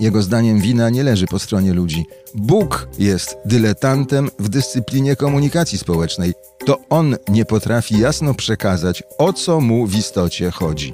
Jego 0.00 0.22
zdaniem 0.22 0.60
wina 0.60 0.90
nie 0.90 1.02
leży 1.02 1.26
po 1.26 1.38
stronie 1.38 1.72
ludzi. 1.72 2.04
Bóg 2.34 2.88
jest 2.98 3.36
dyletantem 3.44 4.30
w 4.38 4.48
dyscyplinie 4.48 5.16
komunikacji 5.16 5.78
społecznej. 5.78 6.32
To 6.66 6.78
on 6.90 7.16
nie 7.28 7.44
potrafi 7.44 7.98
jasno 7.98 8.34
przekazać, 8.34 9.02
o 9.18 9.32
co 9.32 9.60
mu 9.60 9.86
w 9.86 9.96
istocie 9.96 10.50
chodzi. 10.50 10.92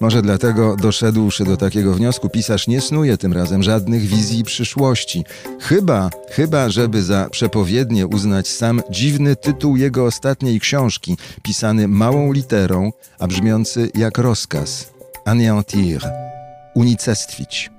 Może 0.00 0.22
dlatego, 0.22 0.76
doszedłszy 0.76 1.44
do 1.44 1.56
takiego 1.56 1.94
wniosku, 1.94 2.28
pisarz 2.28 2.66
nie 2.66 2.80
snuje 2.80 3.16
tym 3.16 3.32
razem 3.32 3.62
żadnych 3.62 4.02
wizji 4.02 4.44
przyszłości. 4.44 5.24
Chyba, 5.60 6.10
chyba, 6.30 6.68
żeby 6.68 7.02
za 7.02 7.28
przepowiednie 7.30 8.06
uznać 8.06 8.48
sam 8.48 8.80
dziwny 8.90 9.36
tytuł 9.36 9.76
jego 9.76 10.04
ostatniej 10.04 10.60
książki, 10.60 11.16
pisany 11.42 11.88
małą 11.88 12.32
literą, 12.32 12.90
a 13.18 13.26
brzmiący 13.26 13.90
jak 13.94 14.18
rozkaz: 14.18 14.92
anéantir, 15.24 16.00
unicestwić. 16.74 17.70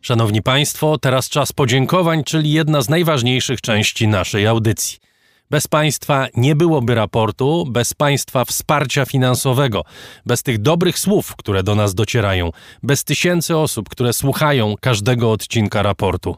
Szanowni 0.00 0.42
Państwo, 0.42 0.98
teraz 0.98 1.28
czas 1.28 1.52
podziękowań, 1.52 2.24
czyli 2.24 2.52
jedna 2.52 2.82
z 2.82 2.88
najważniejszych 2.88 3.60
części 3.60 4.08
naszej 4.08 4.46
audycji. 4.46 5.05
Bez 5.50 5.68
państwa 5.68 6.26
nie 6.36 6.56
byłoby 6.56 6.94
raportu, 6.94 7.66
bez 7.70 7.94
państwa 7.94 8.44
wsparcia 8.44 9.04
finansowego, 9.04 9.84
bez 10.26 10.42
tych 10.42 10.58
dobrych 10.58 10.98
słów, 10.98 11.36
które 11.36 11.62
do 11.62 11.74
nas 11.74 11.94
docierają, 11.94 12.50
bez 12.82 13.04
tysięcy 13.04 13.56
osób, 13.56 13.88
które 13.88 14.12
słuchają 14.12 14.74
każdego 14.80 15.32
odcinka 15.32 15.82
raportu. 15.82 16.36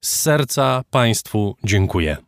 Z 0.00 0.20
serca 0.20 0.82
Państwu 0.90 1.56
dziękuję. 1.64 2.27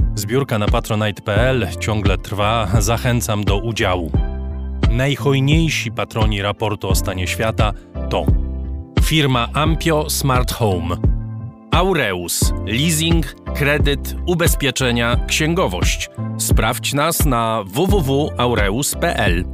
Zbiórka 0.15 0.57
na 0.57 0.67
patronite.pl 0.67 1.67
ciągle 1.79 2.17
trwa, 2.17 2.67
zachęcam 2.79 3.43
do 3.43 3.57
udziału. 3.57 4.11
Najhojniejsi 4.91 5.91
patroni 5.91 6.41
raportu 6.41 6.89
o 6.89 6.95
stanie 6.95 7.27
świata 7.27 7.73
to 8.09 8.25
firma 9.03 9.47
Ampio 9.53 10.09
Smart 10.09 10.51
Home, 10.53 10.97
Aureus, 11.71 12.53
leasing, 12.65 13.35
kredyt, 13.55 14.15
ubezpieczenia, 14.25 15.25
księgowość. 15.27 16.09
Sprawdź 16.37 16.93
nas 16.93 17.25
na 17.25 17.63
www.aureus.pl. 17.65 19.45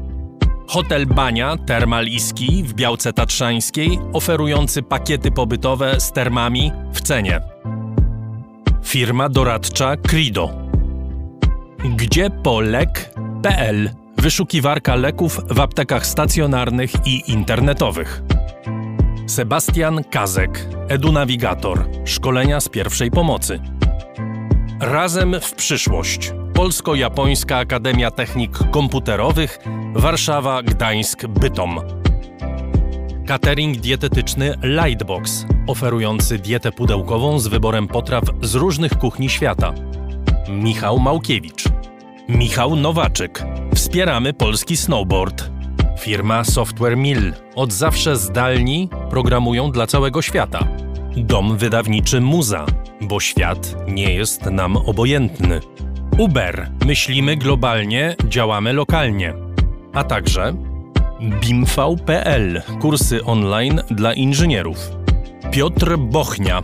Hotel 0.67 1.05
Bania 1.05 1.57
Termal 1.57 2.07
Iski 2.07 2.63
w 2.63 2.73
Białce 2.73 3.13
Tatrzańskiej, 3.13 3.99
oferujący 4.13 4.83
pakiety 4.83 5.31
pobytowe 5.31 5.99
z 5.99 6.11
termami 6.11 6.71
w 6.93 7.01
cenie. 7.01 7.41
Firma 8.87 9.29
doradcza 9.29 9.97
Crido. 9.97 10.49
Gdzie 11.95 12.29
Wyszukiwarka 14.17 14.95
leków 14.95 15.39
w 15.49 15.59
aptekach 15.59 16.05
stacjonarnych 16.05 16.91
i 17.05 17.31
internetowych. 17.31 18.21
Sebastian 19.25 20.03
Kazek, 20.03 20.65
edunawigator, 20.87 21.89
szkolenia 22.05 22.59
z 22.59 22.69
pierwszej 22.69 23.11
pomocy. 23.11 23.59
Razem 24.79 25.35
w 25.41 25.53
przyszłość. 25.53 26.33
Polsko-Japońska 26.53 27.57
Akademia 27.57 28.11
Technik 28.11 28.57
Komputerowych, 28.71 29.59
Warszawa, 29.95 30.63
Gdańsk, 30.63 31.27
Bytom. 31.27 31.79
Catering 33.27 33.77
dietetyczny 33.77 34.53
Lightbox, 34.63 35.45
oferujący 35.67 36.37
dietę 36.37 36.71
pudełkową 36.71 37.39
z 37.39 37.47
wyborem 37.47 37.87
potraw 37.87 38.23
z 38.41 38.55
różnych 38.55 38.97
kuchni 38.97 39.29
świata. 39.29 39.73
Michał 40.49 40.99
Małkiewicz. 40.99 41.63
Michał 42.29 42.75
Nowaczyk. 42.75 43.43
Wspieramy 43.75 44.33
polski 44.33 44.77
snowboard. 44.77 45.49
Firma 45.99 46.43
Software 46.43 46.97
Mill. 46.97 47.33
Od 47.55 47.73
zawsze 47.73 48.17
zdalni 48.17 48.89
programują 49.09 49.71
dla 49.71 49.87
całego 49.87 50.21
świata. 50.21 50.67
Dom 51.17 51.57
wydawniczy 51.57 52.21
Muza, 52.21 52.65
bo 53.01 53.19
świat 53.19 53.75
nie 53.87 54.13
jest 54.13 54.45
nam 54.45 54.77
obojętny. 54.77 55.59
Uber. 56.17 56.71
Myślimy 56.85 57.37
globalnie, 57.37 58.15
działamy 58.27 58.73
lokalnie. 58.73 59.33
A 59.93 60.03
także 60.03 60.53
BIMV.pl. 61.21 62.61
Kursy 62.81 63.23
online 63.23 63.81
dla 63.91 64.13
inżynierów. 64.13 64.91
Piotr 65.51 65.97
Bochnia. 65.97 66.61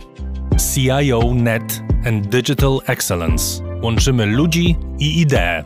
CIO 0.74 1.34
Net 1.34 1.82
and 2.06 2.26
Digital 2.26 2.78
Excellence. 2.86 3.64
Łączymy 3.82 4.26
ludzi 4.26 4.76
i 4.98 5.20
idee. 5.20 5.64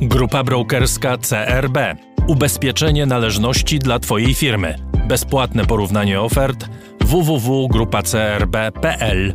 Grupa 0.00 0.44
brokerska 0.44 1.18
CRB. 1.18 1.78
Ubezpieczenie 2.26 3.06
należności 3.06 3.78
dla 3.78 3.98
Twojej 3.98 4.34
firmy. 4.34 4.76
Bezpłatne 5.08 5.66
porównanie 5.66 6.20
ofert 6.20 6.68
www.grupacrb.pl 7.00 9.34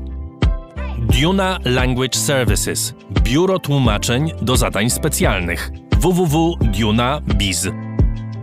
Duna 1.21 1.59
Language 1.65 2.17
Services. 2.17 2.93
Biuro 3.23 3.59
tłumaczeń 3.59 4.31
do 4.41 4.57
zadań 4.57 4.89
specjalnych. 4.89 5.71
www.duna.biz 5.99 7.69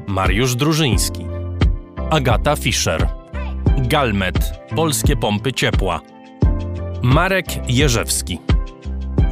Mariusz 0.06 0.54
Drużyński 0.54 1.26
Agata 2.10 2.56
Fischer 2.56 3.08
Galmet. 3.78 4.52
Polskie 4.76 5.16
pompy 5.16 5.52
ciepła 5.52 6.00
Marek 7.02 7.46
Jerzewski 7.68 8.38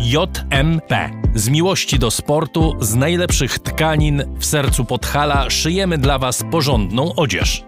JMP. 0.01 1.11
Z 1.35 1.49
miłości 1.49 1.99
do 1.99 2.11
sportu, 2.11 2.77
z 2.81 2.95
najlepszych 2.95 3.59
tkanin 3.59 4.23
w 4.39 4.45
sercu 4.45 4.85
Podhala 4.85 5.51
szyjemy 5.51 5.99
dla 5.99 6.19
Was 6.19 6.45
porządną 6.51 7.15
odzież. 7.15 7.65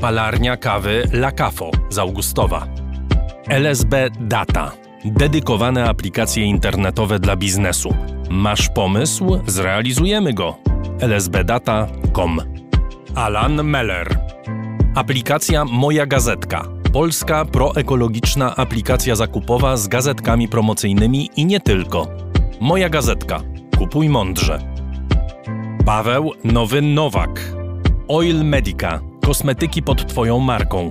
Palarnia 0.00 0.56
kawy 0.56 1.08
La 1.12 1.32
Cafo 1.32 1.70
z 1.90 1.98
Augustowa. 1.98 2.66
LSB 3.48 4.10
Data. 4.20 4.79
Dedykowane 5.04 5.84
aplikacje 5.88 6.44
internetowe 6.44 7.18
dla 7.18 7.36
biznesu. 7.36 7.94
Masz 8.30 8.68
pomysł? 8.68 9.40
Zrealizujemy 9.46 10.32
go. 10.34 10.56
lsbdata.com 11.00 12.40
Alan 13.14 13.64
Meller. 13.64 14.18
Aplikacja 14.94 15.64
Moja 15.64 16.06
Gazetka 16.06 16.80
polska 16.92 17.44
proekologiczna 17.44 18.56
aplikacja 18.56 19.16
zakupowa 19.16 19.76
z 19.76 19.88
gazetkami 19.88 20.48
promocyjnymi 20.48 21.30
i 21.36 21.46
nie 21.46 21.60
tylko. 21.60 22.06
Moja 22.60 22.88
gazetka. 22.88 23.40
Kupuj 23.78 24.08
mądrze. 24.08 24.58
Paweł 25.84 26.32
Nowy 26.44 26.82
Nowak. 26.82 27.40
Oil 28.08 28.44
Medica. 28.44 29.00
Kosmetyki 29.26 29.82
pod 29.82 30.06
Twoją 30.06 30.38
marką. 30.38 30.90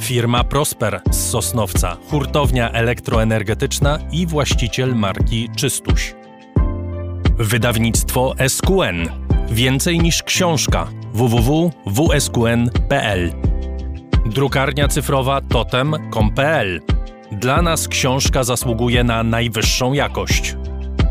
Firma 0.00 0.44
Prosper 0.44 1.00
z 1.10 1.30
Sosnowca, 1.30 1.96
hurtownia 2.10 2.70
elektroenergetyczna 2.70 3.98
i 4.12 4.26
właściciel 4.26 4.96
marki 4.96 5.48
Czystuś. 5.56 6.14
Wydawnictwo 7.38 8.34
SQN. 8.48 9.08
Więcej 9.50 9.98
niż 9.98 10.22
książka. 10.22 10.86
www.wsqn.pl 11.12 13.32
Drukarnia 14.26 14.88
cyfrowa 14.88 15.40
totem.com.pl. 15.40 16.80
Dla 17.32 17.62
nas 17.62 17.88
książka 17.88 18.44
zasługuje 18.44 19.04
na 19.04 19.22
najwyższą 19.22 19.92
jakość. 19.92 20.56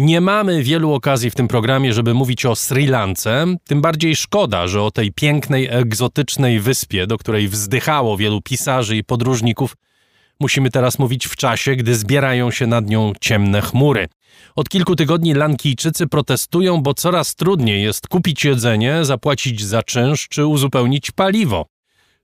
Nie 0.00 0.20
mamy 0.20 0.62
wielu 0.62 0.92
okazji 0.92 1.30
w 1.30 1.34
tym 1.34 1.48
programie, 1.48 1.92
żeby 1.92 2.14
mówić 2.14 2.46
o 2.46 2.56
Sri 2.56 2.86
Lance, 2.86 3.46
tym 3.68 3.80
bardziej 3.80 4.16
szkoda, 4.16 4.68
że 4.68 4.82
o 4.82 4.90
tej 4.90 5.12
pięknej, 5.12 5.68
egzotycznej 5.70 6.60
wyspie, 6.60 7.06
do 7.06 7.18
której 7.18 7.48
wzdychało 7.48 8.16
wielu 8.16 8.40
pisarzy 8.40 8.96
i 8.96 9.04
podróżników, 9.04 9.76
musimy 10.40 10.70
teraz 10.70 10.98
mówić 10.98 11.26
w 11.26 11.36
czasie, 11.36 11.76
gdy 11.76 11.94
zbierają 11.94 12.50
się 12.50 12.66
nad 12.66 12.90
nią 12.90 13.12
ciemne 13.20 13.60
chmury. 13.60 14.08
Od 14.56 14.68
kilku 14.68 14.96
tygodni 14.96 15.34
Lankijczycy 15.34 16.06
protestują, 16.06 16.82
bo 16.82 16.94
coraz 16.94 17.34
trudniej 17.34 17.82
jest 17.82 18.08
kupić 18.08 18.44
jedzenie, 18.44 19.04
zapłacić 19.04 19.64
za 19.64 19.82
czynsz 19.82 20.28
czy 20.28 20.46
uzupełnić 20.46 21.10
paliwo. 21.10 21.66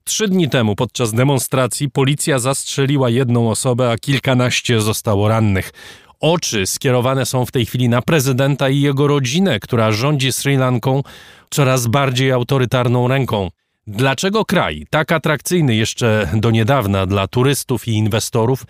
Trzy 0.05 0.29
dni 0.29 0.49
temu 0.49 0.77
podczas 0.77 1.13
demonstracji 1.13 1.91
policja 1.91 2.39
zastrzeliła 2.39 3.11
jedną 3.11 3.51
osobę, 3.51 3.91
a 3.91 3.99
kilkanaście 3.99 4.81
zostało 4.81 5.29
rannych. 5.29 5.73
Oczy 6.21 6.67
skierowane 6.67 7.27
są 7.27 7.47
w 7.47 7.51
tej 7.51 7.67
chwili 7.67 7.89
na 7.89 8.03
prezydenta 8.03 8.69
i 8.69 8.81
jego 8.81 9.07
rodzinę, 9.07 9.61
która 9.61 9.93
rządzi 9.93 10.33
Sri 10.33 10.57
Lanką 10.57 11.03
coraz 11.51 11.87
bardziej 11.87 12.33
autorytarną 12.33 13.09
ręką. 13.09 13.51
Dlaczego 13.87 14.45
kraj, 14.45 14.87
tak 14.91 15.13
atrakcyjny 15.13 15.75
jeszcze 15.75 16.31
do 16.35 16.51
niedawna 16.51 17.07
dla 17.07 17.29
turystów 17.29 17.89
i 17.89 17.93
inwestorów, 17.93 18.67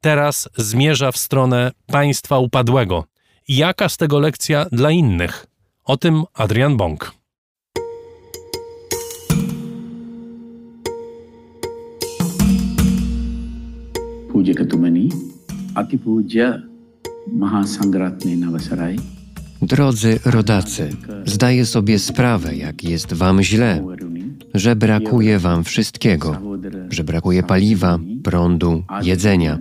teraz 0.00 0.48
zmierza 0.56 1.12
w 1.12 1.16
stronę 1.16 1.72
państwa 1.86 2.38
upadłego? 2.38 3.04
I 3.48 3.56
jaka 3.56 3.88
z 3.88 3.96
tego 3.96 4.18
lekcja 4.18 4.66
dla 4.72 4.90
innych? 4.90 5.46
O 5.84 5.96
tym 5.96 6.24
Adrian 6.34 6.76
Bąk. 6.76 7.12
Puja 14.32 14.54
Ketumani, 14.54 15.08
Ati 15.74 15.98
Puja 15.98 16.67
Drodzy 19.62 20.18
rodacy, 20.24 20.90
zdaję 21.26 21.66
sobie 21.66 21.98
sprawę, 21.98 22.56
jak 22.56 22.84
jest 22.84 23.12
wam 23.12 23.42
źle, 23.42 23.84
że 24.54 24.76
brakuje 24.76 25.38
wam 25.38 25.64
wszystkiego, 25.64 26.40
że 26.90 27.04
brakuje 27.04 27.42
paliwa, 27.42 27.98
prądu, 28.22 28.82
jedzenia. 29.02 29.58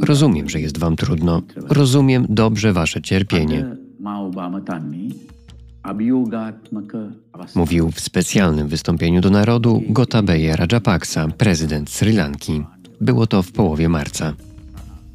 Rozumiem, 0.00 0.48
że 0.48 0.60
jest 0.60 0.78
wam 0.78 0.96
trudno, 0.96 1.42
rozumiem 1.68 2.26
dobrze 2.28 2.72
wasze 2.72 3.02
cierpienie. 3.02 3.76
Mówił 7.54 7.90
w 7.90 8.00
specjalnym 8.00 8.68
wystąpieniu 8.68 9.20
do 9.20 9.30
narodu 9.30 9.82
Gotabaya 9.88 10.56
Rajapaksa, 10.56 11.28
prezydent 11.28 11.90
Sri 11.90 12.12
Lanki. 12.12 12.64
Było 13.00 13.26
to 13.26 13.42
w 13.42 13.52
połowie 13.52 13.88
marca. 13.88 14.34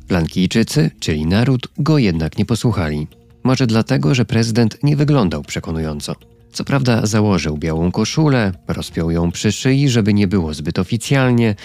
Lankijczycy, 0.09 0.91
czyli 0.99 1.25
naród, 1.25 1.67
go 1.77 1.97
jednak 1.97 2.37
nie 2.37 2.45
posłuchali. 2.45 3.07
Może 3.43 3.67
dlatego, 3.67 4.15
że 4.15 4.25
prezydent 4.25 4.83
nie 4.83 4.95
wyglądał 4.95 5.43
przekonująco. 5.43 6.15
Co 6.51 6.63
prawda 6.63 7.05
założył 7.05 7.57
białą 7.57 7.91
koszulę, 7.91 8.51
rozpiął 8.67 9.11
ją 9.11 9.31
przy 9.31 9.51
szyi, 9.51 9.89
żeby 9.89 10.13
nie 10.13 10.27
było 10.27 10.53
zbyt 10.53 10.79
oficjalnie, 10.79 11.55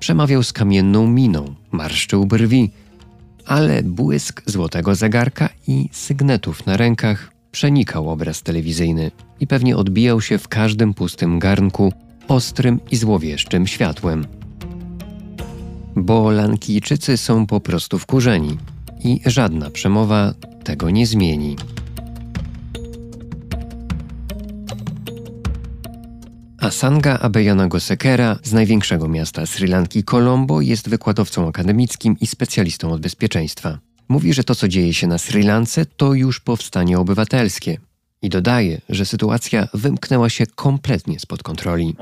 przemawiał 0.00 0.42
z 0.42 0.52
kamienną 0.52 1.06
miną, 1.06 1.54
marszczył 1.72 2.26
brwi, 2.26 2.70
ale 3.46 3.82
błysk 3.82 4.42
złotego 4.46 4.94
zegarka 4.94 5.48
i 5.66 5.88
sygnetów 5.92 6.66
na 6.66 6.76
rękach 6.76 7.32
przenikał 7.50 8.10
obraz 8.10 8.42
telewizyjny 8.42 9.10
i 9.40 9.46
pewnie 9.46 9.76
odbijał 9.76 10.20
się 10.20 10.38
w 10.38 10.48
każdym 10.48 10.94
pustym 10.94 11.38
garnku 11.38 11.92
ostrym 12.28 12.80
i 12.90 12.96
złowieszczym 12.96 13.66
światłem 13.66 14.26
bo 16.02 16.30
Lankijczycy 16.30 17.16
są 17.16 17.46
po 17.46 17.60
prostu 17.60 17.98
wkurzeni 17.98 18.58
i 19.04 19.20
żadna 19.26 19.70
przemowa 19.70 20.34
tego 20.64 20.90
nie 20.90 21.06
zmieni. 21.06 21.56
Asanga 26.60 27.18
Abeyana 27.18 27.68
Gosekera 27.68 28.38
z 28.42 28.52
największego 28.52 29.08
miasta 29.08 29.46
Sri 29.46 29.66
Lanki 29.66 30.04
Colombo 30.04 30.60
jest 30.60 30.88
wykładowcą 30.88 31.48
akademickim 31.48 32.16
i 32.20 32.26
specjalistą 32.26 32.92
od 32.92 33.00
bezpieczeństwa. 33.00 33.78
Mówi, 34.08 34.32
że 34.32 34.44
to 34.44 34.54
co 34.54 34.68
dzieje 34.68 34.94
się 34.94 35.06
na 35.06 35.18
Sri 35.18 35.42
Lance 35.42 35.86
to 35.86 36.14
już 36.14 36.40
powstanie 36.40 36.98
obywatelskie. 36.98 37.78
I 38.22 38.28
dodaje, 38.28 38.80
że 38.88 39.04
sytuacja 39.06 39.68
wymknęła 39.74 40.28
się 40.28 40.46
kompletnie 40.46 41.20
spod 41.20 41.42
kontroli. 41.42 41.96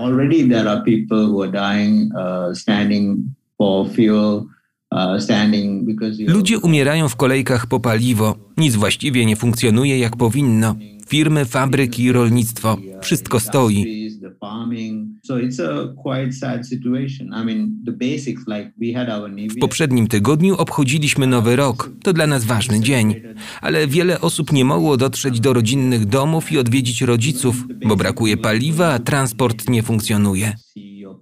Uh, 3.59 3.89
Ludzie 6.28 6.59
umierają 6.59 7.09
w 7.09 7.16
kolejkach 7.16 7.66
po 7.66 7.81
paliwo. 7.81 8.37
Nic 8.57 8.77
właściwie 8.77 9.27
nie 9.27 9.37
funkcjonuje 9.37 9.99
jak 9.99 10.16
powinno. 10.16 10.77
Firmy, 11.09 11.45
fabryki, 11.45 12.12
rolnictwo 12.12 12.77
wszystko 13.03 13.41
stoi. 13.41 14.11
W 19.51 19.59
poprzednim 19.61 20.07
tygodniu 20.07 20.57
obchodziliśmy 20.57 21.27
Nowy 21.27 21.57
Rok. 21.57 21.91
To 22.03 22.12
dla 22.12 22.27
nas 22.27 22.45
ważny 22.45 22.81
dzień. 22.81 23.15
Ale 23.61 23.87
wiele 23.87 24.20
osób 24.20 24.53
nie 24.53 24.65
mogło 24.65 24.97
dotrzeć 24.97 25.41
do 25.41 25.53
rodzinnych 25.53 26.07
domów 26.07 26.53
i 26.53 26.59
odwiedzić 26.59 27.03
rodziców, 27.03 27.65
bo 27.87 27.97
brakuje 27.97 28.37
paliwa, 28.37 28.93
a 28.93 28.99
transport 28.99 29.69
nie 29.69 29.83
funkcjonuje 29.83 30.53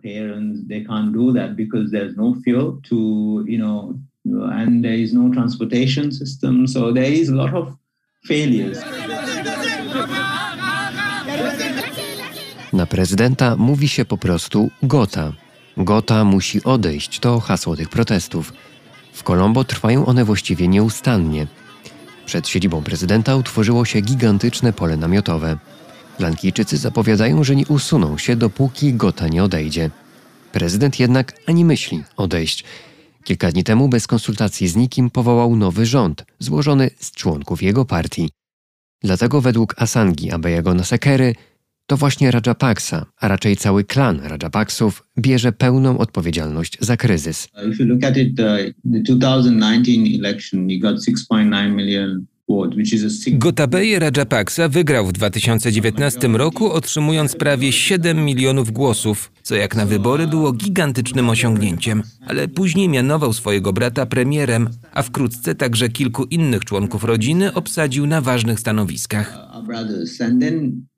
parents 0.05 0.61
they 0.69 0.83
can't 0.85 1.13
do 1.13 1.33
that 1.33 1.51
because 1.57 1.91
there's 1.91 2.17
no 2.17 2.35
fuel 2.45 2.67
to 2.89 2.99
you 3.47 3.59
know 3.59 3.95
and 4.61 4.85
there 4.85 4.99
is 5.05 5.13
no 5.13 5.31
transportation 5.37 6.13
system 6.13 6.69
so 6.69 6.93
there 6.93 7.13
is 7.13 7.29
a 7.31 7.35
lot 7.35 7.55
of 7.55 7.69
failures 8.29 8.79
Na 12.73 12.87
prezydenta 12.87 13.57
mówi 13.57 13.89
się 13.89 14.05
po 14.05 14.19
prostu 14.19 14.71
Gota. 14.83 15.33
Gota 15.77 16.25
musi 16.25 16.65
odejść 16.65 17.21
to 17.21 17.41
hasło 17.41 17.77
tych 17.77 17.89
protestów. 17.89 18.53
W 19.13 19.23
Kolombo 19.23 19.65
trwają 19.65 20.07
one 20.07 20.25
właściwie 20.25 20.69
nieustannie. 20.69 21.47
Przed 22.27 22.49
siedzibą 22.49 22.83
prezydenta 22.83 23.37
utworzyło 23.37 23.85
się 23.85 24.01
gigantyczne 24.01 24.73
pole 24.73 24.97
namiotowe. 24.97 25.59
Lankijczycy 26.19 26.77
zapowiadają, 26.77 27.45
że 27.45 27.57
nie 27.57 27.67
usuną 27.67 28.19
się, 28.19 28.37
dopóki 28.37 28.95
Gota 28.95 29.29
nie 29.29 29.45
odejdzie. 29.45 29.91
Prezydent 30.53 31.01
jednak 31.01 31.33
ani 31.47 31.65
myśli 31.65 32.03
odejść. 32.17 32.65
Kilka 33.25 33.53
dni 33.53 33.65
temu 33.65 33.89
bez 33.89 34.07
konsultacji 34.07 34.69
z 34.69 34.77
nikim 34.77 35.11
powołał 35.11 35.57
nowy 35.57 35.87
rząd, 35.87 36.25
złożony 36.39 36.91
z 36.99 37.11
członków 37.11 37.63
jego 37.63 37.85
partii. 37.85 38.31
Dlatego 39.03 39.41
według 39.41 39.75
Asangi 39.79 40.31
Abeyego 40.31 40.75
Nasekery 40.75 41.35
to 41.87 41.97
właśnie 41.97 42.31
Rajapaksa, 42.31 43.07
a 43.21 43.29
raczej 43.29 43.57
cały 43.57 43.85
klan 43.85 44.21
Rajapaksów 44.21 45.07
bierze 45.19 45.53
pełną 45.53 45.99
odpowiedzialność 45.99 46.79
za 46.81 46.97
kryzys. 46.97 47.49
If 47.73 47.83
you 47.83 47.89
look 47.89 48.05
at 48.05 48.17
it, 48.17 48.37
the 48.37 48.75
2019 48.85 50.19
election, 50.19 50.71
you 50.71 50.81
got 50.81 50.97
6.9 50.97 51.75
million 51.75 52.27
Gotabeye 53.33 53.99
Rajapaksa 53.99 54.69
wygrał 54.69 55.07
w 55.07 55.13
2019 55.13 56.29
roku, 56.29 56.73
otrzymując 56.73 57.37
prawie 57.37 57.73
7 57.73 58.25
milionów 58.25 58.71
głosów, 58.71 59.33
co 59.43 59.55
jak 59.55 59.77
na 59.77 59.87
wybory 59.87 60.27
było 60.27 60.53
gigantycznym 60.53 61.31
osiągnięciem. 61.31 62.03
Ale 62.27 62.49
później 62.49 62.89
mianował 62.89 63.33
swojego 63.33 63.73
brata 63.73 64.07
premierem, 64.07 64.69
a 64.93 65.03
wkrótce 65.03 65.55
także 65.55 65.89
kilku 65.89 66.25
innych 66.25 66.65
członków 66.65 67.05
rodziny 67.05 67.55
obsadził 67.55 68.07
na 68.07 68.21
ważnych 68.21 68.61
stanowiskach. 68.61 69.39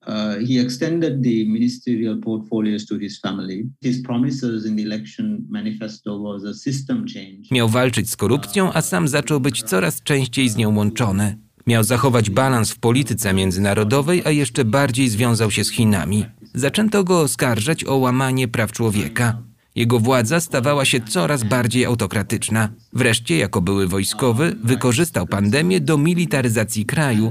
Uh, 0.07 0.47
he 0.49 0.61
extended 0.61 1.23
the 1.23 1.45
ministerial 1.45 2.21
portfolios 2.21 2.87
to 2.87 2.99
his 2.99 3.21
family. 3.21 3.65
His 3.83 4.03
promises 4.03 4.67
in 4.67 4.77
the 4.77 4.83
election 4.83 5.47
manifesto 5.49 6.23
was 6.23 6.45
a 6.45 6.55
system 6.55 7.05
change. 7.15 7.49
Miał 7.51 7.69
walczyć 7.69 8.11
z 8.11 8.17
korupcją, 8.17 8.73
a 8.73 8.83
sam 8.83 9.09
zaczął 9.09 9.41
być 9.41 9.63
coraz 9.63 10.03
częściej 10.03 10.49
z 10.49 10.57
nią 10.57 10.77
łączony. 10.77 11.39
Miał 11.67 11.85
zachować 11.85 12.31
balans 12.31 12.71
w 12.71 12.79
polityce 12.79 13.35
międzynarodowej, 13.35 14.23
a 14.25 14.31
jeszcze 14.31 14.65
bardziej 14.65 15.09
związał 15.09 15.51
się 15.51 15.65
z 15.65 15.71
Chinami. 15.71 16.25
Zaczęto 16.55 17.05
go 17.05 17.21
oskarżać 17.21 17.85
o 17.85 17.97
łamanie 17.97 18.49
praw 18.49 18.73
człowieka. 18.73 19.46
Jego 19.77 19.99
władza 20.01 20.41
stawała 20.41 20.85
się 20.85 21.01
coraz 21.01 21.45
bardziej 21.45 21.85
autokratyczna. 21.85 22.69
Wreszcie, 22.93 23.37
jako 23.37 23.61
były 23.61 23.87
wojskowy, 23.87 24.57
wykorzystał 24.65 25.27
pandemię 25.27 25.81
do 25.81 25.99
militaryzacji 25.99 26.87
kraju. 26.87 27.31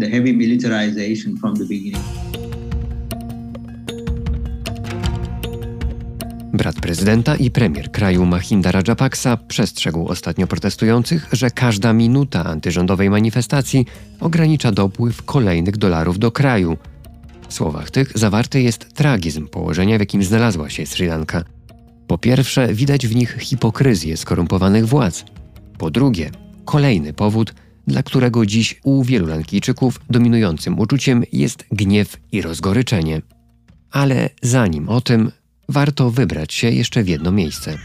The 0.00 0.10
heavy 0.10 0.32
militarization 0.32 1.36
from 1.36 1.56
the 1.56 1.64
beginning. 1.64 2.53
Brat 6.54 6.80
prezydenta 6.80 7.36
i 7.36 7.50
premier 7.50 7.92
kraju 7.92 8.26
Mahinda 8.26 8.72
Rajapaksa 8.72 9.36
przestrzegł 9.36 10.06
ostatnio 10.08 10.46
protestujących, 10.46 11.28
że 11.32 11.50
każda 11.50 11.92
minuta 11.92 12.44
antyrządowej 12.44 13.10
manifestacji 13.10 13.86
ogranicza 14.20 14.72
dopływ 14.72 15.22
kolejnych 15.22 15.76
dolarów 15.76 16.18
do 16.18 16.32
kraju. 16.32 16.76
W 17.48 17.54
słowach 17.54 17.90
tych 17.90 18.18
zawarty 18.18 18.62
jest 18.62 18.92
tragizm 18.94 19.48
położenia, 19.48 19.96
w 19.96 20.00
jakim 20.00 20.22
znalazła 20.22 20.70
się 20.70 20.86
Sri 20.86 21.06
Lanka. 21.06 21.44
Po 22.06 22.18
pierwsze, 22.18 22.74
widać 22.74 23.06
w 23.06 23.16
nich 23.16 23.36
hipokryzję 23.40 24.16
skorumpowanych 24.16 24.86
władz. 24.86 25.24
Po 25.78 25.90
drugie, 25.90 26.30
kolejny 26.64 27.12
powód, 27.12 27.54
dla 27.86 28.02
którego 28.02 28.46
dziś 28.46 28.80
u 28.84 29.04
wielu 29.04 29.26
Lankijczyków 29.26 30.00
dominującym 30.10 30.78
uczuciem 30.78 31.22
jest 31.32 31.64
gniew 31.72 32.16
i 32.32 32.42
rozgoryczenie. 32.42 33.22
Ale 33.90 34.30
zanim 34.42 34.88
o 34.88 35.00
tym, 35.00 35.30
warto 35.68 36.10
wybrać 36.10 36.54
się 36.54 36.70
jeszcze 36.70 37.02
w 37.02 37.08
jedno 37.08 37.32
miejsce. 37.32 37.78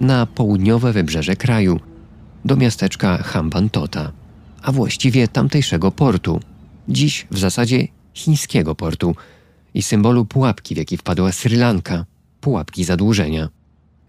Na 0.00 0.26
południowe 0.26 0.92
wybrzeże 0.92 1.36
kraju, 1.36 1.80
do 2.44 2.56
miasteczka 2.56 3.22
Hambantota, 3.22 4.12
a 4.62 4.72
właściwie 4.72 5.28
tamtejszego 5.28 5.90
portu, 5.90 6.40
dziś 6.88 7.26
w 7.30 7.38
zasadzie 7.38 7.88
chińskiego 8.14 8.74
portu 8.74 9.14
i 9.74 9.82
symbolu 9.82 10.24
pułapki, 10.24 10.74
w 10.74 10.78
jaki 10.78 10.96
wpadła 10.96 11.32
Sri 11.32 11.56
Lanka, 11.56 12.04
pułapki 12.40 12.84
zadłużenia. 12.84 13.48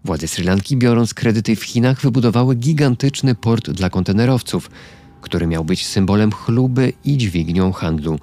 Władze 0.04 0.28
Sri 0.28 0.44
Lanki, 0.44 0.76
biorąc 0.76 1.14
kredyty 1.14 1.56
w 1.56 1.64
Chinach, 1.64 2.00
wybudowały 2.00 2.54
gigantyczny 2.54 3.34
port 3.34 3.70
dla 3.70 3.90
kontenerowców, 3.90 4.70
który 5.20 5.46
miał 5.46 5.64
być 5.64 5.86
symbolem 5.86 6.32
chluby 6.32 6.92
i 7.04 7.16
dźwignią 7.16 7.72
handlu. 7.72 8.18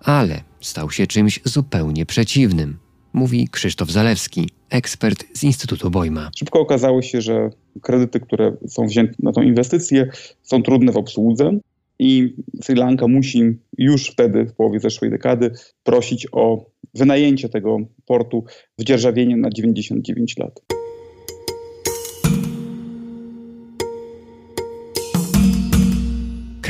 Ale 0.00 0.40
stał 0.60 0.90
się 0.90 1.06
czymś 1.06 1.40
zupełnie 1.44 2.06
przeciwnym, 2.06 2.78
mówi 3.12 3.48
Krzysztof 3.48 3.90
Zalewski, 3.90 4.48
ekspert 4.70 5.24
z 5.32 5.44
Instytutu 5.44 5.90
Bojma. 5.90 6.30
Szybko 6.36 6.60
okazało 6.60 7.02
się, 7.02 7.20
że 7.20 7.50
kredyty, 7.82 8.20
które 8.20 8.56
są 8.68 8.86
wzięte 8.86 9.14
na 9.18 9.32
tą 9.32 9.42
inwestycję, 9.42 10.10
są 10.42 10.62
trudne 10.62 10.92
w 10.92 10.96
obsłudze 10.96 11.58
i 11.98 12.34
Sri 12.62 12.74
Lanka 12.74 13.08
musi 13.08 13.58
już 13.78 14.06
wtedy, 14.06 14.44
w 14.44 14.54
połowie 14.54 14.80
zeszłej 14.80 15.10
dekady, 15.10 15.50
prosić 15.84 16.26
o 16.32 16.66
wynajęcie 16.94 17.48
tego 17.48 17.78
portu 18.06 18.44
w 18.78 18.84
dzierżawienie 18.84 19.36
na 19.36 19.50
99 19.50 20.36
lat. 20.38 20.85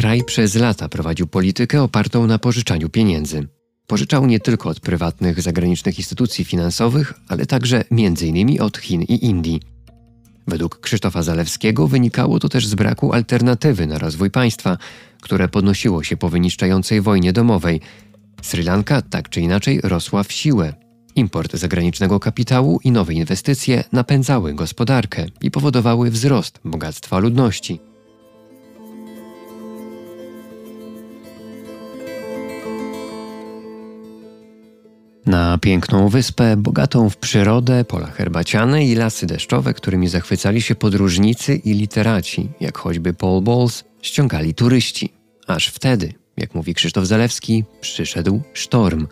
Kraj 0.06 0.24
przez 0.24 0.54
lata 0.54 0.88
prowadził 0.88 1.26
politykę 1.26 1.82
opartą 1.82 2.26
na 2.26 2.38
pożyczaniu 2.38 2.88
pieniędzy. 2.88 3.48
Pożyczał 3.86 4.26
nie 4.26 4.40
tylko 4.40 4.68
od 4.68 4.80
prywatnych 4.80 5.42
zagranicznych 5.42 5.98
instytucji 5.98 6.44
finansowych, 6.44 7.14
ale 7.28 7.46
także 7.46 7.84
m.in. 7.90 8.62
od 8.62 8.78
Chin 8.78 9.02
i 9.02 9.24
Indii. 9.24 9.60
Według 10.46 10.80
Krzysztofa 10.80 11.22
Zalewskiego 11.22 11.88
wynikało 11.88 12.38
to 12.38 12.48
też 12.48 12.66
z 12.66 12.74
braku 12.74 13.12
alternatywy 13.12 13.86
na 13.86 13.98
rozwój 13.98 14.30
państwa, 14.30 14.78
które 15.20 15.48
podnosiło 15.48 16.02
się 16.02 16.16
po 16.16 16.28
wyniszczającej 16.28 17.00
wojnie 17.00 17.32
domowej. 17.32 17.80
Sri 18.42 18.62
Lanka 18.62 19.02
tak 19.02 19.28
czy 19.28 19.40
inaczej 19.40 19.80
rosła 19.82 20.22
w 20.22 20.32
siłę. 20.32 20.74
Import 21.16 21.56
zagranicznego 21.56 22.20
kapitału 22.20 22.80
i 22.84 22.92
nowe 22.92 23.14
inwestycje 23.14 23.84
napędzały 23.92 24.54
gospodarkę 24.54 25.26
i 25.42 25.50
powodowały 25.50 26.10
wzrost 26.10 26.60
bogactwa 26.64 27.18
ludności. 27.18 27.80
Na 35.26 35.58
piękną 35.58 36.08
wyspę, 36.08 36.56
bogatą 36.56 37.10
w 37.10 37.16
przyrodę, 37.16 37.84
pola 37.84 38.06
herbaciane 38.06 38.86
i 38.86 38.94
lasy 38.94 39.26
deszczowe, 39.26 39.74
którymi 39.74 40.08
zachwycali 40.08 40.62
się 40.62 40.74
podróżnicy 40.74 41.56
i 41.56 41.72
literaci, 41.72 42.48
jak 42.60 42.78
choćby 42.78 43.14
Paul 43.14 43.42
Bowles, 43.42 43.84
ściągali 44.02 44.54
turyści. 44.54 45.12
Aż 45.46 45.68
wtedy, 45.68 46.12
jak 46.36 46.54
mówi 46.54 46.74
Krzysztof 46.74 47.04
Zalewski, 47.04 47.64
przyszedł 47.80 48.40
sztorm. 48.52 49.06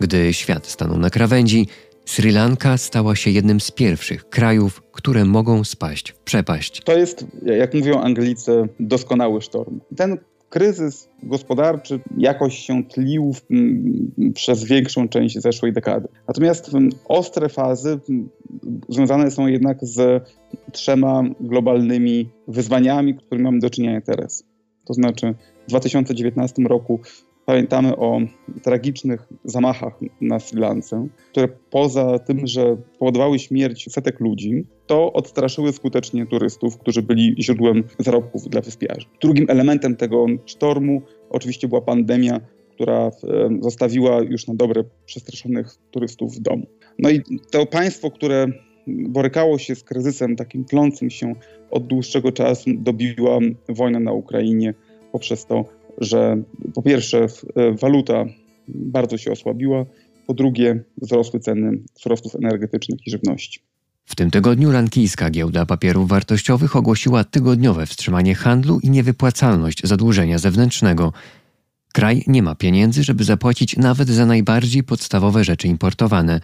Gdy 0.00 0.32
świat 0.32 0.66
stanął 0.66 0.98
na 0.98 1.10
krawędzi, 1.10 1.66
Sri 2.06 2.30
Lanka 2.32 2.78
stała 2.78 3.16
się 3.16 3.30
jednym 3.30 3.60
z 3.60 3.70
pierwszych 3.70 4.28
krajów, 4.28 4.82
które 4.92 5.24
mogą 5.24 5.64
spaść 5.64 6.10
w 6.10 6.18
przepaść. 6.18 6.82
To 6.84 6.92
jest, 6.92 7.26
jak 7.42 7.74
mówią 7.74 8.00
Anglicy, 8.00 8.68
doskonały 8.80 9.42
sztorm. 9.42 9.80
Ten 9.96 10.18
kryzys 10.50 11.08
gospodarczy 11.22 12.00
jakoś 12.16 12.58
się 12.58 12.84
tlił 12.84 13.32
w, 13.32 13.42
m, 13.50 14.32
przez 14.34 14.64
większą 14.64 15.08
część 15.08 15.38
zeszłej 15.38 15.72
dekady. 15.72 16.08
Natomiast 16.28 16.74
m, 16.74 16.88
ostre 17.04 17.48
fazy 17.48 18.00
m, 18.10 18.28
związane 18.88 19.30
są 19.30 19.46
jednak 19.46 19.78
z 19.82 20.24
trzema 20.72 21.22
globalnymi 21.40 22.30
wyzwaniami, 22.48 23.14
którymi 23.14 23.44
mamy 23.44 23.58
do 23.58 23.70
czynienia 23.70 24.00
teraz. 24.00 24.44
To 24.84 24.94
znaczy 24.94 25.34
w 25.66 25.68
2019 25.68 26.62
roku 26.62 27.00
Pamiętamy 27.46 27.96
o 27.96 28.20
tragicznych 28.62 29.28
zamachach 29.44 30.00
na 30.20 30.38
Sri 30.38 30.60
Lance, 30.60 31.08
które 31.30 31.48
poza 31.70 32.18
tym, 32.18 32.46
że 32.46 32.76
powodowały 32.98 33.38
śmierć 33.38 33.92
setek 33.92 34.20
ludzi, 34.20 34.64
to 34.86 35.12
odstraszyły 35.12 35.72
skutecznie 35.72 36.26
turystów, 36.26 36.78
którzy 36.78 37.02
byli 37.02 37.34
źródłem 37.38 37.84
zarobków 37.98 38.48
dla 38.48 38.60
wyspiarzy. 38.60 39.06
Drugim 39.20 39.46
elementem 39.48 39.96
tego 39.96 40.26
sztormu 40.46 41.02
oczywiście 41.30 41.68
była 41.68 41.80
pandemia, 41.80 42.40
która 42.74 43.10
zostawiła 43.60 44.22
już 44.22 44.46
na 44.46 44.54
dobre 44.54 44.84
przestraszonych 45.06 45.66
turystów 45.90 46.36
w 46.36 46.40
domu. 46.40 46.66
No 46.98 47.10
i 47.10 47.20
to 47.50 47.66
państwo, 47.66 48.10
które 48.10 48.46
borykało 48.86 49.58
się 49.58 49.74
z 49.74 49.84
kryzysem 49.84 50.36
takim 50.36 50.64
tlącym 50.64 51.10
się 51.10 51.34
od 51.70 51.86
dłuższego 51.86 52.32
czasu, 52.32 52.70
dobiła 52.74 53.38
wojna 53.68 54.00
na 54.00 54.12
Ukrainie 54.12 54.74
poprzez 55.12 55.46
to, 55.46 55.64
że 56.00 56.42
po 56.74 56.82
pierwsze 56.82 57.18
e, 57.56 57.72
waluta 57.72 58.24
bardzo 58.68 59.18
się 59.18 59.32
osłabiła, 59.32 59.86
po 60.26 60.34
drugie 60.34 60.84
wzrosły 61.02 61.40
ceny 61.40 61.78
surowców 61.98 62.34
energetycznych 62.34 63.06
i 63.06 63.10
żywności. 63.10 63.60
W 64.04 64.14
tym 64.14 64.30
tygodniu 64.30 64.70
lankijska 64.70 65.30
giełda 65.30 65.66
papierów 65.66 66.08
wartościowych 66.08 66.76
ogłosiła 66.76 67.24
tygodniowe 67.24 67.86
wstrzymanie 67.86 68.34
handlu 68.34 68.80
i 68.80 68.90
niewypłacalność 68.90 69.80
zadłużenia 69.84 70.38
zewnętrznego. 70.38 71.12
Kraj 71.92 72.24
nie 72.26 72.42
ma 72.42 72.54
pieniędzy, 72.54 73.02
żeby 73.02 73.24
zapłacić 73.24 73.76
nawet 73.76 74.08
za 74.08 74.26
najbardziej 74.26 74.82
podstawowe 74.82 75.44
rzeczy 75.44 75.68
importowane. 75.68 76.40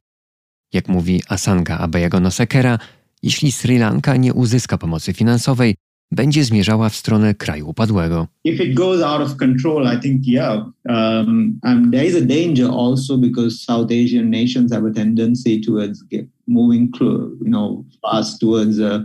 Jak 0.73 0.89
mówi 0.89 1.23
Asanga 1.29 1.79
Abeyagonosekera, 1.79 2.79
jeśli 3.23 3.53
Sri 3.53 3.79
Lanka 3.79 4.17
nie 4.17 4.35
uzyska 4.35 4.79
pomocy 4.79 5.13
finansowej, 5.13 5.75
będzie 6.13 6.45
zmierzała 6.45 6.89
w 6.89 6.97
stronę 6.97 7.35
kraju 7.35 7.69
upadłego. 7.69 8.27
If 8.45 8.65
it 8.65 8.75
goes 8.75 9.03
out 9.03 9.23
of 9.23 9.37
control, 9.37 9.97
I 9.97 10.01
think 10.01 10.27
yeah, 10.27 10.67
um, 10.89 11.59
and 11.63 11.93
there 11.93 12.07
is 12.07 12.17
a 12.17 12.27
danger 12.27 12.71
also 12.71 13.19
because 13.19 13.59
South 13.59 13.91
Asian 13.91 14.31
nations 14.31 14.73
have 14.73 14.89
a 14.89 14.93
tendency 14.93 15.61
towards 15.61 16.03
get, 16.03 16.27
moving, 16.49 16.91
you 17.01 17.51
know, 17.51 17.85
fast 18.03 18.41
towards 18.41 18.79
uh, 18.79 19.01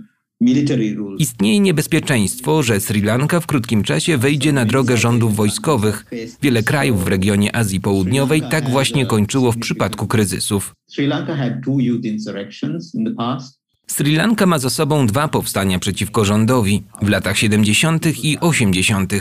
Istnieje 1.17 1.59
niebezpieczeństwo, 1.59 2.63
że 2.63 2.79
Sri 2.79 3.01
Lanka 3.01 3.39
w 3.39 3.47
krótkim 3.47 3.83
czasie 3.83 4.17
wejdzie 4.17 4.53
na 4.53 4.65
drogę 4.65 4.97
rządów 4.97 5.35
wojskowych. 5.35 6.05
Wiele 6.41 6.63
krajów 6.63 7.03
w 7.03 7.07
regionie 7.07 7.55
Azji 7.55 7.81
Południowej 7.81 8.41
tak 8.51 8.69
właśnie 8.69 9.05
kończyło 9.05 9.51
w 9.51 9.57
przypadku 9.57 10.07
kryzysów. 10.07 10.73
Sri 10.87 11.07
Lanka 11.07 11.35
had 11.35 11.53
two 11.65 11.79
youth 11.79 12.05
insurrections 12.05 12.95
in 12.95 13.05
the 13.05 13.11
past. 13.11 13.60
Sri 13.91 14.15
Lanka 14.15 14.45
ma 14.45 14.59
za 14.59 14.69
sobą 14.69 15.07
dwa 15.07 15.27
powstania 15.27 15.79
przeciwko 15.79 16.25
rządowi 16.25 16.83
w 17.01 17.09
latach 17.09 17.37
70. 17.37 18.23
i 18.23 18.39
80. 18.39 19.13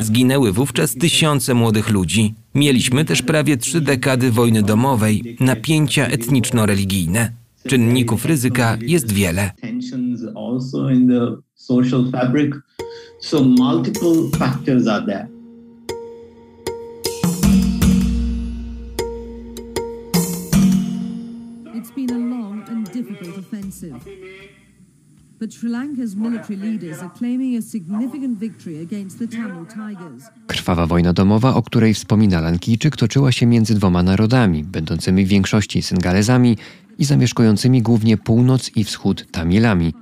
Zginęły 0.00 0.52
wówczas 0.52 0.94
tysiące 0.94 1.54
młodych 1.54 1.90
ludzi. 1.90 2.34
Mieliśmy 2.54 3.04
też 3.04 3.22
prawie 3.22 3.56
trzy 3.56 3.80
dekady 3.80 4.30
wojny 4.30 4.62
domowej, 4.62 5.36
napięcia 5.40 6.06
etniczno-religijne. 6.06 7.32
Czynników 7.68 8.24
ryzyka 8.24 8.78
jest 8.80 9.12
wiele. 9.12 9.50
So 13.20 13.44
multiple 13.44 14.38
factors 14.38 14.86
are 14.86 15.06
there. 15.06 15.31
Sri 25.50 25.68
Lanka's 25.68 26.14
military 26.16 26.56
leaders 26.56 26.98
are 26.98 27.10
claiming 27.18 27.56
a 27.56 27.62
significant 27.62 28.38
victory 28.38 28.82
against 28.82 29.18
the 29.18 29.28
Tamil 29.28 29.66
Tigers. 29.66 30.24
Krwawa 30.46 30.86
wojna 30.86 31.12
domowa, 31.12 31.54
o 31.54 31.62
której 31.62 31.94
wspomina 31.94 32.40
Lankijczyk, 32.40 32.96
toczyła 32.96 33.32
się 33.32 33.46
między 33.46 33.74
dwoma 33.74 34.02
narodami, 34.02 34.64
będącymi 34.64 35.24
w 35.24 35.28
większości 35.28 35.82
Syngalezami 35.82 36.56
i 36.98 37.04
zamieszkującymi 37.04 37.82
głównie 37.82 38.16
północ 38.16 38.70
i 38.76 38.84
wschód 38.84 39.26
Tamilami. 39.30 39.94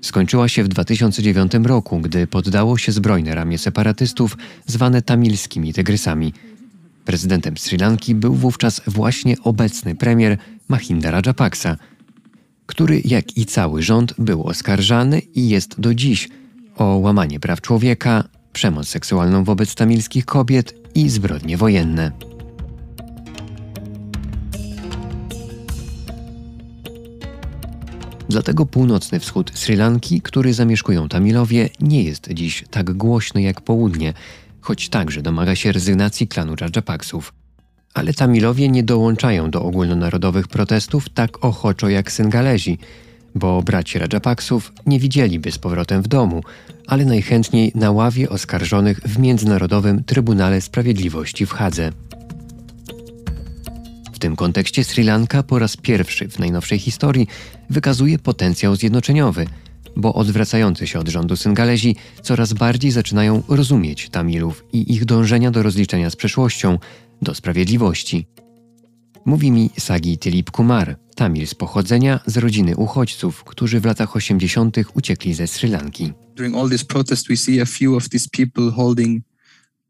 Skończyła 0.00 0.48
się 0.48 0.64
w 0.64 0.68
2009 0.68 1.52
roku, 1.64 1.98
gdy 1.98 2.26
poddało 2.26 2.78
się 2.78 2.92
zbrojne 2.92 3.34
ramię 3.34 3.58
separatystów 3.58 4.36
zwane 4.66 5.02
tamilskimi 5.02 5.72
tygrysami. 5.72 6.32
Prezydentem 7.04 7.56
Sri 7.56 7.78
Lanki 7.78 8.14
był 8.14 8.34
wówczas 8.34 8.80
właśnie 8.86 9.36
obecny 9.44 9.94
premier 9.94 10.38
Mahinda 10.68 11.10
Rajapaksa– 11.10 11.76
który, 12.70 13.02
jak 13.04 13.36
i 13.36 13.46
cały 13.46 13.82
rząd, 13.82 14.14
był 14.18 14.42
oskarżany 14.42 15.18
i 15.18 15.48
jest 15.48 15.80
do 15.80 15.94
dziś 15.94 16.28
o 16.76 16.84
łamanie 16.84 17.40
praw 17.40 17.60
człowieka, 17.60 18.24
przemoc 18.52 18.88
seksualną 18.88 19.44
wobec 19.44 19.74
tamilskich 19.74 20.24
kobiet 20.24 20.74
i 20.94 21.08
zbrodnie 21.08 21.56
wojenne. 21.56 22.12
Dlatego 28.28 28.66
północny 28.66 29.20
wschód 29.20 29.52
Sri 29.54 29.76
Lanki, 29.76 30.20
który 30.20 30.54
zamieszkują 30.54 31.08
Tamilowie, 31.08 31.68
nie 31.80 32.02
jest 32.02 32.28
dziś 32.32 32.64
tak 32.70 32.92
głośny 32.92 33.42
jak 33.42 33.60
południe, 33.60 34.14
choć 34.60 34.88
także 34.88 35.22
domaga 35.22 35.56
się 35.56 35.72
rezygnacji 35.72 36.28
klanu 36.28 36.56
Rajapaksów. 36.56 37.39
Ale 37.94 38.14
Tamilowie 38.14 38.68
nie 38.68 38.82
dołączają 38.82 39.50
do 39.50 39.62
ogólnonarodowych 39.62 40.48
protestów 40.48 41.08
tak 41.08 41.44
ochoczo 41.44 41.88
jak 41.88 42.12
Syngalezi, 42.12 42.78
bo 43.34 43.62
braci 43.62 43.98
Rajapaksów 43.98 44.72
nie 44.86 45.00
widzieliby 45.00 45.52
z 45.52 45.58
powrotem 45.58 46.02
w 46.02 46.08
domu, 46.08 46.42
ale 46.86 47.04
najchętniej 47.04 47.72
na 47.74 47.90
ławie 47.90 48.28
oskarżonych 48.28 49.00
w 49.00 49.18
Międzynarodowym 49.18 50.04
Trybunale 50.04 50.60
Sprawiedliwości 50.60 51.46
w 51.46 51.52
Hadze. 51.52 51.92
W 54.12 54.18
tym 54.18 54.36
kontekście 54.36 54.84
Sri 54.84 55.04
Lanka 55.04 55.42
po 55.42 55.58
raz 55.58 55.76
pierwszy 55.76 56.28
w 56.28 56.38
najnowszej 56.38 56.78
historii 56.78 57.26
wykazuje 57.70 58.18
potencjał 58.18 58.76
zjednoczeniowy, 58.76 59.46
bo 59.96 60.14
odwracający 60.14 60.86
się 60.86 60.98
od 60.98 61.08
rządu 61.08 61.36
Syngalezi 61.36 61.96
coraz 62.22 62.52
bardziej 62.52 62.90
zaczynają 62.90 63.42
rozumieć 63.48 64.08
Tamilów 64.08 64.64
i 64.72 64.94
ich 64.94 65.04
dążenia 65.04 65.50
do 65.50 65.62
rozliczenia 65.62 66.10
z 66.10 66.16
przeszłością, 66.16 66.78
do 67.22 67.34
sprawiedliwości. 67.34 68.26
Mówi 69.24 69.50
mi 69.50 69.70
Sagi 69.78 70.18
Tilip 70.18 70.50
Kumar, 70.50 70.96
Tamil 71.14 71.46
z 71.46 71.54
pochodzenia 71.54 72.20
z 72.26 72.36
rodziny 72.36 72.76
uchodźców, 72.76 73.44
którzy 73.44 73.80
w 73.80 73.84
latach 73.84 74.16
80. 74.16 74.76
uciekli 74.94 75.34
ze 75.34 75.46
Sri 75.46 75.68
Lanki. 75.68 76.12
During 76.36 76.56
all 76.56 76.68
these 76.70 76.84
protests 76.84 77.28
we 77.28 77.36
see 77.36 77.60
a 77.60 77.64
few 77.64 77.96
of 77.96 78.08
these 78.08 78.28
people 78.32 78.70
holding 78.70 79.22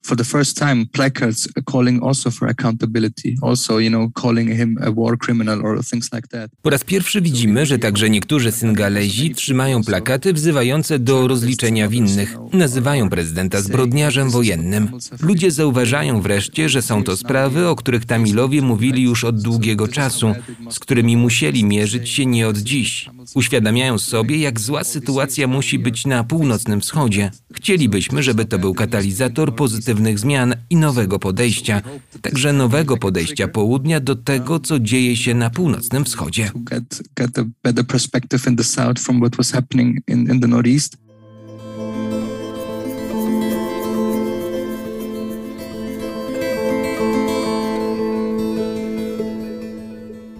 for 0.02 0.16
the 0.16 0.24
first 0.24 0.56
time 0.56 0.86
placards 0.92 1.48
calling 1.72 2.02
also 2.02 2.30
for 2.30 2.48
accountability, 2.48 3.36
also, 3.42 3.78
you 3.78 3.90
know, 3.90 4.08
calling 4.22 4.56
him 4.56 4.78
a 4.82 4.90
war 4.90 5.18
criminal 5.18 5.66
or 5.66 5.84
things 5.84 6.12
like 6.12 6.28
that. 6.28 6.50
Po 6.62 6.70
raz 6.70 6.84
pierwszy 6.84 7.20
widzimy, 7.20 7.66
że 7.66 7.78
także 7.78 8.10
niektórzy 8.10 8.52
Syngalezi 8.52 9.34
trzymają 9.34 9.84
plakaty 9.84 10.32
wzywające 10.32 10.98
do 10.98 11.28
rozliczenia 11.28 11.88
winnych. 11.88 12.36
Nazywają 12.52 13.10
prezydenta 13.10 13.60
zbrodniarzem 13.60 14.30
wojennym. 14.30 14.88
Ludzie 15.20 15.50
zauważają 15.50 16.22
wreszcie, 16.22 16.68
że 16.68 16.82
są 16.82 17.04
to 17.04 17.16
sprawy, 17.16 17.68
o 17.68 17.76
których 17.76 18.04
Tamilowie 18.04 18.62
mówili 18.62 19.02
już 19.02 19.24
od 19.24 19.42
długiego 19.42 19.88
czasu, 19.88 20.34
z 20.70 20.78
którymi 20.78 21.16
musieli 21.16 21.64
mierzyć 21.64 22.08
się 22.08 22.26
nie 22.26 22.48
od 22.48 22.58
dziś. 22.58 23.10
Uświadamiają 23.34 23.98
sobie, 23.98 24.36
jak 24.36 24.60
zła 24.60 24.84
sytuacja 24.84 25.46
musi 25.46 25.78
być 25.78 26.06
na 26.06 26.24
północnym 26.24 26.80
wschodzie. 26.80 27.30
Chcielibyśmy, 27.54 28.22
żeby 28.22 28.44
to 28.44 28.58
był 28.58 28.74
katalizator 28.74 29.54
pozytywnych 29.90 30.18
zmian 30.18 30.54
i 30.70 30.76
nowego 30.76 31.18
podejścia, 31.18 31.82
także 32.22 32.52
nowego 32.52 32.96
podejścia 32.96 33.48
południa 33.48 34.00
do 34.00 34.16
tego, 34.16 34.60
co 34.60 34.80
dzieje 34.80 35.16
się 35.16 35.34
na 35.34 35.50
północnym 35.50 36.04
wschodzie. 36.04 36.50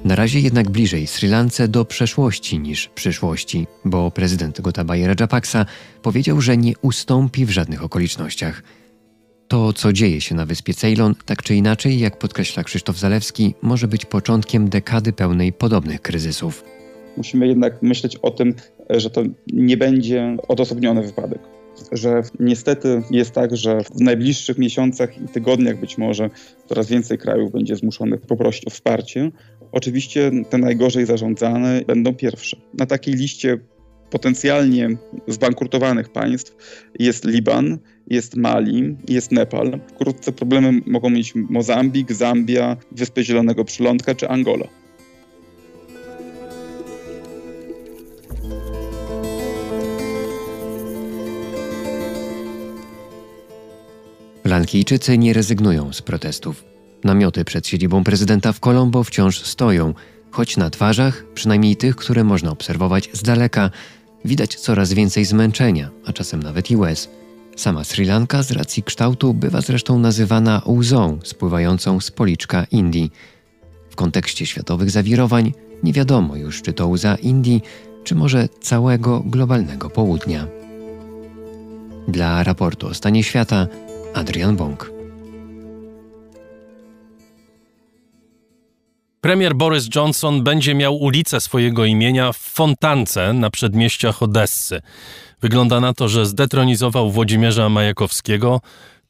Na 0.04 0.14
razie 0.14 0.40
jednak 0.40 0.70
bliżej 0.70 1.06
Sri 1.06 1.28
Lance 1.28 1.68
do 1.68 1.84
przeszłości 1.84 2.58
niż 2.58 2.88
przyszłości, 2.88 3.66
bo 3.84 4.10
prezydent 4.10 4.60
Gotabaya 4.60 5.06
Rajapaksa 5.06 5.66
powiedział, 6.02 6.40
że 6.40 6.56
nie 6.56 6.72
ustąpi 6.82 7.46
w 7.46 7.50
żadnych 7.50 7.84
okolicznościach. 7.84 8.62
To 9.50 9.72
co 9.72 9.92
dzieje 9.92 10.20
się 10.20 10.34
na 10.34 10.46
wyspie 10.46 10.74
Ceylon, 10.74 11.14
tak 11.24 11.42
czy 11.42 11.54
inaczej, 11.54 11.98
jak 11.98 12.18
podkreśla 12.18 12.64
Krzysztof 12.64 12.98
Zalewski, 12.98 13.54
może 13.62 13.88
być 13.88 14.04
początkiem 14.04 14.68
dekady 14.68 15.12
pełnej 15.12 15.52
podobnych 15.52 16.02
kryzysów. 16.02 16.64
Musimy 17.16 17.46
jednak 17.48 17.82
myśleć 17.82 18.16
o 18.16 18.30
tym, 18.30 18.54
że 18.90 19.10
to 19.10 19.22
nie 19.46 19.76
będzie 19.76 20.36
odosobniony 20.48 21.02
wypadek. 21.02 21.38
Że 21.92 22.22
niestety 22.40 23.02
jest 23.10 23.32
tak, 23.32 23.56
że 23.56 23.80
w 23.84 24.00
najbliższych 24.00 24.58
miesiącach 24.58 25.22
i 25.22 25.28
tygodniach 25.28 25.80
być 25.80 25.98
może 25.98 26.30
coraz 26.68 26.88
więcej 26.88 27.18
krajów 27.18 27.52
będzie 27.52 27.76
zmuszonych 27.76 28.20
poprosić 28.20 28.66
o 28.66 28.70
wsparcie. 28.70 29.30
Oczywiście 29.72 30.30
te 30.50 30.58
najgorzej 30.58 31.06
zarządzane 31.06 31.82
będą 31.86 32.14
pierwsze. 32.14 32.56
Na 32.74 32.86
takiej 32.86 33.14
liście 33.14 33.58
potencjalnie 34.10 34.88
zbankrutowanych 35.28 36.08
państw 36.08 36.56
jest 36.98 37.24
Liban, 37.24 37.78
jest 38.06 38.36
Mali, 38.36 38.96
jest 39.08 39.32
Nepal. 39.32 39.80
Wkrótce 39.88 40.32
problemy 40.32 40.80
mogą 40.86 41.10
mieć 41.10 41.34
Mozambik, 41.34 42.12
Zambia, 42.12 42.76
Wyspy 42.92 43.24
Zielonego 43.24 43.64
Przylądka 43.64 44.14
czy 44.14 44.28
Angola. 44.28 44.66
Lankijczycy 54.44 55.18
nie 55.18 55.32
rezygnują 55.32 55.92
z 55.92 56.02
protestów. 56.02 56.64
Namioty 57.04 57.44
przed 57.44 57.66
siedzibą 57.66 58.04
prezydenta 58.04 58.52
w 58.52 58.60
Kolombo 58.60 59.04
wciąż 59.04 59.42
stoją, 59.42 59.94
choć 60.30 60.56
na 60.56 60.70
twarzach, 60.70 61.24
przynajmniej 61.34 61.76
tych, 61.76 61.96
które 61.96 62.24
można 62.24 62.50
obserwować 62.50 63.10
z 63.12 63.22
daleka, 63.22 63.70
widać 64.24 64.54
coraz 64.54 64.92
więcej 64.92 65.24
zmęczenia, 65.24 65.90
a 66.06 66.12
czasem 66.12 66.42
nawet 66.42 66.70
i 66.70 66.76
łez. 66.76 67.08
Sama 67.56 67.84
Sri 67.84 68.04
Lanka 68.04 68.42
z 68.42 68.50
racji 68.50 68.82
kształtu 68.82 69.34
bywa 69.34 69.60
zresztą 69.60 69.98
nazywana 69.98 70.62
łzą 70.66 71.18
spływającą 71.24 72.00
z 72.00 72.10
policzka 72.10 72.66
Indii. 72.70 73.12
W 73.90 73.96
kontekście 73.96 74.46
światowych 74.46 74.90
zawirowań 74.90 75.52
nie 75.82 75.92
wiadomo 75.92 76.36
już, 76.36 76.62
czy 76.62 76.72
to 76.72 76.88
łza 76.88 77.14
Indii, 77.14 77.62
czy 78.04 78.14
może 78.14 78.48
całego 78.60 79.20
globalnego 79.20 79.90
południa. 79.90 80.46
Dla 82.08 82.42
raportu 82.42 82.86
o 82.86 82.94
stanie 82.94 83.24
świata 83.24 83.66
Adrian 84.14 84.56
Bąk. 84.56 84.99
Premier 89.20 89.54
Boris 89.54 89.88
Johnson 89.94 90.42
będzie 90.44 90.74
miał 90.74 90.96
ulicę 90.96 91.40
swojego 91.40 91.84
imienia 91.84 92.32
w 92.32 92.36
Fontance 92.36 93.32
na 93.32 93.50
przedmieściach 93.50 94.22
Odessy. 94.22 94.82
Wygląda 95.40 95.80
na 95.80 95.94
to, 95.94 96.08
że 96.08 96.26
zdetronizował 96.26 97.10
Włodzimierza 97.10 97.68
Majakowskiego. 97.68 98.60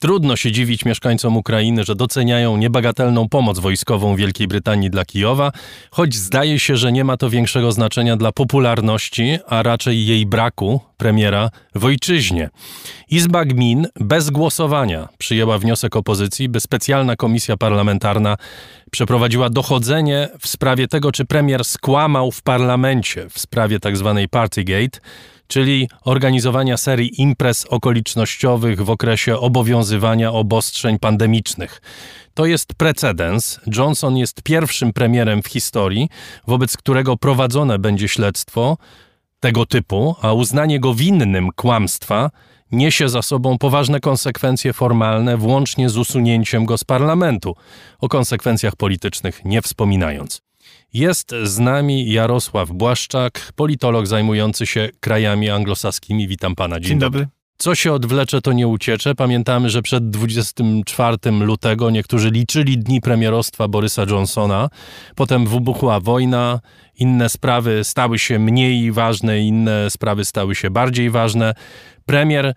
Trudno 0.03 0.37
się 0.37 0.53
dziwić 0.53 0.85
mieszkańcom 0.85 1.37
Ukrainy, 1.37 1.85
że 1.85 1.95
doceniają 1.95 2.57
niebagatelną 2.57 3.29
pomoc 3.29 3.59
wojskową 3.59 4.17
Wielkiej 4.17 4.49
Brytanii 4.49 4.91
dla 4.91 5.05
Kijowa, 5.05 5.53
choć 5.91 6.15
zdaje 6.15 6.59
się, 6.59 6.77
że 6.77 6.93
nie 6.93 7.05
ma 7.05 7.17
to 7.17 7.31
większego 7.31 7.73
znaczenia 7.73 8.17
dla 8.17 8.33
popularności, 8.33 9.39
a 9.47 9.63
raczej 9.63 10.07
jej 10.07 10.27
braku 10.27 10.81
premiera 10.97 11.51
w 11.75 11.85
ojczyźnie. 11.85 12.51
Izba 13.11 13.45
Gmin 13.45 13.87
bez 14.01 14.31
głosowania 14.31 15.09
przyjęła 15.19 15.59
wniosek 15.59 15.97
opozycji, 15.97 16.49
by 16.49 16.61
specjalna 16.61 17.17
komisja 17.17 17.57
parlamentarna 17.57 18.37
przeprowadziła 18.91 19.51
dochodzenie 19.51 20.29
w 20.41 20.49
sprawie 20.49 20.89
tego, 20.89 21.13
czy 21.13 21.25
premier 21.25 21.65
skłamał 21.65 22.31
w 22.31 22.43
parlamencie 22.43 23.27
w 23.31 23.39
sprawie 23.39 23.81
tzw. 23.81 24.15
Tak 24.17 24.31
Partygate 24.31 25.01
czyli 25.51 25.89
organizowania 26.05 26.77
serii 26.77 27.21
imprez 27.23 27.67
okolicznościowych 27.67 28.83
w 28.85 28.91
okresie 28.91 29.39
obowiązywania 29.39 30.33
obostrzeń 30.33 30.99
pandemicznych. 30.99 31.83
To 32.35 32.47
jest 32.47 32.75
precedens. 32.75 33.61
Johnson 33.77 34.17
jest 34.17 34.43
pierwszym 34.43 34.93
premierem 34.93 35.43
w 35.43 35.47
historii, 35.47 36.09
wobec 36.47 36.77
którego 36.77 37.17
prowadzone 37.17 37.79
będzie 37.79 38.09
śledztwo 38.09 38.77
tego 39.41 39.67
typu, 39.67 40.17
a 40.23 40.33
uznanie 40.33 40.81
go 40.81 40.95
winnym 40.95 41.49
kłamstwa 41.57 42.31
niesie 42.73 43.09
za 43.09 43.23
sobą 43.23 43.59
poważne 43.59 44.01
konsekwencje 44.01 44.73
formalne, 44.73 45.37
włącznie 45.37 45.91
z 45.91 45.97
usunięciem 45.97 46.65
go 46.65 46.79
z 46.79 46.85
parlamentu, 46.85 47.57
o 48.01 48.09
konsekwencjach 48.09 48.77
politycznych 48.77 49.45
nie 49.45 49.63
wspominając. 49.63 50.50
Jest 50.93 51.35
z 51.43 51.59
nami 51.59 52.13
Jarosław 52.13 52.71
Błaszczak, 52.71 53.53
politolog 53.57 54.07
zajmujący 54.07 54.67
się 54.67 54.89
krajami 55.01 55.51
anglosaskimi. 55.51 56.29
Witam 56.29 56.55
pana. 56.55 56.81
Dzień, 56.81 56.89
Dzień 56.89 56.99
dobry. 56.99 57.29
Co 57.61 57.75
się 57.75 57.93
odwlecze, 57.93 58.41
to 58.41 58.53
nie 58.53 58.69
uciecze. 58.69 59.15
Pamiętamy, 59.15 59.71
że 59.71 59.83
przed 59.83 60.11
24 60.11 61.17
lutego 61.31 61.91
niektórzy 61.91 62.31
liczyli 62.31 62.79
dni 62.79 63.01
premierostwa 63.01 63.69
Borysa 63.69 64.05
Johnsona. 64.11 64.69
Potem 65.15 65.47
wybuchła 65.47 66.01
wojna, 66.01 66.61
inne 66.95 67.29
sprawy 67.29 67.85
stały 67.85 68.19
się 68.19 68.39
mniej 68.39 68.93
ważne, 68.93 69.41
inne 69.41 69.91
sprawy 69.91 70.25
stały 70.25 70.55
się 70.55 70.71
bardziej 70.71 71.11
ważne. 71.11 71.55
Premier 72.07 72.55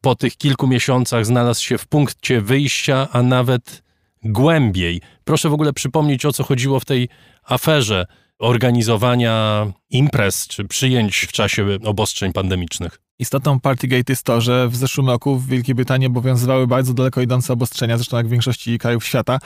po 0.00 0.14
tych 0.14 0.36
kilku 0.36 0.66
miesiącach 0.66 1.26
znalazł 1.26 1.64
się 1.64 1.78
w 1.78 1.86
punkcie 1.86 2.40
wyjścia, 2.40 3.08
a 3.12 3.22
nawet 3.22 3.82
głębiej. 4.22 5.00
Proszę 5.26 5.48
w 5.48 5.52
ogóle 5.52 5.72
przypomnieć, 5.72 6.24
o 6.24 6.32
co 6.32 6.44
chodziło 6.44 6.80
w 6.80 6.84
tej 6.84 7.08
aferze 7.44 8.06
organizowania 8.38 9.66
imprez 9.90 10.46
czy 10.48 10.64
przyjęć 10.64 11.16
w 11.16 11.32
czasie 11.32 11.66
obostrzeń 11.84 12.32
pandemicznych. 12.32 13.00
Istotą 13.18 13.60
Partygate 13.60 14.12
jest 14.12 14.22
to, 14.22 14.40
że 14.40 14.68
w 14.68 14.76
zeszłym 14.76 15.08
roku 15.08 15.36
w 15.36 15.46
Wielkiej 15.46 15.74
Brytanii 15.74 16.06
obowiązywały 16.06 16.66
bardzo 16.66 16.94
daleko 16.94 17.20
idące 17.20 17.52
obostrzenia, 17.52 17.96
zresztą 17.96 18.16
jak 18.16 18.26
w 18.26 18.30
większości 18.30 18.78
krajów 18.78 19.04
świata. 19.04 19.38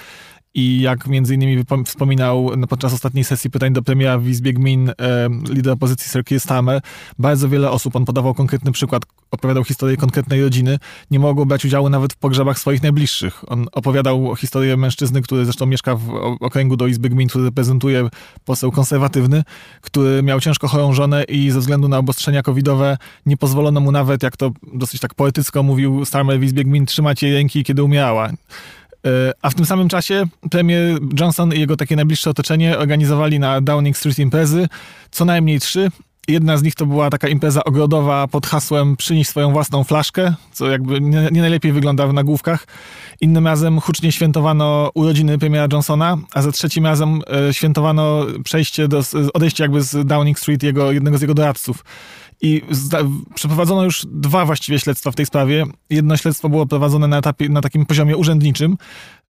I 0.55 0.81
jak 0.81 1.07
między 1.07 1.35
innymi 1.35 1.65
wspominał 1.85 2.51
podczas 2.69 2.93
ostatniej 2.93 3.25
sesji 3.25 3.51
pytań 3.51 3.73
do 3.73 3.83
premiera 3.83 4.19
w 4.19 4.29
Izbie 4.29 4.53
Gmin 4.53 4.93
lider 5.51 5.73
opozycji 5.73 6.11
Sir 6.11 6.25
Keir 6.25 6.41
Starmer, 6.41 6.81
bardzo 7.19 7.49
wiele 7.49 7.71
osób, 7.71 7.97
on 7.97 8.05
podawał 8.05 8.35
konkretny 8.35 8.73
przykład, 8.73 9.03
opowiadał 9.31 9.65
historię 9.65 9.97
konkretnej 9.97 10.43
rodziny, 10.43 10.79
nie 11.11 11.19
mogło 11.19 11.47
brać 11.47 11.65
udziału 11.65 11.89
nawet 11.89 12.13
w 12.13 12.17
pogrzebach 12.17 12.59
swoich 12.59 12.83
najbliższych. 12.83 13.45
On 13.47 13.67
opowiadał 13.73 14.37
historię 14.37 14.77
mężczyzny, 14.77 15.23
który 15.23 15.45
zresztą 15.45 15.67
mieszka 15.67 15.97
w 15.97 16.11
okręgu 16.41 16.77
do 16.77 16.87
Izby 16.87 17.09
Gmin, 17.09 17.29
który 17.29 17.45
reprezentuje 17.45 18.09
poseł 18.45 18.73
konserwatywny, 18.73 19.43
który 19.81 20.23
miał 20.23 20.41
ciężko 20.41 20.69
chorą 20.69 20.93
żonę 20.93 21.25
i 21.25 21.51
ze 21.51 21.61
względu 21.61 21.89
na 21.89 21.99
obostrzenia 21.99 22.43
covidowe 22.43 22.97
nie 23.27 23.37
pozwolono 23.37 23.81
mu 23.81 23.93
nawet, 23.93 24.23
jak 24.23 24.37
to 24.37 24.51
dosyć 24.73 25.01
tak 25.01 25.15
poetycko 25.15 25.63
mówił 25.63 26.05
Starmer 26.05 26.41
w 26.41 26.43
Izbie 26.43 26.65
Gmin, 26.65 26.87
trzymać 26.87 27.23
jej 27.23 27.35
ręki, 27.35 27.65
kiedy 27.65 27.83
umierała. 27.83 28.31
E, 29.07 29.33
a 29.43 29.51
w 29.51 29.55
tym 29.55 29.67
samym 29.67 29.89
czasie 29.89 30.25
premier 30.51 30.99
Johnson 31.21 31.53
i 31.55 31.61
jego 31.61 31.77
takie 31.77 31.97
najbliższe 31.97 32.31
otoczenie 32.31 32.79
organizowali 32.79 33.39
na 33.39 33.61
Downing 33.61 33.97
Street 33.97 34.19
imprezy, 34.19 34.69
co 35.11 35.25
najmniej 35.25 35.61
trzy. 35.61 35.91
Jedna 36.29 36.57
z 36.57 36.63
nich 36.63 36.75
to 36.75 36.87
była 36.87 37.11
taka 37.11 37.29
impreza 37.29 37.65
ogrodowa 37.65 38.29
pod 38.29 38.47
hasłem 38.47 38.97
przynieś 38.97 39.29
swoją 39.29 39.53
własną 39.53 39.85
flaszkę, 39.85 40.35
co 40.53 40.71
jakby 40.71 41.01
nie, 41.01 41.29
nie, 41.33 41.41
najlepiej 41.41 41.73
wygląda 41.73 42.07
w 42.07 42.13
nagłówkach. 42.13 42.67
Innym 43.21 43.47
razem 43.47 43.81
hucznie 43.81 44.13
świętowano 44.13 44.91
urodziny 44.95 45.39
premiera 45.39 45.67
Johnsona, 45.73 46.19
a 46.33 46.43
za 46.43 46.53
trzecim 46.53 46.87
razem 46.87 47.23
e, 47.49 47.55
świętowano 47.55 48.27
przejście 48.45 48.89
do, 48.89 49.03
odejście 49.35 49.65
jakby 49.65 49.83
z 49.83 50.07
Downing 50.07 50.39
Street 50.39 50.63
jego, 50.63 50.93
jednego 50.93 51.19
z 51.19 51.21
jego 51.21 51.35
doradców. 51.35 51.85
I 52.43 52.63
przeprowadzono 53.35 53.85
już 53.85 54.07
dwa 54.07 54.45
właściwie 54.45 54.79
śledztwa 54.79 55.11
w 55.11 55.17
tej 55.17 55.27
sprawie. 55.27 55.67
Jedno 55.91 56.17
śledztwo 56.17 56.49
było 56.49 56.67
prowadzone 56.67 57.09
na, 57.09 57.19
etapie, 57.19 57.49
na 57.49 57.61
takim 57.61 57.87
poziomie 57.87 58.17
urzędniczym, 58.17 58.77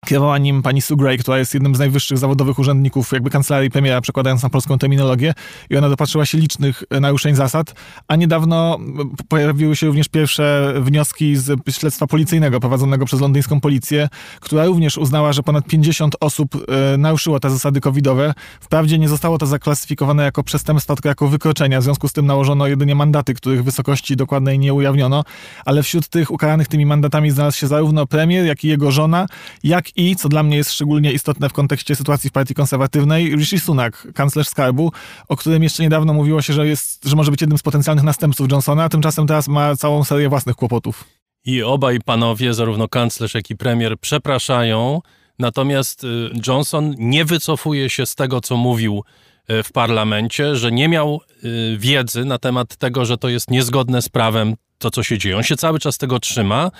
Kierowała 0.05 0.37
nim 0.37 0.61
pani 0.61 0.81
Sue 0.81 0.95
Gray, 0.95 1.17
która 1.17 1.37
jest 1.37 1.53
jednym 1.53 1.75
z 1.75 1.79
najwyższych 1.79 2.17
zawodowych 2.17 2.59
urzędników 2.59 3.11
jakby 3.11 3.29
kancelarii 3.29 3.69
premiera, 3.69 4.01
przekładając 4.01 4.43
na 4.43 4.49
polską 4.49 4.77
terminologię. 4.77 5.33
I 5.69 5.77
ona 5.77 5.89
dopatrzyła 5.89 6.25
się 6.25 6.37
licznych 6.37 6.83
naruszeń 7.01 7.35
zasad, 7.35 7.73
a 8.07 8.15
niedawno 8.15 8.79
pojawiły 9.27 9.75
się 9.75 9.87
również 9.87 10.07
pierwsze 10.07 10.73
wnioski 10.81 11.35
z 11.35 11.75
śledztwa 11.75 12.07
policyjnego 12.07 12.59
prowadzonego 12.59 13.05
przez 13.05 13.21
londyńską 13.21 13.61
policję, 13.61 14.09
która 14.39 14.65
również 14.65 14.97
uznała, 14.97 15.33
że 15.33 15.43
ponad 15.43 15.65
50 15.65 16.15
osób 16.19 16.55
e, 16.93 16.97
naruszyło 16.97 17.39
te 17.39 17.49
zasady 17.49 17.81
covidowe. 17.81 18.33
Wprawdzie 18.61 18.97
nie 18.99 19.09
zostało 19.09 19.37
to 19.37 19.45
zaklasyfikowane 19.45 20.23
jako 20.23 20.43
przestępstwa, 20.43 20.95
tylko 20.95 21.09
jako 21.09 21.27
wykroczenia, 21.27 21.79
w 21.79 21.83
związku 21.83 22.07
z 22.07 22.13
tym 22.13 22.25
nałożono 22.25 22.67
jedynie 22.67 22.95
mandaty, 22.95 23.33
których 23.33 23.63
wysokości 23.63 24.15
dokładnej 24.15 24.59
nie 24.59 24.73
ujawniono, 24.73 25.23
ale 25.65 25.83
wśród 25.83 26.07
tych 26.07 26.31
ukaranych 26.31 26.67
tymi 26.67 26.85
mandatami 26.85 27.31
znalazł 27.31 27.57
się 27.57 27.67
zarówno 27.67 28.07
premier, 28.07 28.45
jak 28.45 28.63
i 28.63 28.67
jego 28.67 28.91
żona, 28.91 29.25
jak 29.63 29.90
i, 29.95 30.15
co 30.15 30.29
dla 30.29 30.43
mnie 30.43 30.57
jest 30.57 30.71
szczególnie 30.71 31.11
istotne 31.11 31.49
w 31.49 31.53
kontekście 31.53 31.95
sytuacji 31.95 32.29
w 32.29 32.33
partii 32.33 32.53
konserwatywnej, 32.53 33.35
Rishi 33.35 33.59
Sunak, 33.59 34.07
kanclerz 34.15 34.47
skarbu, 34.47 34.91
o 35.27 35.37
którym 35.37 35.63
jeszcze 35.63 35.83
niedawno 35.83 36.13
mówiło 36.13 36.41
się, 36.41 36.53
że, 36.53 36.67
jest, 36.67 37.05
że 37.05 37.15
może 37.15 37.31
być 37.31 37.41
jednym 37.41 37.57
z 37.57 37.61
potencjalnych 37.61 38.05
następców 38.05 38.51
Johnsona, 38.51 38.83
a 38.83 38.89
tymczasem 38.89 39.27
teraz 39.27 39.47
ma 39.47 39.75
całą 39.75 40.03
serię 40.03 40.29
własnych 40.29 40.55
kłopotów. 40.55 41.03
I 41.45 41.63
obaj 41.63 41.99
panowie, 42.05 42.53
zarówno 42.53 42.87
kanclerz, 42.87 43.33
jak 43.33 43.49
i 43.49 43.55
premier, 43.55 43.99
przepraszają, 43.99 45.01
natomiast 45.39 46.03
y, 46.03 46.29
Johnson 46.47 46.95
nie 46.97 47.25
wycofuje 47.25 47.89
się 47.89 48.05
z 48.05 48.15
tego, 48.15 48.41
co 48.41 48.57
mówił 48.57 49.03
y, 49.51 49.63
w 49.63 49.71
parlamencie, 49.71 50.55
że 50.55 50.71
nie 50.71 50.87
miał 50.87 51.21
y, 51.43 51.77
wiedzy 51.77 52.25
na 52.25 52.37
temat 52.37 52.75
tego, 52.75 53.05
że 53.05 53.17
to 53.17 53.29
jest 53.29 53.51
niezgodne 53.51 54.01
z 54.01 54.09
prawem 54.09 54.55
to, 54.77 54.91
co 54.91 55.03
się 55.03 55.17
dzieje. 55.17 55.37
On 55.37 55.43
się 55.43 55.57
cały 55.57 55.79
czas 55.79 55.97
tego 55.97 56.19
trzyma 56.19 56.71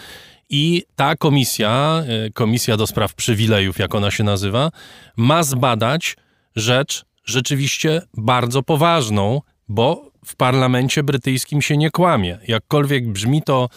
I 0.52 0.84
ta 0.96 1.16
komisja, 1.16 2.04
y, 2.28 2.32
komisja 2.32 2.78
do 2.78 2.88
spraw 2.88 3.14
przywilejów, 3.14 3.80
jak 3.80 3.96
ona 3.96 4.12
się 4.12 4.24
nazywa, 4.24 4.72
ma 5.18 5.44
zbadać 5.44 6.18
rzecz 6.56 7.06
rzeczywiście 7.26 8.02
bardzo 8.14 8.64
poważną, 8.64 9.42
bo 9.68 10.12
w 10.26 10.36
parlamencie 10.36 11.04
brytyjskim 11.04 11.62
się 11.62 11.78
nie 11.78 11.92
kłamie. 11.92 12.40
Jakkolwiek 12.48 13.08
brzmi 13.08 13.42
to 13.42 13.70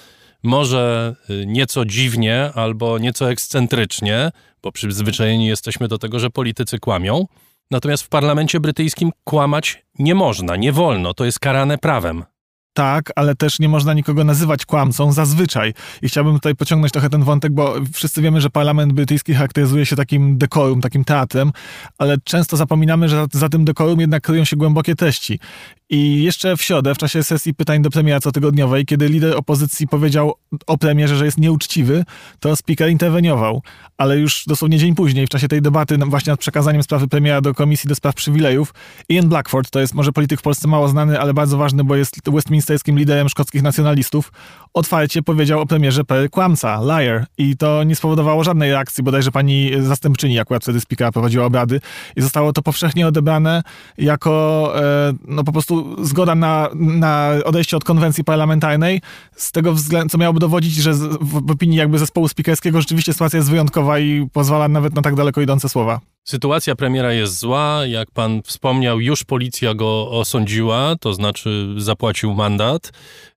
może 0.43 1.15
y, 1.31 1.47
nieco 1.47 1.85
dziwnie 1.85 2.51
albo 2.55 2.99
nieco 2.99 3.31
ekscentrycznie, 3.31 4.31
bo 4.63 4.73
przyzwyczajeni 4.73 5.47
jesteśmy 5.47 5.89
do 5.89 5.99
tego, 5.99 6.19
że 6.19 6.31
politycy 6.31 6.79
kłamią. 6.79 7.27
Natomiast 7.71 8.03
w 8.03 8.09
parlamencie 8.09 8.61
brytyjskim 8.61 9.11
kłamać 9.25 9.85
nie 9.99 10.15
można, 10.15 10.57
nie 10.57 10.73
wolno, 10.73 11.15
to 11.15 11.25
jest 11.25 11.39
karane 11.39 11.79
prawem 11.79 12.25
tak, 12.75 13.13
ale 13.17 13.35
też 13.35 13.61
nie 13.61 13.69
można 13.69 13.95
nikogo 13.95 14.25
nazywać 14.25 14.67
kłamcą 14.67 15.13
zazwyczaj. 15.13 15.75
I 16.03 16.09
chciałbym 16.09 16.35
tutaj 16.35 16.55
pociągnąć 16.55 16.93
trochę 16.93 17.11
ten 17.11 17.23
wątek, 17.23 17.53
bo 17.53 17.75
wszyscy 17.93 18.23
wiemy, 18.23 18.41
że 18.41 18.51
parlament 18.51 18.93
brytyjski 18.93 19.35
charakteryzuje 19.35 19.87
się 19.87 19.97
takim 19.97 20.39
dekorum, 20.39 20.81
takim 20.81 21.05
teatrem, 21.05 21.53
ale 21.99 22.17
często 22.25 22.57
zapominamy, 22.57 23.09
że 23.09 23.17
za, 23.17 23.39
za 23.39 23.49
tym 23.49 23.65
dekorum 23.65 24.01
jednak 24.01 24.23
kryją 24.23 24.45
się 24.45 24.57
głębokie 24.57 24.95
treści. 24.95 25.39
I 25.95 26.23
jeszcze 26.23 26.57
w 26.57 26.63
środę, 26.63 26.95
w 26.95 26.99
czasie 26.99 27.23
sesji 27.23 27.55
pytań 27.55 27.83
do 27.83 27.91
premiera 27.91 28.21
cotygodniowej, 28.21 28.87
kiedy 28.87 29.09
lider 29.09 29.37
opozycji 29.37 29.89
powiedział 29.89 30.35
o 30.67 30.79
premierze, 30.79 31.17
że 31.17 31.25
jest 31.25 31.39
nieuczciwy, 31.39 32.05
to 32.41 32.57
speaker 32.57 32.91
interweniował. 32.91 33.63
Ale 33.99 34.19
już 34.19 34.45
dosłownie 34.47 34.79
dzień 34.79 34.95
później, 34.95 35.27
w 35.27 35.29
czasie 35.29 35.49
tej 35.49 35.63
debaty 35.63 35.99
właśnie 35.99 36.31
nad 36.31 36.41
przekazaniem 36.41 36.83
sprawy 36.83 37.09
premiera 37.09 37.41
do 37.41 37.55
Komisji 37.55 37.89
do 37.89 37.95
Spraw 37.95 38.15
Przywilejów, 38.15 38.75
Ian 39.09 39.29
Blackford, 39.29 39.71
to 39.71 39.81
jest 39.81 39.95
może 39.95 40.13
polityk 40.13 40.41
w 40.41 40.43
Polsce 40.43 40.69
mało 40.69 40.89
znany, 40.89 41.21
ale 41.21 41.35
bardzo 41.35 41.59
ważny, 41.59 41.85
bo 41.85 41.97
jest 41.97 42.31
westminsterskim 42.31 42.99
liderem 42.99 43.29
szkockich 43.29 43.63
nacjonalistów, 43.63 44.33
otwarcie 44.75 45.23
powiedział 45.23 45.61
o 45.61 45.67
premierze 45.67 46.05
Perry 46.05 46.29
kłamca, 46.29 46.81
liar. 46.83 47.27
I 47.39 47.57
to 47.57 47.85
nie 47.85 47.97
spowodowało 47.97 48.45
żadnej 48.45 48.71
reakcji, 48.71 49.05
bodajże 49.05 49.31
pani 49.31 49.71
zastępczyni 49.81 50.39
akurat 50.39 50.63
wtedy 50.63 50.81
speakera 50.81 51.13
prowadziła 51.13 51.47
obrady 51.47 51.81
i 52.17 52.23
zostało 52.23 52.53
to 52.53 52.63
powszechnie 52.63 53.07
odebrane 53.07 53.63
jako 53.99 54.73
e, 54.77 55.13
no 55.29 55.45
po 55.45 55.53
prostu 55.53 55.84
zgoda 56.03 56.35
na, 56.35 56.69
na 56.75 57.31
odejście 57.45 57.77
od 57.77 57.85
konwencji 57.85 58.25
parlamentarnej 58.25 59.01
z 59.37 59.53
tego 59.53 59.73
względu, 59.73 60.09
co 60.09 60.19
miałoby 60.19 60.41
dowodzić, 60.41 60.75
że 60.75 60.95
w 61.21 61.51
opinii 61.51 61.79
jakby 61.79 61.99
zespołu 61.99 62.29
speakerskiego 62.29 62.81
rzeczywiście 62.81 63.13
sytuacja 63.13 63.37
jest 63.37 63.51
wyjątkowa 63.51 63.99
i 63.99 64.29
pozwala 64.33 64.69
nawet 64.69 64.95
na 64.95 65.03
tak 65.03 65.15
daleko 65.15 65.41
idące 65.41 65.69
słowa. 65.69 66.01
Sytuacja 66.25 66.75
premiera 66.75 67.13
jest 67.13 67.39
zła. 67.39 67.87
Jak 67.87 68.11
pan 68.11 68.43
wspomniał, 68.43 69.01
już 69.01 69.25
policja 69.25 69.75
go 69.75 70.11
osądziła, 70.11 70.97
to 71.01 71.15
znaczy 71.15 71.75
zapłacił 71.77 72.35
mandat. 72.35 72.93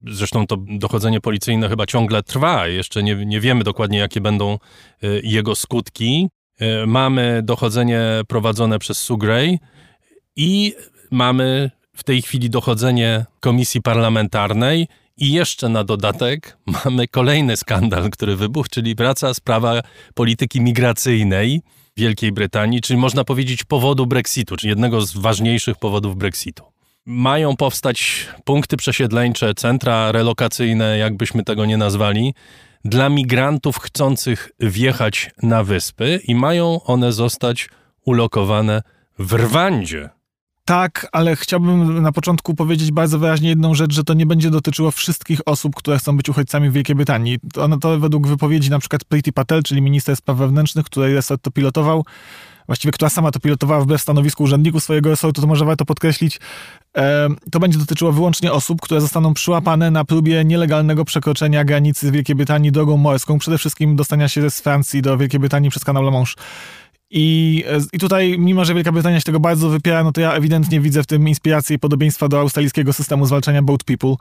Zresztą 0.08 0.48
to 0.48 0.58
dochodzenie 0.60 1.22
policyjne 1.22 1.70
chyba 1.70 1.86
ciągle 1.86 2.24
trwa. 2.24 2.68
Jeszcze 2.68 3.04
nie, 3.04 3.26
nie 3.26 3.40
wiemy 3.40 3.64
dokładnie, 3.64 3.98
jakie 3.98 4.22
będą 4.22 4.58
y, 5.04 5.22
jego 5.24 5.56
skutki. 5.56 6.30
Y, 6.62 6.88
mamy 6.88 7.42
dochodzenie 7.44 8.02
prowadzone 8.28 8.80
przez 8.80 8.98
Sugray 8.98 9.60
i 10.36 10.74
mamy 11.12 11.72
w 11.98 12.04
tej 12.04 12.22
chwili 12.22 12.50
dochodzenie 12.50 13.26
komisji 13.40 13.82
parlamentarnej. 13.82 14.88
I 15.18 15.32
jeszcze 15.32 15.70
na 15.70 15.84
dodatek 15.84 16.58
mamy 16.86 17.08
kolejny 17.08 17.58
skandal, 17.58 18.10
który 18.10 18.36
wybuchł, 18.36 18.70
czyli 18.70 18.96
wraca 18.96 19.34
sprawa 19.34 19.82
polityki 20.14 20.62
migracyjnej. 20.62 21.62
Wielkiej 21.98 22.32
Brytanii, 22.32 22.82
czyli 22.82 23.00
można 23.00 23.24
powiedzieć 23.24 23.64
powodu 23.64 24.06
Brexitu, 24.06 24.58
czy 24.58 24.68
jednego 24.68 25.02
z 25.02 25.18
ważniejszych 25.18 25.78
powodów 25.78 26.18
Brexitu. 26.18 26.64
Mają 27.06 27.56
powstać 27.56 28.28
punkty 28.44 28.78
przesiedleńcze, 28.78 29.54
centra 29.54 30.12
relokacyjne, 30.12 30.98
jakbyśmy 30.98 31.44
tego 31.44 31.66
nie 31.66 31.78
nazwali, 31.78 32.34
dla 32.86 33.10
migrantów 33.10 33.80
chcących 33.80 34.52
wjechać 34.60 35.32
na 35.44 35.64
wyspy 35.64 36.20
i 36.28 36.36
mają 36.36 36.84
one 36.84 37.12
zostać 37.12 37.70
ulokowane 38.06 38.82
w 39.20 39.34
Rwandzie. 39.34 40.17
Tak, 40.68 41.08
ale 41.12 41.36
chciałbym 41.36 42.02
na 42.02 42.12
początku 42.12 42.56
powiedzieć 42.56 42.92
bardzo 42.92 43.20
wyraźnie 43.20 43.50
jedną 43.50 43.74
rzecz, 43.76 43.94
że 43.94 44.04
to 44.04 44.14
nie 44.14 44.26
będzie 44.26 44.50
dotyczyło 44.50 44.92
wszystkich 44.92 45.42
osób, 45.46 45.76
które 45.76 46.00
chcą 46.00 46.18
być 46.18 46.30
uchodźcami 46.30 46.70
w 46.70 46.74
Wielkiej 46.74 46.96
Brytanii. 46.96 47.40
To, 47.54 47.78
to 47.78 48.00
według 48.00 48.28
wypowiedzi 48.28 48.70
na 48.70 48.80
przykład 48.80 49.04
Priti 49.04 49.34
Patel, 49.34 49.64
czyli 49.64 49.82
minister 49.82 50.16
spraw 50.16 50.38
wewnętrznych, 50.38 50.86
której 50.86 51.14
resort 51.14 51.42
to 51.42 51.52
pilotował, 51.52 52.06
właściwie 52.66 52.92
która 52.92 53.10
sama 53.10 53.32
to 53.32 53.40
pilotowała 53.40 53.82
wbrew 53.82 54.02
stanowisku 54.02 54.44
urzędników 54.44 54.84
swojego 54.84 55.10
resortu, 55.10 55.42
to 55.42 55.48
może 55.48 55.66
warto 55.66 55.86
podkreślić, 55.86 56.40
to 57.52 57.60
będzie 57.60 57.78
dotyczyło 57.80 58.12
wyłącznie 58.12 58.52
osób, 58.52 58.82
które 58.82 59.02
zostaną 59.02 59.34
przyłapane 59.34 59.92
na 59.92 60.06
próbie 60.06 60.46
nielegalnego 60.46 61.06
przekroczenia 61.06 61.66
granicy 61.66 62.12
Wielkiej 62.12 62.36
Brytanii 62.36 62.72
drogą 62.72 62.98
morską, 62.98 63.40
przede 63.40 63.58
wszystkim 63.58 63.96
dostania 63.96 64.30
się 64.30 64.50
z 64.50 64.62
Francji 64.62 65.02
do 65.02 65.18
Wielkiej 65.18 65.40
Brytanii 65.40 65.70
przez 65.70 65.84
kanał 65.84 66.04
La 66.04 66.12
Manche. 66.12 66.34
I, 67.10 67.64
e, 67.68 67.80
I 67.94 68.00
tutaj, 68.00 68.36
mimo 68.40 68.66
że 68.66 68.74
Wielka 68.74 68.92
Brytania 68.92 69.20
się 69.20 69.24
tego 69.24 69.40
bardzo 69.40 69.70
wypiera, 69.70 70.04
no 70.04 70.12
to 70.12 70.22
ja 70.22 70.34
ewidentnie 70.34 70.82
widzę 70.82 71.04
w 71.04 71.08
tym 71.08 71.28
inspirację 71.28 71.76
i 71.76 71.80
podobieństwa 71.80 72.28
do 72.28 72.40
australijskiego 72.40 72.94
systemu 72.94 73.26
zwalczania 73.26 73.62
boat 73.62 73.84
people, 73.84 74.16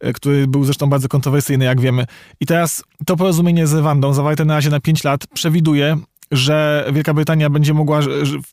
e, 0.00 0.12
który 0.12 0.46
był 0.46 0.64
zresztą 0.64 0.86
bardzo 0.86 1.08
kontrowersyjny, 1.08 1.64
jak 1.64 1.80
wiemy. 1.80 2.04
I 2.40 2.46
teraz 2.46 2.84
to 3.06 3.16
porozumienie 3.16 3.66
z 3.66 3.74
Rwandą, 3.74 4.12
zawarte 4.12 4.44
na 4.44 4.54
razie 4.54 4.70
na 4.70 4.80
5 4.80 5.04
lat, 5.04 5.26
przewiduje, 5.26 5.96
że 6.30 6.84
Wielka 6.92 7.14
Brytania 7.14 7.50
będzie 7.50 7.74
mogła 7.74 8.00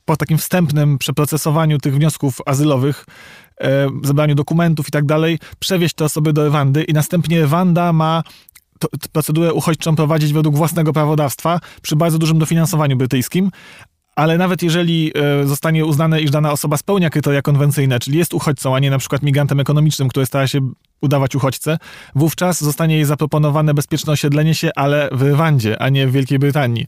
po 0.06 0.18
takim 0.18 0.38
wstępnym 0.38 0.98
przeprocesowaniu 0.98 1.78
tych 1.78 1.96
wniosków 1.96 2.42
azylowych, 2.46 3.06
e, 3.62 3.90
zebraniu 4.04 4.36
dokumentów 4.36 4.88
i 4.88 4.92
tak 4.92 5.06
dalej, 5.06 5.40
przewieźć 5.60 5.96
te 5.96 6.06
osoby 6.06 6.34
do 6.34 6.48
Rwandy 6.48 6.84
i 6.84 6.94
następnie 6.94 7.44
Rwanda 7.44 7.94
ma 7.94 8.24
procedurę 9.12 9.54
uchodźczą 9.54 9.96
prowadzić 9.96 10.34
według 10.34 10.56
własnego 10.56 10.94
prawodawstwa 10.94 11.60
przy 11.82 11.96
bardzo 11.96 12.18
dużym 12.18 12.40
dofinansowaniu 12.40 12.98
brytyjskim, 12.98 13.52
ale 14.16 14.38
nawet 14.38 14.64
jeżeli 14.64 15.12
e, 15.16 15.48
zostanie 15.48 15.86
uznane, 15.86 16.22
iż 16.22 16.32
dana 16.32 16.52
osoba 16.52 16.78
spełnia 16.78 17.10
kryteria 17.10 17.42
konwencyjne, 17.42 18.00
czyli 18.00 18.18
jest 18.18 18.34
uchodźcą, 18.34 18.76
a 18.76 18.80
nie 18.80 18.90
na 18.90 18.98
przykład 18.98 19.24
migrantem 19.24 19.60
ekonomicznym, 19.60 20.08
który 20.08 20.26
stara 20.26 20.48
się 20.48 20.70
udawać 21.02 21.36
uchodźcę, 21.36 21.78
wówczas 22.16 22.64
zostanie 22.64 22.96
jej 22.96 23.06
zaproponowane 23.06 23.74
bezpieczne 23.74 24.14
osiedlenie 24.14 24.56
się, 24.56 24.70
ale 24.76 25.10
w 25.12 25.22
Rwandzie, 25.22 25.82
a 25.82 25.90
nie 25.90 26.08
w 26.08 26.12
Wielkiej 26.12 26.40
Brytanii. 26.40 26.88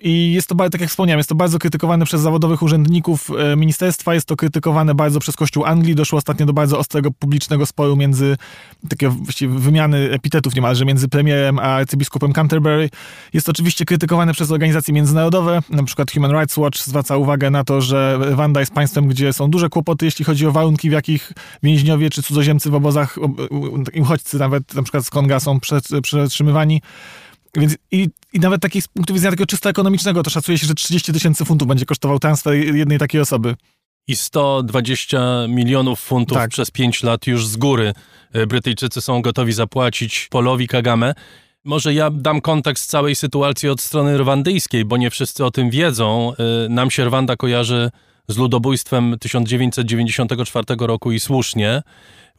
I 0.00 0.32
jest 0.32 0.48
to, 0.48 0.54
tak 0.54 0.80
jak 0.80 0.90
wspomniałem, 0.90 1.18
jest 1.18 1.28
to 1.28 1.34
bardzo 1.34 1.58
krytykowane 1.58 2.04
przez 2.04 2.20
zawodowych 2.20 2.62
urzędników 2.62 3.30
e, 3.38 3.56
ministerstwa, 3.56 4.14
jest 4.14 4.26
to 4.26 4.36
krytykowane 4.36 4.94
bardzo 4.94 5.20
przez 5.20 5.36
Kościół 5.36 5.64
Anglii. 5.64 5.94
Doszło 5.94 6.18
ostatnio 6.18 6.46
do 6.46 6.52
bardzo 6.52 6.78
ostrego 6.78 7.10
publicznego 7.10 7.66
sporu 7.66 7.96
między, 7.96 8.36
takiego 8.88 9.12
właściwie 9.12 9.58
wymiany 9.58 10.10
epitetów 10.10 10.54
niemalże, 10.54 10.84
między 10.84 11.08
premierem 11.08 11.58
a 11.58 11.62
arcybiskupem 11.62 12.32
Canterbury. 12.32 12.90
Jest 13.32 13.48
oczywiście 13.48 13.84
krytykowane 13.84 14.32
przez 14.32 14.50
organizacje 14.50 14.94
międzynarodowe, 14.94 15.60
na 15.70 15.82
przykład 15.82 16.12
Human 16.12 16.30
Rights 16.30 16.56
Watch 16.56 16.78
zwraca 16.78 17.16
uwagę 17.16 17.50
na 17.50 17.64
to, 17.64 17.80
że 17.80 18.18
Rwanda 18.30 18.60
jest 18.60 18.72
państwem, 18.72 19.08
gdzie 19.08 19.32
są 19.32 19.50
duże 19.50 19.68
kłopoty, 19.68 20.04
jeśli 20.04 20.24
chodzi 20.24 20.46
o 20.46 20.52
warunki, 20.52 20.90
w 20.90 20.92
jakich 20.92 21.32
więźniowie 21.62 22.10
czy 22.10 22.22
cudzoziemcy 22.22 22.70
w 22.70 22.74
obozach, 22.74 23.03
uchodźcy 24.00 24.38
nawet 24.38 24.74
na 24.74 24.82
przykład 24.82 25.06
z 25.06 25.10
Konga 25.10 25.40
są 25.40 25.58
przetrzymywani. 26.02 26.82
Więc 27.56 27.76
i, 27.90 28.08
i 28.32 28.40
nawet 28.40 28.62
taki 28.62 28.82
z 28.82 28.88
punktu 28.88 29.14
widzenia 29.14 29.30
takiego 29.30 29.46
czysto 29.46 29.70
ekonomicznego, 29.70 30.22
to 30.22 30.30
szacuje 30.30 30.58
się, 30.58 30.66
że 30.66 30.74
30 30.74 31.12
tysięcy 31.12 31.44
funtów 31.44 31.68
będzie 31.68 31.86
kosztował 31.86 32.18
transfer 32.18 32.54
jednej 32.54 32.98
takiej 32.98 33.20
osoby. 33.20 33.56
I 34.06 34.16
120 34.16 35.46
milionów 35.48 36.00
funtów 36.00 36.38
tak. 36.38 36.50
przez 36.50 36.70
5 36.70 37.02
lat 37.02 37.26
już 37.26 37.46
z 37.46 37.56
góry 37.56 37.92
e, 38.32 38.46
Brytyjczycy 38.46 39.00
są 39.00 39.22
gotowi 39.22 39.52
zapłacić 39.52 40.28
Polowi 40.30 40.68
Kagame. 40.68 41.14
Może 41.64 41.94
ja 41.94 42.10
dam 42.10 42.40
kontekst 42.40 42.90
całej 42.90 43.14
sytuacji 43.14 43.68
od 43.68 43.80
strony 43.80 44.18
rwandyjskiej, 44.18 44.84
bo 44.84 44.96
nie 44.96 45.10
wszyscy 45.10 45.44
o 45.44 45.50
tym 45.50 45.70
wiedzą. 45.70 46.32
E, 46.32 46.68
nam 46.68 46.90
się 46.90 47.04
Rwanda 47.04 47.36
kojarzy 47.36 47.90
z 48.28 48.36
ludobójstwem 48.36 49.16
1994 49.18 50.64
roku 50.78 51.12
i 51.12 51.20
słusznie. 51.20 51.82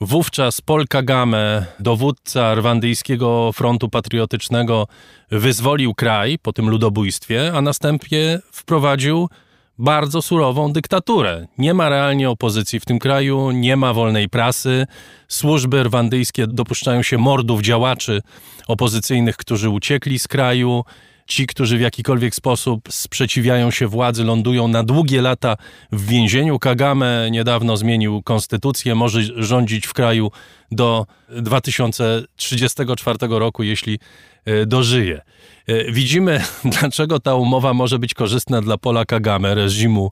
Wówczas 0.01 0.61
Paul 0.61 0.87
Kagame, 0.87 1.65
dowódca 1.79 2.55
rwandyjskiego 2.55 3.51
frontu 3.53 3.89
patriotycznego, 3.89 4.87
wyzwolił 5.31 5.93
kraj 5.93 6.39
po 6.39 6.53
tym 6.53 6.69
ludobójstwie, 6.69 7.51
a 7.55 7.61
następnie 7.61 8.39
wprowadził 8.51 9.29
bardzo 9.77 10.21
surową 10.21 10.73
dyktaturę. 10.73 11.47
Nie 11.57 11.73
ma 11.73 11.89
realnie 11.89 12.29
opozycji 12.29 12.79
w 12.79 12.85
tym 12.85 12.99
kraju, 12.99 13.51
nie 13.51 13.75
ma 13.75 13.93
wolnej 13.93 14.29
prasy. 14.29 14.87
Służby 15.27 15.83
rwandyjskie 15.83 16.47
dopuszczają 16.47 17.03
się 17.03 17.17
mordów 17.17 17.61
działaczy 17.61 18.21
opozycyjnych, 18.67 19.37
którzy 19.37 19.69
uciekli 19.69 20.19
z 20.19 20.27
kraju. 20.27 20.83
Ci, 21.27 21.47
którzy 21.47 21.77
w 21.77 21.81
jakikolwiek 21.81 22.35
sposób 22.35 22.81
sprzeciwiają 22.89 23.71
się 23.71 23.87
władzy, 23.87 24.23
lądują 24.23 24.67
na 24.67 24.83
długie 24.83 25.21
lata 25.21 25.55
w 25.91 26.07
więzieniu. 26.07 26.59
Kagame 26.59 27.27
niedawno 27.31 27.77
zmienił 27.77 28.23
konstytucję, 28.23 28.95
może 28.95 29.21
rządzić 29.23 29.87
w 29.87 29.93
kraju 29.93 30.31
do 30.71 31.05
2034 31.29 33.17
roku, 33.29 33.63
jeśli 33.63 33.99
e, 34.45 34.65
dożyje. 34.65 35.21
E, 35.67 35.91
widzimy, 35.91 36.43
dlaczego 36.79 37.19
ta 37.19 37.35
umowa 37.35 37.73
może 37.73 37.99
być 37.99 38.13
korzystna 38.13 38.61
dla 38.61 38.77
Pola 38.77 39.05
Kagame, 39.05 39.55
reżimu 39.55 40.11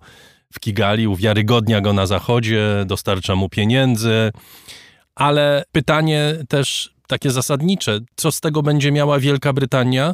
w 0.53 0.59
Kigali, 0.59 1.07
uwiarygodnia 1.07 1.81
go 1.81 1.93
na 1.93 2.05
zachodzie, 2.05 2.67
dostarcza 2.85 3.35
mu 3.35 3.49
pieniędzy, 3.49 4.31
ale 5.15 5.63
pytanie 5.71 6.35
też 6.49 6.93
takie 7.07 7.31
zasadnicze. 7.31 7.99
Co 8.15 8.31
z 8.31 8.39
tego 8.39 8.61
będzie 8.61 8.91
miała 8.91 9.19
Wielka 9.19 9.53
Brytania 9.53 10.13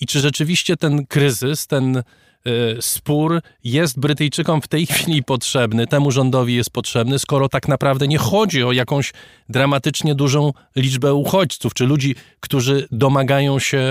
i 0.00 0.06
czy 0.06 0.20
rzeczywiście 0.20 0.76
ten 0.76 1.06
kryzys, 1.06 1.66
ten 1.66 2.02
Y, 2.46 2.82
spór 2.82 3.40
jest 3.64 4.00
Brytyjczykom 4.00 4.62
w 4.62 4.68
tej 4.68 4.86
chwili 4.92 5.22
potrzebny, 5.22 5.86
temu 5.86 6.10
rządowi 6.10 6.54
jest 6.54 6.70
potrzebny, 6.70 7.18
skoro 7.18 7.48
tak 7.48 7.68
naprawdę 7.68 8.08
nie 8.08 8.18
chodzi 8.18 8.64
o 8.64 8.72
jakąś 8.72 9.12
dramatycznie 9.48 10.14
dużą 10.14 10.52
liczbę 10.76 11.14
uchodźców, 11.14 11.74
czy 11.74 11.86
ludzi, 11.86 12.14
którzy 12.40 12.88
domagają 12.90 13.58
się 13.58 13.82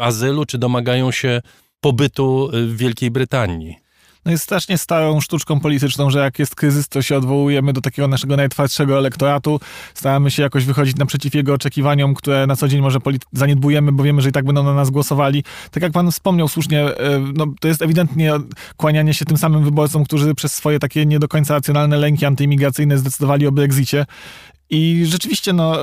azylu, 0.00 0.44
czy 0.44 0.58
domagają 0.58 1.10
się 1.10 1.40
pobytu 1.80 2.50
w 2.52 2.76
Wielkiej 2.76 3.10
Brytanii 3.10 3.87
no 4.24 4.32
jest 4.32 4.44
strasznie 4.44 4.78
starą 4.78 5.20
sztuczką 5.20 5.60
polityczną, 5.60 6.10
że 6.10 6.18
jak 6.18 6.38
jest 6.38 6.54
kryzys, 6.54 6.88
to 6.88 7.02
się 7.02 7.16
odwołujemy 7.16 7.72
do 7.72 7.80
takiego 7.80 8.08
naszego 8.08 8.36
najtwardszego 8.36 8.98
elektoratu, 8.98 9.60
staramy 9.94 10.30
się 10.30 10.42
jakoś 10.42 10.64
wychodzić 10.64 10.96
naprzeciw 10.96 11.34
jego 11.34 11.54
oczekiwaniom, 11.54 12.14
które 12.14 12.46
na 12.46 12.56
co 12.56 12.68
dzień 12.68 12.80
może 12.80 12.98
zaniedbujemy, 13.32 13.92
bo 13.92 14.02
wiemy, 14.02 14.22
że 14.22 14.28
i 14.28 14.32
tak 14.32 14.44
będą 14.44 14.62
na 14.62 14.74
nas 14.74 14.90
głosowali. 14.90 15.44
Tak 15.70 15.82
jak 15.82 15.92
pan 15.92 16.10
wspomniał 16.12 16.48
słusznie, 16.48 16.80
e, 16.80 17.18
no, 17.34 17.46
to 17.60 17.68
jest 17.68 17.82
ewidentnie 17.82 18.32
kłanianie 18.76 19.14
się 19.14 19.24
tym 19.24 19.36
samym 19.36 19.64
wyborcom, 19.64 20.04
którzy 20.04 20.34
przez 20.34 20.54
swoje 20.54 20.78
takie 20.78 21.06
nie 21.06 21.18
do 21.18 21.28
końca 21.28 21.54
racjonalne 21.54 21.96
lęki 21.96 22.26
antyimigracyjne 22.26 22.98
zdecydowali 22.98 23.46
o 23.46 23.52
Brexicie. 23.52 24.06
I 24.70 25.04
rzeczywiście, 25.06 25.52
no, 25.52 25.76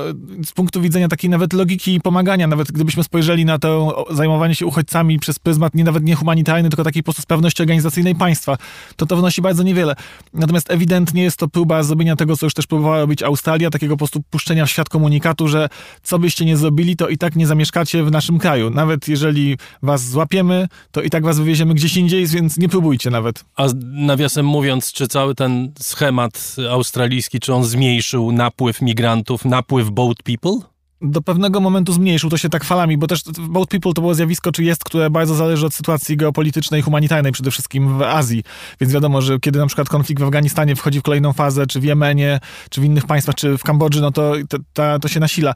z 0.46 0.52
punktu 0.52 0.80
widzenia 0.80 1.08
takiej 1.08 1.30
nawet 1.30 1.52
logiki 1.52 2.00
pomagania, 2.00 2.46
nawet 2.46 2.72
gdybyśmy 2.72 3.04
spojrzeli 3.04 3.44
na 3.44 3.58
to 3.58 4.04
zajmowanie 4.10 4.54
się 4.54 4.66
uchodźcami 4.66 5.18
przez 5.18 5.38
pryzmat 5.38 5.74
nie 5.74 5.84
nawet 5.84 6.04
nie 6.04 6.14
humanitarny, 6.14 6.68
tylko 6.68 6.84
takiej 6.84 7.02
po 7.02 7.04
prostu 7.04 7.22
sprawności 7.22 7.62
organizacyjnej 7.62 8.14
państwa, 8.14 8.56
to 8.96 9.06
to 9.06 9.16
wnosi 9.16 9.42
bardzo 9.42 9.62
niewiele. 9.62 9.96
Natomiast 10.34 10.70
ewidentnie 10.70 11.22
jest 11.22 11.36
to 11.36 11.48
próba 11.48 11.82
zrobienia 11.82 12.16
tego, 12.16 12.36
co 12.36 12.46
już 12.46 12.54
też 12.54 12.66
próbowała 12.66 13.00
robić 13.00 13.22
Australia, 13.22 13.70
takiego 13.70 13.94
po 13.94 13.98
prostu 13.98 14.22
puszczenia 14.30 14.66
w 14.66 14.70
świat 14.70 14.88
komunikatu, 14.88 15.48
że 15.48 15.68
co 16.02 16.18
byście 16.18 16.44
nie 16.44 16.56
zrobili, 16.56 16.96
to 16.96 17.08
i 17.08 17.18
tak 17.18 17.36
nie 17.36 17.46
zamieszkacie 17.46 18.04
w 18.04 18.10
naszym 18.10 18.38
kraju. 18.38 18.70
Nawet 18.70 19.08
jeżeli 19.08 19.56
was 19.82 20.08
złapiemy, 20.08 20.68
to 20.90 21.02
i 21.02 21.10
tak 21.10 21.24
was 21.24 21.38
wywieziemy 21.38 21.74
gdzieś 21.74 21.96
indziej, 21.96 22.26
więc 22.26 22.58
nie 22.58 22.68
próbujcie 22.68 23.10
nawet. 23.10 23.44
A 23.56 23.66
nawiasem 23.82 24.46
mówiąc, 24.46 24.92
czy 24.92 25.08
cały 25.08 25.34
ten 25.34 25.72
schemat 25.78 26.56
australijski, 26.70 27.40
czy 27.40 27.54
on 27.54 27.64
zmniejszył 27.64 28.32
napływ 28.32 28.75
napływ 28.76 28.82
migrantów, 28.82 29.44
napływ 29.44 29.90
boat 29.90 30.22
people? 30.22 30.60
do 31.00 31.22
pewnego 31.22 31.60
momentu 31.60 31.92
zmniejszył 31.92 32.30
to 32.30 32.36
się 32.36 32.48
tak 32.48 32.64
falami, 32.64 32.98
bo 32.98 33.06
też 33.06 33.22
boat 33.48 33.68
people 33.68 33.92
to 33.92 34.00
było 34.00 34.14
zjawisko, 34.14 34.52
czy 34.52 34.64
jest, 34.64 34.84
które 34.84 35.10
bardzo 35.10 35.34
zależy 35.34 35.66
od 35.66 35.74
sytuacji 35.74 36.16
geopolitycznej 36.16 36.82
humanitarnej, 36.82 37.32
przede 37.32 37.50
wszystkim 37.50 37.98
w 37.98 38.02
Azji. 38.02 38.42
Więc 38.80 38.92
wiadomo, 38.92 39.22
że 39.22 39.38
kiedy 39.40 39.58
na 39.58 39.66
przykład 39.66 39.88
konflikt 39.88 40.22
w 40.22 40.24
Afganistanie 40.24 40.76
wchodzi 40.76 41.00
w 41.00 41.02
kolejną 41.02 41.32
fazę, 41.32 41.66
czy 41.66 41.80
w 41.80 41.84
Jemenie, 41.84 42.40
czy 42.70 42.80
w 42.80 42.84
innych 42.84 43.06
państwach, 43.06 43.34
czy 43.34 43.58
w 43.58 43.62
Kambodży, 43.62 44.00
no 44.00 44.10
to, 44.10 44.32
to, 44.72 44.98
to 44.98 45.08
się 45.08 45.20
nasila 45.20 45.54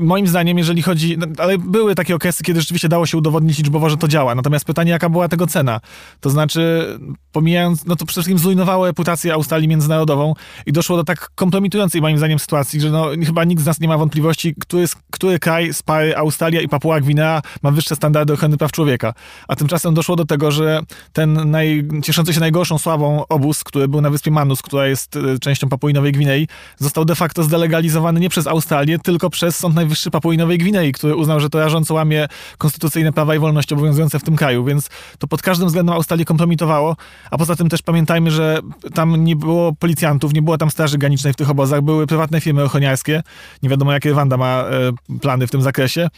moim 0.00 0.26
zdaniem, 0.26 0.58
jeżeli 0.58 0.82
chodzi, 0.82 1.18
no, 1.18 1.26
ale 1.38 1.58
były 1.58 1.94
takie 1.94 2.14
okresy, 2.14 2.42
kiedy 2.42 2.60
rzeczywiście 2.60 2.88
dało 2.88 3.06
się 3.06 3.18
udowodnić 3.18 3.58
liczbowo, 3.58 3.90
że 3.90 3.96
to 3.96 4.08
działa. 4.08 4.34
Natomiast 4.34 4.64
pytanie, 4.64 4.90
jaka 4.90 5.08
była 5.08 5.28
tego 5.28 5.46
cena? 5.46 5.80
To 6.20 6.30
znaczy, 6.30 6.86
pomijając, 7.32 7.86
no 7.86 7.96
to 7.96 8.06
przede 8.06 8.12
wszystkim 8.12 8.38
zrujnowało 8.38 8.86
reputację 8.86 9.34
Australii 9.34 9.68
międzynarodową 9.68 10.34
i 10.66 10.72
doszło 10.72 10.96
do 10.96 11.04
tak 11.04 11.30
kompromitującej 11.34 12.00
moim 12.00 12.18
zdaniem 12.18 12.38
sytuacji, 12.38 12.80
że 12.80 12.90
no, 12.90 13.06
chyba 13.26 13.44
nikt 13.44 13.62
z 13.62 13.66
nas 13.66 13.80
nie 13.80 13.88
ma 13.88 13.98
wątpliwości, 13.98 14.54
który, 14.60 14.86
który 15.10 15.38
kraj 15.38 15.74
z 15.74 15.82
pary 15.82 16.16
Australia 16.16 16.60
i 16.60 16.68
Papua 16.68 17.00
Gwinea 17.00 17.42
ma 17.62 17.70
wyższe 17.70 17.96
standardy 17.96 18.32
ochrony 18.32 18.56
praw 18.56 18.72
człowieka. 18.72 19.14
A 19.48 19.56
tymczasem 19.56 19.94
doszło 19.94 20.16
do 20.16 20.24
tego, 20.24 20.50
że 20.50 20.80
ten 21.12 21.50
naj, 21.50 21.88
cieszący 22.02 22.34
się 22.34 22.40
najgorszą 22.40 22.78
sławą 22.78 23.24
obóz, 23.28 23.64
który 23.64 23.88
był 23.88 24.00
na 24.00 24.10
wyspie 24.10 24.30
Manus, 24.30 24.62
która 24.62 24.86
jest 24.86 25.16
e, 25.16 25.38
częścią 25.38 25.68
Papui 25.68 25.92
Nowej 25.92 26.12
Gwinei, 26.12 26.48
został 26.78 27.04
de 27.04 27.14
facto 27.14 27.42
zdelegalizowany 27.42 28.20
nie 28.20 28.28
przez 28.28 28.46
Australię, 28.46 28.98
tylko 28.98 29.30
przez 29.30 29.56
Sąd 29.56 29.74
Najwyższy 29.82 30.10
Papui 30.10 30.38
Nowej 30.38 30.58
Gwinei, 30.58 30.92
który 30.92 31.16
uznał, 31.16 31.40
że 31.40 31.50
to 31.50 31.58
rażąco 31.58 31.94
łamie 31.94 32.28
konstytucyjne 32.58 33.12
prawa 33.12 33.34
i 33.34 33.38
wolności 33.38 33.74
obowiązujące 33.74 34.18
w 34.18 34.22
tym 34.22 34.36
kraju, 34.36 34.64
więc 34.64 34.88
to 35.18 35.26
pod 35.26 35.42
każdym 35.42 35.66
względem 35.66 35.94
Australię 35.94 36.24
kompromitowało, 36.24 36.96
a 37.30 37.38
poza 37.38 37.56
tym 37.56 37.68
też 37.68 37.82
pamiętajmy, 37.82 38.30
że 38.30 38.58
tam 38.94 39.24
nie 39.24 39.36
było 39.36 39.72
policjantów, 39.72 40.34
nie 40.34 40.42
było 40.42 40.58
tam 40.58 40.70
straży 40.70 40.98
granicznej 40.98 41.32
w 41.32 41.36
tych 41.36 41.50
obozach, 41.50 41.82
były 41.82 42.06
prywatne 42.06 42.40
firmy 42.40 42.62
ochroniarskie, 42.62 43.22
nie 43.62 43.68
wiadomo 43.68 43.92
jakie 43.92 44.14
Wanda 44.14 44.36
ma 44.36 44.64
e, 44.64 45.18
plany 45.20 45.46
w 45.46 45.50
tym 45.50 45.62
zakresie. 45.62 46.08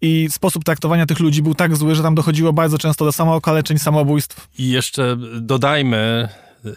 I 0.00 0.28
sposób 0.30 0.64
traktowania 0.64 1.06
tych 1.06 1.20
ludzi 1.20 1.42
był 1.42 1.54
tak 1.54 1.76
zły, 1.76 1.94
że 1.94 2.02
tam 2.02 2.14
dochodziło 2.14 2.52
bardzo 2.52 2.78
często 2.78 3.04
do 3.04 3.12
samookaleczeń, 3.12 3.78
samobójstw. 3.78 4.48
I 4.58 4.70
jeszcze 4.70 5.16
dodajmy 5.40 6.28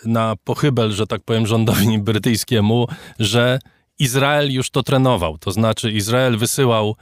na 0.06 0.36
pochybel, 0.44 0.92
że 0.92 1.08
tak 1.08 1.22
powiem, 1.22 1.48
rządowi 1.48 2.00
brytyjskiemu, 2.00 2.88
że 3.20 3.60
Izrael 4.00 4.52
już 4.52 4.70
to 4.70 4.84
trenował. 4.84 5.38
To 5.38 5.52
znaczy, 5.52 5.92
Izrael 5.92 6.38
wysyłał 6.38 6.96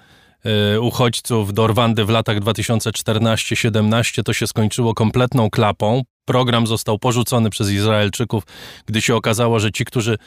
y, 0.75 0.81
uchodźców 0.81 1.53
do 1.53 1.67
Rwandy 1.67 2.05
w 2.05 2.09
latach 2.09 2.39
2014-17. 2.39 4.23
To 4.23 4.33
się 4.33 4.47
skończyło 4.47 4.93
kompletną 4.93 5.49
klapą. 5.49 6.03
Program 6.25 6.67
został 6.67 6.99
porzucony 6.99 7.49
przez 7.49 7.69
Izraelczyków, 7.69 8.43
gdy 8.85 9.01
się 9.01 9.15
okazało, 9.15 9.59
że 9.59 9.71
ci, 9.71 9.85
którzy 9.85 10.17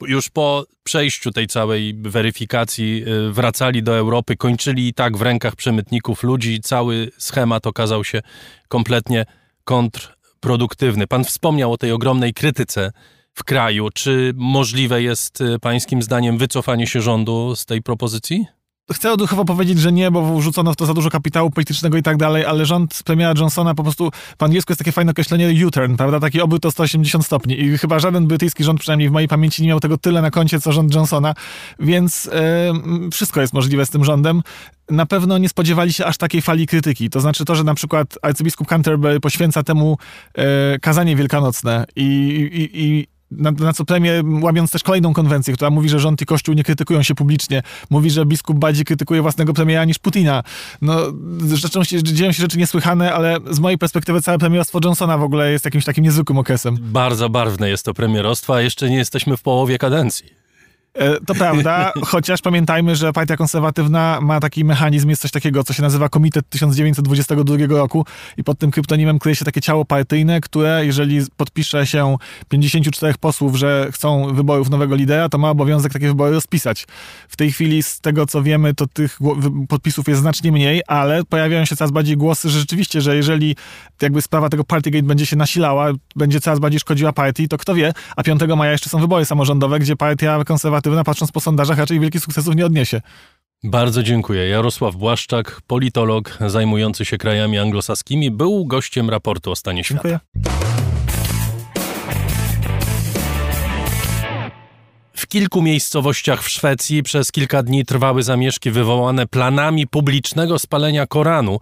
już 0.00 0.30
po 0.30 0.64
przejściu 0.84 1.30
tej 1.30 1.46
całej 1.46 1.94
weryfikacji 1.94 3.04
y, 3.28 3.32
wracali 3.32 3.82
do 3.82 3.96
Europy, 3.96 4.36
kończyli 4.36 4.88
i 4.88 4.94
tak 4.94 5.16
w 5.16 5.22
rękach 5.22 5.56
przemytników 5.56 6.22
ludzi. 6.22 6.60
Cały 6.60 7.10
schemat 7.18 7.66
okazał 7.66 8.04
się 8.04 8.20
kompletnie 8.68 9.26
kontrproduktywny. 9.64 11.06
Pan 11.06 11.24
wspomniał 11.24 11.72
o 11.72 11.78
tej 11.78 11.92
ogromnej 11.92 12.34
krytyce 12.34 12.92
w 13.34 13.44
kraju. 13.44 13.88
Czy 13.94 14.32
możliwe 14.36 15.02
jest 15.02 15.40
y, 15.40 15.58
pańskim 15.58 16.02
zdaniem 16.02 16.38
wycofanie 16.38 16.86
się 16.86 17.00
rządu 17.02 17.56
z 17.56 17.66
tej 17.66 17.82
propozycji? 17.82 18.46
Chcę 18.92 19.12
odruchowo 19.12 19.44
powiedzieć, 19.44 19.78
że 19.78 19.92
nie, 19.92 20.10
bo 20.10 20.38
wrzucono 20.38 20.72
w 20.72 20.76
to 20.76 20.86
za 20.86 20.94
dużo 20.94 21.10
kapitału 21.10 21.50
politycznego 21.50 21.96
i 21.96 22.02
tak 22.02 22.16
dalej, 22.16 22.44
ale 22.44 22.66
rząd 22.66 23.02
premiera 23.04 23.32
Johnsona 23.38 23.74
po 23.74 23.82
prostu, 23.82 24.10
po 24.38 24.44
angielsku 24.44 24.72
jest 24.72 24.78
takie 24.78 24.92
fajne 24.92 25.10
określenie 25.10 25.66
U-turn, 25.66 25.96
prawda? 25.96 26.20
Taki 26.20 26.40
obrót 26.40 26.64
o 26.66 26.70
180 26.70 27.26
stopni 27.26 27.60
i 27.60 27.78
chyba 27.78 27.98
żaden 27.98 28.26
brytyjski 28.26 28.64
rząd, 28.64 28.80
przynajmniej 28.80 29.08
w 29.08 29.12
mojej 29.12 29.28
pamięci, 29.28 29.62
nie 29.62 29.68
miał 29.68 29.80
tego 29.80 29.98
tyle 29.98 30.22
na 30.22 30.30
koncie, 30.30 30.60
co 30.60 30.72
rząd 30.72 30.94
Johnsona, 30.94 31.34
więc 31.80 32.24
yy, 32.24 33.10
wszystko 33.10 33.40
jest 33.40 33.52
możliwe 33.52 33.86
z 33.86 33.90
tym 33.90 34.04
rządem. 34.04 34.42
Na 34.90 35.06
pewno 35.06 35.38
nie 35.38 35.48
spodziewali 35.48 35.92
się 35.92 36.06
aż 36.06 36.16
takiej 36.16 36.42
fali 36.42 36.66
krytyki. 36.66 37.10
To 37.10 37.20
znaczy 37.20 37.44
to, 37.44 37.54
że 37.54 37.64
na 37.64 37.74
przykład 37.74 38.18
arcybiskup 38.22 38.68
Canterbury 38.68 39.20
poświęca 39.20 39.62
temu 39.62 39.98
yy, 40.36 40.44
kazanie 40.80 41.16
wielkanocne 41.16 41.84
i, 41.96 42.04
i, 42.52 42.84
i 42.84 43.13
na, 43.30 43.50
na 43.50 43.72
co 43.72 43.84
premię, 43.84 44.22
łamiąc 44.42 44.70
też 44.70 44.82
kolejną 44.82 45.12
konwencję, 45.12 45.54
która 45.54 45.70
mówi, 45.70 45.88
że 45.88 46.00
rząd 46.00 46.22
i 46.22 46.26
Kościół 46.26 46.54
nie 46.54 46.64
krytykują 46.64 47.02
się 47.02 47.14
publicznie. 47.14 47.62
Mówi, 47.90 48.10
że 48.10 48.26
biskup 48.26 48.58
bardziej 48.58 48.84
krytykuje 48.84 49.22
własnego 49.22 49.54
premiera 49.54 49.84
niż 49.84 49.98
Putina. 49.98 50.42
No, 50.82 50.96
rzeczą 51.54 51.84
się, 51.84 52.02
dzieją 52.02 52.32
się 52.32 52.42
rzeczy 52.42 52.58
niesłychane, 52.58 53.12
ale 53.12 53.36
z 53.50 53.58
mojej 53.58 53.78
perspektywy 53.78 54.22
całe 54.22 54.38
premierostwo 54.38 54.80
Johnsona 54.84 55.18
w 55.18 55.22
ogóle 55.22 55.52
jest 55.52 55.64
jakimś 55.64 55.84
takim 55.84 56.04
niezwykłym 56.04 56.38
okresem. 56.38 56.76
Bardzo 56.80 57.28
barwne 57.28 57.68
jest 57.68 57.84
to 57.84 57.94
premierostwo, 57.94 58.54
a 58.54 58.60
jeszcze 58.60 58.90
nie 58.90 58.96
jesteśmy 58.96 59.36
w 59.36 59.42
połowie 59.42 59.78
kadencji. 59.78 60.43
E, 60.94 61.20
to 61.26 61.34
prawda, 61.34 61.92
chociaż 62.12 62.40
pamiętajmy, 62.40 62.96
że 62.96 63.12
partia 63.12 63.36
konserwatywna 63.36 64.18
ma 64.22 64.40
taki 64.40 64.64
mechanizm, 64.64 65.08
jest 65.08 65.22
coś 65.22 65.30
takiego, 65.30 65.64
co 65.64 65.72
się 65.72 65.82
nazywa 65.82 66.08
Komitet 66.08 66.48
1922 66.48 67.56
roku 67.68 68.06
i 68.36 68.44
pod 68.44 68.58
tym 68.58 68.70
kryptonimem 68.70 69.18
kryje 69.18 69.36
się 69.36 69.44
takie 69.44 69.60
ciało 69.60 69.84
partyjne, 69.84 70.40
które 70.40 70.86
jeżeli 70.86 71.20
podpisze 71.36 71.86
się 71.86 72.16
54 72.48 73.14
posłów, 73.20 73.56
że 73.56 73.88
chcą 73.92 74.34
wyborów 74.34 74.70
nowego 74.70 74.94
lidera, 74.94 75.28
to 75.28 75.38
ma 75.38 75.50
obowiązek 75.50 75.92
takie 75.92 76.06
wybory 76.06 76.32
rozpisać. 76.32 76.86
W 77.28 77.36
tej 77.36 77.52
chwili 77.52 77.82
z 77.82 78.00
tego, 78.00 78.26
co 78.26 78.42
wiemy, 78.42 78.74
to 78.74 78.86
tych 78.86 79.18
podpisów 79.68 80.08
jest 80.08 80.20
znacznie 80.20 80.52
mniej, 80.52 80.82
ale 80.86 81.24
pojawiają 81.24 81.64
się 81.64 81.76
coraz 81.76 81.90
bardziej 81.90 82.16
głosy, 82.16 82.50
że 82.50 82.60
rzeczywiście, 82.60 83.00
że 83.00 83.16
jeżeli 83.16 83.56
jakby 84.02 84.22
sprawa 84.22 84.48
tego 84.48 84.64
Partygate 84.64 85.02
będzie 85.02 85.26
się 85.26 85.36
nasilała, 85.36 85.92
będzie 86.16 86.40
coraz 86.40 86.58
bardziej 86.58 86.80
szkodziła 86.80 87.12
partii, 87.12 87.48
to 87.48 87.58
kto 87.58 87.74
wie, 87.74 87.92
a 88.16 88.22
5 88.22 88.40
maja 88.56 88.72
jeszcze 88.72 88.90
są 88.90 89.00
wybory 89.00 89.24
samorządowe, 89.24 89.78
gdzie 89.78 89.96
partia 89.96 90.44
konserwatywna 90.44 90.83
konserwatywna, 90.84 91.04
patrząc 91.04 91.32
po 91.32 91.40
sondażach, 91.40 91.78
raczej 91.78 92.00
wielkich 92.00 92.20
sukcesów 92.20 92.56
nie 92.56 92.66
odniesie. 92.66 93.00
Bardzo 93.64 94.02
dziękuję. 94.02 94.48
Jarosław 94.48 94.96
Błaszczak, 94.96 95.60
politolog 95.66 96.38
zajmujący 96.46 97.04
się 97.04 97.18
krajami 97.18 97.58
anglosaskimi, 97.58 98.30
był 98.30 98.66
gościem 98.66 99.10
raportu 99.10 99.50
o 99.50 99.56
stanie 99.56 99.84
świata. 99.84 100.02
Dziękuję. 100.02 100.18
W 105.16 105.26
kilku 105.26 105.62
miejscowościach 105.62 106.42
w 106.42 106.48
Szwecji 106.48 107.02
przez 107.02 107.32
kilka 107.32 107.62
dni 107.62 107.84
trwały 107.84 108.22
zamieszki 108.22 108.70
wywołane 108.70 109.26
planami 109.26 109.86
publicznego 109.86 110.58
spalenia 110.58 111.06
Koranu 111.06 111.58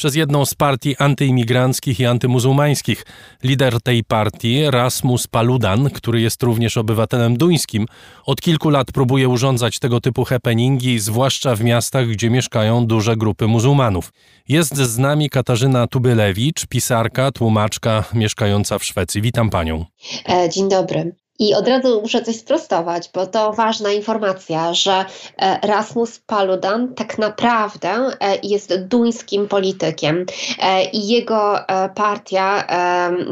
przez 0.00 0.14
jedną 0.14 0.44
z 0.46 0.54
partii 0.54 0.96
antyimigranckich 0.96 2.00
i 2.00 2.06
antymuzułmańskich. 2.06 3.04
Lider 3.42 3.82
tej 3.82 4.04
partii, 4.04 4.70
Rasmus 4.70 5.26
Paludan, 5.26 5.90
który 5.90 6.20
jest 6.20 6.42
również 6.42 6.76
obywatelem 6.76 7.36
duńskim, 7.36 7.86
od 8.26 8.40
kilku 8.40 8.70
lat 8.70 8.92
próbuje 8.92 9.28
urządzać 9.28 9.78
tego 9.78 10.00
typu 10.00 10.24
happeningi, 10.24 10.98
zwłaszcza 10.98 11.56
w 11.56 11.64
miastach, 11.64 12.06
gdzie 12.06 12.30
mieszkają 12.30 12.86
duże 12.86 13.16
grupy 13.16 13.46
muzułmanów. 13.46 14.12
Jest 14.48 14.76
z 14.76 14.98
nami 14.98 15.30
Katarzyna 15.30 15.86
Tubylewicz, 15.86 16.66
pisarka, 16.66 17.32
tłumaczka 17.32 18.04
mieszkająca 18.14 18.78
w 18.78 18.84
Szwecji. 18.84 19.22
Witam 19.22 19.50
panią. 19.50 19.84
E, 20.28 20.48
dzień 20.50 20.68
dobry. 20.68 21.14
I 21.40 21.54
od 21.54 21.68
razu 21.68 22.00
muszę 22.00 22.22
coś 22.22 22.36
sprostować, 22.36 23.10
bo 23.14 23.26
to 23.26 23.52
ważna 23.52 23.92
informacja, 23.92 24.74
że 24.74 25.04
e, 25.38 25.58
Rasmus 25.62 26.18
Paludan 26.18 26.94
tak 26.94 27.18
naprawdę 27.18 27.88
e, 27.88 28.10
jest 28.42 28.84
duńskim 28.84 29.48
politykiem. 29.48 30.26
E, 30.62 30.84
i 30.84 31.08
jego 31.08 31.58
partia, 31.94 32.66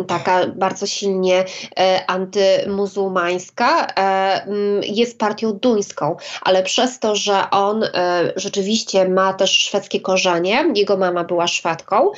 taka 0.09 0.47
bardzo 0.47 0.87
silnie 0.87 1.45
antymuzułmańska, 2.07 3.87
jest 4.83 5.19
partią 5.19 5.53
duńską, 5.53 6.17
ale 6.43 6.63
przez 6.63 6.99
to, 6.99 7.17
że 7.17 7.51
on 7.51 7.85
rzeczywiście 8.37 9.09
ma 9.09 9.33
też 9.33 9.51
szwedzkie 9.51 10.01
korzenie, 10.01 10.65
jego 10.75 10.97
mama 10.97 11.25
była 11.25 11.47
Szwedką, 11.47 12.11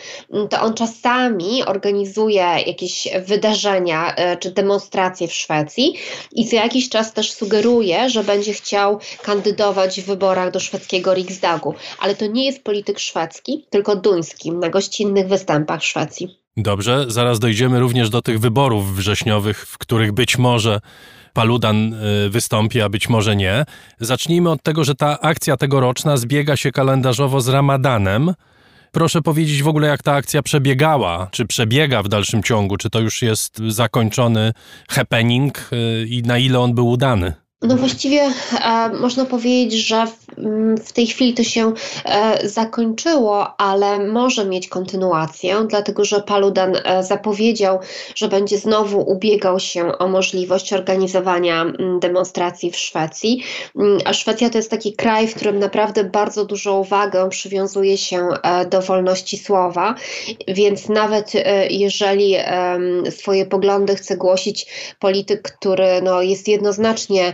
to 0.51 0.61
on 0.61 0.75
czasami 0.75 1.65
organizuje 1.65 2.45
jakieś 2.67 3.09
wydarzenia 3.27 4.15
czy 4.41 4.51
demonstracje 4.51 5.29
w 5.29 5.33
Szwecji 5.33 5.80
i 6.33 6.49
co 6.49 6.57
jakiś 6.57 6.89
czas 6.89 7.13
też 7.13 7.33
sugeruje, 7.33 8.11
że 8.11 8.25
będzie 8.25 8.53
chciał 8.53 8.99
kandydować 9.23 10.01
w 10.01 10.07
wyborach 10.07 10.53
do 10.53 10.61
szwedzkiego 10.61 11.15
Riksdagu. 11.15 11.75
Ale 12.01 12.17
to 12.17 12.27
nie 12.27 12.47
jest 12.47 12.65
polityk 12.65 12.99
szwedzki, 12.99 13.67
tylko 13.71 13.97
duński, 13.97 14.53
na 14.53 14.69
gościnnych 14.69 15.29
występach 15.29 15.85
Szwecji. 15.85 16.41
Dobrze, 16.57 17.05
zaraz 17.09 17.39
dojdziemy 17.39 17.81
również 17.81 18.11
do 18.11 18.23
tych 18.23 18.41
wyborów 18.41 18.97
wrześniowych, 18.97 19.67
w 19.67 19.79
których 19.79 20.13
być 20.13 20.39
może 20.39 20.81
Paludan 21.33 21.95
y, 21.95 22.31
wystąpi, 22.31 22.81
a 22.81 22.89
być 22.89 23.09
może 23.09 23.37
nie. 23.37 23.65
Zacznijmy 24.01 24.51
od 24.51 24.63
tego, 24.63 24.85
że 24.85 24.95
ta 24.95 25.21
akcja 25.21 25.57
tegoroczna 25.57 26.17
zbiega 26.17 26.57
się 26.57 26.73
kalendarzowo 26.73 27.41
z 27.41 27.49
Ramadanem. 27.49 28.35
Proszę 28.93 29.23
powiedzieć 29.23 29.63
w 29.63 29.69
ogóle, 29.69 29.89
jak 29.89 30.03
ta 30.03 30.13
akcja 30.13 30.43
przebiegała, 30.43 31.29
czy 31.31 31.47
przebiega 31.47 32.03
w 32.03 32.09
dalszym 32.09 32.43
ciągu, 32.43 32.77
czy 32.77 32.91
to 32.91 33.01
już 33.01 33.23
jest 33.23 33.59
zakończony 33.69 34.53
happening 34.89 35.71
y, 35.73 36.07
i 36.09 36.23
na 36.23 36.39
ile 36.39 36.61
on 36.61 36.75
był 36.75 36.89
udany? 36.89 37.40
No 37.63 37.77
właściwie 37.77 38.23
e, 38.23 38.89
można 38.89 39.25
powiedzieć, 39.25 39.87
że 39.87 40.07
w, 40.07 40.39
mm, 40.39 40.79
w, 40.79 40.93
tej 40.93 41.07
chwili 41.07 41.35
to 41.35 41.45
się 41.45 41.73
e, 42.05 42.49
zakończyło, 42.49 43.61
ale 43.61 43.99
może 43.99 44.45
mieć 44.45 44.69
kontynuację, 44.69 45.67
dlatego 45.69 46.05
że 46.05 46.21
Paludan 46.21 46.77
e, 46.85 47.05
zapowiedział, 47.05 47.79
że 48.15 48.29
będzie 48.29 48.59
znowu 48.59 49.01
ubiegał 49.11 49.61
się 49.61 49.99
o 49.99 50.09
możliwość 50.09 50.73
organizowania 50.73 51.63
m, 51.63 51.77
mm, 51.79 52.01
demonstracji 52.01 52.71
w 52.71 52.77
Szwecji. 52.77 53.43
Mm, 53.77 53.99
a 54.05 54.13
Szwecja 54.13 54.51
to 54.51 54.59
jest 54.59 54.71
taki 54.71 54.93
kraj, 54.93 55.29
w 55.29 55.35
którym 55.35 55.59
naprawdę 55.59 56.05
bardzo 56.05 56.45
dużą 56.45 56.79
uwagę 56.79 57.29
przywiązuje 57.29 57.99
się 57.99 58.29
e, 58.43 58.67
do 58.67 58.83
wolności 58.83 59.39
słowa, 59.39 59.95
więc 60.49 60.89
nawet 60.89 61.33
e, 61.35 61.67
jeżeli 61.67 62.37
swoje 63.11 63.47
poglądy 63.47 63.97
chce 63.97 64.17
głosić 64.17 64.67
polityk, 64.99 65.43
który 65.43 66.03
no, 66.03 66.23
jest 66.23 66.49
jednoznacznie 66.49 67.33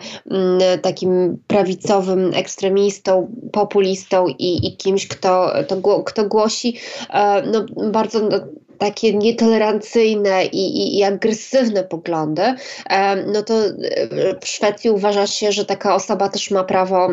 takim 0.82 1.38
prawicowym 1.46 2.34
ekstremistą, 2.34 3.30
populistą 3.52 4.26
i, 4.26 4.66
i 4.66 4.76
kimś, 4.76 5.08
kto, 5.08 5.52
to, 5.68 6.02
kto 6.04 6.28
głosi 6.28 6.76
e, 7.10 7.42
no, 7.42 7.90
bardzo 7.90 8.20
no, 8.20 8.38
takie 8.78 9.14
nietolerancyjne 9.14 10.44
i, 10.44 10.58
i, 10.58 10.98
i, 10.98 11.02
agresywne 11.02 11.84
poglądy, 11.84 12.42
e, 12.90 13.16
no 13.16 13.42
to 13.42 13.54
e, 13.54 13.70
w 14.40 14.48
Szwecji 14.48 14.90
uważa 14.90 15.26
się, 15.26 15.52
że 15.52 15.64
taka 15.64 15.94
osoba 15.94 16.28
też 16.28 16.50
ma 16.50 16.64
prawo 16.64 17.08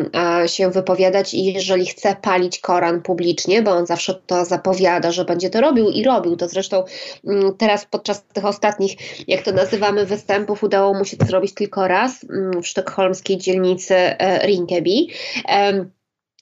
się 0.46 0.70
wypowiadać 0.70 1.34
i 1.34 1.44
jeżeli 1.44 1.86
chce 1.86 2.16
palić 2.22 2.58
Koran 2.58 3.02
publicznie, 3.02 3.62
bo 3.62 3.70
on 3.70 3.86
zawsze 3.86 4.14
to 4.26 4.44
zapowiada, 4.44 5.12
że 5.12 5.24
będzie 5.24 5.50
to 5.50 5.60
robił 5.60 5.90
i 5.90 6.04
robił 6.04 6.36
to 6.36 6.48
zresztą 6.48 6.84
mm, 7.26 7.56
teraz 7.56 7.86
podczas 7.90 8.24
tych 8.24 8.44
ostatnich, 8.44 8.96
jak 9.28 9.42
to 9.42 9.52
nazywamy, 9.52 10.06
występów 10.06 10.62
udało 10.62 10.94
mu 10.94 11.04
się 11.04 11.16
to 11.16 11.26
zrobić 11.26 11.54
tylko 11.54 11.88
raz 11.88 12.24
mm, 12.24 12.62
w 12.62 12.66
sztokholmskiej 12.66 13.38
dzielnicy 13.38 13.94
e, 13.94 14.46
Rinkeby 14.46 14.90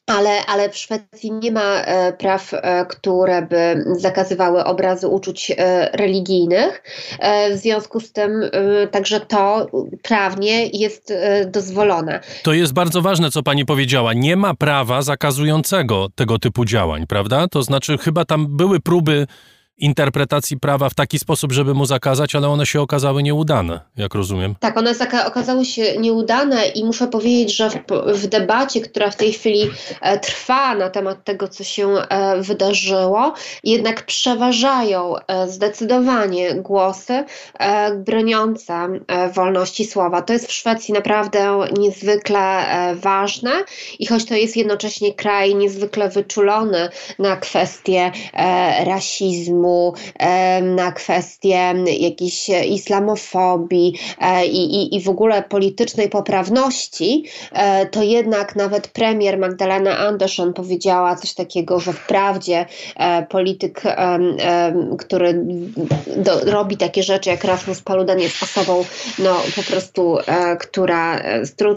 ale, 0.06 0.46
ale 0.46 0.70
w 0.70 0.76
Szwecji 0.76 1.32
nie 1.32 1.52
ma 1.52 1.82
e, 1.82 2.12
praw, 2.12 2.54
e, 2.54 2.86
które 2.86 3.42
by 3.42 3.84
zakazywały 3.98 4.64
obrazy 4.64 5.08
uczuć 5.08 5.52
e, 5.56 5.90
religijnych. 5.92 6.82
E, 7.18 7.54
w 7.54 7.58
związku 7.58 8.00
z 8.00 8.12
tym 8.12 8.42
e, 8.42 8.86
także 8.86 9.20
to 9.20 9.66
prawnie 10.02 10.66
jest 10.66 11.10
e, 11.10 11.46
dozwolone. 11.46 12.20
To 12.42 12.52
jest 12.52 12.72
bardzo 12.72 13.02
ważne, 13.02 13.30
co 13.30 13.42
pani 13.42 13.64
powiedziała. 13.64 14.12
Nie 14.12 14.36
ma 14.36 14.54
prawa 14.54 15.02
zakazującego 15.02 16.08
tego 16.14 16.38
typu 16.38 16.64
działań, 16.64 17.06
prawda? 17.06 17.48
To 17.48 17.62
znaczy, 17.62 17.98
chyba 17.98 18.24
tam 18.24 18.56
były 18.56 18.80
próby 18.80 19.26
interpretacji 19.78 20.58
prawa 20.60 20.88
w 20.88 20.94
taki 20.94 21.18
sposób, 21.18 21.52
żeby 21.52 21.74
mu 21.74 21.86
zakazać, 21.86 22.34
ale 22.34 22.48
one 22.48 22.66
się 22.66 22.80
okazały 22.80 23.22
nieudane, 23.22 23.80
jak 23.96 24.14
rozumiem. 24.14 24.54
Tak, 24.60 24.76
one 24.76 24.94
okazały 25.26 25.64
się 25.64 25.98
nieudane 25.98 26.66
i 26.66 26.84
muszę 26.84 27.06
powiedzieć, 27.08 27.56
że 27.56 27.70
w, 27.70 27.76
w 28.06 28.26
debacie, 28.26 28.80
która 28.80 29.10
w 29.10 29.16
tej 29.16 29.32
chwili 29.32 29.70
e, 30.00 30.18
trwa 30.18 30.74
na 30.74 30.90
temat 30.90 31.24
tego, 31.24 31.48
co 31.48 31.64
się 31.64 31.88
e, 31.88 32.42
wydarzyło, 32.42 33.34
jednak 33.64 34.06
przeważają 34.06 35.14
e, 35.16 35.48
zdecydowanie 35.48 36.54
głosy 36.54 37.24
e, 37.58 37.94
broniące 37.96 38.88
e, 39.06 39.28
wolności 39.28 39.84
słowa. 39.84 40.22
To 40.22 40.32
jest 40.32 40.46
w 40.46 40.52
Szwecji 40.52 40.94
naprawdę 40.94 41.58
niezwykle 41.78 42.38
e, 42.40 42.94
ważne 42.94 43.50
i 43.98 44.06
choć 44.06 44.24
to 44.24 44.34
jest 44.34 44.56
jednocześnie 44.56 45.14
kraj 45.14 45.54
niezwykle 45.54 46.08
wyczulony 46.08 46.88
na 47.18 47.36
kwestie 47.36 48.12
rasizmu, 48.84 49.71
na 50.62 50.92
kwestie 50.92 51.74
jakiejś 52.00 52.48
islamofobii 52.48 53.98
e, 54.20 54.46
i, 54.46 54.74
i, 54.74 54.96
i 54.96 55.00
w 55.00 55.08
ogóle 55.08 55.42
politycznej 55.42 56.08
poprawności, 56.08 57.24
e, 57.52 57.86
to 57.86 58.02
jednak 58.02 58.56
nawet 58.56 58.88
premier 58.88 59.38
Magdalena 59.38 59.98
Andersson 59.98 60.52
powiedziała 60.52 61.16
coś 61.16 61.34
takiego, 61.34 61.80
że 61.80 61.92
wprawdzie 61.92 62.66
e, 62.96 63.26
polityk, 63.26 63.82
który 64.98 65.44
do, 66.16 66.40
robi 66.40 66.76
takie 66.76 67.02
rzeczy 67.02 67.30
jak 67.30 67.44
Rasmus 67.44 67.82
Paludan 67.82 68.20
jest 68.20 68.42
osobą 68.42 68.84
no, 69.18 69.36
po 69.56 69.62
prostu, 69.62 70.16
która, 70.60 71.22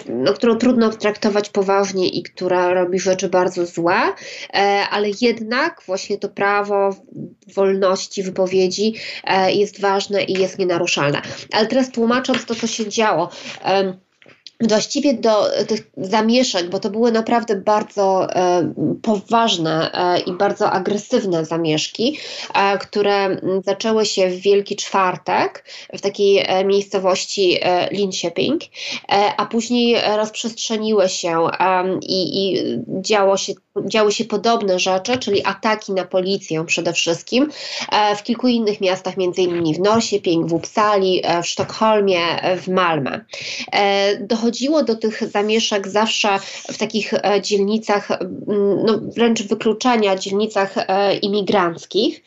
no, 0.10 0.34
którą 0.34 0.56
trudno 0.56 0.90
traktować 0.90 1.50
poważnie 1.50 2.08
i 2.08 2.24
która 2.24 2.74
robi 2.74 3.00
rzeczy 3.00 3.30
bardzo 3.30 3.66
złe, 3.66 3.96
ale 4.92 5.08
jednak 5.22 5.82
właśnie 5.88 6.18
to 6.18 6.30
prawo 6.30 6.90
wolności 7.56 7.75
wolności 7.76 8.24
wypowiedzi 8.24 8.94
e, 9.24 9.52
jest 9.52 9.82
ważne 9.82 10.24
i 10.24 10.34
jest 10.34 10.60
nienaruszalne. 10.60 11.22
Ale 11.52 11.68
teraz 11.68 11.92
tłumacząc 11.92 12.46
to, 12.46 12.56
co 12.56 12.68
się 12.68 12.90
działo 12.90 13.30
właściwie 14.62 15.14
do 15.14 15.48
tych 15.68 15.92
zamieszek, 15.98 16.70
bo 16.70 16.80
to 16.80 16.90
były 16.90 17.12
naprawdę 17.12 17.56
bardzo 17.56 18.36
e, 18.36 18.74
poważne 19.02 19.92
e, 19.94 20.20
i 20.20 20.34
bardzo 20.34 20.72
agresywne 20.72 21.46
zamieszki, 21.46 22.18
e, 22.54 22.78
które 22.78 23.38
zaczęły 23.66 24.06
się 24.06 24.30
w 24.30 24.40
Wielki 24.40 24.76
Czwartek 24.76 25.66
w 25.94 26.02
takiej 26.02 26.44
e, 26.46 26.66
miejscowości 26.66 27.58
e, 27.62 27.90
Linköping, 27.92 28.62
e, 28.64 29.34
a 29.38 29.46
później 29.46 29.98
rozprzestrzeniły 30.18 31.10
się 31.10 31.48
i, 32.02 32.54
i 32.54 32.64
działo 33.02 33.38
się 33.38 33.54
działy 33.86 34.12
się 34.12 34.26
podobne 34.26 34.80
rzeczy, 34.80 35.18
czyli 35.18 35.46
ataki 35.46 35.94
na 35.94 36.06
policję 36.06 36.66
przede 36.66 36.94
wszystkim 36.94 37.50
w 38.18 38.24
kilku 38.24 38.48
innych 38.48 38.82
miastach, 38.82 39.18
między 39.18 39.42
innymi 39.42 39.76
w 39.76 39.80
Norrköping, 39.80 40.48
w 40.48 40.54
Uppsali, 40.54 41.22
w 41.44 41.48
Sztokholmie, 41.48 42.20
w 42.58 42.68
Malmö. 42.68 43.20
Dochodziło 44.20 44.45
do 44.84 44.96
tych 44.96 45.24
zamieszek 45.32 45.88
zawsze 45.88 46.40
w 46.72 46.78
takich 46.78 47.14
dzielnicach, 47.42 48.08
no, 48.86 49.00
wręcz 49.16 49.44
wykluczenia, 49.44 50.16
dzielnicach 50.16 50.76
imigranckich. 51.22 52.24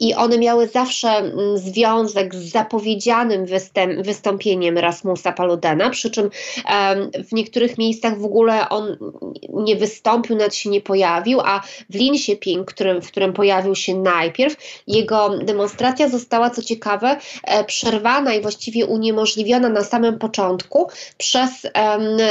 I 0.00 0.14
one 0.14 0.38
miały 0.38 0.68
zawsze 0.68 1.32
związek 1.54 2.34
z 2.34 2.50
zapowiedzianym 2.50 3.46
występ, 3.46 4.06
wystąpieniem 4.06 4.78
Rasmusa 4.78 5.32
Paludena, 5.32 5.90
przy 5.90 6.10
czym 6.10 6.30
w 7.28 7.32
niektórych 7.32 7.78
miejscach 7.78 8.18
w 8.18 8.24
ogóle 8.24 8.68
on 8.68 8.96
nie 9.52 9.76
wystąpił, 9.76 10.36
nawet 10.36 10.54
się 10.54 10.70
nie 10.70 10.80
pojawił, 10.80 11.40
a 11.40 11.60
w 11.90 11.94
Linköping, 11.94 12.72
którym, 12.72 13.02
w 13.02 13.08
którym 13.08 13.32
pojawił 13.32 13.74
się 13.74 13.94
najpierw, 13.94 14.56
jego 14.86 15.38
demonstracja 15.38 16.08
została, 16.08 16.50
co 16.50 16.62
ciekawe, 16.62 17.16
e, 17.44 17.64
przerwana 17.64 18.34
i 18.34 18.42
właściwie 18.42 18.86
uniemożliwiona 18.86 19.68
na 19.68 19.84
samym 19.84 20.18
początku 20.18 20.88
przez 21.28 21.50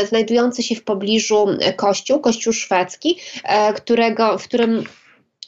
znajdujący 0.08 0.64
się 0.64 0.76
w 0.76 0.84
pobliżu 0.84 1.48
kościół, 1.76 2.20
kościół 2.20 2.54
szwedzki, 2.54 3.18
e, 3.44 3.74
którego, 3.74 4.38
w 4.38 4.44
którym 4.44 4.84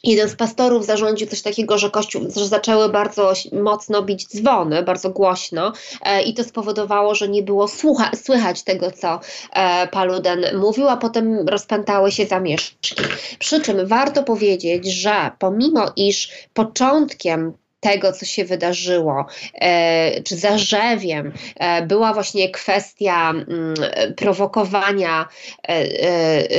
Jeden 0.04 0.28
z 0.28 0.36
pastorów 0.36 0.86
zarządził 0.86 1.26
coś 1.28 1.42
takiego, 1.42 1.78
że 1.78 1.90
kościół, 1.90 2.22
że 2.36 2.46
zaczęły 2.46 2.88
bardzo 2.88 3.32
mocno 3.52 4.02
bić 4.02 4.26
dzwony, 4.28 4.82
bardzo 4.82 5.10
głośno 5.10 5.72
e, 6.02 6.22
i 6.22 6.34
to 6.34 6.44
spowodowało, 6.44 7.14
że 7.14 7.28
nie 7.28 7.42
było 7.42 7.68
słucha, 7.68 8.10
słychać 8.24 8.62
tego, 8.62 8.90
co 8.90 9.20
e, 9.52 9.88
Paluden 9.88 10.44
mówił, 10.58 10.88
a 10.88 10.96
potem 10.96 11.48
rozpętały 11.48 12.12
się 12.12 12.26
zamieszki. 12.26 12.94
Przy 13.38 13.60
czym 13.60 13.86
warto 13.86 14.22
powiedzieć, 14.22 14.86
że 14.86 15.30
pomimo 15.38 15.92
iż 15.96 16.30
początkiem 16.54 17.52
tego, 17.80 18.12
co 18.12 18.26
się 18.26 18.44
wydarzyło, 18.44 19.26
czy 20.24 20.36
zarzewiem 20.36 21.32
była 21.86 22.12
właśnie 22.14 22.50
kwestia 22.50 23.30
mm, 23.30 23.74
prowokowania 24.16 25.28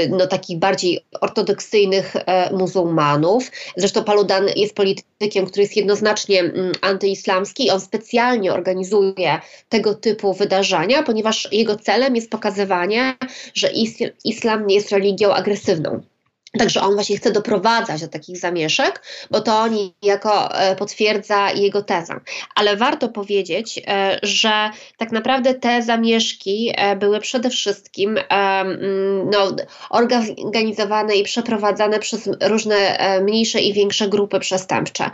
no, 0.10 0.28
takich 0.28 0.60
bardziej 0.60 1.00
ortodoksyjnych 1.22 2.14
muzułmanów. 2.52 3.52
Zresztą 3.76 4.04
Paludan 4.04 4.46
jest 4.56 4.76
politykiem, 4.76 5.46
który 5.46 5.62
jest 5.62 5.78
jednoznacznie 5.78 6.40
mm, 6.40 6.72
antyislamski 6.82 7.66
i 7.66 7.70
on 7.70 7.82
specjalnie 7.82 8.54
organizuje 8.54 9.40
tego 9.70 9.94
typu 9.94 10.34
wydarzenia, 10.34 11.04
ponieważ 11.04 11.48
jego 11.52 11.76
celem 11.76 12.16
jest 12.16 12.30
pokazywanie, 12.30 13.18
że 13.54 13.70
islam 14.24 14.68
nie 14.68 14.76
jest 14.76 14.92
religią 14.92 15.34
agresywną. 15.34 16.02
Także 16.60 16.82
on 16.82 16.94
właśnie 16.94 17.18
chce 17.18 17.32
doprowadzać 17.32 18.02
do 18.02 18.08
takich 18.08 18.38
zamieszek, 18.38 19.04
bo 19.30 19.42
to 19.42 19.60
oni 19.60 19.94
jako 20.02 20.56
e, 20.56 20.76
potwierdza 20.76 21.52
jego 21.52 21.82
tezę. 21.82 22.20
Ale 22.56 22.78
warto 22.78 23.10
powiedzieć, 23.10 23.82
e, 23.88 24.20
że 24.24 24.70
tak 24.98 25.12
naprawdę 25.12 25.54
te 25.54 25.82
zamieszki 25.82 26.74
e, 26.76 26.96
były 26.96 27.20
przede 27.20 27.50
wszystkim 27.50 28.20
no, 29.32 29.56
organizowane 29.90 31.16
i 31.16 31.24
przeprowadzane 31.24 32.00
przez 32.00 32.30
różne 32.42 32.98
mniejsze 33.22 33.62
i 33.62 33.74
większe 33.74 34.08
grupy 34.08 34.40
przestępcze. 34.40 35.12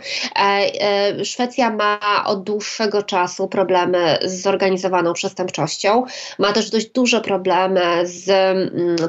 Szwecja 1.24 1.70
ma 1.70 2.24
od 2.26 2.42
dłuższego 2.42 3.02
czasu 3.02 3.48
problemy 3.48 4.18
z 4.24 4.42
zorganizowaną 4.42 5.12
przestępczością. 5.12 6.04
Ma 6.38 6.52
też 6.52 6.70
dość 6.70 6.90
duże 6.90 7.20
problemy 7.20 7.80
z 8.04 8.30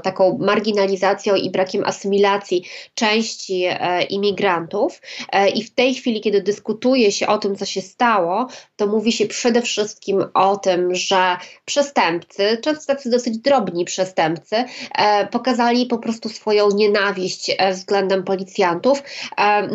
taką 0.04 0.38
marginalizacją 0.42 1.36
i 1.36 1.50
brakiem 1.50 1.84
asymilacji 1.86 2.19
asymilacji 2.20 2.64
części 2.94 3.64
e, 3.66 4.04
imigrantów. 4.04 5.02
E, 5.32 5.50
I 5.50 5.64
w 5.64 5.74
tej 5.74 5.96
chwili, 5.96 6.22
kiedy 6.22 6.42
dyskutuje 6.42 7.12
się 7.12 7.28
o 7.28 7.38
tym, 7.38 7.56
co 7.56 7.66
się 7.66 7.82
stało, 7.82 8.48
to 8.76 8.88
mówi 8.88 9.12
się 9.12 9.28
przede 9.28 9.62
wszystkim 9.62 10.26
o 10.34 10.58
tym, 10.58 10.96
że 10.96 11.38
przestępcy, 11.66 12.58
często 12.62 12.94
tacy 12.94 13.10
dosyć 13.10 13.38
drobni 13.38 13.86
przestępcy, 13.86 14.56
e, 14.96 15.28
pokazali 15.28 15.86
po 15.86 15.98
prostu 15.98 16.30
swoją 16.30 16.70
nienawiść 16.72 17.52
względem 17.72 18.24
policjantów, 18.24 19.04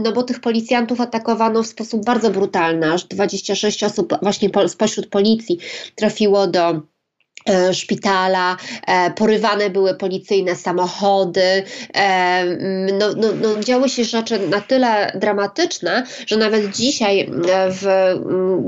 no 0.02 0.12
bo 0.12 0.22
tych 0.22 0.40
policjantów 0.40 1.00
atakowano 1.00 1.62
w 1.62 1.66
sposób 1.66 2.04
bardzo 2.04 2.30
brutalny, 2.30 2.92
aż 2.92 3.04
26 3.04 3.84
osób 3.84 4.14
właśnie 4.22 4.50
spośród 4.68 5.06
policji 5.06 5.58
trafiło 5.96 6.46
do 6.46 6.93
szpitala, 7.72 8.56
e, 8.86 9.10
porywane 9.10 9.70
były 9.70 9.94
policyjne 9.94 10.56
samochody. 10.56 11.62
E, 11.94 12.44
no, 12.92 13.06
no, 13.16 13.28
no, 13.42 13.62
działy 13.62 13.88
się 13.88 14.04
rzeczy 14.04 14.48
na 14.48 14.60
tyle 14.60 15.12
dramatyczne, 15.14 16.06
że 16.26 16.36
nawet 16.36 16.70
dzisiaj 16.70 17.30
w 17.70 18.14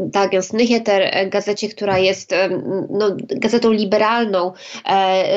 Dagens 0.07 0.53
Nyheter, 0.53 1.31
gazecie, 1.31 1.69
która 1.69 1.99
jest 1.99 2.35
no, 2.91 3.17
gazetą 3.19 3.73
liberalną, 3.73 4.53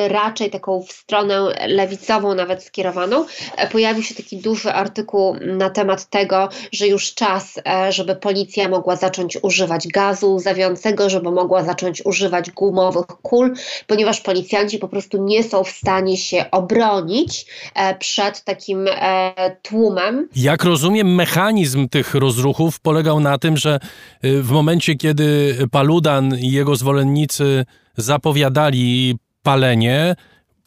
raczej 0.07 0.49
taką 0.49 0.81
w 0.81 0.91
stronę 0.91 1.39
lewicową 1.67 2.35
nawet 2.35 2.63
skierowaną, 2.63 3.25
pojawił 3.71 4.03
się 4.03 4.15
taki 4.15 4.37
duży 4.37 4.71
artykuł 4.71 5.35
na 5.41 5.69
temat 5.69 6.05
tego, 6.05 6.49
że 6.71 6.87
już 6.87 7.13
czas, 7.13 7.59
żeby 7.89 8.15
policja 8.15 8.69
mogła 8.69 8.95
zacząć 8.95 9.37
używać 9.41 9.87
gazu 9.87 10.33
łzawiącego, 10.33 11.09
żeby 11.09 11.31
mogła 11.31 11.63
zacząć 11.63 12.05
używać 12.05 12.51
gumowych 12.51 13.05
kul, 13.29 13.53
ponieważ 13.87 14.21
policjanci 14.21 14.77
po 14.77 14.87
prostu 14.87 15.23
nie 15.23 15.43
są 15.43 15.63
w 15.63 15.69
stanie 15.69 16.17
się 16.17 16.51
obronić 16.51 17.45
e, 17.75 17.95
przed 17.95 18.43
takim 18.43 18.87
e, 18.87 19.55
tłumem. 19.61 20.27
Jak 20.35 20.63
rozumiem, 20.63 21.15
mechanizm 21.15 21.89
tych 21.89 22.15
rozruchów 22.15 22.79
polegał 22.79 23.19
na 23.19 23.37
tym, 23.37 23.57
że 23.57 23.79
y, 24.25 24.43
w 24.43 24.51
momencie, 24.51 24.95
kiedy 24.95 25.57
Paludan 25.71 26.37
i 26.37 26.51
jego 26.51 26.75
zwolennicy 26.75 27.65
zapowiadali 27.97 29.17
palenie, 29.43 30.15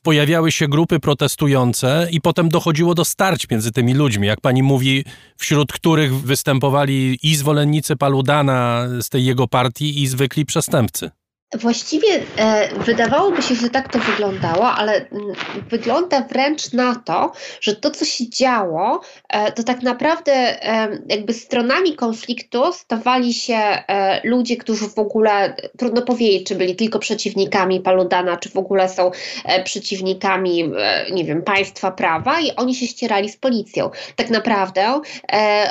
pojawiały 0.02 0.52
się 0.52 0.68
grupy 0.68 1.00
protestujące 1.00 2.08
i 2.10 2.20
potem 2.20 2.48
dochodziło 2.48 2.94
do 2.94 3.04
starć 3.04 3.50
między 3.50 3.72
tymi 3.72 3.94
ludźmi, 3.94 4.26
jak 4.26 4.40
pani 4.40 4.62
mówi, 4.62 5.04
wśród 5.36 5.72
których 5.72 6.14
występowali 6.14 7.18
i 7.22 7.36
zwolennicy 7.36 7.96
Paludana 7.96 8.88
z 9.00 9.08
tej 9.08 9.24
jego 9.24 9.48
partii 9.48 10.02
i 10.02 10.06
zwykli 10.06 10.46
przestępcy. 10.46 11.10
Właściwie 11.54 12.08
e, 12.36 12.68
wydawałoby 12.78 13.42
się, 13.42 13.54
że 13.54 13.70
tak 13.70 13.92
to 13.92 13.98
wyglądało, 13.98 14.70
ale 14.70 14.94
m, 14.94 15.06
mm, 15.12 15.34
wygląda 15.70 16.20
wręcz 16.20 16.72
na 16.72 16.94
to, 16.94 17.32
że 17.60 17.76
to, 17.76 17.90
co 17.90 18.04
się 18.04 18.30
działo, 18.30 19.00
e, 19.28 19.52
to 19.52 19.62
tak 19.62 19.82
naprawdę 19.82 20.32
e, 20.32 20.98
jakby 21.08 21.32
stronami 21.32 21.96
konfliktu 21.96 22.72
stawali 22.72 23.34
się 23.34 23.54
e, 23.54 24.20
ludzie, 24.24 24.56
którzy 24.56 24.88
w 24.88 24.98
ogóle, 24.98 25.56
trudno 25.78 26.02
powiedzieć, 26.02 26.48
czy 26.48 26.54
byli 26.54 26.76
tylko 26.76 26.98
przeciwnikami 26.98 27.80
Paludana, 27.80 28.36
czy 28.36 28.48
w 28.48 28.56
ogóle 28.56 28.88
są 28.88 29.10
e, 29.44 29.64
przeciwnikami, 29.64 30.72
e, 30.78 31.10
nie 31.10 31.24
wiem, 31.24 31.42
państwa 31.42 31.90
prawa 31.90 32.40
i 32.40 32.50
oni 32.56 32.74
się 32.74 32.86
ścierali 32.86 33.28
z 33.28 33.36
policją. 33.36 33.90
Tak 34.16 34.30
naprawdę 34.30 35.00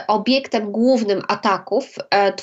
obiektem 0.08 0.72
głównym 0.72 1.22
ataków 1.28 1.96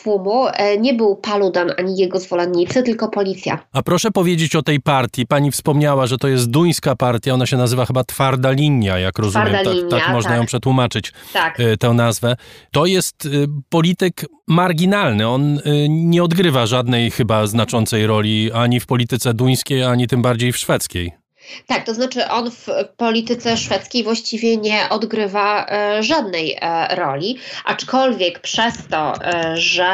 tłumu 0.03 0.47
nie 0.79 0.95
był 0.95 1.17
Paludan 1.17 1.73
ani 1.79 1.97
jego 1.97 2.21
zwolennicy, 2.21 2.83
tylko 2.83 3.09
policja 3.09 3.28
policja. 3.29 3.59
A 3.73 3.83
proszę 3.83 4.11
powiedzieć 4.11 4.57
o 4.57 4.63
tej 4.63 4.81
partii. 4.81 5.27
Pani 5.27 5.51
wspomniała, 5.51 6.07
że 6.07 6.19
to 6.19 6.29
jest 6.29 6.51
duńska 6.51 6.97
partia, 6.97 7.35
ona 7.35 7.47
się 7.47 7.57
nazywa 7.57 7.87
chyba 7.87 8.05
Twarda 8.05 8.51
Linia, 8.51 8.99
jak 8.99 9.19
rozumiem. 9.19 9.49
Twarda 9.49 9.71
tak, 9.71 9.75
linia, 9.75 9.91
tak 9.91 10.13
można 10.13 10.31
tak. 10.31 10.39
ją 10.39 10.47
przetłumaczyć, 10.47 11.13
tak. 11.33 11.61
E, 11.61 11.77
tę 11.77 11.89
nazwę. 11.93 12.37
To 12.71 12.87
jest 12.87 13.27
e, 13.27 13.29
polityk 13.69 14.25
marginalny. 14.47 15.29
On 15.29 15.59
e, 15.59 15.89
nie 15.89 16.23
odgrywa 16.23 16.67
żadnej 16.67 17.11
chyba 17.11 17.47
znaczącej 17.47 18.07
roli 18.07 18.53
ani 18.53 18.81
w 18.81 18.87
polityce 18.87 19.35
duńskiej, 19.35 19.85
ani 19.85 20.07
tym 20.07 20.23
bardziej 20.23 20.53
w 20.53 20.57
szwedzkiej. 20.57 21.18
Tak, 21.67 21.87
to 21.87 21.95
znaczy 21.95 22.29
on 22.29 22.51
w 22.51 22.67
polityce 22.97 23.57
szwedzkiej 23.57 24.05
właściwie 24.05 24.57
nie 24.57 24.89
odgrywa 24.89 25.67
e, 25.67 26.03
żadnej 26.03 26.57
e, 26.61 26.95
roli, 26.95 27.39
aczkolwiek 27.65 28.41
przez 28.41 28.75
to, 28.91 29.13
e, 29.25 29.57
że 29.57 29.89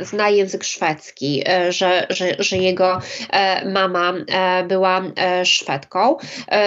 zna 0.00 0.28
język 0.28 0.64
szwedzki, 0.64 1.44
że, 1.68 2.06
że, 2.10 2.36
że 2.38 2.56
jego 2.56 3.00
mama 3.64 4.12
była 4.68 5.02
Szwedką, 5.44 6.16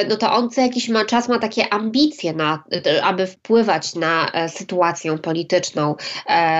no 0.09 0.17
to 0.17 0.33
on 0.33 0.49
co 0.49 0.61
jakiś 0.61 0.89
czas 1.07 1.27
ma 1.27 1.39
takie 1.39 1.73
ambicje, 1.73 2.33
na, 2.33 2.63
aby 3.03 3.27
wpływać 3.27 3.95
na 3.95 4.31
sytuację 4.47 5.17
polityczną 5.17 5.95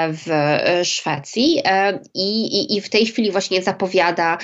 w 0.10 0.58
Szwecji 0.84 1.62
i, 2.14 2.76
i 2.76 2.82
w 2.82 2.90
tej 2.90 3.06
chwili 3.06 3.32
właśnie 3.32 3.62
zapowiada, 3.62 4.38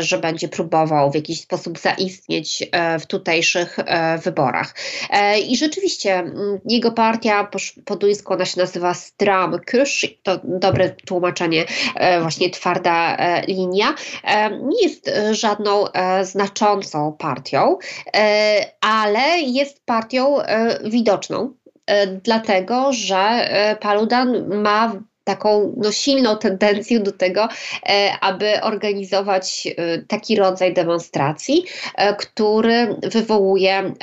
że 0.00 0.18
będzie 0.18 0.48
próbował 0.48 1.10
w 1.10 1.14
jakiś 1.14 1.40
sposób 1.40 1.78
zaistnieć 1.78 2.51
E, 2.72 2.98
w 2.98 3.06
tutejszych 3.06 3.78
e, 3.78 4.18
wyborach. 4.18 4.74
E, 5.10 5.40
I 5.40 5.56
rzeczywiście 5.56 6.24
jego 6.68 6.92
partia 6.92 7.48
po, 7.84 7.96
duńsku 7.96 8.32
ona 8.32 8.44
się 8.44 8.60
nazywa 8.60 8.94
Stram 8.94 9.60
Kurs, 9.70 10.00
to 10.22 10.40
dobre 10.44 10.90
tłumaczenie, 10.90 11.64
właśnie 12.20 12.50
twarda 12.50 13.16
linia. 13.48 13.94
Nie 14.62 14.82
jest 14.82 15.10
żadną 15.30 15.84
znaczącą 16.22 17.12
partią, 17.18 17.78
ale 18.80 19.40
jest 19.40 19.84
partią 19.84 20.36
widoczną 20.84 21.54
dlatego 22.24 22.92
że 22.92 23.48
Paludan 23.80 24.60
ma 24.62 24.92
taką 25.24 25.74
no, 25.76 25.92
silną 25.92 26.36
tendencję 26.36 27.00
do 27.00 27.12
tego, 27.12 27.48
e, 27.88 28.12
aby 28.20 28.62
organizować 28.62 29.68
e, 29.76 29.98
taki 29.98 30.36
rodzaj 30.36 30.74
demonstracji, 30.74 31.64
e, 31.94 32.16
który 32.16 32.96
wywołuje 33.02 33.94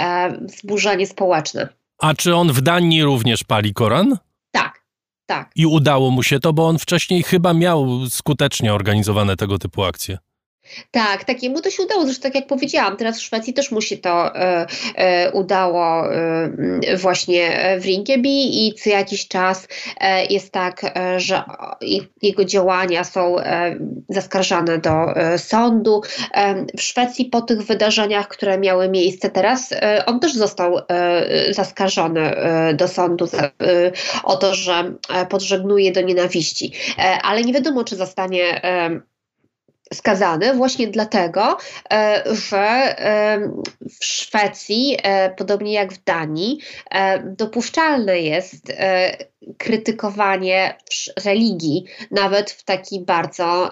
wzburzenie 0.41 1.07
społeczne. 1.07 1.69
A 1.99 2.13
czy 2.13 2.35
on 2.35 2.53
w 2.53 2.61
Danii 2.61 3.03
również 3.03 3.43
pali 3.43 3.73
Koran? 3.73 4.17
Tak, 4.51 4.83
tak. 5.25 5.51
I 5.55 5.65
udało 5.65 6.11
mu 6.11 6.23
się 6.23 6.39
to, 6.39 6.53
bo 6.53 6.67
on 6.67 6.79
wcześniej 6.79 7.23
chyba 7.23 7.53
miał 7.53 7.87
skutecznie 8.09 8.73
organizowane 8.73 9.35
tego 9.35 9.57
typu 9.57 9.83
akcje. 9.83 10.17
Tak, 10.91 11.23
tak, 11.23 11.43
jemu 11.43 11.61
to 11.61 11.69
się 11.69 11.83
udało. 11.83 12.05
Zresztą 12.05 12.23
tak 12.23 12.35
jak 12.35 12.47
powiedziałam, 12.47 12.97
teraz 12.97 13.19
w 13.19 13.21
Szwecji 13.21 13.53
też 13.53 13.71
mu 13.71 13.81
się 13.81 13.97
to 13.97 14.35
e, 14.35 14.65
e, 14.95 15.31
udało 15.31 16.13
e, 16.13 16.97
właśnie 16.97 17.77
w 17.79 17.85
Rinkeby 17.85 18.29
i 18.29 18.73
co 18.73 18.89
jakiś 18.89 19.27
czas 19.27 19.67
e, 19.99 20.25
jest 20.25 20.51
tak, 20.51 20.83
e, 20.83 21.19
że 21.19 21.43
jego 22.21 22.45
działania 22.45 23.03
są 23.03 23.39
e, 23.39 23.75
zaskarżane 24.09 24.77
do 24.77 25.05
sądu. 25.37 26.01
w 26.77 26.81
Szwecji 26.81 27.25
po 27.25 27.41
tych 27.41 27.61
wydarzeniach, 27.61 28.27
które 28.27 28.57
miały 28.57 28.89
miejsce 28.89 29.29
teraz, 29.29 29.73
on 30.05 30.19
też 30.19 30.33
został 30.33 30.75
zaskarżony 31.51 32.35
do 32.73 32.87
sądu 32.87 33.27
za, 33.27 33.51
o 34.23 34.37
to, 34.37 34.55
że 34.55 34.93
podżegnuje 35.29 35.91
do 35.91 36.01
nienawiści. 36.01 36.71
ale 37.23 37.41
nie 37.41 37.53
wiadomo, 37.53 37.83
czy 37.83 37.95
zostanie 37.95 38.61
skazany 39.93 40.53
właśnie 40.53 40.87
dlatego, 40.87 41.57
że 42.25 42.95
w 43.99 44.05
Szwecji, 44.05 44.97
podobnie 45.37 45.73
jak 45.73 45.93
w 45.93 46.03
Danii, 46.03 46.59
dopuszczalne 47.23 48.19
jest 48.19 48.73
krytykowanie 49.57 50.77
religii, 51.25 51.85
nawet 52.11 52.51
w 52.51 52.63
taki 52.63 53.05
bardzo 53.05 53.69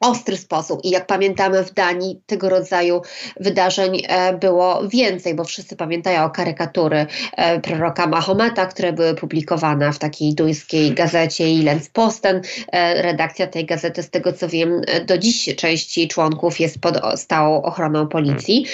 ostry 0.00 0.36
sposób. 0.36 0.80
I 0.84 0.90
jak 0.90 1.06
pamiętamy, 1.06 1.64
w 1.64 1.74
Danii 1.74 2.20
tego 2.26 2.48
rodzaju 2.48 3.02
wydarzeń 3.40 4.02
e, 4.08 4.32
było 4.32 4.88
więcej, 4.88 5.34
bo 5.34 5.44
wszyscy 5.44 5.76
pamiętają 5.76 6.30
karykatury 6.30 7.06
e, 7.36 7.60
proroka 7.60 8.06
Mahometa, 8.06 8.66
które 8.66 8.92
były 8.92 9.14
publikowane 9.14 9.92
w 9.92 9.98
takiej 9.98 10.34
duńskiej 10.34 10.92
gazecie 10.92 11.44
Posten. 11.92 12.42
E, 12.72 13.02
redakcja 13.02 13.46
tej 13.46 13.66
gazety, 13.66 14.02
z 14.02 14.10
tego 14.10 14.32
co 14.32 14.48
wiem, 14.48 14.80
do 15.06 15.18
dziś 15.18 15.56
części 15.56 16.08
członków 16.08 16.60
jest 16.60 16.80
pod 16.80 17.00
stałą 17.16 17.62
ochroną 17.62 18.08
policji, 18.08 18.66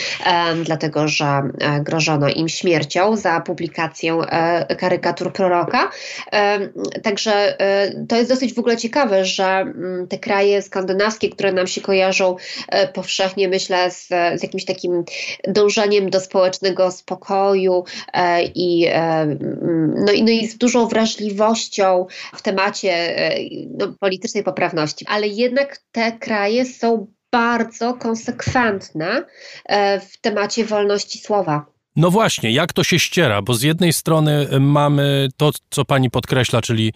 dlatego 0.65 1.09
że 1.09 1.43
grożono 1.81 2.28
im 2.28 2.48
śmiercią 2.48 3.16
za 3.16 3.40
publikację 3.40 4.19
karykatur 4.78 5.32
proroka. 5.32 5.90
Także 7.03 7.57
to 8.09 8.16
jest 8.16 8.31
dosyć 8.31 8.55
w 8.55 8.59
ogóle 8.59 8.77
ciekawe, 8.77 9.24
że 9.24 9.47
mm, 9.47 10.09
te 10.09 10.19
kraje 10.19 10.62
skandynawskie 10.62 11.15
które 11.18 11.52
nam 11.52 11.66
się 11.66 11.80
kojarzą 11.80 12.36
e, 12.68 12.88
powszechnie, 12.88 13.48
myślę, 13.48 13.90
z, 13.90 14.09
z 14.09 14.43
jakimś 14.43 14.64
takim 14.64 15.05
dążeniem 15.48 16.10
do 16.10 16.20
społecznego 16.20 16.90
spokoju 16.90 17.84
e, 18.12 18.43
i, 18.43 18.86
e, 18.86 19.26
no, 20.06 20.12
i, 20.12 20.22
no 20.22 20.30
i 20.30 20.47
z 20.47 20.59
dużą 20.59 20.88
wrażliwością 20.88 22.06
w 22.34 22.43
temacie 22.43 23.16
no, 23.78 23.94
politycznej 24.01 24.44
poprawności. 24.44 25.05
Ale 25.09 25.28
jednak 25.28 25.78
te 25.93 26.12
kraje 26.12 26.64
są 26.64 27.06
bardzo 27.32 27.94
konsekwentne 27.94 29.24
w 30.10 30.20
temacie 30.20 30.64
wolności 30.64 31.18
słowa. 31.18 31.66
No 31.97 32.10
właśnie, 32.10 32.52
jak 32.52 32.72
to 32.72 32.84
się 32.84 32.98
ściera? 32.98 33.43
Bo 33.43 33.55
z 33.55 33.62
jednej 33.62 33.93
strony 33.93 34.48
mamy 34.60 35.28
to, 35.36 35.51
co 35.70 35.84
pani 35.84 36.10
podkreśla, 36.10 36.62
czyli 36.62 36.93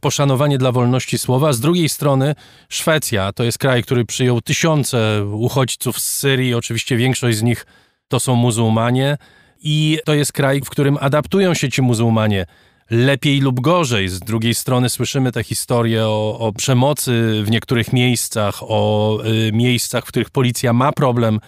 poszanowanie 0.00 0.58
dla 0.58 0.72
wolności 0.72 1.18
słowa. 1.18 1.52
Z 1.52 1.60
drugiej 1.60 1.88
strony 1.88 2.34
Szwecja 2.68 3.32
to 3.32 3.44
jest 3.44 3.58
kraj, 3.58 3.82
który 3.82 4.04
przyjął 4.04 4.40
tysiące 4.40 5.26
uchodźców 5.32 6.00
z 6.00 6.18
Syrii. 6.18 6.54
Oczywiście 6.54 6.96
większość 6.96 7.38
z 7.38 7.42
nich 7.42 7.66
to 8.08 8.20
są 8.20 8.34
muzułmanie. 8.34 9.16
I 9.62 9.98
to 10.04 10.14
jest 10.14 10.32
kraj, 10.32 10.60
w 10.60 10.70
którym 10.70 10.98
adaptują 11.00 11.54
się 11.54 11.68
ci 11.68 11.82
muzułmanie 11.82 12.46
lepiej 12.90 13.40
lub 13.40 13.60
gorzej. 13.60 14.08
Z 14.08 14.20
drugiej 14.20 14.54
strony 14.54 14.90
słyszymy 14.90 15.32
te 15.32 15.44
historie 15.44 16.06
o, 16.06 16.38
o 16.38 16.52
przemocy 16.52 17.42
w 17.44 17.50
niektórych 17.50 17.92
miejscach, 17.92 18.54
o 18.60 19.18
y, 19.48 19.52
miejscach, 19.52 20.04
w 20.04 20.08
których 20.08 20.30
policja 20.30 20.72
ma 20.72 20.92
problem 20.92 21.40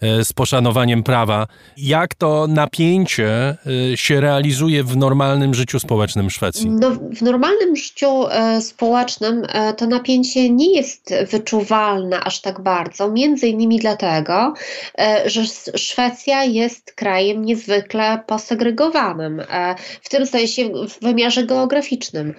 z 0.00 0.32
poszanowaniem 0.32 1.02
prawa. 1.02 1.46
Jak 1.76 2.14
to 2.14 2.46
napięcie 2.46 3.56
e, 3.92 3.96
się 3.96 4.20
realizuje 4.20 4.84
w 4.84 4.96
normalnym 4.96 5.54
życiu 5.54 5.80
społecznym 5.80 6.30
Szwecji? 6.30 6.70
No, 6.70 6.90
w 6.90 7.22
normalnym 7.22 7.76
życiu 7.76 8.28
e, 8.28 8.60
społecznym 8.60 9.42
e, 9.48 9.74
to 9.74 9.86
napięcie 9.86 10.50
nie 10.50 10.76
jest 10.76 11.14
wyczuwalne 11.30 12.20
aż 12.20 12.40
tak 12.40 12.60
bardzo, 12.60 13.10
między 13.10 13.48
innymi 13.48 13.78
dlatego, 13.78 14.54
e, 14.98 15.30
że 15.30 15.42
Szwecja 15.76 16.44
jest 16.44 16.92
krajem 16.92 17.44
niezwykle 17.44 18.20
posegregowanym, 18.26 19.40
e, 19.40 19.74
w 20.02 20.08
tym 20.08 20.26
sensie 20.26 20.62
w 20.88 21.00
wymiarze 21.00 21.46
geograficznym. 21.46 22.34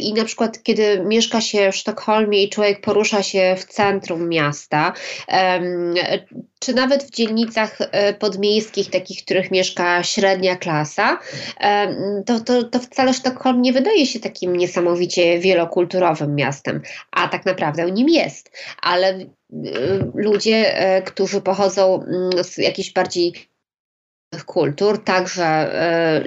I 0.00 0.14
na 0.14 0.24
przykład, 0.24 0.62
kiedy 0.62 1.04
mieszka 1.06 1.40
się 1.40 1.72
w 1.72 1.76
Sztokholmie 1.76 2.44
i 2.44 2.48
człowiek 2.48 2.80
porusza 2.80 3.22
się 3.22 3.56
w 3.58 3.64
centrum 3.64 4.28
miasta, 4.28 4.92
czy 6.58 6.74
nawet 6.74 7.04
w 7.04 7.10
dzielnicach 7.10 7.78
e, 7.80 8.14
podmiejskich, 8.14 8.90
takich, 8.90 9.20
w 9.20 9.24
których 9.24 9.50
mieszka 9.50 10.02
średnia 10.02 10.56
klasa, 10.56 11.18
e, 11.60 12.22
to, 12.26 12.40
to, 12.40 12.62
to 12.62 12.78
wcale 12.78 13.14
Sztokholm 13.14 13.62
nie 13.62 13.72
wydaje 13.72 14.06
się 14.06 14.20
takim 14.20 14.56
niesamowicie 14.56 15.38
wielokulturowym 15.38 16.34
miastem, 16.34 16.82
a 17.10 17.28
tak 17.28 17.46
naprawdę 17.46 17.90
nim 17.90 18.08
jest. 18.08 18.50
Ale 18.82 19.08
e, 19.08 19.26
ludzie, 20.14 20.74
którzy 21.06 21.40
pochodzą 21.40 22.02
mm, 22.02 22.44
z 22.44 22.58
jakichś 22.58 22.92
bardziej 22.92 23.49
kultur, 24.46 25.04
także 25.04 25.44
e, 25.44 26.22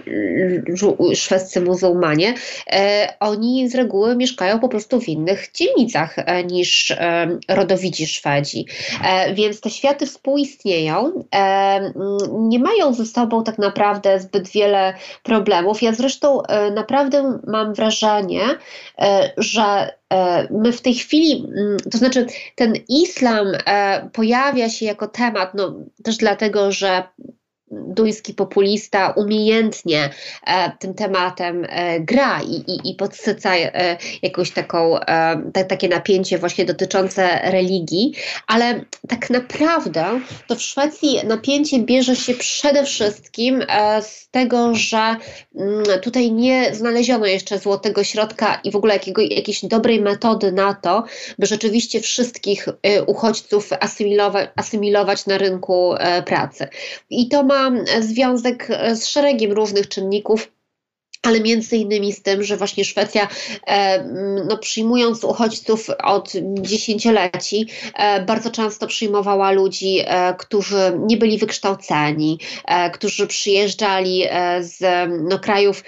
szwedzcy 1.15 1.61
muzułmanie, 1.61 2.33
e, 2.67 3.13
oni 3.19 3.69
z 3.69 3.75
reguły 3.75 4.15
mieszkają 4.15 4.59
po 4.59 4.69
prostu 4.69 5.01
w 5.01 5.09
innych 5.09 5.51
dzielnicach 5.51 6.19
e, 6.19 6.43
niż 6.43 6.93
rodowidzi 7.49 8.07
Szwedzi. 8.07 8.65
Więc 9.33 9.61
te 9.61 9.69
światy 9.69 10.05
współistnieją, 10.05 11.25
nie 12.31 12.59
mają 12.59 12.93
ze 12.93 13.05
sobą 13.05 13.43
tak 13.43 13.57
naprawdę 13.57 14.19
zbyt 14.19 14.49
wiele 14.49 14.93
problemów. 15.23 15.81
Ja 15.81 15.93
zresztą 15.93 16.41
naprawdę 16.75 17.39
mam 17.47 17.73
wrażenie, 17.73 18.41
że 19.37 19.91
My 20.49 20.71
w 20.71 20.81
tej 20.81 20.93
chwili, 20.93 21.47
to 21.91 21.97
znaczy 21.97 22.25
ten 22.55 22.73
islam 22.89 23.47
pojawia 24.13 24.69
się 24.69 24.85
jako 24.85 25.07
temat, 25.07 25.53
no 25.53 25.75
też 26.03 26.17
dlatego, 26.17 26.71
że 26.71 27.03
duński 27.87 28.33
populista 28.33 29.09
umiejętnie 29.09 30.09
e, 30.47 30.71
tym 30.79 30.93
tematem 30.93 31.65
e, 31.69 31.99
gra 31.99 32.41
i, 32.41 32.55
i, 32.55 32.91
i 32.91 32.95
podsyca 32.95 33.55
e, 33.55 33.97
jakąś 34.21 34.51
taką, 34.51 34.99
tak, 35.53 35.67
takie 35.67 35.89
napięcie 35.89 36.37
właśnie 36.37 36.65
dotyczące 36.65 37.39
religii, 37.51 38.13
ale 38.47 38.85
tak 39.07 39.29
naprawdę 39.29 40.19
to 40.47 40.55
w 40.55 40.61
Szwecji 40.61 41.19
napięcie 41.23 41.79
bierze 41.79 42.15
się 42.15 42.33
przede 42.33 42.83
wszystkim 42.85 43.63
z 44.01 44.29
tego, 44.29 44.75
że 44.75 45.15
mm, 45.55 45.83
tutaj 46.01 46.31
nie 46.31 46.75
znaleziono 46.75 47.25
jeszcze 47.25 47.59
złotego 47.59 48.03
środka 48.03 48.59
i 48.63 48.71
w 48.71 48.75
ogóle 48.75 48.93
jakiego, 48.93 49.21
jakiejś 49.21 49.65
dobrej 49.65 50.01
metody 50.01 50.51
na 50.51 50.73
to, 50.73 51.03
by 51.39 51.45
rzeczywiście 51.45 52.01
wszystkich 52.01 52.67
uchodźców 53.07 53.69
asymilować, 53.79 54.49
asymilować 54.55 55.25
na 55.25 55.37
rynku 55.37 55.95
pracy. 56.25 56.67
I 57.09 57.27
to 57.27 57.43
ma 57.43 57.62
związek 57.99 58.67
z 58.93 59.05
szeregiem 59.05 59.51
różnych 59.51 59.87
czynników 59.87 60.51
ale 61.23 61.39
między 61.39 61.77
innymi 61.77 62.13
z 62.13 62.21
tym, 62.21 62.43
że 62.43 62.57
właśnie 62.57 62.85
Szwecja, 62.85 63.27
e, 63.67 64.03
no, 64.49 64.57
przyjmując 64.57 65.23
uchodźców 65.23 65.89
od 66.03 66.33
dziesięcioleci, 66.61 67.67
e, 67.95 68.21
bardzo 68.21 68.49
często 68.49 68.87
przyjmowała 68.87 69.51
ludzi, 69.51 69.99
e, 70.05 70.33
którzy 70.37 70.99
nie 70.99 71.17
byli 71.17 71.37
wykształceni, 71.37 72.39
którzy 72.93 73.27
przyjeżdżali 73.27 74.23
z 74.59 75.09
no, 75.29 75.39
krajów 75.39 75.83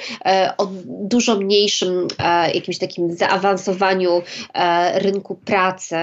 o 0.57 0.67
dużo 0.85 1.35
mniejszym 1.35 2.07
jakimś 2.53 2.77
takim 2.77 3.15
zaawansowaniu 3.15 4.21
rynku 4.93 5.35
pracy 5.35 5.95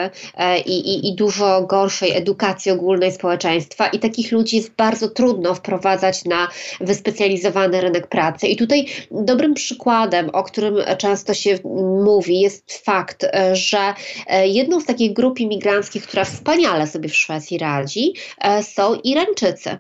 i, 0.67 0.79
i, 0.79 1.09
i 1.09 1.15
dużo 1.15 1.63
gorszej 1.63 2.17
edukacji 2.17 2.73
ogólnej 2.73 3.13
społeczeństwa. 3.13 3.87
I 3.87 3.99
takich 3.99 4.33
ludzi 4.33 4.57
jest 4.57 4.71
bardzo 4.71 5.09
trudno 5.09 5.55
wprowadzać 5.55 6.25
na 6.25 6.49
wyspecjalizowany 6.81 7.81
rynek 7.81 8.07
pracy. 8.07 8.47
I 8.47 8.57
tutaj 8.57 8.87
Dobrym 9.25 9.55
przykładem, 9.55 10.31
o 10.33 10.43
którym 10.43 10.77
często 10.99 11.35
się 11.35 11.59
mówi, 12.05 12.41
jest 12.41 12.85
fakt, 12.85 13.25
e, 13.25 13.57
że 13.57 13.95
e, 14.27 14.49
jedną 14.49 14.81
z 14.81 14.85
takich 14.85 15.13
grup 15.13 15.41
imigranckich, 15.41 16.03
która 16.03 16.25
wspaniale 16.25 16.87
sobie 16.87 17.09
w 17.09 17.17
Szwecji 17.17 17.59
radzi, 17.59 18.15
e, 18.41 18.63
są 18.63 18.95
Irańczycy, 18.95 19.79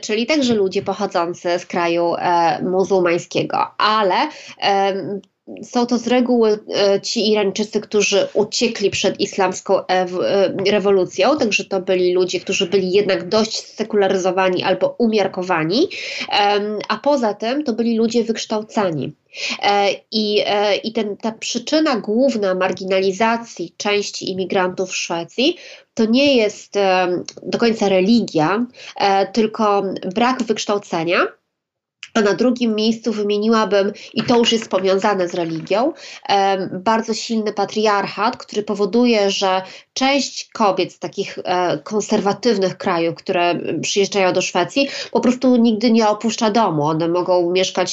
czyli 0.00 0.26
także 0.26 0.54
ludzie 0.54 0.82
pochodzący 0.82 1.58
z 1.58 1.66
kraju 1.66 2.14
muzułmańskiego, 2.62 3.66
ale 3.78 4.28
są 5.62 5.86
to 5.86 5.98
z 5.98 6.06
reguły 6.06 6.58
e, 6.74 7.00
ci 7.00 7.30
Irańczycy, 7.30 7.80
którzy 7.80 8.28
uciekli 8.34 8.90
przed 8.90 9.20
islamską 9.20 9.78
e, 9.78 9.86
e, 9.88 10.06
rewolucją, 10.70 11.38
także 11.38 11.64
to 11.64 11.80
byli 11.80 12.12
ludzie, 12.12 12.40
którzy 12.40 12.66
byli 12.66 12.92
jednak 12.92 13.28
dość 13.28 13.66
sekularyzowani 13.66 14.62
albo 14.62 14.94
umiarkowani, 14.98 15.88
a 16.88 16.96
poza 16.96 17.34
tym 17.34 17.64
to 17.64 17.72
byli 17.72 17.96
ludzie 17.96 18.24
wykształcani. 18.24 19.12
I, 20.10 20.44
i 20.84 20.92
ten, 20.92 21.16
ta 21.16 21.32
przyczyna 21.32 21.96
główna 21.96 22.54
marginalizacji 22.54 23.74
części 23.76 24.30
imigrantów 24.30 24.90
w 24.90 24.96
Szwecji 24.96 25.56
to 25.94 26.04
nie 26.04 26.36
jest 26.36 26.74
do 27.42 27.58
końca 27.58 27.88
religia, 27.88 28.66
tylko 29.32 29.82
brak 30.14 30.42
wykształcenia 30.42 31.26
A 32.14 32.20
na 32.20 32.34
drugim 32.34 32.74
miejscu 32.74 33.12
wymieniłabym, 33.12 33.92
i 34.14 34.22
to 34.22 34.38
już 34.38 34.52
jest 34.52 34.68
powiązane 34.68 35.28
z 35.28 35.34
religią, 35.34 35.92
bardzo 36.72 37.14
silny 37.14 37.52
patriarchat, 37.52 38.36
który 38.36 38.62
powoduje, 38.62 39.30
że 39.30 39.62
część 39.94 40.48
kobiet 40.52 40.92
z 40.92 40.98
takich 40.98 41.38
e, 41.44 41.78
konserwatywnych 41.78 42.78
krajów, 42.78 43.14
które 43.14 43.54
przyjeżdżają 43.82 44.32
do 44.32 44.42
Szwecji, 44.42 44.88
po 45.10 45.20
prostu 45.20 45.56
nigdy 45.56 45.90
nie 45.90 46.08
opuszcza 46.08 46.50
domu. 46.50 46.82
One 46.82 47.08
mogą 47.08 47.50
mieszkać 47.50 47.92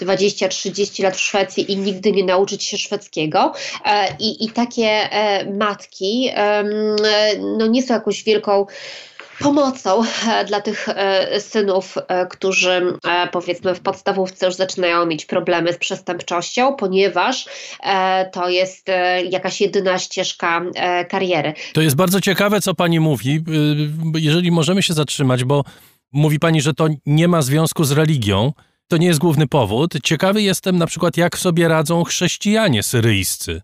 20-30 0.00 1.02
lat 1.02 1.16
w 1.16 1.20
Szwecji 1.20 1.72
i 1.72 1.76
nigdy 1.76 2.12
nie 2.12 2.24
nauczyć 2.24 2.64
się 2.64 2.78
szwedzkiego. 2.78 3.52
E, 3.84 4.16
I, 4.18 4.44
i 4.44 4.50
takie 4.50 4.86
e, 4.86 5.52
matki 5.52 6.30
no, 7.58 7.66
nie 7.66 7.82
są 7.82 7.94
jakąś 7.94 8.24
wielką 8.24 8.66
pomocą 9.40 10.02
e, 10.28 10.44
dla 10.44 10.60
tych 10.60 10.88
e, 10.88 11.40
synów, 11.40 11.98
e, 12.08 12.26
którzy 12.26 12.98
powiedzmy 13.32 13.74
w 13.74 13.80
podstawówce 13.80 14.46
już 14.46 14.54
zaczynają 14.54 15.06
mieć 15.06 15.26
problemy 15.26 15.72
z 15.72 15.76
przestępczością, 15.78 16.74
ponieważ 16.76 17.46
to 18.32 18.48
jest 18.48 18.86
jakaś 19.30 19.60
jedyna 19.60 19.98
ścieżka 19.98 20.62
kariery. 21.08 21.54
To 21.72 21.80
jest 21.80 21.96
bardzo 21.96 22.20
ciekawe, 22.20 22.60
co 22.60 22.74
pani 22.74 23.00
mówi, 23.00 23.44
jeżeli 24.14 24.50
możemy 24.50 24.82
się 24.82 24.94
zatrzymać, 24.94 25.44
bo 25.44 25.64
mówi 26.12 26.38
pani, 26.38 26.60
że 26.60 26.74
to 26.74 26.88
nie 27.06 27.28
ma 27.28 27.42
związku 27.42 27.84
z 27.84 27.92
religią. 27.92 28.52
To 28.88 28.96
nie 28.96 29.06
jest 29.06 29.20
główny 29.20 29.46
powód. 29.46 29.94
Ciekawy 30.02 30.42
jestem 30.42 30.78
na 30.78 30.86
przykład, 30.86 31.16
jak 31.16 31.38
sobie 31.38 31.68
radzą 31.68 32.04
chrześcijanie 32.04 32.82
syryjscy 32.82 33.62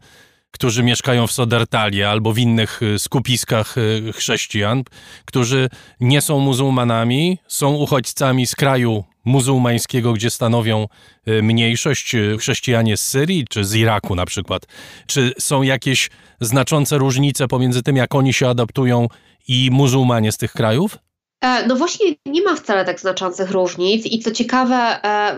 którzy 0.51 0.82
mieszkają 0.82 1.27
w 1.27 1.32
Sodertalie 1.32 2.09
albo 2.09 2.32
w 2.32 2.39
innych 2.39 2.82
y, 2.82 2.98
skupiskach 2.98 3.78
y, 3.78 4.12
chrześcijan, 4.12 4.82
którzy 5.24 5.68
nie 6.01 6.20
są 6.20 6.40
muzułmanami, 6.40 7.39
są 7.48 7.74
uchodźcami 7.74 8.47
z 8.47 8.55
kraju 8.55 9.05
muzułmańskiego, 9.24 10.12
gdzie 10.12 10.31
stanowią 10.31 10.86
y, 11.28 11.43
mniejszość 11.43 12.16
chrześcijanie 12.39 12.97
z 12.97 13.02
Syrii 13.06 13.44
czy 13.51 13.64
z 13.64 13.74
Iraku 13.74 14.14
na 14.14 14.27
przykład. 14.27 14.66
Czy 15.06 15.32
są 15.39 15.62
jakieś 15.62 16.10
znaczące 16.40 16.98
różnice 16.98 17.48
pomiędzy 17.48 17.82
tym, 17.82 17.97
jak 17.97 18.14
oni 18.14 18.32
się 18.32 18.48
adaptują 18.48 19.09
i 19.48 19.68
muzułmanie 19.73 20.32
z 20.32 20.36
tych 20.36 20.52
krajów? 20.52 20.98
E, 21.41 21.67
no 21.67 21.77
właśnie 21.77 22.07
nie 22.27 22.43
ma 22.43 22.55
wcale 22.55 22.85
tak 22.85 23.01
znaczących 23.01 23.51
różnic 23.51 24.07
i 24.07 24.19
co 24.19 24.31
ciekawe 24.31 24.75
e, 24.77 25.37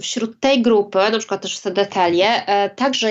wśród 0.00 0.40
tej 0.40 0.62
grupy, 0.62 0.98
na 0.98 1.18
przykład 1.18 1.42
też 1.42 1.58
w 1.58 1.60
Sedetelie, 1.60 2.46
e, 2.46 2.70
także 2.70 3.10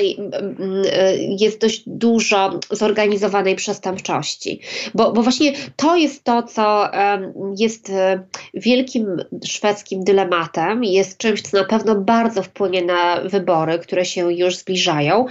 jest 1.40 1.62
dość 1.62 1.84
dużo 1.88 2.60
zorganizowanej 2.72 3.56
przestępczości, 3.56 4.62
bo, 4.94 5.12
bo 5.12 5.24
właśnie 5.24 5.54
to 5.76 5.96
jest 5.96 6.24
to, 6.24 6.44
co 6.44 6.90
jest 7.58 7.92
wielkim 8.54 9.06
szwedzkim 9.46 10.04
dylematem, 10.04 10.84
jest 10.84 11.18
czymś, 11.18 11.42
co 11.42 11.58
na 11.58 11.64
pewno 11.64 11.96
bardzo 11.96 12.44
wpłynie 12.44 12.82
na 12.86 13.22
wybory, 13.22 13.80
które 13.80 14.06
się 14.06 14.34
już 14.34 14.58
zbliżają, 14.58 15.26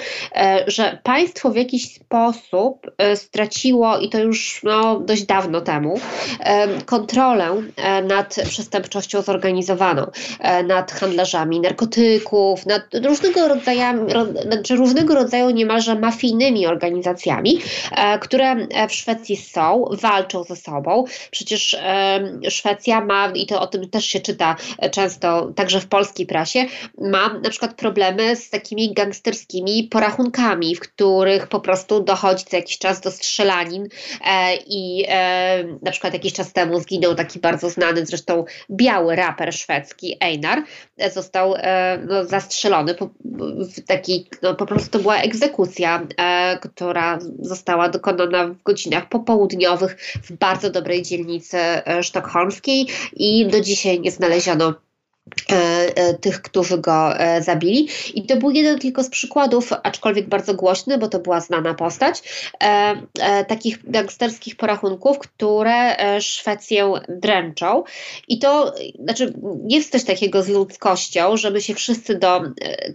że 0.67 0.99
państwo 1.03 1.51
w 1.51 1.57
jakiś 1.57 1.95
sposób 1.95 2.91
straciło 3.15 3.99
i 3.99 4.09
to 4.09 4.19
już 4.19 4.61
no, 4.65 5.01
dość 5.01 5.23
dawno 5.23 5.61
temu 5.61 6.01
kontrolę 6.89 7.63
e, 7.77 8.03
nad 8.03 8.37
przestępczością 8.49 9.23
zorganizowaną, 9.23 10.07
e, 10.41 10.63
nad 10.63 10.93
handlarzami 10.93 11.61
narkotyków, 11.61 12.67
nad 12.67 12.83
różnego 13.05 13.49
rodzaju, 13.49 14.07
znaczy 14.43 14.77
różnego 14.77 15.15
rodzaju 15.15 15.51
niemalże 15.51 15.95
mafijnymi 15.95 16.67
organizacjami, 16.67 17.61
e, 17.93 18.19
które 18.19 18.57
w 18.89 18.93
Szwecji 18.93 19.37
są, 19.37 19.85
walczą 20.03 20.45
ze 20.45 20.57
sobą. 20.57 21.05
Przecież 21.31 21.77
Szwecja 22.49 23.01
ma, 23.01 23.33
i 23.35 23.47
to 23.47 23.61
o 23.61 23.67
tym 23.67 23.91
też 23.91 24.05
się 24.05 24.21
czyta 24.21 24.57
często, 24.91 25.53
także 25.57 25.81
w 25.81 25.87
polskiej 25.87 26.27
prasie, 26.27 26.65
ma 26.99 27.29
na 27.43 27.51
przykład 27.51 27.75
problemy 27.75 28.37
z 28.37 28.51
takimi 28.51 28.95
gangsterskimi 28.95 29.85
porachunkami, 29.85 30.77
w 30.77 30.81
których 30.81 31.47
po 31.47 31.61
prostu 31.61 32.01
dochodzi 32.01 32.45
co 32.45 32.57
jakiś 32.57 32.79
czas 32.79 33.01
do 33.01 33.11
strzelanin 33.11 33.89
i 34.67 35.05
na 35.83 35.91
przykład 35.91 36.13
jakiś 36.13 36.33
czas 36.33 36.53
temu 36.53 36.78
zginął 36.81 37.15
taki 37.15 37.39
bardzo 37.39 37.71
znany, 37.71 38.07
zresztą 38.07 38.45
biały 38.71 39.17
raper 39.17 39.55
szwedzki, 39.55 40.17
Einar, 40.21 40.63
został 41.13 41.55
e, 41.57 41.99
no, 42.07 42.25
zastrzelony. 42.25 42.95
Po, 42.95 43.11
taki, 43.87 44.29
no, 44.43 44.55
po 44.55 44.67
prostu 44.67 44.91
to 44.91 44.99
była 44.99 45.17
egzekucja, 45.17 46.07
e, 46.17 46.59
która 46.59 47.19
została 47.41 47.89
dokonana 47.89 48.49
w 48.49 48.63
godzinach 48.63 49.09
popołudniowych 49.09 49.97
w 50.23 50.33
bardzo 50.33 50.71
dobrej 50.71 51.03
dzielnicy 51.03 51.59
e, 51.59 52.03
sztokholmskiej 52.03 52.87
i 53.17 53.47
do 53.47 53.61
dzisiaj 53.61 54.01
nie 54.01 54.11
znaleziono 54.11 54.75
tych, 56.21 56.43
którzy 56.43 56.79
go 56.79 57.19
e, 57.19 57.43
zabili. 57.43 57.89
I 58.15 58.27
to 58.27 58.37
był 58.37 58.51
jeden 58.51 58.79
tylko 58.79 59.03
z 59.03 59.09
przykładów, 59.09 59.73
aczkolwiek 59.83 60.29
bardzo 60.29 60.55
głośny, 60.55 60.99
bo 60.99 61.09
to 61.09 61.19
była 61.19 61.41
znana 61.41 61.75
postać, 61.75 62.23
takich 63.49 63.91
gangsterskich 63.91 64.57
porachunków, 64.57 65.19
które 65.19 65.97
Szwecję 66.21 66.93
dręczą. 67.09 67.85
I 68.29 68.39
to 68.39 68.75
znaczy 69.05 69.33
jest 69.69 69.93
coś 69.93 70.05
takiego 70.05 70.43
z 70.43 70.49
ludzkością, 70.49 71.37
że 71.37 71.51
my 71.51 71.61
się 71.61 71.75
wszyscy 71.75 72.19
do 72.19 72.43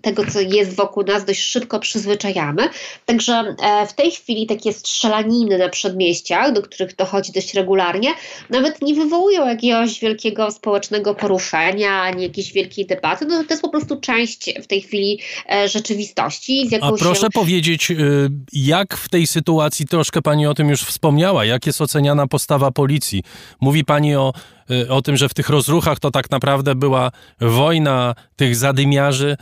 tego, 0.01 0.23
co 0.34 0.39
jest 0.41 0.76
wokół 0.76 1.03
nas, 1.03 1.26
dość 1.26 1.41
szybko 1.41 1.80
przyzwyczajamy. 1.80 2.69
Także 3.05 3.55
w 3.88 3.93
tej 3.93 4.11
chwili 4.11 4.47
takie 4.47 4.73
strzelaniny 4.73 5.57
na 5.57 5.69
przedmieściach, 5.69 6.51
do 6.51 6.61
których 6.61 6.95
dochodzi 6.95 7.31
dość 7.31 7.53
regularnie, 7.53 8.10
nawet 8.49 8.81
nie 8.81 8.93
wywołują 8.93 9.47
jakiegoś 9.47 9.99
wielkiego 9.99 10.51
społecznego 10.51 11.15
poruszenia, 11.15 12.01
ani 12.01 12.23
jakiejś 12.24 12.54
wielkiej 12.54 12.86
debaty, 12.86 13.26
no 13.26 13.44
to 13.44 13.54
jest 13.54 13.62
po 13.62 13.70
prostu 13.70 14.00
część 14.00 14.54
w 14.64 14.68
tej 14.68 14.82
chwili 14.82 15.20
e, 15.52 15.70
rzeczywistości. 15.70 16.70
A 16.82 16.91
proszę 16.91 17.22
się... 17.22 17.30
powiedzieć, 17.30 17.91
y, 17.91 18.30
jak 18.54 18.98
w 18.98 19.10
tej 19.10 19.28
sytuacji, 19.28 19.86
troszkę 19.86 20.22
pani 20.22 20.48
o 20.48 20.54
tym 20.54 20.70
już 20.70 20.82
wspomniała, 20.82 21.45
jak 21.45 21.68
jest 21.68 21.82
oceniana 21.82 22.28
postawa 22.28 22.72
policji? 22.72 23.24
Mówi 23.62 23.86
pani 23.86 24.16
o, 24.16 24.34
y, 24.72 24.91
o 24.91 25.02
tym, 25.02 25.18
że 25.18 25.30
w 25.30 25.34
tych 25.34 25.50
rozruchach 25.50 26.00
to 26.00 26.12
tak 26.12 26.32
naprawdę 26.32 26.76
była 26.76 27.12
wojna 27.41 28.16
tych 28.36 28.56
zadymiarzy 28.56 29.38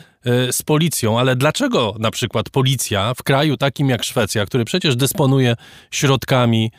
y, 0.50 0.54
z 0.54 0.62
policją, 0.62 1.20
ale 1.20 1.36
dlaczego 1.36 1.96
na 2.00 2.12
przykład 2.12 2.50
policja 2.50 3.14
w 3.14 3.24
kraju 3.24 3.58
takim 3.58 3.90
jak 3.90 4.04
Szwecja, 4.04 4.46
który 4.46 4.66
przecież 4.66 4.96
dysponuje 4.96 5.56
środkami, 5.92 6.72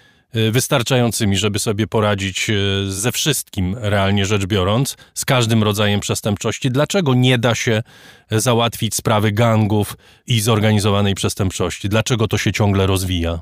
wystarczającymi, 0.52 1.36
żeby 1.36 1.58
sobie 1.58 1.86
poradzić 1.86 2.50
y, 2.50 2.92
ze 2.92 3.12
wszystkim, 3.12 3.76
realnie 3.78 4.26
rzecz 4.26 4.46
biorąc, 4.46 4.96
z 5.14 5.24
każdym 5.24 5.62
rodzajem 5.62 6.00
przestępczości. 6.00 6.70
Dlaczego 6.70 7.14
nie 7.14 7.38
da 7.38 7.54
się 7.54 7.82
załatwić 8.30 8.94
sprawy 8.94 9.32
gangów 9.32 9.96
i 10.26 10.40
zorganizowanej 10.40 11.14
przestępczości? 11.14 11.88
Dlaczego 11.88 12.28
to 12.28 12.38
się 12.38 12.52
ciągle 12.52 12.86
rozwija? 12.86 13.40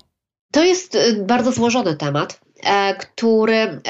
To 0.53 0.65
jest 0.65 0.99
bardzo 1.27 1.53
złożony 1.53 1.97
temat. 1.97 2.41
E, 2.65 2.95
który 2.95 3.55
e, 3.55 3.81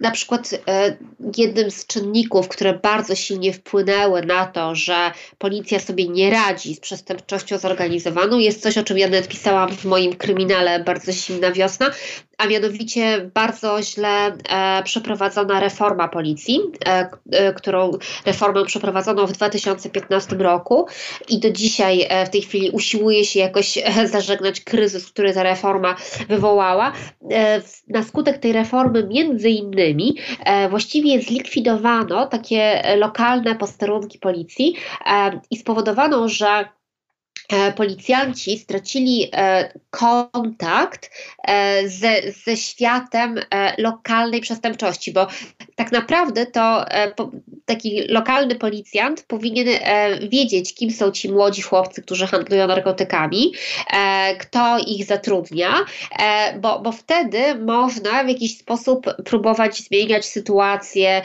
na 0.00 0.10
przykład 0.10 0.50
e, 0.68 0.96
jednym 1.36 1.70
z 1.70 1.86
czynników, 1.86 2.48
które 2.48 2.78
bardzo 2.78 3.14
silnie 3.14 3.52
wpłynęły 3.52 4.22
na 4.22 4.46
to, 4.46 4.74
że 4.74 5.12
policja 5.38 5.78
sobie 5.78 6.08
nie 6.08 6.30
radzi 6.30 6.74
z 6.74 6.80
przestępczością 6.80 7.58
zorganizowaną, 7.58 8.38
jest 8.38 8.62
coś, 8.62 8.78
o 8.78 8.82
czym 8.82 8.98
ja 8.98 9.08
nawet 9.08 9.28
pisałam 9.28 9.76
w 9.76 9.84
moim 9.84 10.16
kryminale 10.16 10.84
Bardzo 10.84 11.12
Zimna 11.12 11.52
Wiosna, 11.52 11.90
a 12.38 12.46
mianowicie 12.46 13.30
bardzo 13.34 13.82
źle 13.82 14.26
e, 14.48 14.82
przeprowadzona 14.82 15.60
reforma 15.60 16.08
policji, 16.08 16.60
e, 16.86 17.10
e, 17.30 17.52
którą 17.52 17.90
reformę 18.26 18.64
przeprowadzono 18.64 19.26
w 19.26 19.32
2015 19.32 20.36
roku 20.36 20.86
i 21.28 21.40
do 21.40 21.50
dzisiaj 21.50 22.08
w 22.26 22.28
tej 22.28 22.42
chwili 22.42 22.70
usiłuje 22.70 23.24
się 23.24 23.40
jakoś 23.40 23.78
zażegnać 24.04 24.60
kryzys, 24.60 25.10
który 25.10 25.34
ta 25.34 25.42
reforma 25.42 25.96
wywołała. 26.28 26.92
Na 27.88 28.02
skutek 28.02 28.38
tej 28.38 28.52
reformy 28.52 29.06
między 29.06 29.50
innymi 29.50 30.16
właściwie 30.70 31.22
zlikwidowano 31.22 32.26
takie 32.26 32.82
lokalne 32.96 33.54
posterunki 33.54 34.18
policji 34.18 34.74
i 35.50 35.56
spowodowano, 35.56 36.28
że 36.28 36.68
E, 36.77 36.77
policjanci 37.76 38.58
stracili 38.58 39.28
e, 39.32 39.72
kontakt 39.90 41.10
e, 41.44 41.88
ze, 41.88 42.14
ze 42.44 42.56
światem 42.56 43.40
lokalnej 43.78 44.40
przestępczości, 44.40 45.12
bo 45.12 45.26
tak 45.76 45.92
naprawdę 45.92 46.46
to 46.46 46.84
taki 47.64 48.00
lokalny 48.08 48.54
policjant 48.54 49.22
powinien 49.22 49.66
wiedzieć, 50.28 50.74
kim 50.74 50.90
są 50.90 51.10
ci 51.10 51.32
młodzi 51.32 51.62
chłopcy, 51.62 52.02
którzy 52.02 52.26
handlują 52.26 52.66
narkotykami, 52.66 53.52
kto 54.38 54.78
ich 54.86 55.04
zatrudnia, 55.04 55.74
bo, 56.60 56.80
bo 56.80 56.92
wtedy 56.92 57.54
można 57.54 58.24
w 58.24 58.28
jakiś 58.28 58.58
sposób 58.58 59.06
próbować 59.24 59.76
zmieniać 59.76 60.26
sytuację, 60.26 61.22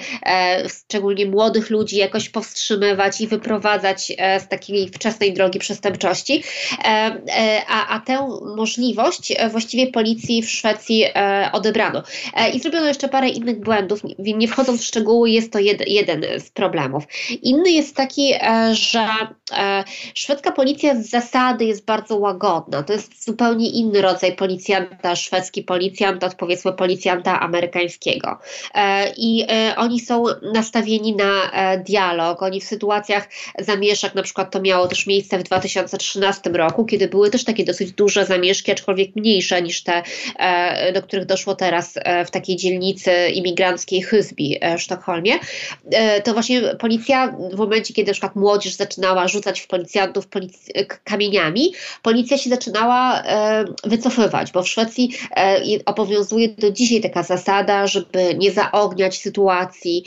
szczególnie 0.69 1.25
młodych 1.25 1.69
ludzi, 1.69 1.97
jakoś 1.97 2.29
powstrzymywać 2.29 3.21
i 3.21 3.27
wyprowadzać 3.27 4.11
z 4.39 4.47
takiej 4.47 4.89
wczesnej 4.89 5.33
drogi 5.33 5.59
przestępczości 5.59 6.12
mniejszości, 6.13 6.43
a, 7.67 7.87
a 7.87 7.99
tę 7.99 8.27
możliwość 8.55 9.33
właściwie 9.51 9.87
policji 9.87 10.43
w 10.43 10.49
Szwecji 10.49 11.05
odebrano. 11.51 12.03
I 12.53 12.59
zrobiono 12.59 12.85
jeszcze 12.85 13.09
parę 13.09 13.29
innych 13.29 13.59
błędów, 13.59 14.01
nie 14.19 14.47
wchodząc 14.47 14.81
w 14.81 14.85
szczegóły, 14.85 15.29
jest 15.29 15.51
to 15.51 15.59
jed, 15.59 15.87
jeden 15.87 16.25
z 16.39 16.49
problemów. 16.49 17.03
Inny 17.41 17.71
jest 17.71 17.95
taki, 17.95 18.33
że 18.71 19.07
szwedzka 20.13 20.51
policja 20.51 20.95
z 20.95 21.09
zasady 21.09 21.65
jest 21.65 21.85
bardzo 21.85 22.15
łagodna. 22.15 22.83
To 22.83 22.93
jest 22.93 23.25
zupełnie 23.25 23.69
inny 23.69 24.01
rodzaj 24.01 24.35
policjanta, 24.35 25.15
szwedzki 25.15 25.63
policjant 25.63 26.23
od 26.23 26.35
powiedzmy 26.35 26.73
policjanta 26.73 27.39
amerykańskiego. 27.39 28.39
I 29.17 29.45
oni 29.77 29.99
są 29.99 30.23
nastawieni 30.53 31.15
na 31.15 31.51
dialog, 31.77 32.41
oni 32.41 32.61
w 32.61 32.63
sytuacjach 32.63 33.29
zamieszek, 33.59 34.15
na 34.15 34.23
przykład 34.23 34.51
to 34.51 34.61
miało 34.61 34.87
też 34.87 35.07
miejsce 35.07 35.37
w 35.37 35.43
2013 36.11 36.49
roku, 36.49 36.85
kiedy 36.85 37.07
były 37.07 37.29
też 37.29 37.43
takie 37.43 37.65
dosyć 37.65 37.91
duże 37.91 38.25
zamieszki, 38.25 38.71
aczkolwiek 38.71 39.15
mniejsze 39.15 39.61
niż 39.61 39.83
te, 39.83 40.03
do 40.93 41.01
których 41.01 41.25
doszło 41.25 41.55
teraz 41.55 41.93
w 42.25 42.31
takiej 42.31 42.55
dzielnicy 42.55 43.11
imigranckiej 43.33 44.01
Hysby 44.01 44.43
w 44.77 44.81
Sztokholmie. 44.81 45.33
To 46.23 46.33
właśnie 46.33 46.61
policja 46.61 47.35
w 47.53 47.57
momencie, 47.57 47.93
kiedy 47.93 48.07
na 48.07 48.13
przykład 48.13 48.35
młodzież 48.35 48.73
zaczynała 48.73 49.27
rzucać 49.27 49.61
w 49.61 49.67
policjantów 49.67 50.27
polic- 50.27 50.85
kamieniami, 51.03 51.73
policja 52.01 52.37
się 52.37 52.49
zaczynała 52.49 53.23
wycofywać, 53.83 54.51
bo 54.51 54.63
w 54.63 54.67
Szwecji 54.69 55.17
obowiązuje 55.85 56.49
do 56.49 56.71
dzisiaj 56.71 57.01
taka 57.01 57.23
zasada, 57.23 57.87
żeby 57.87 58.35
nie 58.37 58.51
zaogniać 58.51 59.17
sytuacji, 59.17 60.03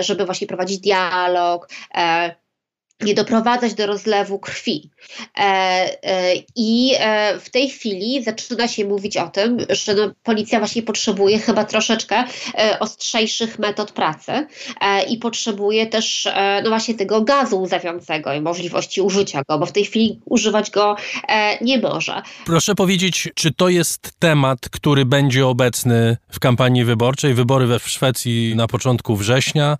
żeby 0.00 0.26
właśnie 0.26 0.46
prowadzić 0.46 0.78
dialog, 0.78 1.68
nie 3.00 3.14
doprowadzać 3.14 3.74
do 3.74 3.86
rozlewu 3.86 4.38
krwi. 4.38 4.90
E, 5.38 5.42
e, 5.42 6.34
I 6.56 6.92
e, 6.98 7.40
w 7.40 7.50
tej 7.50 7.70
chwili 7.70 8.24
zaczyna 8.24 8.68
się 8.68 8.84
mówić 8.84 9.16
o 9.16 9.28
tym, 9.28 9.58
że 9.68 9.94
no, 9.94 10.10
policja 10.22 10.58
właśnie 10.58 10.82
potrzebuje 10.82 11.38
chyba 11.38 11.64
troszeczkę 11.64 12.24
ostrzejszych 12.80 13.58
metod 13.58 13.92
pracy 13.92 14.46
i 15.08 15.18
potrzebuje 15.18 15.86
też 15.86 16.28
no 16.64 16.70
właśnie 16.70 16.94
tego 16.94 17.22
gazu 17.22 17.62
łzawiącego 17.62 18.32
i 18.32 18.40
możliwości 18.40 19.00
użycia 19.00 19.42
go, 19.48 19.58
bo 19.58 19.66
w 19.66 19.72
tej 19.72 19.84
chwili 19.84 20.20
używać 20.24 20.70
go 20.70 20.96
nie 21.60 21.78
może. 21.78 22.22
Proszę 22.46 22.74
powiedzieć, 22.74 23.28
czy 23.34 23.52
to 23.52 23.68
jest 23.68 24.12
temat, 24.18 24.58
który 24.68 25.04
będzie 25.04 25.46
obecny 25.46 26.16
w 26.30 26.40
kampanii 26.40 26.84
wyborczej, 26.84 27.34
wybory 27.34 27.66
we 27.66 27.78
Szwecji 27.78 28.52
na 28.56 28.66
początku 28.66 29.16
września? 29.16 29.76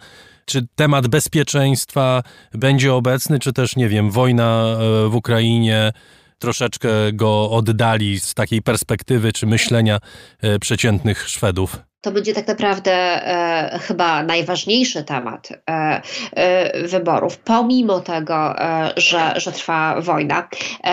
Czy 0.47 0.67
temat 0.75 1.09
bezpieczeństwa 1.09 2.23
będzie 2.53 2.95
obecny, 2.95 3.39
czy 3.39 3.53
też, 3.53 3.77
nie 3.77 3.89
wiem, 3.89 4.11
wojna 4.11 4.67
e, 4.67 5.09
w 5.09 5.15
Ukrainie 5.15 5.93
troszeczkę 6.39 6.89
go 7.13 7.51
oddali 7.51 8.21
z 8.21 8.35
takiej 8.35 8.63
perspektywy 8.63 9.33
czy 9.33 9.47
myślenia 9.47 9.99
e, 10.43 10.59
przeciętnych 10.59 11.29
Szwedów? 11.29 11.79
to 12.07 12.13
będzie 12.13 12.35
tak 12.35 12.49
naprawdę 12.49 12.93
e, 12.93 13.79
chyba 13.79 14.23
najważniejszy 14.23 15.05
temat 15.05 15.49
e, 15.71 16.03
e, 16.33 16.89
wyborów, 16.89 17.39
pomimo 17.39 18.01
tego, 18.01 18.59
e, 18.59 18.93
że, 18.97 19.33
że 19.37 19.53
trwa 19.53 20.01
wojna 20.01 20.49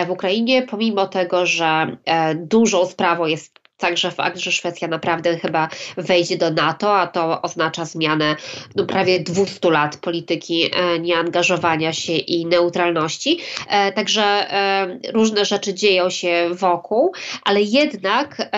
w 0.06 0.10
Ukrainie, 0.10 0.62
pomimo 0.62 1.06
tego, 1.06 1.46
że 1.46 1.96
dużą 2.34 2.86
sprawą 2.86 3.26
jest 3.26 3.63
także 3.76 4.10
fakt, 4.10 4.38
że 4.38 4.52
Szwecja 4.52 4.88
naprawdę 4.88 5.38
chyba 5.38 5.68
wejdzie 5.96 6.38
do 6.38 6.50
NATO, 6.50 6.98
a 6.98 7.06
to 7.06 7.42
oznacza 7.42 7.84
zmianę 7.84 8.36
no, 8.76 8.86
prawie 8.86 9.20
200 9.20 9.70
lat 9.70 9.96
polityki 9.96 10.70
e, 10.72 10.98
nieangażowania 10.98 11.92
się 11.92 12.12
i 12.12 12.46
neutralności. 12.46 13.40
E, 13.68 13.92
także 13.92 14.22
e, 14.22 14.98
różne 15.12 15.44
rzeczy 15.44 15.74
dzieją 15.74 16.10
się 16.10 16.48
wokół, 16.52 17.12
ale 17.44 17.62
jednak 17.62 18.50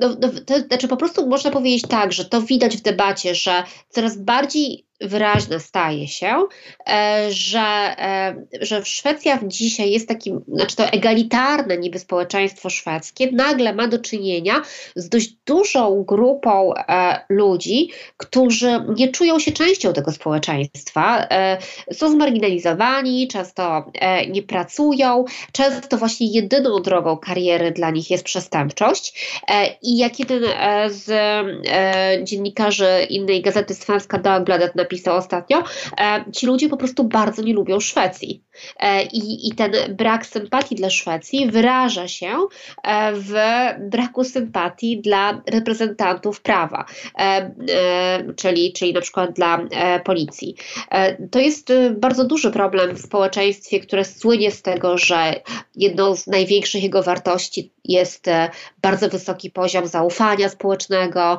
no, 0.00 0.08
no, 0.20 0.28
to, 0.46 0.58
znaczy 0.58 0.88
po 0.88 0.96
prostu 0.96 1.26
można 1.26 1.50
powiedzieć 1.50 1.82
tak, 1.88 2.12
że 2.12 2.24
to 2.24 2.42
widać 2.42 2.76
w 2.76 2.82
debacie, 2.82 3.34
że 3.34 3.62
coraz 3.88 4.18
bardziej 4.18 4.86
wyraźne 5.00 5.60
staje 5.60 6.08
się, 6.08 6.46
e, 6.88 7.26
że, 7.30 7.94
e, 7.98 8.36
że 8.60 8.84
Szwecja 8.84 9.38
dzisiaj 9.42 9.90
jest 9.90 10.08
takim, 10.08 10.44
znaczy 10.48 10.76
to 10.76 10.84
egalitarne 10.84 11.78
niby 11.78 11.98
społeczeństwo 11.98 12.70
szwedzkie, 12.70 13.32
nagle 13.32 13.74
ma 13.74 13.88
do 13.88 13.98
czynienia 13.98 14.62
z 14.96 15.08
dość 15.08 15.32
dużą 15.46 16.04
grupą 16.04 16.74
e, 16.74 17.20
ludzi, 17.28 17.90
którzy 18.16 18.84
nie 18.96 19.08
czują 19.08 19.38
się 19.38 19.52
częścią 19.52 19.92
tego 19.92 20.12
społeczeństwa, 20.12 21.28
są 21.92 22.10
zmarginalizowani, 22.10 23.28
często 23.28 23.90
nie 24.28 24.42
pracują, 24.42 25.24
często 25.52 25.96
właśnie 25.96 26.26
jedyną 26.32 26.82
drogą 26.82 27.16
kariery 27.16 27.72
dla 27.72 27.90
nich 27.90 28.10
jest 28.10 28.24
przestępczość. 28.24 29.36
I 29.82 29.96
jak 29.96 30.18
jeden 30.18 30.42
z 30.88 31.10
dziennikarzy 32.28 33.06
innej 33.10 33.42
gazety 33.42 33.74
Svenska 33.74 34.18
Dagbladet 34.18 34.74
napisał 34.86 35.16
ostatnio, 35.16 35.62
e, 36.00 36.24
ci 36.32 36.46
ludzie 36.46 36.68
po 36.68 36.76
prostu 36.76 37.04
bardzo 37.04 37.42
nie 37.42 37.54
lubią 37.54 37.80
Szwecji. 37.80 38.42
E, 38.80 39.02
I, 39.02 39.48
I 39.48 39.54
ten 39.54 39.72
brak 39.96 40.26
sympatii 40.26 40.74
dla 40.74 40.90
Szwecji 40.90 41.50
wyraża 41.50 42.08
się 42.08 42.36
e, 42.82 43.12
w 43.14 43.34
braku 43.90 44.24
sympatii 44.24 45.00
dla 45.00 45.42
reprezentantów 45.46 46.40
prawa, 46.40 46.84
czyli, 48.36 48.72
czyli 48.72 48.92
na 48.92 49.00
przykład 49.00 49.32
dla 49.32 49.60
policji. 50.04 50.56
To 51.30 51.38
jest 51.38 51.72
bardzo 51.92 52.24
duży 52.24 52.50
problem 52.50 52.96
w 52.96 53.00
społeczeństwie, 53.00 53.80
które 53.80 54.04
słynie 54.04 54.50
z 54.50 54.62
tego, 54.62 54.98
że 54.98 55.34
jedną 55.76 56.16
z 56.16 56.26
największych 56.26 56.82
jego 56.82 57.02
wartości 57.02 57.72
jest 57.84 58.26
bardzo 58.82 59.08
wysoki 59.08 59.50
poziom 59.50 59.86
zaufania 59.86 60.48
społecznego, 60.48 61.38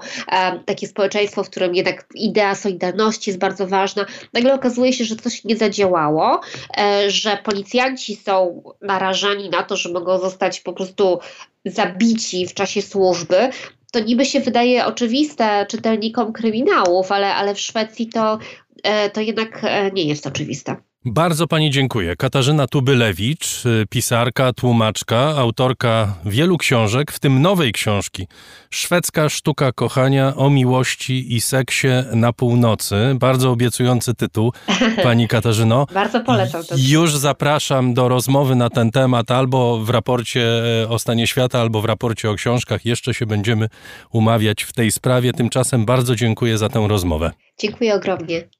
takie 0.65 0.87
społeczeństwo, 0.87 1.43
w 1.43 1.49
którym 1.49 1.75
jednak 1.75 2.05
idea 2.15 2.55
solidarności 2.55 3.31
jest 3.37 3.41
bardzo 3.41 3.67
ważna. 3.67 4.05
Nagle 4.33 4.53
okazuje 4.53 4.93
się, 4.93 5.05
że 5.05 5.15
coś 5.15 5.43
nie 5.43 5.57
zadziałało, 5.57 6.41
e, 6.77 7.11
że 7.11 7.37
policjanci 7.43 8.15
są 8.15 8.63
narażeni 8.81 9.49
na 9.49 9.63
to, 9.63 9.75
że 9.75 9.91
mogą 9.91 10.19
zostać 10.19 10.61
po 10.61 10.73
prostu 10.73 11.19
zabici 11.65 12.47
w 12.47 12.53
czasie 12.53 12.81
służby, 12.81 13.49
to 13.91 13.99
niby 13.99 14.25
się 14.25 14.39
wydaje 14.39 14.85
oczywiste 14.85 15.65
czytelnikom 15.69 16.33
kryminałów, 16.33 17.11
ale, 17.11 17.35
ale 17.35 17.55
w 17.55 17.59
Szwecji 17.59 18.07
to, 18.07 18.39
e, 18.83 19.09
to 19.09 19.21
jednak 19.21 19.59
e, 19.63 19.91
nie 19.91 20.03
jest 20.03 20.27
oczywiste. 20.27 20.75
Bardzo 21.11 21.47
pani 21.47 21.71
dziękuję. 21.71 22.15
Katarzyna 22.15 22.67
Tubylewicz, 22.67 23.65
y, 23.65 23.85
pisarka, 23.89 24.53
tłumaczka, 24.53 25.19
autorka 25.19 26.13
wielu 26.25 26.57
książek, 26.57 27.11
w 27.11 27.19
tym 27.19 27.41
nowej 27.41 27.71
książki 27.71 28.27
Szwedzka 28.69 29.29
sztuka 29.29 29.71
kochania 29.71 30.35
o 30.35 30.49
miłości 30.49 31.35
i 31.35 31.41
seksie 31.41 31.87
na 32.13 32.33
północy. 32.33 32.95
Bardzo 33.15 33.51
obiecujący 33.51 34.13
tytuł, 34.13 34.53
pani 35.03 35.27
Katarzyno. 35.27 35.85
Bardzo 35.93 36.19
polecam. 36.19 36.63
To. 36.63 36.75
Już 36.77 37.15
zapraszam 37.15 37.93
do 37.93 38.07
rozmowy 38.07 38.55
na 38.55 38.69
ten 38.69 38.91
temat 38.91 39.31
albo 39.31 39.77
w 39.77 39.89
raporcie 39.89 40.63
e, 40.83 40.89
o 40.89 40.99
stanie 40.99 41.27
świata, 41.27 41.61
albo 41.61 41.81
w 41.81 41.85
raporcie 41.85 42.29
o 42.29 42.35
książkach. 42.35 42.85
Jeszcze 42.85 43.13
się 43.13 43.25
będziemy 43.25 43.69
umawiać 44.11 44.63
w 44.63 44.73
tej 44.73 44.91
sprawie. 44.91 45.33
Tymczasem 45.33 45.85
bardzo 45.85 46.15
dziękuję 46.15 46.57
za 46.57 46.69
tę 46.69 46.85
rozmowę. 46.87 47.31
Dziękuję 47.59 47.95
ogromnie. 47.95 48.56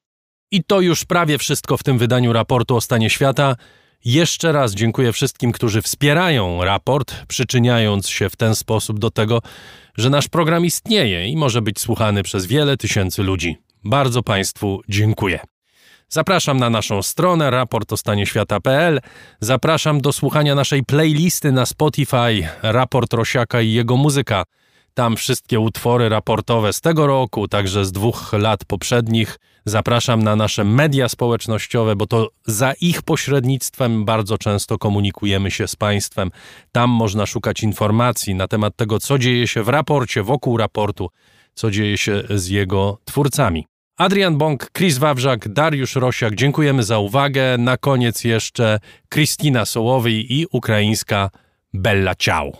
I 0.51 0.63
to 0.63 0.81
już 0.81 1.05
prawie 1.05 1.37
wszystko 1.37 1.77
w 1.77 1.83
tym 1.83 1.97
wydaniu 1.97 2.33
raportu 2.33 2.75
o 2.75 2.81
stanie 2.81 3.09
świata. 3.09 3.55
Jeszcze 4.05 4.51
raz 4.51 4.73
dziękuję 4.73 5.11
wszystkim, 5.11 5.51
którzy 5.51 5.81
wspierają 5.81 6.63
raport, 6.63 7.15
przyczyniając 7.27 8.09
się 8.09 8.29
w 8.29 8.35
ten 8.35 8.55
sposób 8.55 8.99
do 8.99 9.11
tego, 9.11 9.41
że 9.97 10.09
nasz 10.09 10.27
program 10.27 10.65
istnieje 10.65 11.27
i 11.27 11.37
może 11.37 11.61
być 11.61 11.79
słuchany 11.79 12.23
przez 12.23 12.45
wiele 12.45 12.77
tysięcy 12.77 13.23
ludzi. 13.23 13.57
Bardzo 13.83 14.23
Państwu 14.23 14.81
dziękuję. 14.89 15.39
Zapraszam 16.09 16.59
na 16.59 16.69
naszą 16.69 17.01
stronę 17.01 17.49
raportostanieświata.pl. 17.49 18.99
Zapraszam 19.39 20.01
do 20.01 20.13
słuchania 20.13 20.55
naszej 20.55 20.83
playlisty 20.83 21.51
na 21.51 21.65
Spotify 21.65 22.47
Raport 22.61 23.13
Rosiaka 23.13 23.61
i 23.61 23.71
jego 23.71 23.97
muzyka. 23.97 24.43
Tam 24.93 25.15
wszystkie 25.15 25.59
utwory 25.59 26.09
raportowe 26.09 26.73
z 26.73 26.81
tego 26.81 27.07
roku, 27.07 27.47
także 27.47 27.85
z 27.85 27.91
dwóch 27.91 28.33
lat 28.33 28.65
poprzednich. 28.65 29.39
Zapraszam 29.67 30.23
na 30.23 30.35
nasze 30.35 30.63
media 30.63 31.09
społecznościowe, 31.09 31.95
bo 31.95 32.07
to 32.07 32.29
za 32.45 32.73
ich 32.81 33.01
pośrednictwem 33.01 34.05
bardzo 34.05 34.37
często 34.37 34.77
komunikujemy 34.77 35.51
się 35.51 35.67
z 35.67 35.75
Państwem. 35.75 36.31
Tam 36.71 36.89
można 36.89 37.25
szukać 37.25 37.63
informacji 37.63 38.35
na 38.35 38.47
temat 38.47 38.75
tego, 38.75 38.99
co 38.99 39.17
dzieje 39.17 39.47
się 39.47 39.63
w 39.63 39.69
raporcie, 39.69 40.23
wokół 40.23 40.57
raportu, 40.57 41.09
co 41.53 41.71
dzieje 41.71 41.97
się 41.97 42.23
z 42.29 42.47
jego 42.47 42.97
twórcami. 43.05 43.67
Adrian 43.97 44.37
Bąk, 44.37 44.71
Chris 44.77 44.97
Wawrzak, 44.97 45.47
Dariusz 45.47 45.95
Rosiak, 45.95 46.35
dziękujemy 46.35 46.83
za 46.83 46.99
uwagę. 46.99 47.57
Na 47.57 47.77
koniec 47.77 48.23
jeszcze 48.23 48.79
Kristina 49.09 49.65
Sołowej 49.65 50.33
i 50.33 50.45
ukraińska 50.51 51.29
Bella 51.73 52.15
Ciao. 52.15 52.51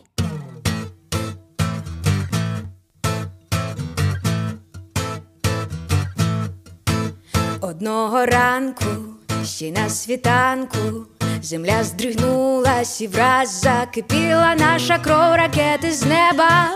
Одного 7.80 8.26
ранку 8.26 8.86
ще 9.46 9.72
на 9.72 9.90
світанку. 9.90 11.06
Земля 11.42 11.84
здригнулась 11.84 13.02
і 13.02 13.08
враз 13.08 13.62
закипіла 13.62 14.56
наша 14.60 14.98
кров 14.98 15.36
ракети 15.36 15.92
з 15.92 16.06
неба, 16.06 16.70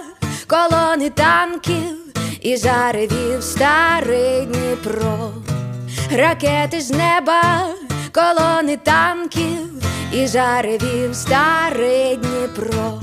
колони 0.48 1.10
танків 1.10 1.98
і 2.42 2.58
заревів 2.58 3.44
старий 3.44 4.46
Дніпро, 4.46 5.32
ракети 6.12 6.82
з 6.82 6.90
неба, 6.90 7.68
колони 8.12 8.78
танків 8.78 9.84
і 10.14 10.28
заревів 10.28 11.16
старий 11.16 12.16
Дніпро. 12.16 13.02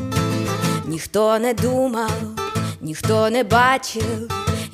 Ніхто 0.87 1.39
не 1.39 1.55
думав, 1.55 2.21
ніхто 2.81 3.31
не 3.31 3.45
бачив, 3.45 4.29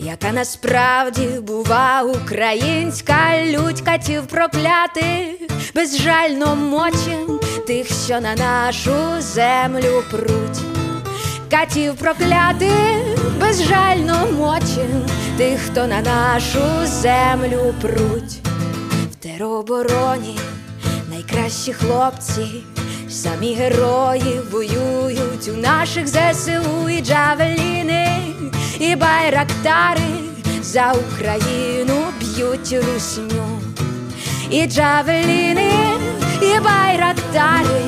яка 0.04 0.32
насправді 0.32 1.26
бува 1.26 2.02
українська 2.02 3.44
лють 3.46 3.80
катів 3.80 4.26
проклятих, 4.26 5.26
безжально 5.74 6.56
мочим 6.56 7.40
тих, 7.66 7.86
що 8.04 8.20
на 8.20 8.34
нашу 8.34 8.92
землю 9.18 10.02
пруть. 10.10 10.60
Катів 11.50 11.94
проклятих, 11.94 12.98
безжально 13.40 14.26
мочим 14.38 15.06
тих, 15.36 15.60
хто 15.60 15.86
на 15.86 16.00
нашу 16.00 16.86
землю 16.86 17.74
пруть. 17.80 18.38
В 19.12 19.14
теробороні 19.14 20.38
найкращі 21.10 21.72
хлопці. 21.72 22.46
Самі 23.14 23.54
герої 23.54 24.40
воюють 24.50 25.48
у 25.48 25.56
наших 25.56 26.08
ЗСУ 26.08 26.88
і 26.90 27.00
джавеліни, 27.00 28.18
і 28.80 28.96
байрактари 28.96 30.00
за 30.62 30.92
Україну 30.92 32.04
б'ють 32.20 32.72
русню, 32.72 33.60
і 34.50 34.66
джавеліни, 34.66 35.72
і 36.42 36.60
байрактари 36.60 37.82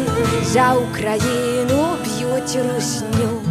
за 0.44 0.74
Україну 0.74 1.88
б'ють 2.04 2.58
русню, 2.74 3.42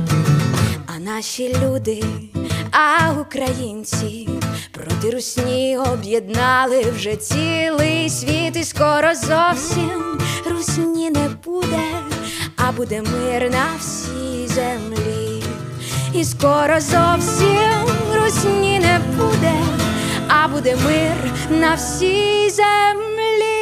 а 0.95 0.99
наші 0.99 1.55
люди, 1.63 2.03
а 2.71 3.11
українці 3.21 4.29
проти 4.71 5.11
русні 5.11 5.77
об'єднали 5.77 6.85
вже 6.95 7.15
цілий 7.15 8.09
світ, 8.09 8.55
і 8.55 8.63
скоро 8.63 9.15
зовсім 9.15 10.19
русні 10.51 11.09
не 11.09 11.29
буде, 11.45 11.83
а 12.55 12.71
буде 12.71 13.01
мир 13.01 13.51
на 13.51 13.65
всій 13.79 14.47
землі, 14.47 15.43
і 16.13 16.25
скоро 16.25 16.79
зовсім 16.79 17.85
русні 18.15 18.79
не 18.79 18.99
буде, 19.17 19.53
а 20.27 20.47
буде 20.47 20.75
мир 20.75 21.31
на 21.49 21.75
всій 21.75 22.49
землі. 22.49 23.54